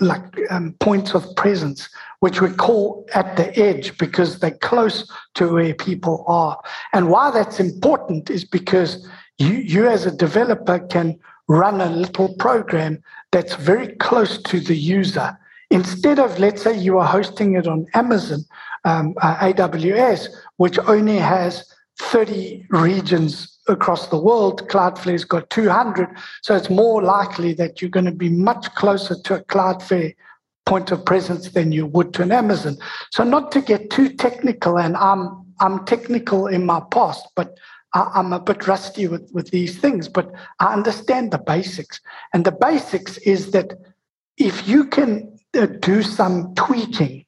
like 0.02 0.24
um, 0.50 0.76
points 0.80 1.14
of 1.14 1.26
presence, 1.38 1.90
which 2.20 2.42
we 2.42 2.50
call 2.50 3.06
at 3.14 3.38
the 3.38 3.58
edge 3.58 3.98
because 3.98 4.40
they're 4.40 4.58
close 4.58 5.10
to 5.36 5.54
where 5.54 5.74
people 5.74 6.26
are. 6.28 6.60
And 6.92 7.10
why 7.10 7.32
that's 7.32 7.62
important 7.62 8.30
is 8.30 8.44
because 8.44 9.08
you, 9.38 9.54
you 9.54 9.88
as 9.88 10.06
a 10.06 10.12
developer 10.12 10.80
can 10.80 11.18
run 11.48 11.82
a 11.82 11.90
little 11.90 12.34
program 12.36 13.02
that's 13.32 13.56
very 13.56 13.96
close 13.96 14.42
to 14.44 14.60
the 14.60 14.76
user. 14.76 15.38
Instead 15.72 16.20
of, 16.20 16.40
let's 16.40 16.62
say, 16.62 16.78
you 16.78 16.98
are 17.00 17.08
hosting 17.08 17.56
it 17.56 17.68
on 17.68 17.86
Amazon, 17.94 18.46
um, 18.84 19.16
uh, 19.22 19.36
AWS, 19.38 20.28
which 20.58 20.78
only 20.80 21.18
has 21.18 21.72
30 22.00 22.66
regions 22.70 23.58
across 23.68 24.08
the 24.08 24.20
world, 24.20 24.68
Cloudflare's 24.70 25.26
got 25.26 25.50
200. 25.50 26.10
So 26.44 26.56
it's 26.56 26.70
more 26.70 27.02
likely 27.02 27.54
that 27.54 27.82
you're 27.82 27.90
going 27.90 28.06
to 28.06 28.12
be 28.12 28.30
much 28.30 28.74
closer 28.76 29.16
to 29.24 29.36
a 29.36 29.44
Cloudflare 29.44 30.14
point 30.66 30.92
of 30.92 31.06
presence 31.06 31.50
than 31.52 31.72
you 31.72 31.86
would 31.86 32.14
to 32.14 32.24
an 32.24 32.32
Amazon. 32.32 32.78
So 33.12 33.24
not 33.24 33.52
to 33.54 33.62
get 33.62 33.90
too 33.90 34.10
technical, 34.10 34.78
and 34.78 34.96
I'm 34.98 35.46
I'm 35.62 35.86
technical 35.86 36.48
in 36.48 36.66
my 36.66 36.82
past, 36.92 37.28
but 37.36 37.58
I, 37.96 38.20
am 38.20 38.34
a 38.34 38.40
bit 38.40 38.68
rusty 38.68 39.08
with, 39.08 39.32
with 39.34 39.50
these 39.50 39.80
things, 39.80 40.08
but 40.08 40.32
I 40.60 40.74
understand 40.74 41.32
the 41.32 41.40
basics. 41.40 42.00
And 42.34 42.46
the 42.46 42.52
basics 42.52 43.18
is 43.20 43.52
that 43.52 43.74
if 44.38 44.68
you 44.68 44.86
can 44.86 45.40
uh, 45.58 45.66
do 45.66 46.04
some 46.04 46.54
tweaking 46.56 47.26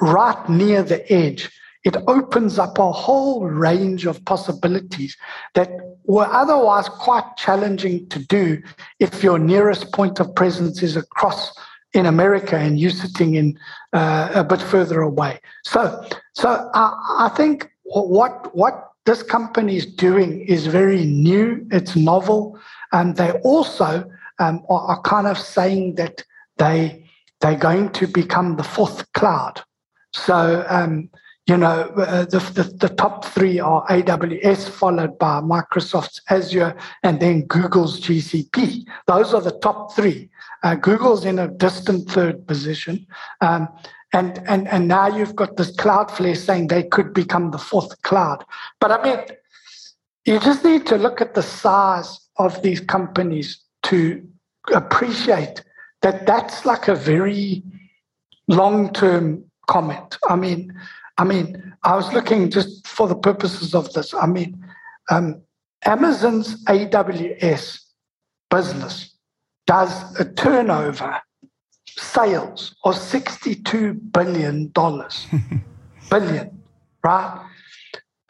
right 0.00 0.48
near 0.48 0.82
the 0.82 1.10
edge, 1.10 1.50
it 1.84 1.96
opens 2.06 2.58
up 2.58 2.78
a 2.78 2.92
whole 2.92 3.46
range 3.46 4.04
of 4.04 4.22
possibilities 4.26 5.16
that 5.54 5.70
were 6.04 6.26
otherwise 6.26 6.90
quite 6.90 7.24
challenging 7.38 8.06
to 8.10 8.18
do 8.18 8.62
if 8.98 9.22
your 9.22 9.38
nearest 9.38 9.90
point 9.92 10.20
of 10.20 10.34
presence 10.34 10.82
is 10.82 10.96
across 10.96 11.52
in 11.94 12.04
America 12.04 12.56
and 12.56 12.78
you're 12.78 12.90
sitting 12.90 13.34
in 13.34 13.58
uh, 13.94 14.30
a 14.34 14.44
bit 14.44 14.60
further 14.60 15.00
away. 15.00 15.40
So, 15.64 16.04
so 16.34 16.70
I, 16.74 16.94
I 17.20 17.28
think 17.30 17.70
what 17.84 18.54
what 18.54 18.89
this 19.06 19.22
company 19.22 19.76
is 19.76 19.86
doing 19.86 20.40
is 20.42 20.66
very 20.66 21.04
new, 21.04 21.66
it's 21.70 21.96
novel, 21.96 22.58
and 22.92 23.16
they 23.16 23.32
also 23.42 24.04
um, 24.38 24.62
are, 24.68 24.80
are, 24.80 25.02
kind 25.02 25.26
of 25.26 25.38
saying 25.38 25.94
that 25.96 26.22
they 26.58 27.06
they're 27.40 27.56
going 27.56 27.90
to 27.90 28.06
become 28.06 28.56
the 28.56 28.62
fourth 28.62 29.10
cloud. 29.12 29.62
So 30.12 30.64
um, 30.68 31.08
you 31.46 31.56
know 31.56 31.92
uh, 31.96 32.24
the, 32.26 32.38
the, 32.54 32.88
the 32.88 32.94
top 32.94 33.24
three 33.24 33.58
are 33.58 33.86
AWS, 33.86 34.68
followed 34.68 35.18
by 35.18 35.40
Microsoft's 35.40 36.20
Azure, 36.28 36.76
and 37.02 37.20
then 37.20 37.46
Google's 37.46 38.00
GCP. 38.00 38.84
Those 39.06 39.32
are 39.32 39.40
the 39.40 39.58
top 39.60 39.94
three. 39.94 40.28
Uh, 40.62 40.74
Google's 40.74 41.24
in 41.24 41.38
a 41.38 41.48
distant 41.48 42.10
third 42.10 42.46
position. 42.46 43.06
Um, 43.40 43.68
and, 44.12 44.42
and, 44.46 44.66
and 44.68 44.88
now 44.88 45.06
you've 45.06 45.36
got 45.36 45.56
this 45.56 45.74
Cloudflare 45.76 46.36
saying 46.36 46.66
they 46.66 46.82
could 46.82 47.14
become 47.14 47.50
the 47.50 47.58
fourth 47.58 48.00
cloud. 48.02 48.44
But 48.80 48.90
I 48.90 49.02
mean, 49.02 49.24
you 50.24 50.40
just 50.40 50.64
need 50.64 50.86
to 50.86 50.96
look 50.96 51.20
at 51.20 51.34
the 51.34 51.42
size 51.42 52.18
of 52.36 52.60
these 52.62 52.80
companies 52.80 53.60
to 53.84 54.26
appreciate 54.72 55.62
that 56.02 56.26
that's 56.26 56.64
like 56.64 56.88
a 56.88 56.94
very 56.94 57.62
long-term 58.48 59.44
comment. 59.68 60.18
I 60.28 60.36
mean, 60.36 60.72
I 61.18 61.24
mean, 61.24 61.74
I 61.84 61.94
was 61.94 62.12
looking 62.12 62.50
just 62.50 62.86
for 62.86 63.06
the 63.06 63.14
purposes 63.14 63.74
of 63.74 63.92
this. 63.92 64.12
I 64.14 64.26
mean, 64.26 64.64
um, 65.10 65.42
Amazon's 65.84 66.64
AWS 66.64 67.80
business 68.50 69.16
does 69.66 70.18
a 70.18 70.24
turnover 70.24 71.20
sales 72.00 72.74
of 72.84 72.94
$62 72.94 74.12
billion. 74.12 74.68
billion, 76.10 76.62
right? 77.04 77.46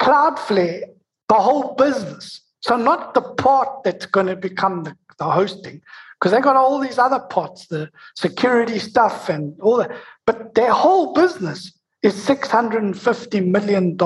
Cloudflare, 0.00 0.82
the 1.28 1.34
whole 1.34 1.74
business. 1.74 2.40
So, 2.60 2.76
not 2.76 3.14
the 3.14 3.22
part 3.22 3.84
that's 3.84 4.06
going 4.06 4.26
to 4.26 4.36
become 4.36 4.84
the, 4.84 4.94
the 5.18 5.24
hosting, 5.24 5.80
because 6.18 6.32
they've 6.32 6.42
got 6.42 6.56
all 6.56 6.78
these 6.78 6.98
other 6.98 7.20
parts, 7.20 7.68
the 7.68 7.90
security 8.16 8.78
stuff 8.78 9.28
and 9.28 9.58
all 9.60 9.76
that. 9.78 9.92
But 10.26 10.54
their 10.54 10.72
whole 10.72 11.14
business 11.14 11.72
is 12.02 12.14
$650 12.26 13.46
million. 13.46 13.98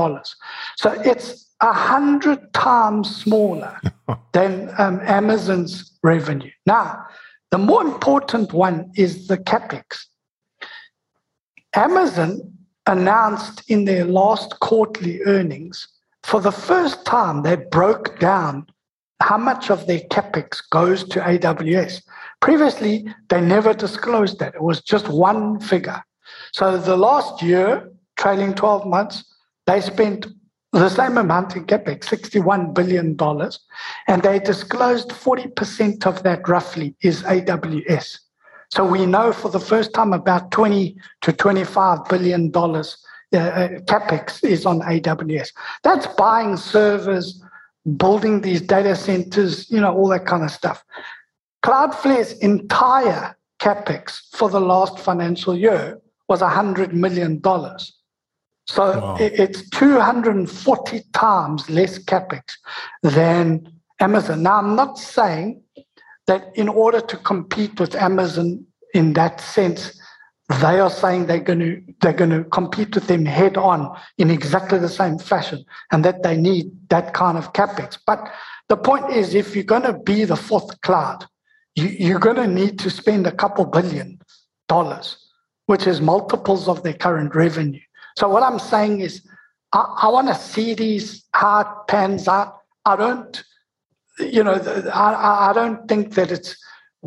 So, 0.76 0.92
it's 1.04 1.52
a 1.60 1.72
hundred 1.72 2.52
times 2.52 3.16
smaller 3.16 3.80
than 4.32 4.72
um, 4.78 5.00
Amazon's 5.02 5.98
revenue. 6.02 6.50
Now, 6.66 7.06
the 7.54 7.58
more 7.58 7.82
important 7.82 8.52
one 8.52 8.90
is 8.96 9.28
the 9.28 9.38
capex. 9.38 10.06
Amazon 11.76 12.52
announced 12.88 13.62
in 13.70 13.84
their 13.84 14.04
last 14.04 14.58
quarterly 14.58 15.22
earnings, 15.22 15.86
for 16.24 16.40
the 16.40 16.50
first 16.50 17.06
time, 17.06 17.44
they 17.44 17.54
broke 17.54 18.18
down 18.18 18.66
how 19.20 19.38
much 19.38 19.70
of 19.70 19.86
their 19.86 20.00
capex 20.00 20.68
goes 20.68 21.04
to 21.10 21.20
AWS. 21.20 22.02
Previously, 22.40 23.06
they 23.28 23.40
never 23.40 23.72
disclosed 23.72 24.40
that. 24.40 24.56
It 24.56 24.62
was 24.64 24.80
just 24.82 25.06
one 25.06 25.60
figure. 25.60 26.02
So 26.52 26.76
the 26.76 26.96
last 26.96 27.40
year, 27.40 27.88
trailing 28.16 28.54
12 28.54 28.84
months, 28.84 29.32
they 29.68 29.80
spent 29.80 30.26
the 30.80 30.88
same 30.88 31.18
amount 31.18 31.56
in 31.56 31.64
capex, 31.66 32.04
$61 32.04 32.74
billion, 32.74 33.16
and 34.08 34.22
they 34.22 34.38
disclosed 34.40 35.10
40% 35.10 36.06
of 36.06 36.22
that 36.24 36.48
roughly 36.48 36.94
is 37.00 37.22
AWS. 37.22 38.18
So 38.70 38.84
we 38.84 39.06
know 39.06 39.32
for 39.32 39.50
the 39.50 39.60
first 39.60 39.94
time 39.94 40.12
about 40.12 40.50
20 40.50 40.96
to 41.22 41.32
25 41.32 41.98
billion 42.08 42.50
dollars 42.50 42.98
uh, 43.32 43.38
uh 43.38 43.68
capex 43.80 44.42
is 44.44 44.66
on 44.66 44.80
AWS. 44.80 45.52
That's 45.82 46.06
buying 46.08 46.56
servers, 46.56 47.42
building 47.96 48.40
these 48.40 48.60
data 48.60 48.96
centers, 48.96 49.70
you 49.70 49.80
know, 49.80 49.94
all 49.94 50.08
that 50.08 50.26
kind 50.26 50.42
of 50.42 50.50
stuff. 50.50 50.84
Cloudflare's 51.64 52.32
entire 52.38 53.36
capex 53.60 54.22
for 54.32 54.50
the 54.50 54.60
last 54.60 54.98
financial 54.98 55.56
year 55.56 56.00
was 56.28 56.40
$100 56.40 56.92
million. 56.92 57.40
So 58.66 58.98
wow. 58.98 59.16
it's 59.20 59.68
240 59.70 61.02
times 61.12 61.68
less 61.68 61.98
capex 61.98 62.42
than 63.02 63.70
Amazon. 64.00 64.42
Now, 64.42 64.58
I'm 64.58 64.74
not 64.74 64.98
saying 64.98 65.62
that 66.26 66.50
in 66.56 66.68
order 66.68 67.00
to 67.00 67.16
compete 67.18 67.78
with 67.78 67.94
Amazon 67.94 68.64
in 68.94 69.12
that 69.14 69.40
sense, 69.40 70.00
they 70.60 70.78
are 70.78 70.90
saying 70.90 71.26
they're 71.26 71.40
going 71.40 71.60
to 71.60 71.82
they're 72.00 72.12
going 72.12 72.30
to 72.30 72.44
compete 72.44 72.94
with 72.94 73.06
them 73.06 73.24
head 73.24 73.56
on 73.56 73.96
in 74.18 74.30
exactly 74.30 74.78
the 74.78 74.88
same 74.88 75.18
fashion, 75.18 75.64
and 75.90 76.04
that 76.04 76.22
they 76.22 76.36
need 76.36 76.70
that 76.90 77.14
kind 77.14 77.38
of 77.38 77.52
capex. 77.54 77.98
But 78.06 78.30
the 78.68 78.76
point 78.76 79.10
is, 79.10 79.34
if 79.34 79.54
you're 79.54 79.64
going 79.64 79.82
to 79.82 79.94
be 79.94 80.24
the 80.24 80.36
fourth 80.36 80.80
cloud, 80.82 81.26
you, 81.74 81.86
you're 81.86 82.18
going 82.18 82.36
to 82.36 82.46
need 82.46 82.78
to 82.80 82.90
spend 82.90 83.26
a 83.26 83.32
couple 83.32 83.64
billion 83.64 84.18
dollars, 84.68 85.16
which 85.66 85.86
is 85.86 86.00
multiples 86.00 86.68
of 86.68 86.82
their 86.82 86.94
current 86.94 87.34
revenue. 87.34 87.80
So 88.16 88.28
what 88.28 88.42
I'm 88.42 88.58
saying 88.58 89.00
is, 89.00 89.26
I, 89.72 89.80
I 90.02 90.08
want 90.08 90.28
to 90.28 90.34
see 90.34 90.74
these 90.74 91.24
hard 91.34 91.66
pans 91.88 92.28
out. 92.28 92.58
I 92.84 92.96
don't 92.96 93.42
you 94.18 94.44
know, 94.44 94.54
I, 94.92 95.50
I 95.50 95.52
don't 95.52 95.88
think 95.88 96.14
that 96.14 96.30
it's 96.30 96.56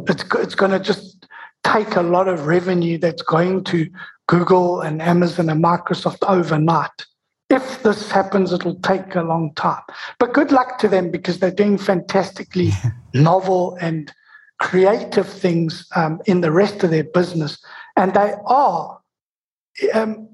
it's 0.07 0.23
it's 0.35 0.55
going 0.55 0.71
to 0.71 0.79
just 0.79 1.25
take 1.63 1.95
a 1.95 2.01
lot 2.01 2.27
of 2.27 2.45
revenue 2.45 2.97
that's 2.97 3.21
going 3.21 3.63
to 3.65 3.89
Google 4.27 4.81
and 4.81 5.01
Amazon 5.01 5.49
and 5.49 5.63
Microsoft 5.63 6.17
overnight. 6.27 7.05
If 7.49 7.81
this 7.83 8.11
happens, 8.11 8.51
it'll 8.51 8.79
take 8.81 9.15
a 9.15 9.21
long 9.21 9.53
time. 9.55 9.81
But 10.19 10.33
good 10.33 10.51
luck 10.51 10.79
to 10.79 10.89
them 10.89 11.11
because 11.11 11.39
they're 11.39 11.49
doing 11.49 11.77
fantastically 11.77 12.71
novel 13.13 13.77
and 13.79 14.11
creative 14.59 15.27
things 15.27 15.87
um, 15.95 16.19
in 16.25 16.41
the 16.41 16.51
rest 16.51 16.83
of 16.83 16.89
their 16.89 17.05
business, 17.05 17.63
and 17.95 18.13
they 18.13 18.33
are 18.45 18.99
um, 19.93 20.26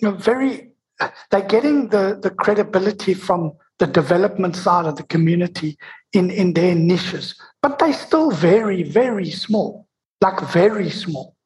you 0.00 0.10
know, 0.10 0.16
very. 0.16 0.70
They're 1.30 1.42
getting 1.42 1.88
the 1.88 2.18
the 2.20 2.30
credibility 2.30 3.14
from 3.14 3.52
the 3.78 3.86
development 3.86 4.56
side 4.56 4.86
of 4.86 4.96
the 4.96 5.04
community 5.04 5.78
in, 6.12 6.30
in 6.30 6.52
their 6.52 6.74
niches, 6.74 7.34
but 7.62 7.78
they're 7.78 7.92
still 7.92 8.30
very, 8.30 8.82
very 8.82 9.30
small, 9.30 9.86
like 10.20 10.40
very 10.50 10.90
small. 10.90 11.36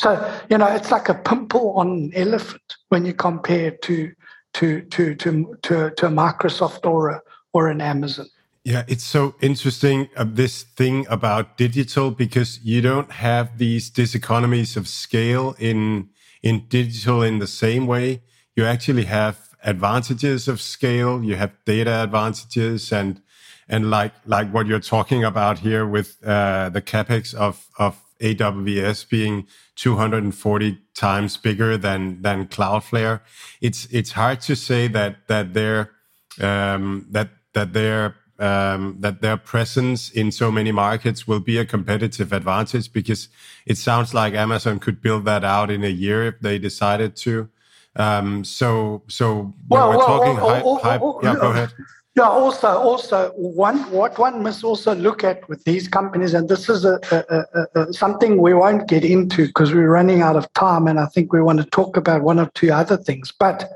So, 0.00 0.40
you 0.48 0.58
know, 0.58 0.66
it's 0.66 0.90
like 0.90 1.08
a 1.08 1.14
pimple 1.14 1.72
on 1.72 1.88
an 1.88 2.12
elephant 2.14 2.76
when 2.88 3.04
you 3.04 3.14
compare 3.14 3.72
to 3.72 4.12
to 4.54 4.82
to 4.82 5.14
to 5.16 5.56
to, 5.62 5.90
to 5.90 6.06
a 6.06 6.10
Microsoft 6.10 6.86
or 6.86 7.08
a, 7.08 7.22
or 7.52 7.68
an 7.68 7.80
Amazon. 7.80 8.26
Yeah, 8.64 8.84
it's 8.86 9.04
so 9.04 9.34
interesting 9.40 10.08
uh, 10.16 10.24
this 10.28 10.62
thing 10.62 11.06
about 11.08 11.56
digital 11.56 12.10
because 12.10 12.60
you 12.62 12.80
don't 12.80 13.10
have 13.10 13.58
these 13.58 13.90
diseconomies 13.90 14.76
of 14.76 14.86
scale 14.86 15.56
in 15.58 16.10
in 16.42 16.66
digital 16.68 17.22
in 17.22 17.38
the 17.38 17.46
same 17.46 17.86
way. 17.86 18.22
You 18.56 18.64
actually 18.64 19.04
have 19.04 19.50
advantages 19.62 20.48
of 20.48 20.60
scale. 20.60 21.22
You 21.22 21.36
have 21.36 21.52
data 21.64 22.02
advantages 22.02 22.92
and 22.92 23.20
and 23.68 23.90
like 23.90 24.12
like 24.26 24.50
what 24.52 24.66
you're 24.66 24.80
talking 24.80 25.24
about 25.24 25.58
here 25.58 25.86
with 25.86 26.16
uh, 26.24 26.68
the 26.70 26.82
capex 26.82 27.34
of 27.34 27.66
of 27.78 28.00
AWS 28.20 29.08
being 29.08 29.46
240 29.76 30.78
times 30.94 31.36
bigger 31.36 31.76
than 31.76 32.22
than 32.22 32.46
Cloudflare. 32.46 33.20
It's 33.60 33.86
it's 33.90 34.12
hard 34.12 34.40
to 34.42 34.56
say 34.56 34.88
that 34.88 35.28
that 35.28 35.54
their 35.54 35.92
um, 36.40 37.06
that 37.10 37.30
that 37.54 37.72
their 37.72 38.16
um, 38.38 38.96
that 39.00 39.20
their 39.20 39.36
presence 39.36 40.10
in 40.10 40.30
so 40.30 40.50
many 40.50 40.72
markets 40.72 41.26
will 41.26 41.40
be 41.40 41.58
a 41.58 41.64
competitive 41.64 42.32
advantage 42.32 42.92
because 42.92 43.28
it 43.66 43.76
sounds 43.76 44.14
like 44.14 44.34
Amazon 44.34 44.78
could 44.78 45.00
build 45.00 45.24
that 45.24 45.44
out 45.44 45.70
in 45.70 45.84
a 45.84 45.88
year 45.88 46.24
if 46.24 46.40
they 46.40 46.58
decided 46.58 47.16
to. 47.16 47.48
Um, 47.96 48.44
so, 48.44 49.02
so 49.08 49.54
well, 49.68 49.90
we're 49.90 49.96
well, 49.96 50.06
talking 50.06 50.36
well, 50.36 50.78
high, 50.78 50.98
high, 50.98 51.04
yeah, 51.22 51.34
go 51.34 51.50
ahead. 51.50 51.72
Yeah, 52.18 52.28
also, 52.28 52.66
also 52.66 53.30
one 53.36 53.78
what 53.92 54.18
one 54.18 54.42
must 54.42 54.64
also 54.64 54.92
look 54.94 55.22
at 55.22 55.48
with 55.48 55.62
these 55.62 55.86
companies, 55.86 56.34
and 56.34 56.48
this 56.48 56.68
is 56.68 56.84
a, 56.84 56.98
a, 57.12 57.80
a, 57.80 57.92
something 57.92 58.42
we 58.42 58.54
won't 58.54 58.88
get 58.88 59.04
into 59.04 59.46
because 59.46 59.72
we're 59.72 59.90
running 59.90 60.20
out 60.20 60.34
of 60.34 60.52
time, 60.54 60.88
and 60.88 60.98
I 60.98 61.06
think 61.06 61.32
we 61.32 61.40
want 61.40 61.60
to 61.60 61.64
talk 61.66 61.96
about 61.96 62.22
one 62.22 62.40
or 62.40 62.50
two 62.54 62.72
other 62.72 62.96
things. 62.96 63.32
But 63.32 63.70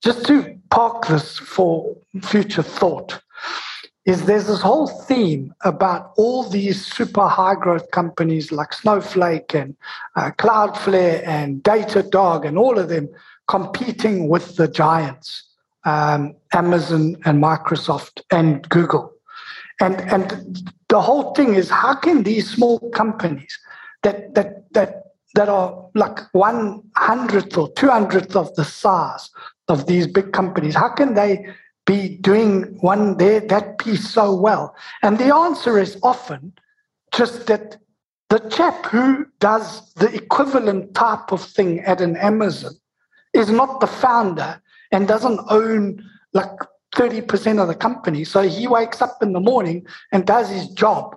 just 0.00 0.24
to 0.26 0.56
park 0.70 1.08
this 1.08 1.38
for 1.38 1.96
future 2.22 2.62
thought, 2.62 3.20
is 4.04 4.24
there's 4.24 4.48
this 4.48 4.60
whole 4.60 4.88
theme 4.88 5.54
about 5.62 6.12
all 6.16 6.42
these 6.48 6.84
super 6.84 7.28
high 7.28 7.54
growth 7.54 7.88
companies 7.92 8.50
like 8.50 8.72
Snowflake 8.72 9.54
and 9.54 9.76
uh, 10.16 10.30
Cloudflare 10.32 11.22
and 11.26 11.62
Datadog 11.62 12.44
and 12.44 12.58
all 12.58 12.78
of 12.78 12.88
them 12.88 13.08
competing 13.46 14.28
with 14.28 14.56
the 14.56 14.66
giants, 14.66 15.44
um, 15.84 16.34
Amazon 16.52 17.16
and 17.24 17.42
Microsoft 17.42 18.22
and 18.30 18.68
Google. 18.68 19.12
And, 19.80 20.00
and 20.00 20.70
the 20.88 21.00
whole 21.00 21.34
thing 21.34 21.54
is 21.54 21.70
how 21.70 21.94
can 21.94 22.24
these 22.24 22.50
small 22.50 22.78
companies 22.90 23.56
that, 24.02 24.34
that, 24.34 24.72
that, 24.72 25.12
that 25.34 25.48
are 25.48 25.88
like 25.94 26.18
one 26.32 26.82
hundredth 26.96 27.56
or 27.56 27.72
two 27.72 27.88
hundredth 27.88 28.34
of 28.36 28.54
the 28.56 28.64
size 28.64 29.30
of 29.68 29.86
these 29.86 30.06
big 30.06 30.32
companies, 30.32 30.74
how 30.74 30.88
can 30.88 31.14
they 31.14 31.46
be 31.86 32.16
doing 32.18 32.76
one 32.80 33.16
there 33.16 33.40
that 33.40 33.78
piece 33.78 34.08
so 34.08 34.34
well? 34.34 34.74
And 35.02 35.18
the 35.18 35.34
answer 35.34 35.78
is 35.78 35.98
often 36.02 36.52
just 37.12 37.46
that 37.46 37.76
the 38.30 38.38
chap 38.48 38.86
who 38.86 39.26
does 39.40 39.92
the 39.94 40.12
equivalent 40.14 40.94
type 40.94 41.32
of 41.32 41.44
thing 41.44 41.80
at 41.80 42.00
an 42.00 42.16
Amazon 42.16 42.72
is 43.34 43.50
not 43.50 43.80
the 43.80 43.86
founder 43.86 44.60
and 44.90 45.06
doesn't 45.06 45.40
own 45.50 46.02
like 46.32 46.50
30% 46.94 47.60
of 47.60 47.68
the 47.68 47.74
company. 47.74 48.24
So 48.24 48.42
he 48.42 48.66
wakes 48.66 49.02
up 49.02 49.22
in 49.22 49.32
the 49.32 49.40
morning 49.40 49.86
and 50.12 50.26
does 50.26 50.50
his 50.50 50.68
job 50.68 51.16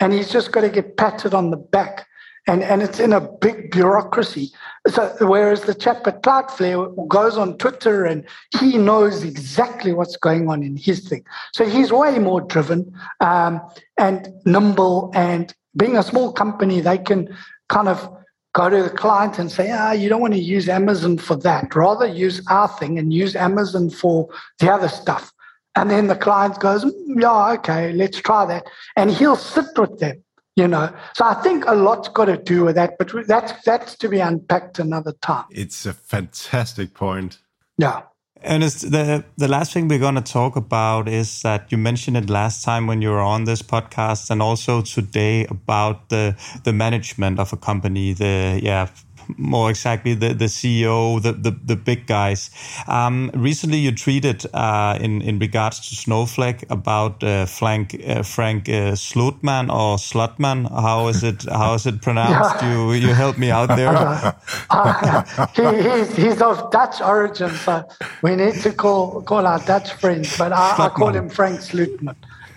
and 0.00 0.12
he's 0.12 0.30
just 0.30 0.52
got 0.52 0.62
to 0.62 0.68
get 0.68 0.96
patted 0.96 1.34
on 1.34 1.50
the 1.50 1.56
back. 1.56 2.06
And, 2.48 2.62
and 2.64 2.82
it's 2.82 2.98
in 2.98 3.12
a 3.12 3.20
big 3.20 3.70
bureaucracy. 3.70 4.50
So 4.88 5.14
whereas 5.20 5.62
the 5.62 5.74
chap 5.74 6.06
at 6.08 6.22
Cloudflare 6.22 7.08
goes 7.08 7.36
on 7.36 7.56
Twitter 7.58 8.04
and 8.04 8.26
he 8.58 8.78
knows 8.78 9.22
exactly 9.22 9.92
what's 9.92 10.16
going 10.16 10.48
on 10.48 10.62
in 10.64 10.76
his 10.76 11.08
thing. 11.08 11.24
So 11.52 11.64
he's 11.64 11.92
way 11.92 12.18
more 12.18 12.40
driven 12.40 12.92
um, 13.20 13.60
and 13.96 14.28
nimble. 14.44 15.12
And 15.14 15.54
being 15.76 15.96
a 15.96 16.02
small 16.02 16.32
company, 16.32 16.80
they 16.80 16.98
can 16.98 17.28
kind 17.68 17.88
of 17.88 18.10
go 18.54 18.68
to 18.68 18.82
the 18.82 18.90
client 18.90 19.38
and 19.38 19.50
say, 19.50 19.70
ah, 19.72 19.92
you 19.92 20.08
don't 20.08 20.20
want 20.20 20.34
to 20.34 20.40
use 20.40 20.68
Amazon 20.68 21.18
for 21.18 21.36
that. 21.36 21.74
Rather 21.74 22.06
use 22.06 22.44
our 22.48 22.68
thing 22.68 22.98
and 22.98 23.12
use 23.12 23.34
Amazon 23.34 23.88
for 23.88 24.28
the 24.58 24.70
other 24.70 24.88
stuff. 24.88 25.32
And 25.74 25.90
then 25.90 26.08
the 26.08 26.16
client 26.16 26.60
goes, 26.60 26.84
mm, 26.84 26.92
yeah, 27.20 27.52
okay, 27.52 27.92
let's 27.92 28.20
try 28.20 28.44
that. 28.46 28.64
And 28.96 29.10
he'll 29.10 29.36
sit 29.36 29.66
with 29.78 29.98
them, 29.98 30.22
you 30.56 30.68
know. 30.68 30.94
So 31.14 31.24
I 31.24 31.34
think 31.34 31.64
a 31.66 31.74
lot's 31.74 32.08
got 32.08 32.26
to 32.26 32.36
do 32.36 32.64
with 32.64 32.76
that, 32.76 32.98
but 32.98 33.12
that's 33.26 33.52
that's 33.64 33.96
to 33.96 34.08
be 34.08 34.20
unpacked 34.20 34.78
another 34.78 35.12
time. 35.22 35.44
It's 35.50 35.86
a 35.86 35.92
fantastic 35.92 36.94
point. 36.94 37.38
Yeah. 37.78 38.02
Ernest, 38.44 38.90
the 38.90 39.24
the 39.36 39.46
last 39.46 39.72
thing 39.72 39.86
we're 39.86 40.00
going 40.00 40.16
to 40.16 40.32
talk 40.32 40.56
about 40.56 41.08
is 41.08 41.42
that 41.42 41.70
you 41.70 41.78
mentioned 41.78 42.16
it 42.16 42.28
last 42.28 42.64
time 42.64 42.88
when 42.88 43.00
you 43.00 43.10
were 43.10 43.20
on 43.20 43.44
this 43.44 43.62
podcast, 43.62 44.30
and 44.30 44.42
also 44.42 44.82
today 44.82 45.46
about 45.46 46.08
the 46.08 46.36
the 46.64 46.72
management 46.72 47.38
of 47.38 47.52
a 47.52 47.56
company. 47.56 48.12
The 48.12 48.58
yeah, 48.60 48.88
more 49.36 49.70
exactly 49.70 50.14
the, 50.14 50.34
the 50.34 50.46
CEO, 50.46 51.22
the, 51.22 51.32
the, 51.32 51.50
the 51.50 51.76
big 51.76 52.06
guys. 52.06 52.50
Um, 52.86 53.30
recently, 53.34 53.78
you 53.78 53.92
tweeted 53.92 54.46
uh, 54.52 54.98
in 55.00 55.22
in 55.22 55.38
regards 55.38 55.80
to 55.88 55.96
Snowflake 55.96 56.64
about 56.70 57.22
uh, 57.22 57.46
Frank 57.46 57.96
uh, 58.06 58.22
Frank 58.22 58.68
uh, 58.68 58.94
Slutman 58.94 59.68
or 59.68 59.96
Slutman. 59.96 60.70
How 60.70 61.08
is 61.08 61.22
it 61.22 61.44
how 61.50 61.74
is 61.74 61.86
it 61.86 62.02
pronounced? 62.02 62.62
Yeah. 62.62 62.72
You 62.72 62.92
you 62.92 63.14
help 63.14 63.38
me 63.38 63.50
out 63.50 63.68
there. 63.68 63.92
Uh, 64.70 65.46
he, 65.54 65.82
he's, 65.82 66.16
he's 66.16 66.40
of 66.40 66.70
Dutch 66.70 67.00
origin, 67.00 67.50
so 67.50 67.86
we 68.22 68.36
need 68.36 68.54
to 68.62 68.72
call 68.72 69.22
call 69.22 69.46
our 69.46 69.58
Dutch 69.60 69.92
friends. 69.94 70.36
But 70.38 70.52
I, 70.52 70.74
I 70.78 70.88
call 70.88 71.14
him 71.14 71.28
Frank 71.28 71.60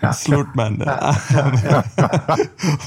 Slootman. 0.02 0.78
Slutman. 0.78 0.78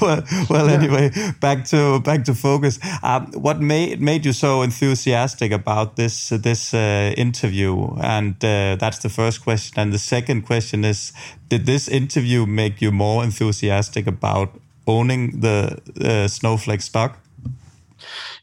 well, 0.00 0.22
well 0.48 0.68
anyway, 0.68 1.10
back 1.40 1.64
to 1.66 2.00
back 2.00 2.24
to 2.24 2.34
focus. 2.34 2.78
Um, 3.02 3.32
what 3.32 3.60
made 3.60 4.00
made 4.00 4.24
you 4.24 4.32
so 4.32 4.62
enthusiastic 4.62 5.52
about 5.52 5.96
this 5.96 6.28
this 6.30 6.74
uh, 6.74 7.12
interview? 7.16 7.96
And 8.00 8.34
uh, 8.44 8.76
that's 8.76 8.98
the 8.98 9.08
first 9.08 9.42
question. 9.42 9.80
And 9.80 9.92
the 9.92 9.98
second 9.98 10.42
question 10.42 10.84
is: 10.84 11.12
Did 11.48 11.66
this 11.66 11.88
interview 11.88 12.46
make 12.46 12.80
you 12.80 12.92
more 12.92 13.24
enthusiastic 13.24 14.06
about 14.06 14.50
owning 14.86 15.40
the 15.40 15.78
uh, 16.00 16.28
Snowflake 16.28 16.82
stock? 16.82 17.18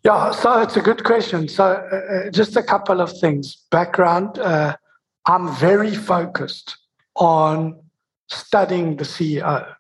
Yeah, 0.04 0.32
so 0.32 0.62
it's 0.62 0.78
a 0.78 0.82
good 0.82 1.04
question. 1.04 1.48
So, 1.48 1.64
uh, 1.66 2.28
uh, 2.28 2.30
just 2.30 2.56
a 2.56 2.64
couple 2.64 3.02
of 3.02 3.12
things. 3.20 3.58
Background 3.72 4.38
uh, 4.38 4.76
I'm 5.26 5.54
very 5.56 5.94
focused 5.94 6.78
on 7.16 7.76
studying 8.30 8.96
the 8.98 9.04
CEO. 9.04 9.74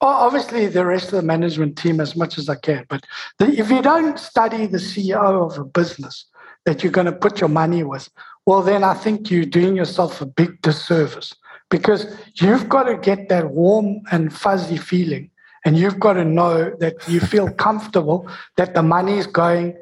Obviously, 0.00 0.66
the 0.66 0.86
rest 0.86 1.06
of 1.06 1.12
the 1.12 1.22
management 1.22 1.76
team 1.76 2.00
as 2.00 2.16
much 2.16 2.38
as 2.38 2.48
I 2.48 2.54
can. 2.54 2.86
But 2.88 3.04
the, 3.38 3.46
if 3.46 3.70
you 3.70 3.82
don't 3.82 4.18
study 4.18 4.66
the 4.66 4.78
CEO 4.78 5.50
of 5.50 5.58
a 5.58 5.64
business 5.64 6.24
that 6.64 6.82
you're 6.82 6.92
going 6.92 7.06
to 7.06 7.12
put 7.12 7.40
your 7.40 7.50
money 7.50 7.82
with, 7.82 8.08
well, 8.46 8.62
then 8.62 8.82
I 8.82 8.94
think 8.94 9.30
you're 9.30 9.44
doing 9.44 9.76
yourself 9.76 10.20
a 10.20 10.26
big 10.26 10.62
disservice 10.62 11.34
because 11.70 12.06
you've 12.34 12.68
got 12.68 12.84
to 12.84 12.96
get 12.96 13.28
that 13.28 13.50
warm 13.50 14.00
and 14.10 14.32
fuzzy 14.32 14.78
feeling 14.78 15.30
and 15.64 15.76
you've 15.76 16.00
got 16.00 16.14
to 16.14 16.24
know 16.24 16.74
that 16.80 16.96
you 17.06 17.20
feel 17.20 17.50
comfortable 17.66 18.28
that 18.56 18.74
the 18.74 18.82
money 18.82 19.18
is 19.18 19.26
going. 19.26 19.76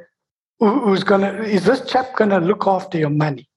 Who's 0.59 1.05
going 1.05 1.21
to? 1.21 1.45
Is 1.45 1.65
this 1.65 1.89
chap 1.89 2.17
going 2.17 2.31
to 2.31 2.41
look 2.41 2.67
after 2.67 2.99
your 2.99 3.11
money 3.11 3.48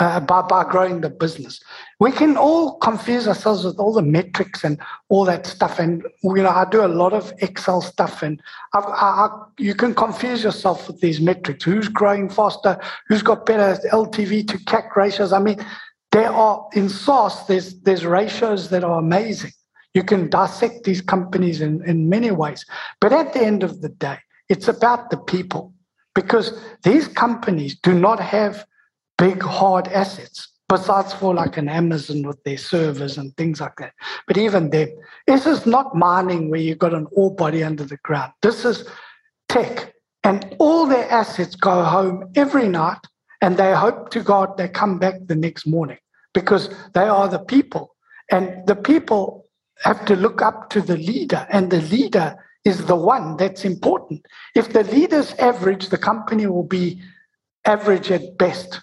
uh, 0.00 0.18
by 0.18 0.42
by 0.42 0.64
growing 0.64 1.00
the 1.02 1.10
business? 1.10 1.60
We 2.00 2.10
can 2.10 2.36
all 2.36 2.78
confuse 2.78 3.28
ourselves 3.28 3.64
with 3.64 3.78
all 3.78 3.92
the 3.92 4.02
metrics 4.02 4.64
and 4.64 4.80
all 5.08 5.24
that 5.26 5.46
stuff. 5.46 5.78
And 5.78 6.02
you 6.22 6.42
know, 6.42 6.48
I 6.48 6.64
do 6.68 6.84
a 6.84 6.88
lot 6.88 7.12
of 7.12 7.32
Excel 7.38 7.82
stuff, 7.82 8.22
and 8.22 8.42
I, 8.74 8.78
I, 8.78 9.28
you 9.58 9.74
can 9.74 9.94
confuse 9.94 10.42
yourself 10.42 10.88
with 10.88 11.00
these 11.00 11.20
metrics. 11.20 11.64
Who's 11.64 11.88
growing 11.88 12.28
faster? 12.28 12.80
Who's 13.08 13.22
got 13.22 13.46
better 13.46 13.78
LTV 13.92 14.48
to 14.48 14.58
CAC 14.58 14.96
ratios? 14.96 15.32
I 15.32 15.38
mean, 15.38 15.64
there 16.10 16.32
are 16.32 16.66
in 16.72 16.88
SaaS. 16.88 17.46
There's 17.46 17.80
there's 17.82 18.04
ratios 18.04 18.70
that 18.70 18.82
are 18.82 18.98
amazing. 18.98 19.52
You 19.94 20.02
can 20.02 20.30
dissect 20.30 20.84
these 20.84 21.00
companies 21.00 21.60
in, 21.60 21.84
in 21.84 22.08
many 22.08 22.30
ways. 22.30 22.64
But 23.00 23.12
at 23.12 23.32
the 23.32 23.40
end 23.40 23.62
of 23.62 23.80
the 23.80 23.88
day, 23.88 24.18
it's 24.48 24.68
about 24.68 25.10
the 25.10 25.16
people 25.16 25.72
because 26.14 26.58
these 26.84 27.08
companies 27.08 27.78
do 27.78 27.92
not 27.92 28.20
have 28.20 28.64
big 29.20 29.42
hard 29.42 29.86
assets 29.88 30.48
besides 30.68 31.12
for 31.12 31.34
like 31.34 31.56
an 31.56 31.68
Amazon 31.68 32.22
with 32.22 32.42
their 32.44 32.56
servers 32.56 33.18
and 33.18 33.36
things 33.36 33.60
like 33.60 33.76
that. 33.76 33.92
But 34.26 34.38
even 34.38 34.70
then, 34.70 34.88
this 35.26 35.46
is 35.46 35.66
not 35.66 35.94
mining 35.94 36.48
where 36.48 36.60
you've 36.60 36.78
got 36.78 36.94
an 36.94 37.06
ore 37.12 37.34
body 37.34 37.62
under 37.62 37.84
the 37.84 37.98
ground. 37.98 38.32
This 38.40 38.64
is 38.64 38.88
tech. 39.48 39.94
And 40.24 40.56
all 40.58 40.86
their 40.86 41.10
assets 41.10 41.54
go 41.54 41.82
home 41.84 42.30
every 42.34 42.68
night 42.68 43.00
and 43.42 43.56
they 43.56 43.74
hope 43.74 44.10
to 44.10 44.20
God 44.22 44.56
they 44.56 44.68
come 44.68 44.98
back 44.98 45.14
the 45.26 45.34
next 45.34 45.66
morning 45.66 45.98
because 46.32 46.70
they 46.94 47.08
are 47.08 47.28
the 47.28 47.38
people. 47.38 47.96
And 48.30 48.66
the 48.66 48.76
people 48.76 49.46
have 49.82 50.04
to 50.06 50.16
look 50.16 50.40
up 50.40 50.70
to 50.70 50.80
the 50.80 50.96
leader, 50.96 51.46
and 51.50 51.70
the 51.70 51.80
leader 51.80 52.36
is 52.64 52.84
the 52.84 52.96
one 52.96 53.36
that's 53.38 53.64
important. 53.64 54.26
If 54.54 54.72
the 54.72 54.84
leader's 54.84 55.32
average, 55.34 55.88
the 55.88 55.98
company 55.98 56.46
will 56.46 56.64
be 56.64 57.00
average 57.64 58.10
at 58.10 58.36
best, 58.38 58.82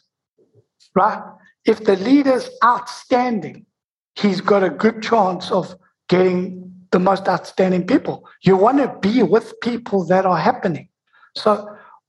right? 0.97 1.21
If 1.65 1.83
the 1.85 1.95
leader's 1.95 2.49
outstanding, 2.63 3.65
he's 4.15 4.41
got 4.41 4.63
a 4.63 4.69
good 4.69 5.01
chance 5.03 5.51
of 5.51 5.75
getting 6.09 6.41
the 6.91 6.99
most 6.99 7.27
outstanding 7.27 7.85
people. 7.85 8.27
You 8.41 8.57
want 8.57 8.79
to 8.79 8.89
be 9.07 9.21
with 9.21 9.53
people 9.61 10.03
that 10.05 10.25
are 10.25 10.37
happening. 10.37 10.89
So, 11.35 11.49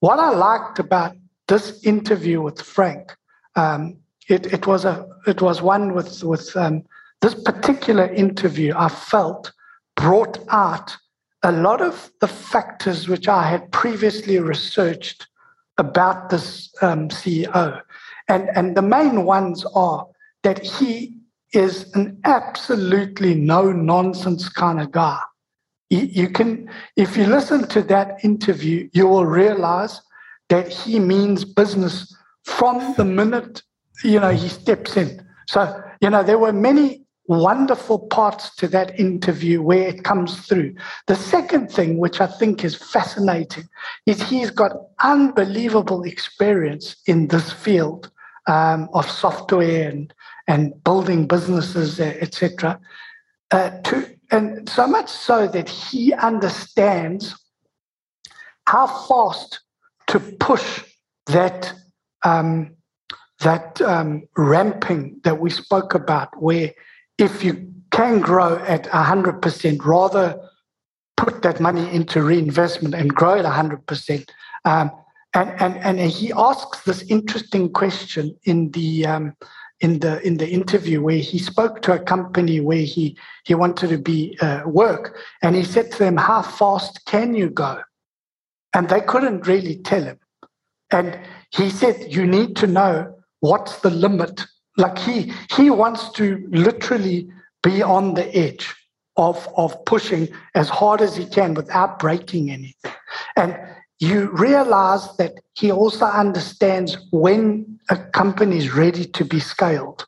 what 0.00 0.18
I 0.18 0.30
liked 0.30 0.78
about 0.78 1.12
this 1.48 1.84
interview 1.84 2.40
with 2.40 2.62
Frank, 2.62 3.14
um, 3.56 3.98
it, 4.28 4.46
it 4.52 4.66
was 4.66 4.84
a 4.84 5.06
it 5.26 5.42
was 5.42 5.60
one 5.60 5.92
with 5.92 6.22
with 6.22 6.56
um, 6.56 6.84
this 7.20 7.34
particular 7.34 8.06
interview, 8.24 8.72
I 8.76 8.88
felt, 8.88 9.52
brought 9.96 10.38
out 10.50 10.96
a 11.42 11.52
lot 11.52 11.80
of 11.80 12.10
the 12.20 12.28
factors 12.28 13.08
which 13.08 13.28
I 13.28 13.42
had 13.50 13.70
previously 13.72 14.38
researched 14.38 15.26
about 15.78 16.30
this 16.30 16.72
um, 16.80 17.08
CEO. 17.08 17.82
And, 18.28 18.50
and 18.54 18.76
the 18.76 18.82
main 18.82 19.24
ones 19.24 19.64
are 19.74 20.06
that 20.42 20.64
he 20.64 21.16
is 21.54 21.90
an 21.94 22.20
absolutely 22.24 23.34
no 23.34 23.72
nonsense 23.72 24.48
kind 24.48 24.80
of 24.80 24.90
guy. 24.92 25.20
You, 25.90 26.00
you 26.00 26.28
can, 26.28 26.68
if 26.96 27.16
you 27.16 27.24
listen 27.26 27.66
to 27.68 27.82
that 27.82 28.22
interview, 28.22 28.88
you 28.92 29.06
will 29.08 29.24
realize 29.24 30.02
that 30.50 30.68
he 30.68 30.98
means 30.98 31.44
business 31.44 32.14
from 32.44 32.94
the 32.96 33.04
minute 33.04 33.62
you 34.04 34.20
know 34.20 34.30
he 34.30 34.48
steps 34.48 34.96
in. 34.96 35.24
So 35.46 35.82
you 36.00 36.10
know 36.10 36.22
there 36.22 36.38
were 36.38 36.52
many 36.52 37.04
wonderful 37.26 37.98
parts 37.98 38.54
to 38.56 38.66
that 38.68 38.98
interview 38.98 39.60
where 39.60 39.86
it 39.86 40.02
comes 40.02 40.46
through. 40.46 40.74
The 41.08 41.14
second 41.14 41.70
thing, 41.70 41.98
which 41.98 42.22
I 42.22 42.26
think 42.26 42.64
is 42.64 42.74
fascinating, 42.74 43.64
is 44.06 44.22
he's 44.22 44.50
got 44.50 44.72
unbelievable 45.02 46.04
experience 46.04 46.96
in 47.06 47.28
this 47.28 47.52
field 47.52 48.10
um, 48.48 48.88
of 48.92 49.08
software 49.08 49.88
and, 49.88 50.12
and 50.48 50.82
building 50.82 51.26
businesses, 51.26 52.00
etc. 52.00 52.80
Uh, 53.50 53.70
to 53.82 54.18
and 54.30 54.68
so 54.68 54.86
much 54.86 55.08
so 55.08 55.46
that 55.48 55.68
he 55.68 56.12
understands 56.12 57.34
how 58.66 58.86
fast 58.86 59.60
to 60.08 60.20
push 60.20 60.84
that 61.26 61.72
um, 62.24 62.74
that 63.40 63.80
um, 63.82 64.28
ramping 64.36 65.20
that 65.24 65.38
we 65.38 65.50
spoke 65.50 65.94
about, 65.94 66.42
where 66.42 66.72
if 67.18 67.44
you 67.44 67.72
can 67.90 68.20
grow 68.20 68.56
at 68.66 68.84
100%, 68.84 69.84
rather 69.84 70.38
put 71.16 71.42
that 71.42 71.60
money 71.60 71.88
into 71.94 72.22
reinvestment 72.22 72.94
and 72.94 73.14
grow 73.14 73.38
at 73.38 73.44
100%. 73.44 74.28
Um, 74.64 74.90
and, 75.34 75.50
and, 75.60 75.76
and 75.76 76.00
he 76.10 76.32
asks 76.32 76.82
this 76.82 77.02
interesting 77.02 77.72
question 77.72 78.36
in 78.44 78.70
the, 78.70 79.06
um, 79.06 79.34
in, 79.80 80.00
the, 80.00 80.20
in 80.26 80.38
the 80.38 80.48
interview 80.48 81.02
where 81.02 81.18
he 81.18 81.38
spoke 81.38 81.82
to 81.82 81.92
a 81.92 81.98
company 81.98 82.60
where 82.60 82.82
he, 82.82 83.16
he 83.44 83.54
wanted 83.54 83.88
to 83.88 83.98
be 83.98 84.36
uh, 84.40 84.62
work. 84.66 85.18
And 85.42 85.54
he 85.54 85.64
said 85.64 85.92
to 85.92 85.98
them, 85.98 86.16
How 86.16 86.42
fast 86.42 87.04
can 87.06 87.34
you 87.34 87.50
go? 87.50 87.80
And 88.74 88.88
they 88.88 89.00
couldn't 89.00 89.46
really 89.46 89.76
tell 89.76 90.02
him. 90.02 90.18
And 90.90 91.18
he 91.50 91.70
said, 91.70 92.12
You 92.12 92.26
need 92.26 92.56
to 92.56 92.66
know 92.66 93.14
what's 93.40 93.80
the 93.80 93.90
limit 93.90 94.44
like 94.78 94.98
he 94.98 95.32
he 95.50 95.68
wants 95.70 96.10
to 96.12 96.46
literally 96.50 97.28
be 97.62 97.82
on 97.82 98.14
the 98.14 98.34
edge 98.34 98.74
of 99.16 99.46
of 99.56 99.84
pushing 99.84 100.28
as 100.54 100.68
hard 100.68 101.02
as 101.02 101.16
he 101.16 101.26
can 101.26 101.52
without 101.52 101.98
breaking 101.98 102.50
anything. 102.50 102.92
And 103.36 103.58
you 104.00 104.30
realize 104.32 105.16
that 105.16 105.34
he 105.54 105.72
also 105.72 106.06
understands 106.06 106.96
when 107.10 107.78
a 107.90 107.96
company 107.96 108.58
is 108.58 108.72
ready 108.72 109.04
to 109.04 109.24
be 109.24 109.40
scaled. 109.40 110.06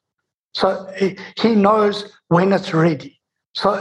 So 0.55 0.93
he 1.37 1.55
knows 1.55 2.13
when 2.29 2.53
it's 2.53 2.73
ready. 2.73 3.21
So 3.55 3.75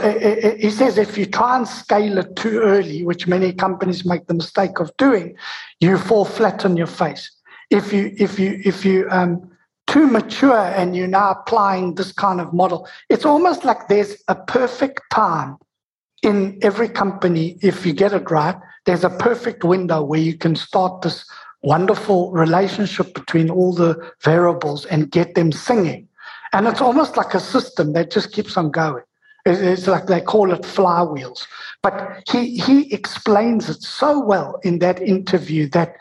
he 0.58 0.70
says 0.70 0.98
if 0.98 1.16
you 1.16 1.26
try 1.26 1.56
and 1.56 1.66
scale 1.66 2.18
it 2.18 2.34
too 2.34 2.60
early, 2.60 3.04
which 3.04 3.28
many 3.28 3.52
companies 3.52 4.04
make 4.04 4.26
the 4.26 4.34
mistake 4.34 4.80
of 4.80 4.90
doing, 4.96 5.36
you 5.78 5.96
fall 5.96 6.24
flat 6.24 6.64
on 6.64 6.76
your 6.76 6.88
face. 6.88 7.30
If 7.70 7.92
you 7.92 8.12
if 8.18 8.38
you 8.38 8.60
if 8.64 8.84
you 8.84 9.06
um, 9.10 9.48
too 9.90 10.06
mature 10.06 10.56
and 10.56 10.96
you're 10.96 11.08
now 11.08 11.30
applying 11.30 11.96
this 11.96 12.12
kind 12.12 12.40
of 12.40 12.52
model. 12.52 12.88
It's 13.08 13.24
almost 13.24 13.64
like 13.64 13.88
there's 13.88 14.16
a 14.28 14.36
perfect 14.36 15.00
time 15.12 15.56
in 16.22 16.58
every 16.62 16.88
company, 16.88 17.58
if 17.60 17.84
you 17.84 17.92
get 17.92 18.12
it 18.12 18.30
right, 18.30 18.54
there's 18.86 19.04
a 19.04 19.10
perfect 19.10 19.64
window 19.64 20.02
where 20.02 20.20
you 20.20 20.36
can 20.36 20.56
start 20.56 21.02
this 21.02 21.24
wonderful 21.62 22.32
relationship 22.32 23.14
between 23.14 23.50
all 23.50 23.74
the 23.74 24.12
variables 24.22 24.86
and 24.86 25.10
get 25.10 25.34
them 25.34 25.52
singing. 25.52 26.08
And 26.52 26.66
it's 26.66 26.80
almost 26.80 27.16
like 27.16 27.34
a 27.34 27.40
system 27.40 27.92
that 27.92 28.10
just 28.10 28.32
keeps 28.32 28.56
on 28.56 28.70
going. 28.70 29.04
It's 29.46 29.86
like 29.86 30.06
they 30.06 30.20
call 30.20 30.52
it 30.52 30.62
flywheels. 30.62 31.46
But 31.82 32.22
he, 32.30 32.58
he 32.58 32.92
explains 32.92 33.68
it 33.68 33.82
so 33.82 34.18
well 34.18 34.58
in 34.64 34.80
that 34.80 35.00
interview 35.00 35.68
that 35.70 35.94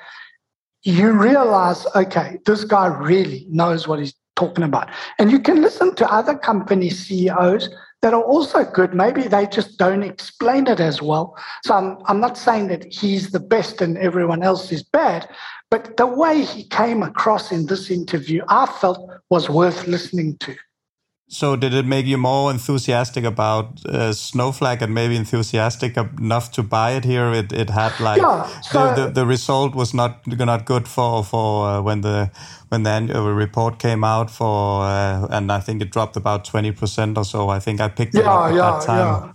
you 0.84 1.12
realize, 1.12 1.86
okay, 1.96 2.40
this 2.46 2.64
guy 2.64 2.88
really 2.88 3.46
knows 3.50 3.88
what 3.88 4.00
he's 4.00 4.14
talking 4.36 4.64
about. 4.64 4.90
And 5.20 5.32
you 5.32 5.40
can 5.40 5.62
listen 5.62 5.96
to 5.96 6.12
other 6.12 6.38
company 6.38 6.90
CEOs 6.90 7.70
that 8.02 8.14
are 8.14 8.24
also 8.24 8.64
good. 8.64 8.94
Maybe 8.94 9.24
they 9.24 9.46
just 9.48 9.78
don't 9.78 10.04
explain 10.04 10.68
it 10.68 10.80
as 10.80 11.02
well. 11.02 11.38
So 11.64 11.74
I'm, 11.74 11.98
I'm 12.06 12.20
not 12.20 12.38
saying 12.38 12.68
that 12.70 12.86
he's 12.94 13.32
the 13.32 13.40
best 13.40 13.82
and 13.82 13.98
everyone 13.98 14.42
else 14.42 14.72
is 14.72 14.84
bad, 14.84 15.28
but 15.70 15.98
the 15.98 16.08
way 16.08 16.44
he 16.44 16.64
came 16.64 17.04
across 17.04 17.52
in 17.52 17.66
this 17.66 17.92
interview, 17.92 18.44
I 18.48 18.66
felt 18.66 19.10
was 19.30 19.50
worth 19.50 19.88
listening 19.88 20.38
to. 20.38 20.56
So 21.32 21.56
did 21.56 21.76
it 21.76 21.86
make 21.86 22.08
you 22.08 22.18
more 22.18 22.50
enthusiastic 22.50 23.24
about 23.24 23.86
uh, 23.86 24.14
Snowflake 24.14 24.82
and 24.82 24.96
maybe 24.96 25.16
enthusiastic 25.16 25.96
enough 25.96 26.52
to 26.54 26.64
buy 26.64 26.94
it 26.94 27.06
here? 27.06 27.32
It, 27.32 27.54
it 27.54 27.70
had 27.70 28.00
like 28.00 28.20
so 28.64 28.96
the, 28.96 29.06
the, 29.06 29.12
the 29.12 29.26
result 29.28 29.76
was 29.76 29.94
not 29.94 30.26
not 30.26 30.66
good 30.66 30.88
for 30.88 31.24
for 31.24 31.68
uh, 31.68 31.82
when 31.84 32.02
the 32.02 32.32
when 32.70 32.82
the 32.82 32.90
annual 32.90 33.32
report 33.32 33.78
came 33.78 34.04
out 34.04 34.32
for 34.32 34.82
uh, 34.82 35.28
and 35.30 35.52
I 35.52 35.60
think 35.60 35.84
it 35.84 35.92
dropped 35.92 36.18
about 36.18 36.46
twenty 36.46 36.72
percent 36.72 37.16
or 37.16 37.26
so. 37.26 37.50
I 37.50 37.60
think 37.60 37.80
I 37.80 37.90
picked 37.90 38.16
it 38.16 38.24
yeah, 38.24 38.34
up 38.34 38.50
at 38.50 38.56
yeah, 38.56 38.62
that 38.72 38.82
time. 38.82 39.24
Yeah. 39.24 39.34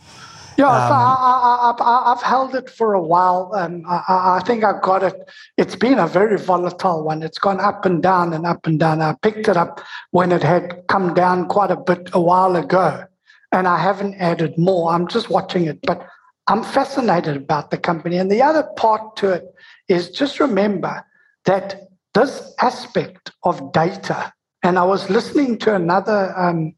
Yeah, 0.56 0.68
um, 0.68 0.89
so 0.89 0.94
I, 0.94 1.74
I, 1.81 2.09
have 2.10 2.22
held 2.22 2.55
it 2.55 2.70
for 2.70 2.94
a 2.94 3.02
while. 3.02 3.52
and 3.55 3.85
I, 3.86 4.39
I, 4.39 4.43
think 4.47 4.62
I've 4.62 4.82
got 4.82 5.02
it. 5.02 5.14
It's 5.56 5.74
been 5.74 5.98
a 5.98 6.06
very 6.06 6.39
volatile 6.39 7.02
one. 7.02 7.22
It's 7.22 7.39
gone 7.39 7.60
up 7.60 7.85
and 7.85 8.02
down 8.02 8.32
and 8.32 8.47
up 8.47 8.66
and 8.66 8.78
down. 8.78 9.02
I 9.02 9.14
picked 9.22 9.48
it 9.48 9.56
up 9.56 9.81
when 10.12 10.31
it 10.32 10.43
had 10.43 10.82
come 10.89 11.14
down 11.14 11.48
quite 11.48 11.70
a 11.70 11.76
bit 11.76 12.09
a 12.12 12.20
while 12.20 12.55
ago, 12.56 13.05
and 13.52 13.66
I 13.66 13.78
haven't 13.78 14.14
added 14.14 14.56
more. 14.56 14.93
I'm 14.93 15.09
just 15.09 15.28
watching 15.28 15.66
it, 15.66 15.81
but 15.82 16.06
I'm 16.47 16.62
fascinated 16.62 17.36
about 17.36 17.70
the 17.70 17.78
company. 17.78 18.18
And 18.18 18.31
the 18.31 18.43
other 18.43 18.62
part 18.76 19.16
to 19.16 19.32
it 19.32 19.44
is 19.89 20.10
just 20.10 20.39
remember 20.40 21.05
that 21.47 21.89
this 22.14 22.55
aspect 22.60 23.32
of 23.43 23.72
data, 23.72 24.32
and 24.62 24.78
I 24.78 24.85
was 24.85 25.10
listening 25.10 25.59
to 25.59 25.74
another 25.74 26.32
um, 26.39 26.74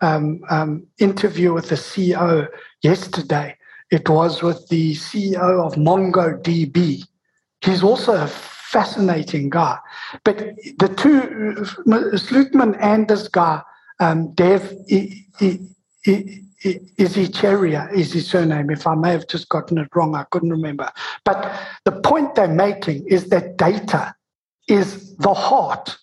um, 0.00 0.40
um, 0.50 0.86
interview 0.98 1.52
with 1.52 1.68
the 1.68 1.76
CEO 1.76 2.48
yesterday. 2.82 3.56
It 3.90 4.08
was 4.08 4.42
with 4.42 4.66
the 4.68 4.94
CEO 4.94 5.64
of 5.64 5.74
MongoDB. 5.74 7.04
He's 7.60 7.82
also 7.82 8.14
a 8.14 8.26
fascinating 8.26 9.48
guy. 9.50 9.78
But 10.24 10.38
the 10.78 10.88
two, 10.88 11.20
Slootman 12.18 12.76
and 12.80 13.08
this 13.08 13.28
guy, 13.28 13.62
um, 14.00 14.32
Dev 14.34 14.74
Ittycheria 16.98 17.92
is 17.92 18.12
his 18.12 18.28
surname. 18.28 18.70
If 18.70 18.86
I 18.86 18.94
may 18.94 19.12
have 19.12 19.28
just 19.28 19.48
gotten 19.48 19.78
it 19.78 19.88
wrong, 19.94 20.14
I 20.14 20.24
couldn't 20.30 20.50
remember. 20.50 20.90
But 21.24 21.58
the 21.84 21.92
point 21.92 22.34
they're 22.34 22.48
making 22.48 23.06
is 23.06 23.28
that 23.28 23.56
data 23.56 24.14
is 24.68 25.16
the 25.16 25.32
heart 25.32 25.96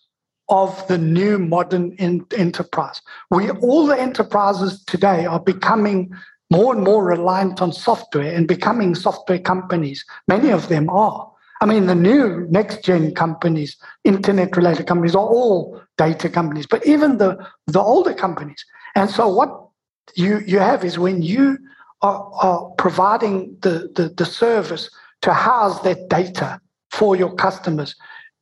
of 0.49 0.87
the 0.87 0.97
new 0.97 1.39
modern 1.39 1.93
enterprise. 1.99 3.01
We 3.29 3.49
all 3.49 3.87
the 3.87 3.99
enterprises 3.99 4.83
today 4.85 5.25
are 5.25 5.39
becoming 5.39 6.13
more 6.51 6.75
and 6.75 6.83
more 6.83 7.03
reliant 7.03 7.61
on 7.61 7.71
software 7.71 8.33
and 8.33 8.47
becoming 8.47 8.93
software 8.95 9.39
companies. 9.39 10.05
Many 10.27 10.51
of 10.51 10.67
them 10.67 10.89
are. 10.89 11.31
I 11.61 11.65
mean, 11.65 11.85
the 11.85 11.95
new 11.95 12.45
next 12.49 12.83
gen 12.83 13.15
companies, 13.15 13.77
internet 14.03 14.57
related 14.57 14.85
companies, 14.85 15.15
are 15.15 15.25
all 15.25 15.81
data 15.97 16.29
companies, 16.29 16.67
but 16.67 16.85
even 16.85 17.17
the, 17.17 17.37
the 17.67 17.79
older 17.79 18.13
companies. 18.13 18.65
And 18.95 19.09
so, 19.09 19.29
what 19.29 19.69
you, 20.15 20.41
you 20.45 20.59
have 20.59 20.83
is 20.83 20.99
when 20.99 21.21
you 21.21 21.57
are, 22.01 22.29
are 22.41 22.69
providing 22.77 23.57
the, 23.61 23.89
the, 23.95 24.09
the 24.09 24.25
service 24.25 24.89
to 25.21 25.33
house 25.33 25.79
that 25.81 26.09
data 26.09 26.59
for 26.91 27.15
your 27.15 27.33
customers, 27.33 27.95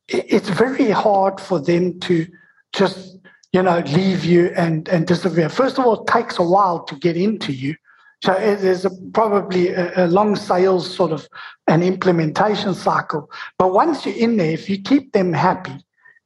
it's 0.08 0.48
very 0.48 0.90
hard 0.90 1.40
for 1.40 1.60
them 1.60 1.98
to 2.00 2.26
just 2.72 3.18
you 3.52 3.62
know 3.62 3.78
leave 3.86 4.24
you 4.24 4.52
and 4.56 4.88
and 4.88 5.06
disappear. 5.06 5.48
First 5.48 5.78
of 5.78 5.86
all 5.86 6.02
it 6.02 6.06
takes 6.06 6.38
a 6.38 6.42
while 6.42 6.84
to 6.84 6.96
get 6.96 7.16
into 7.16 7.52
you. 7.52 7.74
So 8.22 8.34
eh, 8.34 8.54
there's 8.54 8.84
a, 8.84 8.90
probably 9.12 9.70
a, 9.70 10.04
a, 10.04 10.06
long 10.06 10.36
sales 10.36 10.94
sort 10.94 11.10
of 11.10 11.28
an 11.66 11.82
implementation 11.82 12.72
cycle. 12.72 13.28
But 13.58 13.72
once 13.72 14.06
you're 14.06 14.14
in 14.14 14.36
there 14.36 14.52
if 14.52 14.70
you 14.70 14.80
keep 14.80 15.12
them 15.12 15.32
happy 15.32 15.84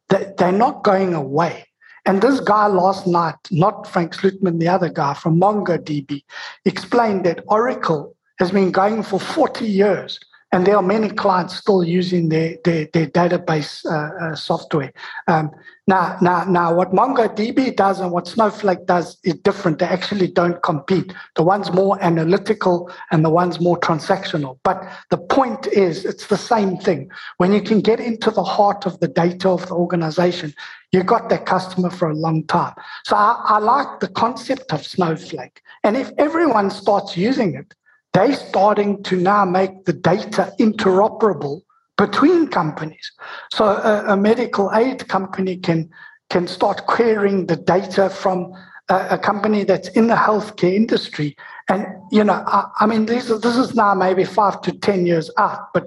they, 0.08 0.32
they're 0.36 0.52
not 0.52 0.84
going 0.84 1.14
away. 1.14 1.66
And 2.04 2.22
this 2.22 2.38
guy 2.38 2.66
last 2.66 3.06
night 3.06 3.36
not 3.50 3.86
frank 3.86 4.14
slootman 4.14 4.60
the 4.60 4.68
other 4.68 4.88
guy 4.88 5.14
from 5.14 5.40
mongodb 5.40 6.22
explained 6.64 7.24
that 7.24 7.44
oracle 7.48 8.14
has 8.38 8.50
been 8.50 8.70
going 8.70 9.02
for 9.02 9.18
40 9.18 9.64
years 9.64 10.20
and 10.56 10.66
there 10.66 10.76
are 10.76 10.82
many 10.82 11.10
clients 11.10 11.54
still 11.54 11.84
using 11.84 12.30
their, 12.30 12.56
their, 12.64 12.86
their 12.94 13.08
database 13.08 13.84
uh, 13.84 14.24
uh, 14.24 14.34
software. 14.34 14.90
Um, 15.28 15.50
now, 15.86 16.16
now, 16.22 16.44
now, 16.44 16.72
what 16.72 16.92
MongoDB 16.92 17.76
does 17.76 18.00
and 18.00 18.10
what 18.10 18.26
Snowflake 18.26 18.86
does 18.86 19.18
is 19.22 19.34
different. 19.34 19.80
They 19.80 19.84
actually 19.84 20.28
don't 20.28 20.62
compete. 20.62 21.12
The 21.34 21.42
one's 21.42 21.70
more 21.72 22.02
analytical 22.02 22.90
and 23.10 23.22
the 23.22 23.28
one's 23.28 23.60
more 23.60 23.78
transactional. 23.78 24.58
But 24.62 24.82
the 25.10 25.18
point 25.18 25.66
is, 25.66 26.06
it's 26.06 26.28
the 26.28 26.38
same 26.38 26.78
thing. 26.78 27.10
When 27.36 27.52
you 27.52 27.60
can 27.60 27.82
get 27.82 28.00
into 28.00 28.30
the 28.30 28.42
heart 28.42 28.86
of 28.86 28.98
the 29.00 29.08
data 29.08 29.50
of 29.50 29.68
the 29.68 29.74
organization, 29.74 30.54
you've 30.90 31.04
got 31.04 31.28
that 31.28 31.44
customer 31.44 31.90
for 31.90 32.08
a 32.08 32.14
long 32.14 32.44
time. 32.44 32.72
So 33.04 33.14
I, 33.14 33.42
I 33.44 33.58
like 33.58 34.00
the 34.00 34.08
concept 34.08 34.72
of 34.72 34.86
Snowflake. 34.86 35.60
And 35.84 35.98
if 35.98 36.10
everyone 36.16 36.70
starts 36.70 37.14
using 37.14 37.54
it, 37.56 37.74
they're 38.16 38.32
starting 38.32 39.02
to 39.02 39.14
now 39.14 39.44
make 39.44 39.84
the 39.84 39.92
data 39.92 40.50
interoperable 40.58 41.60
between 41.98 42.48
companies. 42.48 43.12
So 43.52 43.66
a, 43.66 44.14
a 44.14 44.16
medical 44.16 44.70
aid 44.72 45.06
company 45.08 45.58
can 45.58 45.90
can 46.30 46.46
start 46.46 46.86
querying 46.86 47.46
the 47.46 47.56
data 47.56 48.08
from 48.08 48.54
a, 48.88 49.08
a 49.10 49.18
company 49.18 49.64
that's 49.64 49.88
in 49.88 50.06
the 50.06 50.14
healthcare 50.14 50.74
industry. 50.74 51.36
And 51.68 51.86
you 52.10 52.24
know, 52.24 52.42
I, 52.46 52.64
I 52.80 52.86
mean, 52.86 53.04
this 53.04 53.28
is, 53.28 53.42
this 53.42 53.56
is 53.58 53.74
now 53.74 53.92
maybe 53.94 54.24
five 54.24 54.62
to 54.62 54.72
ten 54.72 55.04
years 55.04 55.30
out, 55.36 55.74
but 55.74 55.86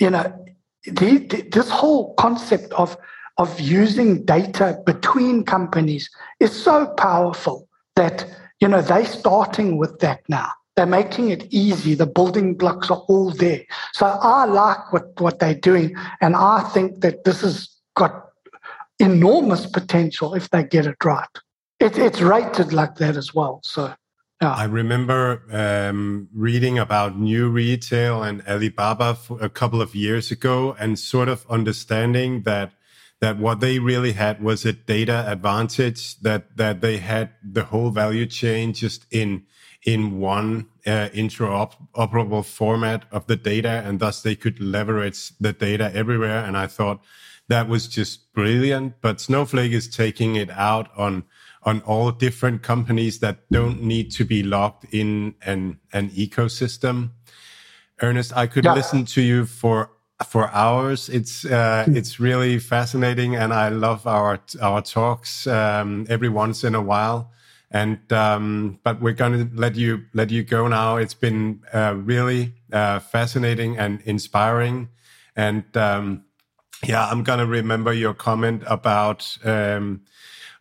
you 0.00 0.08
know, 0.08 0.24
the, 0.84 1.18
the, 1.18 1.48
this 1.52 1.68
whole 1.68 2.14
concept 2.14 2.72
of 2.72 2.96
of 3.36 3.60
using 3.60 4.24
data 4.24 4.80
between 4.86 5.44
companies 5.44 6.08
is 6.40 6.50
so 6.50 6.86
powerful 6.96 7.68
that 7.94 8.24
you 8.58 8.68
know 8.68 8.80
they're 8.80 9.04
starting 9.04 9.76
with 9.76 9.98
that 9.98 10.22
now. 10.30 10.50
They're 10.78 10.86
making 10.86 11.30
it 11.30 11.48
easy. 11.50 11.94
The 11.94 12.06
building 12.06 12.54
blocks 12.54 12.88
are 12.88 13.02
all 13.08 13.32
there. 13.32 13.62
So 13.94 14.06
I 14.06 14.44
like 14.44 14.92
what, 14.92 15.20
what 15.20 15.40
they're 15.40 15.56
doing. 15.56 15.96
And 16.20 16.36
I 16.36 16.60
think 16.72 17.00
that 17.00 17.24
this 17.24 17.40
has 17.40 17.68
got 17.96 18.28
enormous 19.00 19.66
potential 19.66 20.34
if 20.34 20.50
they 20.50 20.62
get 20.62 20.86
it 20.86 21.04
right. 21.04 21.26
It, 21.80 21.98
it's 21.98 22.20
rated 22.20 22.72
like 22.72 22.94
that 22.98 23.16
as 23.16 23.34
well. 23.34 23.58
So, 23.64 23.92
yeah. 24.40 24.54
I 24.54 24.66
remember 24.66 25.42
um, 25.50 26.28
reading 26.32 26.78
about 26.78 27.18
new 27.18 27.48
retail 27.48 28.22
and 28.22 28.46
Alibaba 28.46 29.18
a 29.40 29.48
couple 29.48 29.82
of 29.82 29.96
years 29.96 30.30
ago 30.30 30.76
and 30.78 30.96
sort 30.96 31.28
of 31.28 31.44
understanding 31.50 32.42
that 32.42 32.70
that 33.20 33.36
what 33.36 33.58
they 33.58 33.80
really 33.80 34.12
had 34.12 34.40
was 34.40 34.64
a 34.64 34.74
data 34.74 35.24
advantage 35.26 36.20
that 36.20 36.56
that 36.56 36.82
they 36.82 36.98
had 36.98 37.30
the 37.42 37.64
whole 37.64 37.90
value 37.90 38.26
chain 38.26 38.72
just 38.72 39.06
in 39.10 39.42
in 39.88 40.20
one 40.20 40.66
uh, 40.86 41.08
interoperable 41.14 42.44
format 42.44 43.06
of 43.10 43.26
the 43.26 43.36
data, 43.36 43.82
and 43.86 44.00
thus 44.00 44.20
they 44.20 44.36
could 44.36 44.60
leverage 44.60 45.32
the 45.40 45.54
data 45.54 45.90
everywhere. 45.94 46.44
And 46.44 46.58
I 46.58 46.66
thought 46.66 47.02
that 47.48 47.68
was 47.68 47.88
just 47.88 48.30
brilliant. 48.34 49.00
But 49.00 49.18
Snowflake 49.18 49.72
is 49.72 49.88
taking 49.88 50.36
it 50.36 50.50
out 50.50 50.90
on 50.96 51.24
on 51.62 51.80
all 51.82 52.10
different 52.12 52.62
companies 52.62 53.18
that 53.20 53.36
don't 53.50 53.82
need 53.82 54.10
to 54.12 54.24
be 54.24 54.42
locked 54.42 54.84
in 54.92 55.34
an 55.40 55.78
an 55.94 56.10
ecosystem. 56.10 57.12
Ernest, 58.02 58.36
I 58.36 58.46
could 58.46 58.64
yeah. 58.64 58.74
listen 58.74 59.06
to 59.06 59.22
you 59.22 59.46
for 59.46 59.90
for 60.26 60.50
hours. 60.50 61.08
It's 61.08 61.46
uh, 61.46 61.86
it's 61.88 62.20
really 62.20 62.58
fascinating, 62.58 63.36
and 63.36 63.54
I 63.54 63.70
love 63.70 64.06
our 64.06 64.38
our 64.60 64.82
talks 64.82 65.46
um, 65.46 66.06
every 66.10 66.28
once 66.28 66.62
in 66.62 66.74
a 66.74 66.82
while. 66.82 67.32
And 67.70 68.10
um, 68.12 68.78
but 68.82 69.00
we're 69.00 69.12
going 69.12 69.32
to 69.32 69.54
let 69.54 69.76
you 69.76 70.04
let 70.14 70.30
you 70.30 70.42
go 70.42 70.68
now. 70.68 70.96
It's 70.96 71.14
been 71.14 71.60
uh, 71.72 71.94
really 71.96 72.54
uh, 72.72 72.98
fascinating 73.00 73.76
and 73.76 74.00
inspiring. 74.02 74.88
And 75.36 75.64
um, 75.76 76.24
yeah, 76.86 77.06
I'm 77.06 77.22
going 77.22 77.40
to 77.40 77.46
remember 77.46 77.92
your 77.92 78.14
comment 78.14 78.62
about 78.66 79.36
um, 79.44 80.02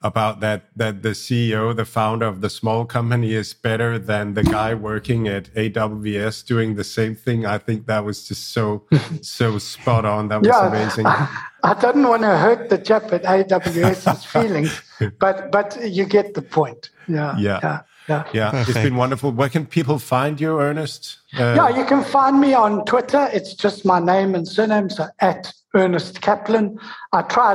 about 0.08 0.40
that 0.40 0.62
that 0.76 1.04
the 1.04 1.10
CEO, 1.10 1.76
the 1.76 1.86
founder 1.86 2.26
of 2.26 2.42
the 2.42 2.50
small 2.50 2.86
company, 2.86 3.34
is 3.34 3.54
better 3.54 4.00
than 4.00 4.34
the 4.34 4.44
guy 4.44 4.74
working 4.74 5.28
at 5.28 5.54
AWS 5.54 6.46
doing 6.46 6.76
the 6.76 6.84
same 6.84 7.16
thing. 7.16 7.46
I 7.46 7.58
think 7.58 7.86
that 7.88 8.04
was 8.04 8.28
just 8.28 8.54
so 8.54 8.88
so 9.22 9.60
spot 9.60 10.06
on. 10.06 10.30
That 10.30 10.40
was 10.42 10.48
yeah, 10.48 10.68
amazing. 10.68 11.06
I, 11.06 11.28
I 11.64 11.74
didn't 11.74 12.08
want 12.08 12.24
to 12.24 12.38
hurt 12.38 12.70
the 12.70 12.78
chap 12.78 13.12
at 13.14 13.24
AWS's 13.24 14.26
feelings, 14.34 14.82
but 15.20 15.52
but 15.52 15.78
you 15.84 16.06
get 16.06 16.34
the 16.34 16.42
point. 16.42 16.90
Yeah. 17.08 17.38
Yeah. 17.38 17.60
Yeah. 17.64 17.82
Yeah. 18.08 18.24
yeah. 18.34 18.62
It's 18.62 18.74
been 18.74 18.96
wonderful. 18.96 19.32
Where 19.32 19.50
can 19.50 19.66
people 19.66 20.00
find 20.00 20.40
you, 20.40 20.60
Ernest? 20.60 21.18
Uh, 21.38 21.54
yeah, 21.58 21.78
you 21.78 21.86
can 21.86 22.04
find 22.04 22.40
me 22.40 22.54
on 22.54 22.86
Twitter. 22.86 23.30
It's 23.34 23.54
just 23.54 23.86
my 23.86 24.00
name 24.00 24.34
and 24.34 24.48
surname, 24.48 24.90
so 24.90 25.08
at 25.20 25.54
Ernest 25.74 26.22
Kaplan. 26.22 26.80
I 27.12 27.22
try 27.24 27.54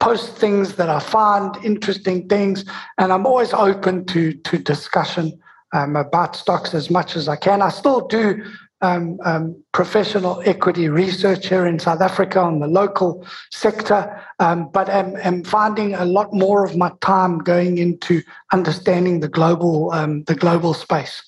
post 0.00 0.36
things 0.36 0.76
that 0.76 0.88
I 0.88 1.00
find 1.00 1.56
interesting 1.64 2.28
things, 2.28 2.64
and 2.98 3.12
I'm 3.12 3.26
always 3.26 3.52
open 3.52 4.04
to 4.06 4.32
to 4.32 4.58
discussion 4.58 5.38
um, 5.74 5.96
about 5.96 6.36
stocks 6.36 6.74
as 6.74 6.90
much 6.90 7.16
as 7.16 7.28
I 7.28 7.36
can. 7.36 7.62
I 7.62 7.70
still 7.70 8.06
do 8.06 8.44
um, 8.82 9.18
um, 9.24 9.62
professional 9.72 10.42
equity 10.44 10.88
research 10.88 11.48
here 11.48 11.66
in 11.66 11.78
South 11.78 12.00
Africa 12.00 12.40
on 12.40 12.60
the 12.60 12.66
local 12.66 13.26
sector, 13.50 14.22
um, 14.38 14.68
but 14.72 14.88
am, 14.88 15.16
am, 15.16 15.44
finding 15.44 15.94
a 15.94 16.04
lot 16.04 16.32
more 16.32 16.64
of 16.64 16.76
my 16.76 16.92
time 17.00 17.38
going 17.38 17.78
into 17.78 18.22
understanding 18.52 19.20
the 19.20 19.28
global 19.28 19.90
um, 19.92 20.24
the 20.24 20.34
global 20.34 20.74
space. 20.74 21.22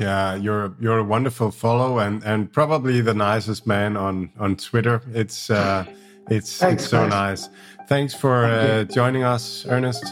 Yeah, 0.00 0.34
you're 0.34 0.74
you're 0.80 0.98
a 0.98 1.04
wonderful 1.04 1.50
follow 1.50 1.98
and 1.98 2.22
and 2.24 2.50
probably 2.52 3.00
the 3.00 3.14
nicest 3.14 3.66
man 3.66 3.96
on 3.96 4.30
on 4.38 4.56
Twitter. 4.56 5.02
It's 5.12 5.50
uh, 5.50 5.84
it's 6.30 6.58
Thanks, 6.58 6.82
it's 6.82 6.90
so 6.90 7.06
nice. 7.06 7.48
Thanks 7.88 8.14
for 8.14 8.44
uh, 8.44 8.84
joining 8.96 9.24
us, 9.24 9.66
Ernest. 9.68 10.04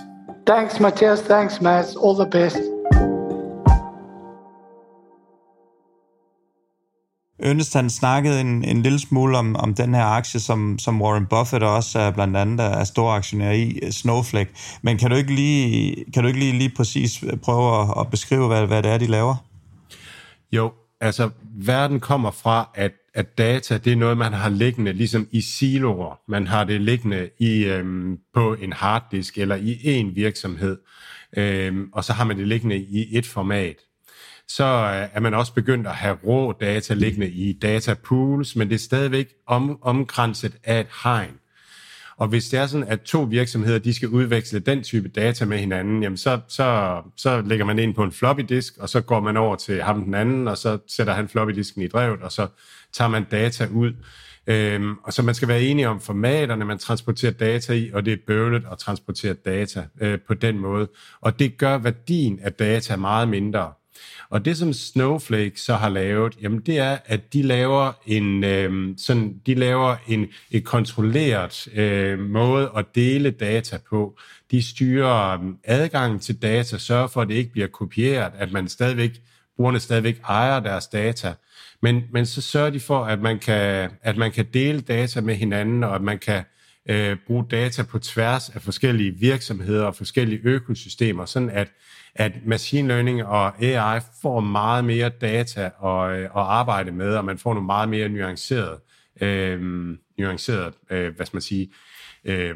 Thanks, 0.47 0.81
Matthias. 0.81 1.21
Thanks, 1.21 1.61
Mads. 1.61 1.97
All 1.97 2.15
the 2.15 2.31
best. 2.31 2.57
Ernest 7.39 7.75
han 7.75 7.91
snakkede 7.91 8.41
en, 8.41 8.65
en 8.65 8.83
lille 8.83 8.99
smule 8.99 9.39
om, 9.39 9.57
om 9.57 9.75
den 9.75 9.95
her 9.95 10.05
aktie, 10.05 10.41
som, 10.41 10.79
som 10.79 11.03
Warren 11.03 11.27
Buffett 11.27 11.65
også 11.65 11.99
er 11.99 12.11
blandt 12.11 12.37
andet 12.37 12.67
er 12.67 12.85
stor 12.85 13.11
aktionær 13.11 13.51
i, 13.51 13.81
Snowflake. 13.91 14.51
Men 14.83 14.99
kan 14.99 15.11
du 15.11 15.17
ikke 15.17 15.35
lige, 15.35 16.05
kan 16.15 16.23
du 16.23 16.27
ikke 16.27 16.41
lige, 16.41 16.59
lige 16.59 16.73
præcis 16.77 17.25
prøve 17.43 17.81
at, 17.83 17.89
at 18.01 18.11
beskrive, 18.11 18.47
hvad, 18.47 18.67
hvad 18.67 18.83
det 18.83 18.91
er, 18.91 18.99
de 18.99 19.07
laver? 19.07 19.35
Jo, 20.53 20.73
altså 21.01 21.31
verden 21.55 22.01
kommer 22.01 22.31
fra, 22.31 22.69
at, 22.75 22.93
at 23.17 23.39
data, 23.39 23.79
det 23.79 23.93
er 23.93 23.97
noget, 23.97 24.19
man 24.19 24.33
har 24.33 24.49
liggende 24.49 24.93
ligesom 24.93 25.29
i 25.31 25.41
siloer. 25.41 26.21
Man 26.29 26.47
har 26.47 26.65
det 26.65 26.81
liggende 26.81 27.31
i, 27.39 27.65
øhm, 27.65 28.19
på 28.35 28.55
en 28.55 28.73
harddisk 28.73 29.39
eller 29.39 29.55
i 29.57 29.79
en 29.85 30.17
virksomhed, 30.17 30.79
øhm, 31.37 31.89
og 31.93 32.05
så 32.05 32.13
har 32.13 32.25
man 32.25 32.39
det 32.39 32.49
liggende 32.49 32.77
i 32.77 33.19
et 33.19 33.27
format 33.27 33.77
så 34.49 34.65
øh, 34.65 35.09
er 35.13 35.21
man 35.21 35.35
også 35.35 35.55
begyndt 35.55 35.87
at 35.87 35.95
have 35.95 36.19
rå 36.25 36.53
data 36.53 36.95
liggende 36.95 37.31
i 37.31 37.53
data 37.53 37.95
pools, 37.95 38.57
men 38.57 38.69
det 38.69 38.75
er 38.75 38.79
stadigvæk 38.79 39.29
om, 39.47 39.79
omkranset 39.83 40.57
af 40.65 40.81
et 40.81 40.87
hegn. 41.03 41.33
Og 42.19 42.29
hvis 42.29 42.49
det 42.49 42.59
er 42.59 42.67
sådan, 42.67 42.89
at 42.89 43.01
to 43.01 43.23
virksomheder 43.23 43.79
de 43.79 43.95
skal 43.95 44.09
udveksle 44.09 44.59
den 44.59 44.83
type 44.83 45.09
data 45.09 45.45
med 45.45 45.59
hinanden, 45.59 46.03
jamen 46.03 46.17
så, 46.17 46.41
så, 46.49 47.03
så 47.17 47.43
lægger 47.43 47.65
man 47.65 47.79
ind 47.79 47.95
på 47.95 48.03
en 48.03 48.13
floppy 48.13 48.41
disk, 48.41 48.79
og 48.79 48.89
så 48.89 49.01
går 49.01 49.21
man 49.21 49.37
over 49.37 49.57
til 49.57 49.83
ham 49.83 50.05
den 50.05 50.15
anden, 50.15 50.49
og 50.49 50.59
så 50.59 50.79
sætter 50.89 51.13
han 51.13 51.29
floppy 51.29 51.53
disken 51.53 51.83
i 51.83 51.89
drevet, 51.89 52.23
og 52.23 52.33
så 52.33 52.47
tager 52.97 53.09
man 53.09 53.25
data 53.25 53.67
ud. 53.73 53.93
Øhm, 54.47 54.95
og 55.05 55.13
så 55.13 55.23
man 55.23 55.35
skal 55.35 55.49
være 55.49 55.63
enige 55.63 55.89
om 55.89 56.01
formaterne, 56.01 56.65
man 56.65 56.79
transporterer 56.79 57.33
data 57.33 57.73
i, 57.73 57.91
og 57.93 58.05
det 58.05 58.13
er 58.13 58.17
bøvlet 58.27 58.65
at 58.73 58.79
transportere 58.79 59.35
data 59.35 59.87
øh, 60.01 60.19
på 60.29 60.35
den 60.35 60.59
måde. 60.59 60.89
Og 61.21 61.39
det 61.39 61.59
gør 61.59 61.79
værdien 61.79 62.41
af 62.43 62.53
data 62.53 62.97
meget 62.97 63.29
mindre. 63.29 63.73
Og 64.31 64.45
det, 64.45 64.57
som 64.57 64.73
Snowflake 64.73 65.61
så 65.61 65.75
har 65.75 65.89
lavet, 65.89 66.37
jamen 66.43 66.61
det 66.61 66.79
er, 66.79 66.99
at 67.05 67.33
de 67.33 67.43
laver 67.43 67.93
en, 68.07 68.45
øh, 68.45 68.95
sådan, 68.99 69.41
de 69.47 69.55
laver 69.55 69.97
en 70.09 70.27
et 70.51 70.65
kontrolleret 70.65 71.69
øh, 71.75 72.19
måde 72.19 72.71
at 72.77 72.85
dele 72.95 73.31
data 73.31 73.79
på. 73.91 74.19
De 74.51 74.71
styrer 74.71 75.41
øh, 75.43 75.51
adgangen 75.65 76.19
til 76.19 76.43
data, 76.43 76.79
sørger 76.79 77.07
for, 77.07 77.23
at 77.23 77.29
det 77.29 77.35
ikke 77.35 77.53
bliver 77.53 77.69
kopieret, 77.69 78.33
at 78.39 78.53
man 78.53 78.69
stadigvæk, 78.69 79.11
brugerne 79.57 79.81
stadigvæk 79.81 80.21
ejer 80.29 80.61
deres 80.61 80.87
data. 80.87 81.35
Men, 81.83 82.03
men 82.13 82.27
så 82.27 82.43
sørger 82.43 82.71
de 82.71 82.81
for, 82.81 83.05
at 83.05 83.21
man, 83.21 83.39
kan, 83.39 83.91
at 84.03 84.17
man 84.17 84.33
kan 84.33 84.47
dele 84.55 84.81
data 84.81 85.21
med 85.21 85.35
hinanden, 85.35 85.85
og 85.85 85.95
at 85.95 86.03
man 86.03 86.19
kan 86.19 86.45
øh, 86.89 87.17
bruge 87.27 87.45
data 87.51 87.83
på 87.83 87.99
tværs 87.99 88.49
af 88.49 88.63
forskellige 88.63 89.15
virksomheder 89.21 89.85
og 89.85 89.97
forskellige 89.97 90.41
økosystemer, 90.45 91.25
sådan 91.25 91.51
at 91.51 91.69
at 92.19 92.33
machine 92.47 92.89
learning 92.89 93.25
og 93.25 93.63
AI 93.63 94.01
får 94.23 94.41
meget 94.41 94.85
mere 94.85 95.09
data 95.09 95.71
at, 95.85 96.19
øh, 96.19 96.25
at 96.25 96.31
arbejde 96.35 96.93
med, 96.93 97.17
og 97.17 97.25
man 97.25 97.39
får 97.39 97.55
nogle 97.55 97.67
meget 97.67 97.89
mere 97.89 98.09
nuancerede, 98.09 98.81
øh, 99.21 99.61
nuancerede 100.19 100.73
øh, 100.91 101.17
hvad 101.17 101.27
skal 101.27 101.37
man 101.37 101.43
sige, 101.43 101.73
øh, 102.25 102.55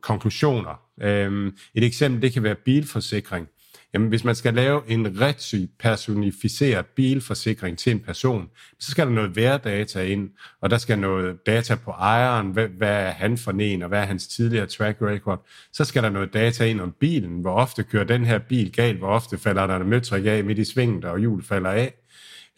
konklusioner. 0.00 0.80
Øh, 1.02 1.52
et 1.74 1.84
eksempel, 1.84 2.22
det 2.22 2.32
kan 2.32 2.42
være 2.42 2.54
bilforsikring. 2.54 3.48
Jamen, 3.96 4.08
hvis 4.08 4.24
man 4.24 4.34
skal 4.34 4.54
lave 4.54 4.82
en 4.88 5.20
rigtig 5.20 5.68
personificeret 5.78 6.86
bilforsikring 6.86 7.78
til 7.78 7.92
en 7.92 8.00
person, 8.00 8.48
så 8.78 8.90
skal 8.90 9.06
der 9.06 9.12
noget 9.12 9.36
værdata 9.36 10.02
ind, 10.02 10.30
og 10.60 10.70
der 10.70 10.78
skal 10.78 10.98
noget 10.98 11.46
data 11.46 11.74
på 11.74 11.90
ejeren, 11.90 12.50
hvad, 12.50 12.68
hvad 12.68 12.88
er 12.88 13.10
han 13.10 13.38
for 13.38 13.52
en, 13.52 13.82
og 13.82 13.88
hvad 13.88 14.00
er 14.00 14.04
hans 14.04 14.28
tidligere 14.28 14.66
track 14.66 15.02
record. 15.02 15.46
Så 15.72 15.84
skal 15.84 16.02
der 16.02 16.10
noget 16.10 16.34
data 16.34 16.64
ind 16.64 16.80
om 16.80 16.94
bilen, 17.00 17.40
hvor 17.40 17.54
ofte 17.54 17.82
kører 17.82 18.04
den 18.04 18.24
her 18.24 18.38
bil 18.38 18.72
galt, 18.72 18.98
hvor 18.98 19.08
ofte 19.08 19.38
falder 19.38 19.66
der 19.66 19.76
en 19.76 19.88
møtrik 19.88 20.26
af 20.26 20.44
midt 20.44 20.58
i 20.58 20.64
svinget, 20.64 21.04
og 21.04 21.18
hjul 21.18 21.44
falder 21.44 21.70
af. 21.70 21.94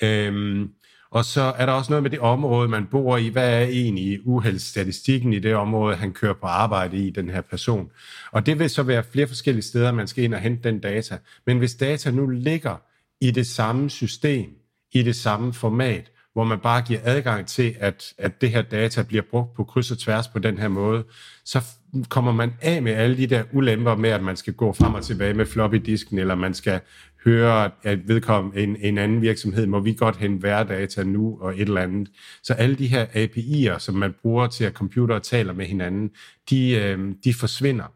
Øhm, 0.02 0.70
og 1.10 1.24
så 1.24 1.40
er 1.40 1.66
der 1.66 1.72
også 1.72 1.92
noget 1.92 2.02
med 2.02 2.10
det 2.10 2.20
område, 2.20 2.68
man 2.68 2.86
bor 2.86 3.16
i. 3.16 3.28
Hvad 3.28 3.62
er 3.62 3.66
egentlig 3.66 4.26
uheldsstatistikken 4.26 5.32
i 5.32 5.38
det 5.38 5.54
område, 5.54 5.96
han 5.96 6.12
kører 6.12 6.34
på 6.34 6.46
arbejde 6.46 6.96
i, 6.96 7.10
den 7.10 7.30
her 7.30 7.40
person? 7.40 7.90
Og 8.32 8.46
det 8.46 8.58
vil 8.58 8.70
så 8.70 8.82
være 8.82 9.04
flere 9.12 9.26
forskellige 9.26 9.64
steder, 9.64 9.92
man 9.92 10.06
skal 10.06 10.24
ind 10.24 10.34
og 10.34 10.40
hente 10.40 10.68
den 10.68 10.80
data. 10.80 11.18
Men 11.46 11.58
hvis 11.58 11.74
data 11.74 12.10
nu 12.10 12.26
ligger 12.26 12.76
i 13.20 13.30
det 13.30 13.46
samme 13.46 13.90
system, 13.90 14.50
i 14.92 15.02
det 15.02 15.16
samme 15.16 15.52
format, 15.52 16.10
hvor 16.32 16.44
man 16.44 16.58
bare 16.58 16.82
giver 16.82 17.00
adgang 17.04 17.46
til, 17.46 17.74
at, 17.80 18.12
at 18.18 18.40
det 18.40 18.50
her 18.50 18.62
data 18.62 19.02
bliver 19.02 19.22
brugt 19.30 19.54
på 19.54 19.64
kryds 19.64 19.90
og 19.90 19.98
tværs 19.98 20.28
på 20.28 20.38
den 20.38 20.58
her 20.58 20.68
måde, 20.68 21.04
så 21.44 21.64
kommer 22.08 22.32
man 22.32 22.52
af 22.60 22.82
med 22.82 22.92
alle 22.92 23.16
de 23.16 23.26
der 23.26 23.42
ulemper 23.52 23.96
med, 23.96 24.10
at 24.10 24.22
man 24.22 24.36
skal 24.36 24.52
gå 24.52 24.72
frem 24.72 24.94
og 24.94 25.04
tilbage 25.04 25.34
med 25.34 25.46
floppy 25.46 25.76
disken, 25.76 26.18
eller 26.18 26.34
man 26.34 26.54
skal 26.54 26.80
høre, 27.24 27.70
at 27.82 28.08
vedkommende 28.08 28.62
en, 28.62 28.76
en 28.76 28.98
anden 28.98 29.22
virksomhed, 29.22 29.66
må 29.66 29.80
vi 29.80 29.92
godt 29.92 30.16
hente 30.16 30.38
hverdata 30.38 31.02
nu 31.02 31.38
og 31.40 31.54
et 31.54 31.60
eller 31.60 31.80
andet. 31.80 32.10
Så 32.42 32.54
alle 32.54 32.76
de 32.76 32.86
her 32.86 33.06
API'er, 33.06 33.78
som 33.78 33.94
man 33.94 34.14
bruger 34.22 34.46
til, 34.46 34.64
at 34.64 34.72
computere 34.72 35.20
taler 35.20 35.52
med 35.52 35.66
hinanden, 35.66 36.10
de, 36.50 36.70
øh, 36.70 37.14
de 37.24 37.34
forsvinder. 37.34 37.92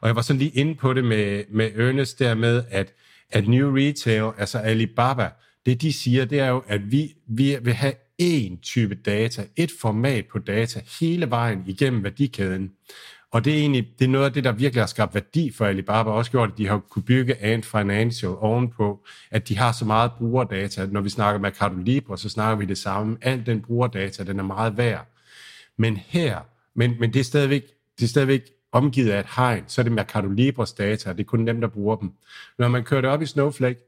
Og 0.00 0.08
jeg 0.08 0.16
var 0.16 0.22
sådan 0.22 0.38
lige 0.38 0.50
inde 0.50 0.74
på 0.74 0.92
det 0.92 1.04
med, 1.04 1.44
med 1.50 1.70
Ernest 1.76 2.18
der 2.18 2.34
med, 2.34 2.64
at, 2.70 2.94
at 3.30 3.48
New 3.48 3.76
Retail, 3.76 4.32
altså 4.38 4.58
Alibaba, 4.58 5.28
det 5.66 5.82
de 5.82 5.92
siger, 5.92 6.24
det 6.24 6.40
er 6.40 6.48
jo, 6.48 6.62
at 6.66 6.92
vi, 6.92 7.14
vi 7.26 7.56
vil 7.62 7.74
have 7.74 7.94
én 8.22 8.60
type 8.62 8.94
data, 8.94 9.44
et 9.56 9.70
format 9.80 10.26
på 10.26 10.38
data, 10.38 10.80
hele 11.00 11.30
vejen 11.30 11.62
igennem 11.66 12.04
værdikæden. 12.04 12.72
Og 13.32 13.44
det 13.44 13.52
er 13.52 13.58
egentlig 13.58 13.88
det 13.98 14.04
er 14.04 14.08
noget 14.08 14.24
af 14.24 14.32
det, 14.32 14.44
der 14.44 14.52
virkelig 14.52 14.82
har 14.82 14.86
skabt 14.86 15.14
værdi 15.14 15.52
for 15.52 15.66
Alibaba, 15.66 16.10
også 16.10 16.30
gjort, 16.30 16.50
at 16.52 16.58
de 16.58 16.66
har 16.66 16.78
kunne 16.78 17.02
bygge 17.02 17.36
Ant 17.36 17.66
Financial 17.66 18.32
ovenpå, 18.38 19.04
at 19.30 19.48
de 19.48 19.58
har 19.58 19.72
så 19.72 19.84
meget 19.84 20.12
brugerdata. 20.18 20.86
Når 20.86 21.00
vi 21.00 21.08
snakker 21.08 21.40
med 21.40 21.50
Mercado 21.50 21.74
Libre, 21.74 22.18
så 22.18 22.28
snakker 22.28 22.56
vi 22.56 22.64
det 22.64 22.78
samme. 22.78 23.16
Alt 23.22 23.46
den 23.46 23.60
brugerdata, 23.60 24.24
den 24.24 24.38
er 24.38 24.44
meget 24.44 24.76
værd. 24.76 25.06
Men 25.76 25.96
her, 25.96 26.38
men, 26.74 26.96
men 27.00 27.12
det 27.12 27.20
er 27.20 27.24
stadigvæk, 27.24 27.62
det 27.98 28.04
er 28.04 28.08
stadigvæk 28.08 28.42
omgivet 28.72 29.10
af 29.10 29.20
et 29.20 29.26
hegn, 29.36 29.64
så 29.66 29.80
er 29.80 29.82
det 29.82 29.92
Mercado 29.92 30.28
Libres 30.28 30.72
data, 30.72 31.12
det 31.12 31.20
er 31.20 31.24
kun 31.24 31.46
dem, 31.46 31.60
der 31.60 31.68
bruger 31.68 31.96
dem. 31.96 32.12
Når 32.58 32.68
man 32.68 32.84
kører 32.84 33.00
det 33.00 33.10
op 33.10 33.22
i 33.22 33.26
Snowflake, 33.26 33.80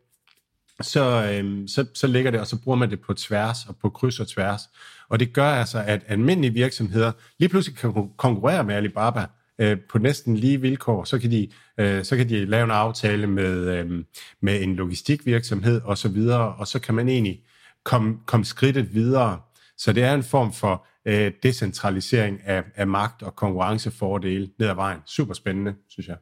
så, 0.82 1.30
øhm, 1.32 1.68
så, 1.68 1.86
så 1.94 2.06
ligger 2.06 2.30
det, 2.30 2.40
og 2.40 2.46
så 2.46 2.60
bruger 2.62 2.78
man 2.78 2.90
det 2.90 3.00
på 3.00 3.14
tværs 3.14 3.66
og 3.66 3.76
på 3.76 3.90
kryds 3.90 4.20
og 4.20 4.28
tværs. 4.28 4.60
Og 5.08 5.20
det 5.20 5.32
gør 5.32 5.50
altså, 5.50 5.84
at 5.86 6.02
almindelige 6.06 6.52
virksomheder 6.52 7.12
lige 7.38 7.48
pludselig 7.48 7.78
kan 7.78 8.10
konkurrere 8.16 8.64
med 8.64 8.74
Alibaba 8.74 9.26
øh, 9.58 9.78
på 9.90 9.98
næsten 9.98 10.36
lige 10.36 10.60
vilkår. 10.60 11.04
Så 11.04 11.18
kan 11.18 11.30
de, 11.30 11.48
øh, 11.78 12.04
så 12.04 12.16
kan 12.16 12.28
de 12.28 12.44
lave 12.44 12.64
en 12.64 12.70
aftale 12.70 13.26
med, 13.26 13.78
øh, 13.78 14.04
med 14.42 14.62
en 14.62 14.76
logistikvirksomhed 14.76 15.80
og 15.84 15.98
så 15.98 16.08
videre, 16.08 16.54
og 16.54 16.66
så 16.66 16.78
kan 16.78 16.94
man 16.94 17.08
egentlig 17.08 17.42
komme, 17.84 18.18
komme 18.26 18.44
skridtet 18.44 18.94
videre. 18.94 19.40
Så 19.76 19.92
det 19.92 20.02
er 20.02 20.14
en 20.14 20.22
form 20.22 20.52
for 20.52 20.86
øh, 21.06 21.32
decentralisering 21.42 22.40
af, 22.44 22.64
af 22.74 22.86
magt 22.86 23.22
og 23.22 23.36
konkurrencefordele 23.36 24.50
ned 24.58 24.68
ad 24.68 24.74
vejen. 24.74 24.98
Super 25.06 25.34
spændende, 25.34 25.74
synes 25.88 26.08
jeg. 26.08 26.16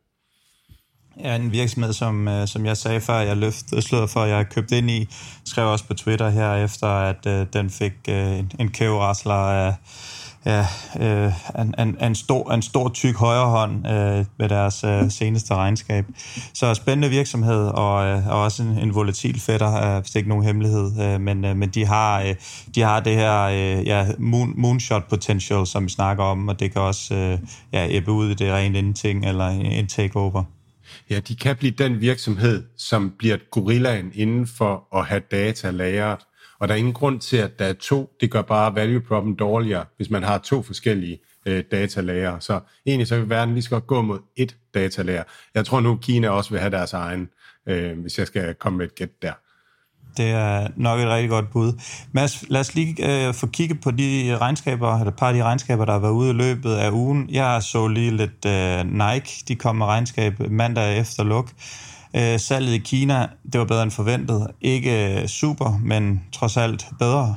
Ja, 1.24 1.36
en 1.36 1.52
virksomhed, 1.52 1.92
som, 1.92 2.28
øh, 2.28 2.48
som 2.48 2.66
jeg 2.66 2.76
sagde 2.76 3.00
før, 3.00 3.18
jeg 3.18 3.36
løftede 3.36 3.82
slået 3.82 4.10
for, 4.10 4.24
jeg 4.24 4.48
købte 4.48 4.78
ind 4.78 4.90
i, 4.90 5.08
skrev 5.44 5.66
også 5.66 5.84
på 5.84 5.94
Twitter 5.94 6.30
her, 6.30 6.54
efter 6.54 6.86
at 6.86 7.26
øh, 7.26 7.46
den 7.52 7.70
fik 7.70 7.92
øh, 8.08 8.38
en, 8.38 8.52
en 8.58 8.68
kæverasler 8.68 9.34
af 9.34 9.74
ja, 10.46 10.66
øh, 11.00 11.32
en, 11.58 11.74
en, 11.78 11.96
en, 12.02 12.14
stor, 12.14 12.52
en 12.52 12.62
stor 12.62 12.88
tyk 12.88 13.16
højrehånd 13.16 13.86
øh, 13.86 14.24
med 14.38 14.48
deres 14.48 14.84
øh, 14.84 15.10
seneste 15.10 15.54
regnskab. 15.54 16.06
Så 16.54 16.74
spændende 16.74 17.08
virksomhed, 17.08 17.66
og, 17.66 18.06
øh, 18.06 18.28
og 18.28 18.42
også 18.42 18.62
en, 18.62 18.78
en 18.78 18.94
volatil 18.94 19.40
fætter, 19.40 19.74
øh, 19.74 20.00
hvis 20.00 20.10
det 20.10 20.16
ikke 20.16 20.28
nogen 20.28 20.44
hemmelighed, 20.44 21.00
øh, 21.02 21.20
men, 21.20 21.44
øh, 21.44 21.56
men 21.56 21.68
de, 21.68 21.86
har, 21.86 22.20
øh, 22.20 22.34
de 22.74 22.80
har 22.80 23.00
det 23.00 23.14
her 23.14 23.42
øh, 23.42 23.86
ja, 23.86 24.06
moon, 24.18 24.54
moonshot 24.56 25.08
potential, 25.08 25.66
som 25.66 25.84
vi 25.84 25.90
snakker 25.90 26.24
om, 26.24 26.48
og 26.48 26.60
det 26.60 26.72
kan 26.72 26.82
også 26.82 27.14
øh, 27.14 27.38
ja, 27.72 27.86
æbbe 27.90 28.12
ud 28.12 28.30
i 28.30 28.34
det 28.34 28.52
rent 28.52 28.76
indting 28.76 29.26
eller 29.26 29.46
en 29.48 29.86
takeover. 29.86 30.44
Ja, 31.10 31.20
de 31.20 31.36
kan 31.36 31.56
blive 31.56 31.72
den 31.72 32.00
virksomhed, 32.00 32.64
som 32.76 33.14
bliver 33.18 33.36
gorillaen 33.50 34.10
inden 34.14 34.46
for 34.46 34.96
at 34.98 35.06
have 35.06 35.22
data 35.30 35.70
lagret. 35.70 36.20
Og 36.60 36.68
der 36.68 36.74
er 36.74 36.78
ingen 36.78 36.92
grund 36.92 37.20
til, 37.20 37.36
at 37.36 37.58
der 37.58 37.64
er 37.64 37.72
to. 37.72 38.10
Det 38.20 38.30
gør 38.30 38.42
bare 38.42 38.74
value 38.74 39.00
problem 39.00 39.36
dårligere, 39.36 39.84
hvis 39.96 40.10
man 40.10 40.22
har 40.22 40.38
to 40.38 40.62
forskellige 40.62 41.18
øh, 41.46 41.64
datalager. 41.70 42.38
Så 42.38 42.60
egentlig 42.86 43.06
så 43.06 43.18
vil 43.18 43.28
verden 43.28 43.54
lige 43.54 43.62
så 43.62 43.70
godt 43.70 43.86
gå 43.86 44.02
mod 44.02 44.18
et 44.36 44.56
datalager. 44.74 45.22
Jeg 45.54 45.66
tror 45.66 45.80
nu, 45.80 45.96
Kina 45.96 46.28
også 46.28 46.50
vil 46.50 46.60
have 46.60 46.70
deres 46.70 46.92
egen, 46.92 47.28
øh, 47.68 47.98
hvis 47.98 48.18
jeg 48.18 48.26
skal 48.26 48.54
komme 48.54 48.76
med 48.76 48.86
et 48.86 48.94
gæt 48.94 49.22
der. 49.22 49.32
Det 50.18 50.30
er 50.30 50.68
nok 50.76 51.00
et 51.00 51.08
rigtig 51.08 51.30
godt 51.30 51.50
bud. 51.50 51.72
Mads, 52.12 52.44
lad 52.48 52.60
os 52.60 52.74
lige 52.74 53.26
øh, 53.26 53.34
få 53.34 53.46
kigget 53.46 53.80
på 53.80 53.90
de 53.90 54.38
regnskaber, 54.40 54.94
eller 54.94 55.10
et 55.12 55.16
par 55.16 55.28
af 55.28 55.34
de 55.34 55.42
regnskaber, 55.42 55.84
der 55.84 55.92
har 55.92 55.98
været 55.98 56.12
ude 56.12 56.30
i 56.30 56.32
løbet 56.32 56.74
af 56.74 56.90
ugen. 56.90 57.28
Jeg 57.30 57.62
så 57.62 57.88
lige 57.88 58.16
lidt 58.16 58.44
øh, 58.46 58.84
Nike, 58.84 59.44
de 59.48 59.54
kom 59.54 59.76
med 59.76 59.86
regnskab 59.86 60.50
mandag 60.50 60.98
efter 60.98 61.24
luk. 61.24 61.50
Øh, 62.16 62.40
salget 62.40 62.72
i 62.72 62.78
Kina, 62.78 63.26
det 63.52 63.58
var 63.58 63.64
bedre 63.64 63.82
end 63.82 63.90
forventet. 63.90 64.46
Ikke 64.60 65.20
øh, 65.20 65.28
super, 65.28 65.80
men 65.84 66.22
trods 66.32 66.56
alt 66.56 66.86
bedre. 66.98 67.36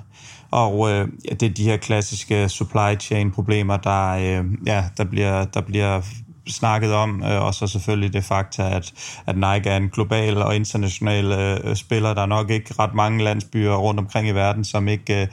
Og 0.51 0.91
øh, 0.91 1.07
ja, 1.29 1.33
det 1.33 1.49
er 1.49 1.53
de 1.53 1.63
her 1.63 1.77
klassiske 1.77 2.49
supply 2.49 2.99
chain 2.99 3.31
problemer, 3.31 3.77
der, 3.77 4.09
øh, 4.09 4.45
ja, 4.65 4.83
der, 4.97 5.03
bliver, 5.03 5.45
der 5.45 5.61
bliver 5.61 6.01
snakket 6.47 6.93
om, 6.93 7.23
øh, 7.23 7.41
og 7.41 7.53
så 7.53 7.67
selvfølgelig 7.67 8.13
det 8.13 8.23
fakta, 8.23 8.75
at, 8.75 8.93
at 9.27 9.35
Nike 9.35 9.69
er 9.69 9.77
en 9.77 9.89
global 9.89 10.37
og 10.37 10.55
international 10.55 11.31
øh, 11.31 11.75
spiller. 11.75 12.13
Der 12.13 12.21
er 12.21 12.25
nok 12.25 12.49
ikke 12.49 12.73
ret 12.79 12.93
mange 12.93 13.23
landsbyer 13.23 13.75
rundt 13.75 13.99
omkring 13.99 14.27
i 14.27 14.31
verden, 14.31 14.65
som 14.65 14.87
ikke, 14.87 15.21
øh, 15.21 15.27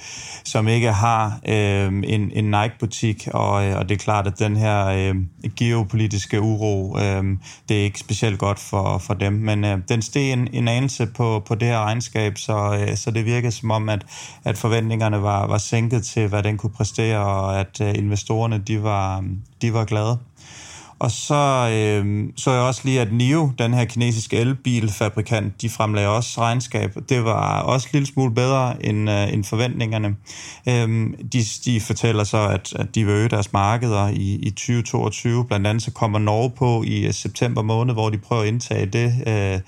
som 0.44 0.68
ikke 0.68 0.92
har 0.92 1.38
øh, 1.48 1.86
en, 1.86 2.30
en 2.32 2.44
Nike-butik, 2.44 3.28
og, 3.34 3.66
øh, 3.66 3.78
og 3.78 3.88
det 3.88 3.94
er 3.94 3.98
klart, 3.98 4.26
at 4.26 4.38
den 4.38 4.56
her 4.56 4.86
øh, 4.86 5.14
geopolitiske 5.56 6.40
uro, 6.40 6.98
øh, 6.98 7.24
det 7.68 7.80
er 7.80 7.84
ikke 7.84 7.98
specielt 7.98 8.38
godt 8.38 8.58
for, 8.58 8.98
for 8.98 9.14
dem, 9.14 9.32
men 9.32 9.64
øh, 9.64 9.78
den 9.88 10.02
steg 10.02 10.32
en, 10.32 10.48
en 10.52 10.68
anelse 10.68 11.06
på, 11.06 11.42
på 11.46 11.54
det 11.54 11.68
her 11.68 11.78
regnskab, 11.78 12.38
så, 12.38 12.78
øh, 12.80 12.96
så 12.96 13.10
det 13.10 13.24
virker 13.24 13.50
som 13.50 13.70
om, 13.70 13.88
at, 13.88 14.06
at 14.44 14.58
forventningerne 14.58 15.22
var, 15.22 15.46
var 15.46 15.58
sænket 15.58 16.04
til, 16.04 16.28
hvad 16.28 16.42
den 16.42 16.58
kunne 16.58 16.72
præstere, 16.72 17.18
og 17.18 17.60
at 17.60 17.80
øh, 17.80 17.94
investorerne 17.94 18.58
de 18.58 18.82
var, 18.82 19.24
de 19.62 19.72
var 19.72 19.84
glade. 19.84 20.18
Og 20.98 21.10
så 21.10 21.70
øh, 21.72 22.28
så 22.36 22.50
jeg 22.50 22.60
også 22.60 22.80
lige, 22.84 23.00
at 23.00 23.12
NIO, 23.12 23.50
den 23.58 23.74
her 23.74 23.84
kinesiske 23.84 24.36
elbilfabrikant, 24.36 25.62
de 25.62 25.70
fremlagde 25.70 26.08
også 26.08 26.40
regnskab. 26.40 26.96
Det 27.08 27.24
var 27.24 27.60
også 27.60 27.88
en 27.88 27.92
lille 27.92 28.06
smule 28.06 28.34
bedre 28.34 28.86
end, 28.86 29.10
øh, 29.10 29.32
end 29.32 29.44
forventningerne. 29.44 30.16
Øh, 30.68 31.10
de, 31.32 31.44
de 31.64 31.80
fortæller 31.80 32.24
så, 32.24 32.48
at, 32.48 32.72
at 32.76 32.94
de 32.94 33.04
vil 33.04 33.12
øge 33.12 33.28
deres 33.28 33.52
markeder 33.52 34.08
i, 34.08 34.38
i 34.42 34.50
2022. 34.50 35.44
Blandt 35.44 35.66
andet 35.66 35.82
så 35.82 35.90
kommer 35.90 36.18
Norge 36.18 36.50
på 36.50 36.82
i 36.86 37.06
øh, 37.06 37.12
september 37.12 37.62
måned, 37.62 37.94
hvor 37.94 38.10
de 38.10 38.18
prøver 38.18 38.42
at 38.42 38.48
indtage 38.48 38.86
det. 38.86 39.14
Øh, 39.26 39.60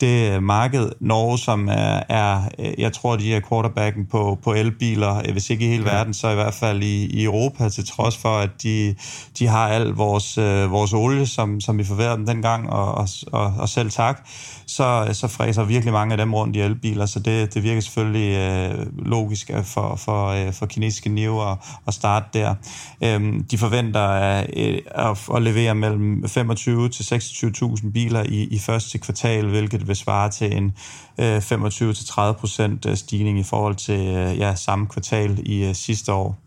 det 0.00 0.42
marked, 0.42 0.90
Norge, 1.00 1.38
som 1.38 1.68
er, 1.68 2.02
er 2.08 2.48
jeg 2.78 2.92
tror, 2.92 3.16
de 3.16 3.34
er 3.34 3.40
quarterbacken 3.48 4.06
på, 4.06 4.38
på 4.44 4.52
elbiler, 4.52 5.32
hvis 5.32 5.50
ikke 5.50 5.64
i 5.64 5.68
hele 5.68 5.84
ja. 5.90 5.96
verden, 5.96 6.14
så 6.14 6.30
i 6.30 6.34
hvert 6.34 6.54
fald 6.54 6.82
i, 6.82 7.06
i 7.06 7.24
Europa, 7.24 7.68
til 7.68 7.86
trods 7.86 8.16
for, 8.16 8.38
at 8.38 8.50
de, 8.62 8.94
de 9.38 9.46
har 9.46 9.68
al 9.68 9.86
vores, 9.86 10.38
øh, 10.38 10.70
vores 10.70 10.92
olie, 10.92 11.26
som, 11.26 11.60
som 11.60 11.78
vi 11.78 11.84
forværede 11.84 12.16
dem 12.16 12.26
dengang, 12.26 12.70
og, 12.70 12.94
og, 12.94 13.08
og, 13.32 13.54
og 13.58 13.68
selv 13.68 13.90
tak, 13.90 14.28
så, 14.66 15.08
så 15.12 15.28
fræser 15.28 15.64
virkelig 15.64 15.92
mange 15.92 16.12
af 16.12 16.18
dem 16.18 16.34
rundt 16.34 16.56
i 16.56 16.60
elbiler, 16.60 17.06
så 17.06 17.20
det, 17.20 17.54
det 17.54 17.62
virker 17.62 17.80
selvfølgelig 17.80 18.34
øh, 18.34 19.06
logisk 19.06 19.50
for, 19.64 19.96
for, 19.96 20.26
øh, 20.26 20.52
for 20.52 20.66
kinesiske 20.66 21.08
NIO 21.08 21.50
at, 21.50 21.58
at 21.86 21.94
starte 21.94 22.26
der. 22.32 22.54
Øhm, 23.02 23.44
de 23.44 23.58
forventer 23.58 24.00
at, 24.00 24.46
at, 24.86 25.28
at 25.34 25.42
levere 25.42 25.74
mellem 25.74 26.28
25 26.28 26.88
til 26.88 27.02
26.000 27.02 27.92
biler 27.92 28.22
i, 28.22 28.42
i 28.50 28.58
første 28.58 28.98
kvartal, 28.98 29.46
hvilket 29.46 29.83
vil 29.86 29.96
svare 29.96 30.30
til 30.30 30.56
en 30.56 30.72
øh, 31.20 31.36
25-30% 31.36 32.90
øh, 32.90 32.96
stigning 32.96 33.38
i 33.38 33.44
forhold 33.44 33.74
til 33.74 34.00
øh, 34.00 34.38
ja, 34.38 34.54
samme 34.54 34.86
kvartal 34.86 35.38
i 35.46 35.64
øh, 35.68 35.74
sidste 35.74 36.12
år. 36.12 36.44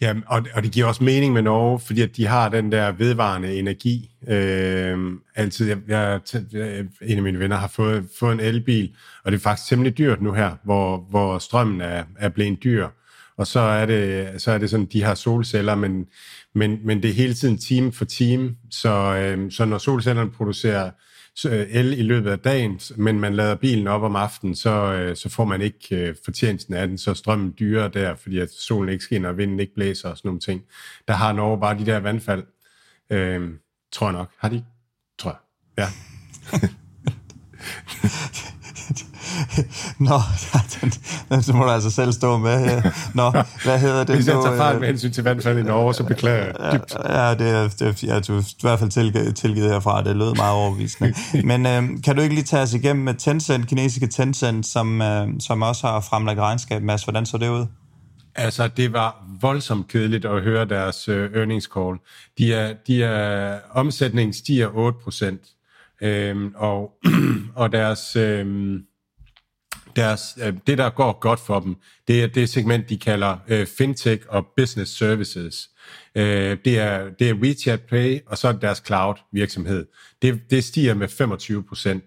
Ja, 0.00 0.14
og, 0.26 0.46
og 0.54 0.62
det 0.62 0.72
giver 0.72 0.86
også 0.86 1.04
mening 1.04 1.32
med 1.32 1.42
Norge, 1.42 1.80
fordi 1.80 2.02
at 2.02 2.16
de 2.16 2.26
har 2.26 2.48
den 2.48 2.72
der 2.72 2.92
vedvarende 2.92 3.58
energi. 3.58 4.10
Øh, 4.28 4.98
altid, 5.34 5.68
jeg, 5.68 5.78
jeg, 5.88 6.20
en 7.02 7.16
af 7.16 7.22
mine 7.22 7.38
venner 7.38 7.56
har 7.56 7.68
fået, 7.68 8.08
fået 8.18 8.32
en 8.32 8.40
elbil, 8.40 8.94
og 9.24 9.32
det 9.32 9.38
er 9.38 9.42
faktisk 9.42 9.68
temmelig 9.68 9.98
dyrt 9.98 10.22
nu 10.22 10.32
her, 10.32 10.56
hvor, 10.64 11.06
hvor 11.10 11.38
strømmen 11.38 11.80
er, 11.80 12.04
er 12.18 12.28
blevet 12.28 12.62
dyr. 12.64 12.88
Og 13.36 13.46
så 13.46 13.60
er 13.60 13.86
det, 13.86 14.28
så 14.42 14.52
er 14.52 14.58
det 14.58 14.70
sådan, 14.70 14.86
de 14.86 15.02
har 15.02 15.14
solceller, 15.14 15.74
men, 15.74 16.06
men, 16.54 16.78
men 16.84 17.02
det 17.02 17.10
er 17.10 17.14
hele 17.14 17.34
tiden 17.34 17.58
time 17.58 17.92
for 17.92 18.04
time. 18.04 18.56
Så, 18.70 18.90
øh, 19.16 19.50
så 19.50 19.64
når 19.64 19.78
solcellerne 19.78 20.30
producerer 20.30 20.84
Øh, 20.84 20.92
el 21.44 21.98
i 21.98 22.02
løbet 22.02 22.30
af 22.30 22.38
dagen, 22.38 22.80
men 22.96 23.20
man 23.20 23.34
lader 23.34 23.54
bilen 23.54 23.86
op 23.86 24.02
om 24.02 24.16
aftenen, 24.16 24.54
så, 24.54 24.70
øh, 24.70 25.16
så 25.16 25.28
får 25.28 25.44
man 25.44 25.60
ikke 25.60 25.96
øh, 25.96 26.14
fortjenesten 26.24 26.74
af 26.74 26.88
den, 26.88 26.98
så 26.98 27.14
strømmen 27.14 27.54
dyrer 27.58 27.88
der, 27.88 28.14
fordi 28.14 28.38
at 28.38 28.50
solen 28.50 28.88
ikke 28.88 29.04
skinner, 29.04 29.28
og 29.28 29.36
vinden 29.36 29.60
ikke 29.60 29.74
blæser 29.74 30.08
og 30.08 30.16
sådan 30.16 30.28
nogle 30.28 30.40
ting. 30.40 30.62
Der 31.08 31.14
har 31.14 31.32
Norge 31.32 31.60
bare 31.60 31.78
de 31.78 31.86
der 31.86 31.98
vandfald, 31.98 32.44
øh, 33.10 33.50
tror 33.92 34.06
jeg 34.06 34.12
nok. 34.12 34.30
Har 34.38 34.48
de? 34.48 34.64
Tror 35.18 35.30
jeg. 35.30 35.38
Ja. 35.78 35.88
Nå, 40.08 40.18
den, 40.80 40.92
den 41.28 41.42
så 41.42 41.52
må 41.52 41.64
du 41.64 41.70
altså 41.70 41.90
selv 41.90 42.12
stå 42.12 42.38
med 42.38 42.58
her. 42.58 42.82
Nå, 43.14 43.30
hvad 43.64 43.78
hedder 43.78 44.04
det 44.04 44.14
Hvis 44.14 44.26
jeg 44.26 44.34
tager 44.44 44.56
fejl 44.56 44.80
med 44.80 44.88
hensyn 44.88 45.12
til 45.12 45.24
vandfald 45.24 45.58
i 45.58 45.62
Norge, 45.62 45.94
så 45.94 46.04
beklager 46.04 46.44
jeg 46.44 46.72
dybt. 46.74 46.94
Ja, 47.08 47.34
det 47.34 47.48
er, 47.50 47.68
det 47.68 47.82
er 47.82 48.06
ja, 48.06 48.20
du 48.20 48.38
i 48.38 48.44
hvert 48.60 48.78
fald 48.78 48.90
tilgivet, 48.90 49.36
tilgivet 49.36 49.70
herfra. 49.70 50.02
Det 50.02 50.16
lød 50.16 50.34
meget 50.34 50.54
overbevisende. 50.54 51.14
Men 51.44 51.66
øh, 51.66 52.02
kan 52.04 52.16
du 52.16 52.22
ikke 52.22 52.34
lige 52.34 52.44
tage 52.44 52.62
os 52.62 52.74
igennem 52.74 53.04
med 53.04 53.14
Tencent, 53.14 53.66
kinesiske 53.66 54.06
Tencent, 54.06 54.66
som, 54.66 55.02
øh, 55.02 55.28
som 55.40 55.62
også 55.62 55.86
har 55.86 56.00
fremlagt 56.00 56.40
regnskab, 56.40 56.82
Mads? 56.82 57.04
Hvordan 57.04 57.26
så 57.26 57.38
det 57.38 57.48
ud? 57.48 57.66
Altså, 58.34 58.68
det 58.68 58.92
var 58.92 59.24
voldsomt 59.40 59.88
kedeligt 59.88 60.24
at 60.24 60.42
høre 60.42 60.64
deres 60.64 61.08
øh, 61.08 61.30
earnings 61.34 61.68
call. 61.74 61.96
De 62.38 62.54
er, 62.54 62.74
de 62.86 63.02
er, 63.02 63.58
omsætningen 63.70 64.32
stiger 64.32 64.68
8 64.74 64.98
procent, 65.04 65.40
øhm, 66.02 66.52
og, 66.56 66.90
og 67.62 67.72
deres, 67.72 68.16
øhm, 68.16 68.78
deres, 69.98 70.38
øh, 70.42 70.54
det, 70.66 70.78
der 70.78 70.90
går 70.90 71.18
godt 71.20 71.40
for 71.40 71.60
dem, 71.60 71.76
det 72.08 72.22
er 72.22 72.26
det 72.26 72.48
segment, 72.48 72.88
de 72.88 72.98
kalder 72.98 73.36
øh, 73.48 73.66
fintech 73.66 74.24
og 74.28 74.46
business 74.56 74.96
services. 74.96 75.68
Øh, 76.14 76.58
det, 76.64 76.78
er, 76.78 77.08
det 77.18 77.28
er 77.30 77.34
WeChat 77.34 77.80
Pay, 77.80 78.20
og 78.26 78.38
så 78.38 78.48
er 78.48 78.52
det 78.52 78.62
deres 78.62 78.82
cloud 78.86 79.14
virksomhed. 79.32 79.86
Det, 80.22 80.40
det 80.50 80.64
stiger 80.64 80.94
med 80.94 81.08
25 81.08 81.62
procent. 81.62 82.04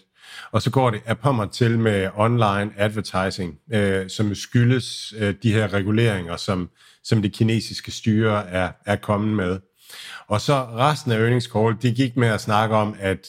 Og 0.52 0.62
så 0.62 0.70
går 0.70 0.90
det 0.90 1.02
af 1.06 1.50
til 1.52 1.80
med 1.80 2.10
online 2.16 2.72
advertising, 2.78 3.56
øh, 3.74 4.10
som 4.10 4.36
skyldes 4.36 5.14
øh, 5.18 5.36
de 5.44 5.54
her 5.54 5.74
reguleringer, 5.74 6.36
som, 6.36 6.70
som 7.04 7.22
det 7.22 7.34
kinesiske 7.34 7.92
styre 7.92 8.50
er, 8.50 8.72
er 8.86 8.96
kommet 8.96 9.36
med. 9.36 9.60
Og 10.28 10.42
så 10.42 10.54
resten 10.64 11.12
af 11.12 11.20
earnings 11.20 11.46
call, 11.46 11.76
de 11.82 11.92
gik 11.92 12.18
med 12.18 12.28
at 12.28 12.42
snakke 12.42 12.76
om, 12.76 12.96
at 13.00 13.28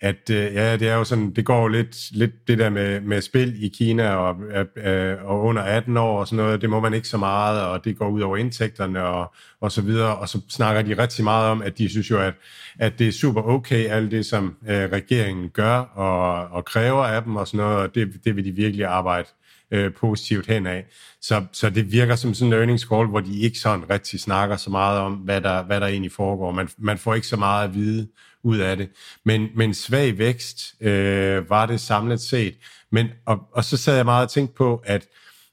at 0.00 0.30
øh, 0.30 0.54
ja, 0.54 0.76
det 0.76 0.88
er 0.88 0.94
jo 0.94 1.04
sådan, 1.04 1.30
det 1.30 1.44
går 1.44 1.68
lidt, 1.68 2.16
lidt 2.16 2.48
det 2.48 2.58
der 2.58 2.70
med, 2.70 3.00
med 3.00 3.20
spil 3.20 3.64
i 3.64 3.68
Kina 3.68 4.14
og, 4.14 4.36
øh, 4.54 4.66
øh 4.76 5.24
og 5.24 5.40
under 5.40 5.62
18 5.62 5.96
år 5.96 6.20
og 6.20 6.26
sådan 6.26 6.44
noget, 6.44 6.60
det 6.60 6.70
må 6.70 6.80
man 6.80 6.94
ikke 6.94 7.08
så 7.08 7.16
meget, 7.16 7.62
og 7.62 7.84
det 7.84 7.98
går 7.98 8.08
ud 8.08 8.20
over 8.20 8.36
indtægterne 8.36 9.04
og, 9.04 9.34
og 9.60 9.72
så 9.72 9.82
videre, 9.82 10.16
og 10.16 10.28
så 10.28 10.40
snakker 10.48 10.82
de 10.82 11.02
rigtig 11.02 11.24
meget 11.24 11.50
om, 11.50 11.62
at 11.62 11.78
de 11.78 11.88
synes 11.88 12.10
jo, 12.10 12.18
at, 12.18 12.34
at 12.78 12.98
det 12.98 13.08
er 13.08 13.12
super 13.12 13.42
okay, 13.42 13.88
alt 13.88 14.10
det, 14.10 14.26
som 14.26 14.56
øh, 14.68 14.92
regeringen 14.92 15.48
gør 15.48 15.78
og, 15.78 16.48
og 16.48 16.64
kræver 16.64 17.04
af 17.04 17.22
dem 17.22 17.36
og 17.36 17.46
sådan 17.46 17.58
noget, 17.66 17.78
og 17.78 17.94
det, 17.94 18.12
det 18.24 18.36
vil 18.36 18.44
de 18.44 18.52
virkelig 18.52 18.86
arbejde 18.86 19.28
øh, 19.70 19.92
positivt 19.94 20.46
henad. 20.46 20.82
Så, 21.20 21.44
så 21.52 21.70
det 21.70 21.92
virker 21.92 22.16
som 22.16 22.34
sådan 22.34 22.52
en 22.52 22.58
earnings 22.58 22.82
call, 22.82 23.06
hvor 23.06 23.20
de 23.20 23.40
ikke 23.40 23.58
sådan 23.58 23.90
rigtig 23.90 24.20
snakker 24.20 24.56
så 24.56 24.70
meget 24.70 24.98
om, 25.00 25.12
hvad 25.12 25.40
der, 25.40 25.62
hvad 25.62 25.80
der 25.80 25.86
egentlig 25.86 26.12
foregår. 26.12 26.52
Man, 26.52 26.68
man 26.78 26.98
får 26.98 27.14
ikke 27.14 27.26
så 27.26 27.36
meget 27.36 27.68
at 27.68 27.74
vide 27.74 28.08
ud 28.42 28.58
af 28.58 28.76
det. 28.76 28.88
Men, 29.24 29.48
men 29.54 29.74
svag 29.74 30.18
vækst 30.18 30.74
øh, 30.80 31.50
var 31.50 31.66
det 31.66 31.80
samlet 31.80 32.20
set. 32.20 32.54
Men, 32.92 33.08
og, 33.26 33.38
og 33.52 33.64
så 33.64 33.76
sad 33.76 33.96
jeg 33.96 34.04
meget 34.04 34.24
og 34.24 34.30
tænkte 34.30 34.54
på, 34.54 34.82
at 34.84 35.06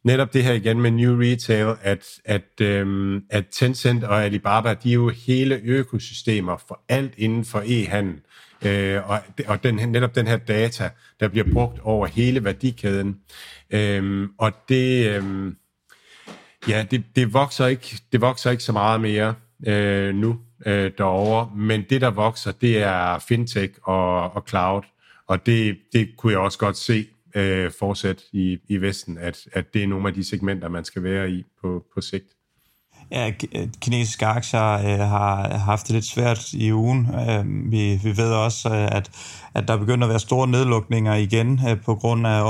netop 0.04 0.34
det 0.34 0.44
her 0.44 0.54
igen 0.54 0.82
med 0.82 0.92
New 0.92 1.22
Retail, 1.22 1.76
at, 1.82 2.06
at, 2.26 2.62
øhm, 2.62 3.22
at 3.30 3.46
Tencent 3.52 4.04
og 4.04 4.24
Alibaba, 4.24 4.74
de 4.74 4.90
er 4.90 4.94
jo 4.94 5.10
hele 5.10 5.62
økosystemer 5.64 6.58
for 6.68 6.84
alt 6.90 7.14
inden 7.18 7.46
for 7.46 7.62
e-handel. 7.66 8.22
Øh, 8.66 9.10
og 9.10 9.20
og 9.48 9.64
den, 9.64 9.76
netop 9.76 10.16
den 10.16 10.28
her 10.28 10.38
data, 10.38 10.90
der 11.20 11.28
bliver 11.28 11.54
brugt 11.54 11.80
over 11.80 12.08
hele 12.08 12.44
værdikæden. 12.44 13.16
Øhm, 13.70 14.28
og 14.38 14.52
det, 14.70 15.16
øhm, 15.16 15.56
ja, 16.68 16.86
det, 16.92 17.04
det, 17.16 17.34
vokser 17.34 17.66
ikke, 17.66 18.00
det 18.12 18.22
vokser 18.22 18.52
ikke 18.52 18.64
så 18.64 18.72
meget 18.72 19.02
mere 19.02 19.36
øh, 19.66 20.16
nu 20.16 20.40
øh, 20.66 20.92
derovre, 20.98 21.50
men 21.56 21.84
det, 21.90 22.02
der 22.02 22.12
vokser, 22.12 22.52
det 22.52 22.78
er 22.78 23.20
fintech 23.20 23.74
og, 23.84 24.36
og 24.36 24.44
cloud, 24.50 24.82
og 25.28 25.46
det, 25.46 25.78
det 25.94 26.10
kunne 26.18 26.32
jeg 26.32 26.40
også 26.40 26.60
godt 26.60 26.78
se 26.78 27.06
øh, 27.36 27.72
fortsætte 27.80 28.24
i, 28.32 28.58
i 28.68 28.78
Vesten, 28.78 29.18
at, 29.18 29.38
at 29.54 29.74
det 29.74 29.84
er 29.84 29.88
nogle 29.88 30.08
af 30.08 30.14
de 30.14 30.24
segmenter, 30.24 30.70
man 30.70 30.86
skal 30.86 31.04
være 31.04 31.32
i 31.32 31.44
på, 31.62 31.84
på 31.96 32.02
sigt. 32.02 32.38
Ja, 33.12 33.32
øh, 33.56 33.68
kinesiske 33.82 34.26
aktier 34.26 34.74
øh, 34.74 35.00
har 35.00 35.58
haft 35.58 35.88
det 35.88 35.94
lidt 35.94 36.06
svært 36.06 36.54
i 36.54 36.74
ugen. 36.74 37.08
Øh, 37.30 37.72
vi, 37.72 38.00
vi 38.04 38.18
ved 38.18 38.32
også, 38.32 38.70
øh, 38.70 38.88
at, 38.92 39.10
at 39.54 39.68
der 39.68 39.78
begynder 39.78 40.08
at 40.08 40.10
være 40.10 40.20
store 40.20 40.48
nedlukninger 40.48 41.14
igen 41.14 41.60
øh, 41.70 41.82
på 41.82 41.96
grund 41.96 42.28
af 42.28 42.42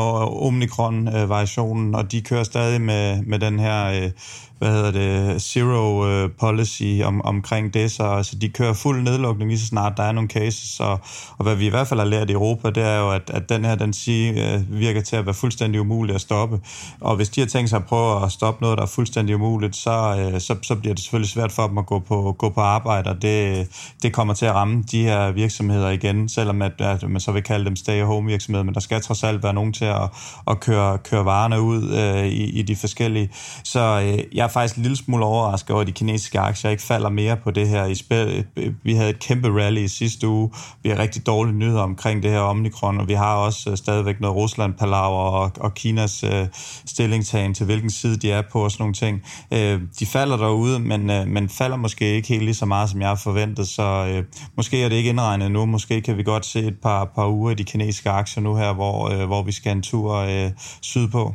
omikron-variationen, 0.48 1.96
og 1.96 2.12
de 2.12 2.22
kører 2.22 2.44
stadig 2.44 2.82
med, 2.82 3.22
med 3.22 3.40
den 3.40 3.60
her 3.60 3.86
øh, 3.86 4.12
hvad 4.60 4.72
hedder 4.72 4.92
det, 4.92 5.42
zero 5.42 6.08
øh, 6.08 6.30
policy 6.40 7.02
om, 7.04 7.22
omkring 7.26 7.74
det, 7.74 7.92
så 7.92 8.04
altså, 8.04 8.36
de 8.36 8.50
kører 8.50 8.74
fuld 8.74 9.02
nedlukning 9.02 9.50
lige 9.50 9.60
så 9.60 9.66
snart 9.68 9.94
der 9.98 10.04
er 10.04 10.12
nogle 10.12 10.30
cases, 10.30 10.80
og, 10.80 11.00
og 11.38 11.44
hvad 11.44 11.56
vi 11.56 11.66
i 11.66 11.70
hvert 11.70 11.88
fald 11.88 12.00
har 12.00 12.08
lært 12.08 12.30
i 12.30 12.34
Europa, 12.34 12.70
det 12.70 12.84
er 12.84 13.00
jo, 13.00 13.12
at, 13.12 13.30
at 13.34 13.50
den 13.50 13.66
her, 13.66 13.76
den 13.76 13.94
sige, 13.94 14.54
øh, 14.54 14.80
virker 14.80 15.02
til 15.02 15.16
at 15.16 15.26
være 15.26 15.34
fuldstændig 15.34 15.82
umulig 15.82 16.16
at 16.16 16.22
stoppe, 16.22 16.60
og 17.02 17.16
hvis 17.16 17.30
de 17.30 17.42
har 17.42 17.48
tænkt 17.48 17.70
sig 17.70 17.78
at 17.78 17.86
prøve 17.86 18.26
at 18.26 18.32
stoppe 18.32 18.62
noget, 18.62 18.78
der 18.78 18.84
er 18.84 18.88
fuldstændig 18.88 19.36
umuligt, 19.36 19.76
så, 19.76 20.30
øh, 20.34 20.42
så, 20.42 20.56
så 20.62 20.76
bliver 20.76 20.94
det 20.94 21.04
selvfølgelig 21.04 21.30
svært 21.30 21.52
for 21.52 21.68
dem 21.68 21.78
at 21.78 21.86
gå 21.86 22.00
på, 22.00 22.36
gå 22.38 22.50
på 22.50 22.62
arbejde, 22.62 23.10
og 23.10 23.22
det, 23.22 23.68
det 24.04 24.14
kommer 24.14 24.34
til 24.34 24.46
at 24.46 24.54
ramme 24.54 24.84
de 24.92 25.04
her 25.04 25.32
virksomheder 25.32 25.90
igen, 25.90 26.30
selvom 26.30 26.62
at, 26.62 26.72
at 26.80 27.10
man 27.10 27.20
så 27.22 27.32
vil 27.32 27.44
kalde 27.44 27.66
dem 27.66 27.76
stay-at-home 27.76 28.28
virksomheder, 28.28 28.64
men 28.64 28.74
der 28.74 28.80
skal 28.80 29.02
trods 29.02 29.24
alt 29.24 29.44
være 29.44 29.54
nogen 29.54 29.74
til 29.74 29.86
at, 29.86 30.10
at 30.48 30.60
køre, 30.60 30.98
køre 30.98 31.26
varerne 31.26 31.62
ud 31.62 31.92
øh, 31.92 32.26
i, 32.26 32.60
i 32.60 32.62
de 32.62 32.76
forskellige. 32.76 33.30
Så 33.64 33.80
øh, 33.80 34.38
jeg 34.38 34.47
er 34.48 34.52
faktisk 34.52 34.76
en 34.76 34.84
lille 34.84 34.98
smule 34.98 35.26
overrasket 35.26 35.72
over, 35.72 35.82
at 35.82 35.88
de 35.88 35.92
kinesiske 35.92 36.40
aktier 36.40 36.72
ikke 36.72 36.84
falder 36.84 37.10
mere 37.10 37.38
på 37.38 37.52
det 37.52 37.68
her. 37.68 37.86
I 37.86 37.96
spil. 37.96 38.46
Vi 38.84 38.94
havde 38.94 39.10
et 39.10 39.20
kæmpe 39.20 39.48
rally 39.48 39.80
i 39.80 39.88
sidste 39.88 40.28
uge. 40.28 40.52
Vi 40.84 40.90
har 40.90 40.98
rigtig 40.98 41.26
dårlige 41.26 41.56
nyheder 41.56 41.82
omkring 41.82 42.24
det 42.24 42.32
her 42.32 42.40
omikron, 42.40 43.00
og 43.00 43.08
vi 43.08 43.14
har 43.14 43.36
også 43.36 43.70
øh, 43.70 43.78
stadigvæk 43.78 44.20
noget 44.22 44.36
Rusland-palaver 44.36 45.30
og, 45.32 45.52
og 45.60 45.74
Kinas 45.74 46.24
øh, 46.24 46.48
stillingtagen 46.86 47.54
til, 47.54 47.66
hvilken 47.66 47.90
side 47.90 48.18
de 48.18 48.32
er 48.32 48.42
på 48.52 48.64
og 48.64 48.72
sådan 48.72 48.82
nogle 48.82 48.94
ting. 48.94 49.22
Øh, 49.52 49.82
de 50.00 50.06
falder 50.06 50.38
derude, 50.38 50.80
men, 50.80 51.10
øh, 51.10 51.28
men 51.28 51.50
falder 51.50 51.78
måske 51.78 52.16
ikke 52.16 52.28
helt 52.28 52.44
lige 52.44 52.56
så 52.56 52.66
meget, 52.66 52.90
som 52.90 53.02
jeg 53.02 53.10
har 53.10 53.16
forventet, 53.16 53.68
så 53.68 53.84
øh, 53.84 54.24
måske 54.58 54.84
er 54.84 54.90
det 54.90 54.96
ikke 54.96 55.10
indregnet 55.10 55.52
nu. 55.52 55.66
Måske 55.66 56.02
kan 56.02 56.18
vi 56.18 56.24
godt 56.24 56.46
se 56.46 56.60
et 56.60 56.78
par, 56.84 57.06
par 57.16 57.28
uger 57.28 57.52
i 57.52 57.56
de 57.56 57.64
kinesiske 57.64 58.10
aktier 58.10 58.44
nu 58.44 58.56
her, 58.56 58.74
hvor, 58.74 59.10
øh, 59.10 59.26
hvor 59.26 59.44
vi 59.44 59.52
skal 59.52 59.72
en 59.72 59.82
tur 59.82 60.16
øh, 60.16 60.52
sydpå. 60.82 61.34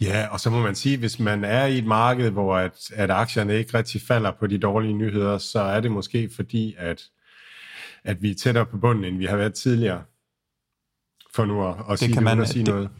Ja, 0.00 0.26
og 0.30 0.40
så 0.40 0.50
må 0.50 0.60
man 0.62 0.74
sige, 0.74 0.98
hvis 0.98 1.18
man 1.18 1.44
er 1.44 1.66
i 1.66 1.78
et 1.78 1.86
marked, 1.86 2.30
hvor 2.30 2.56
at, 2.56 2.90
at 2.94 3.10
aktierne 3.10 3.58
ikke 3.58 3.78
rigtig 3.78 4.02
falder 4.02 4.32
på 4.40 4.46
de 4.46 4.58
dårlige 4.58 4.94
nyheder, 4.94 5.38
så 5.38 5.60
er 5.60 5.80
det 5.80 5.90
måske 5.90 6.30
fordi, 6.36 6.74
at, 6.78 7.02
at 8.04 8.22
vi 8.22 8.30
er 8.30 8.34
tættere 8.34 8.66
på 8.66 8.78
bunden, 8.78 9.04
end 9.04 9.18
vi 9.18 9.24
har 9.24 9.36
været 9.36 9.54
tidligere. 9.54 10.02
For 11.34 11.44
nu 11.44 11.68
at, 11.68 11.74
at 11.78 11.84
det 11.90 11.98
sige, 11.98 12.12
kan 12.12 12.24
man, 12.24 12.40
at 12.40 12.48
sige 12.48 12.64
det, 12.64 12.74
noget. 12.74 12.90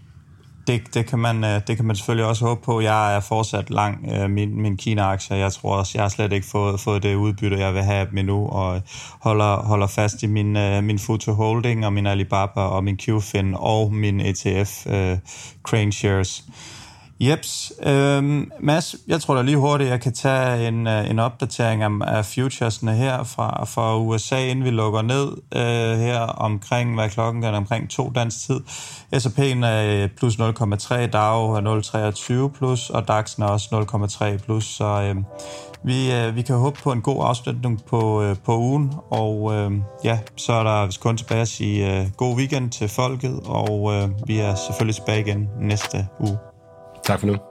Det, 0.67 0.95
det, 0.95 1.07
kan 1.07 1.19
man, 1.19 1.45
øh, 1.45 1.61
det 1.67 1.77
kan 1.77 1.85
man 1.85 1.97
selvfølgelig 1.97 2.27
også 2.27 2.45
håbe 2.45 2.61
på. 2.63 2.81
Jeg 2.81 3.17
er 3.17 3.21
fortsat 3.21 3.71
lang 3.71 4.09
øh, 4.13 4.31
min, 4.31 4.63
min 4.63 4.77
Kina-aktier. 4.77 5.37
Jeg 5.37 5.53
tror 5.53 5.77
også, 5.77 5.93
jeg 5.95 6.05
har 6.05 6.09
slet 6.09 6.33
ikke 6.33 6.47
fået, 6.47 6.81
fået 6.81 7.03
det 7.03 7.15
udbytte, 7.15 7.59
jeg 7.59 7.75
vil 7.75 7.83
have 7.83 8.07
med 8.13 8.23
nu, 8.23 8.49
og 8.49 8.83
holder, 9.21 9.57
holder 9.57 9.87
fast 9.87 10.23
i 10.23 10.27
min, 10.27 10.57
øh, 10.57 10.85
min 10.85 10.99
Futu 10.99 11.33
Holding 11.33 11.87
og 11.87 11.93
min 11.93 12.07
Alibaba 12.07 12.61
og 12.61 12.85
min 12.85 12.99
QFIN 12.99 13.55
og 13.59 13.93
min 13.93 14.21
ETF 14.21 14.87
Crane 15.63 15.93
Shares. 15.93 16.45
Jeps. 17.21 17.73
Øhm, 17.83 18.51
Mads, 18.61 18.97
jeg 19.09 19.21
tror 19.21 19.35
da 19.35 19.43
lige 19.43 19.57
hurtigt, 19.57 19.91
jeg 19.91 20.01
kan 20.01 20.13
tage 20.13 20.69
en, 20.69 20.87
øh, 20.87 21.11
en 21.11 21.19
opdatering 21.19 21.83
af, 21.83 21.91
af 22.17 22.27
futuresne 22.27 22.93
her 22.93 23.25
fra, 23.25 23.65
fra 23.65 23.99
USA, 23.99 24.47
inden 24.47 24.65
vi 24.65 24.71
lukker 24.71 25.03
ned 25.03 25.29
øh, 25.57 25.99
her 25.99 26.21
omkring, 26.21 26.95
hvad 26.95 27.11
klokken 27.11 27.45
er, 27.45 27.53
omkring 27.53 27.91
to 27.91 28.13
dansk 28.15 28.47
tid. 28.47 28.61
S&P'en 29.19 29.65
er 29.67 30.03
øh, 30.03 30.09
plus 30.17 30.35
0,3, 30.35 30.41
Dow 31.07 31.55
er 31.55 32.49
0,23 32.51 32.59
plus, 32.59 32.91
og 32.91 33.03
DAX'en 33.11 33.43
er 33.43 33.47
også 33.47 33.87
0,3 34.35 34.45
plus, 34.45 34.65
så 34.65 34.85
øh, 34.85 35.17
vi, 35.85 36.13
øh, 36.13 36.37
vi 36.37 36.43
kan 36.43 36.57
håbe 36.57 36.79
på 36.83 36.93
en 36.93 37.03
god 37.03 37.25
afslutning 37.27 37.85
på, 37.85 38.23
øh, 38.23 38.37
på 38.45 38.57
ugen, 38.57 38.93
og 39.11 39.55
øh, 39.55 39.73
ja, 40.05 40.19
så 40.37 40.53
er 40.53 40.63
der 40.63 40.97
kun 41.01 41.17
tilbage 41.17 41.41
at 41.41 41.49
sige 41.49 42.01
øh, 42.01 42.07
god 42.17 42.37
weekend 42.37 42.71
til 42.71 42.89
folket, 42.89 43.41
og 43.45 43.93
øh, 43.95 44.09
vi 44.27 44.39
er 44.39 44.55
selvfølgelig 44.55 44.95
tilbage 44.95 45.21
igen 45.21 45.49
næste 45.61 46.07
uge. 46.21 46.50
Tak 47.03 47.21
for 47.21 47.27
nu. 47.27 47.50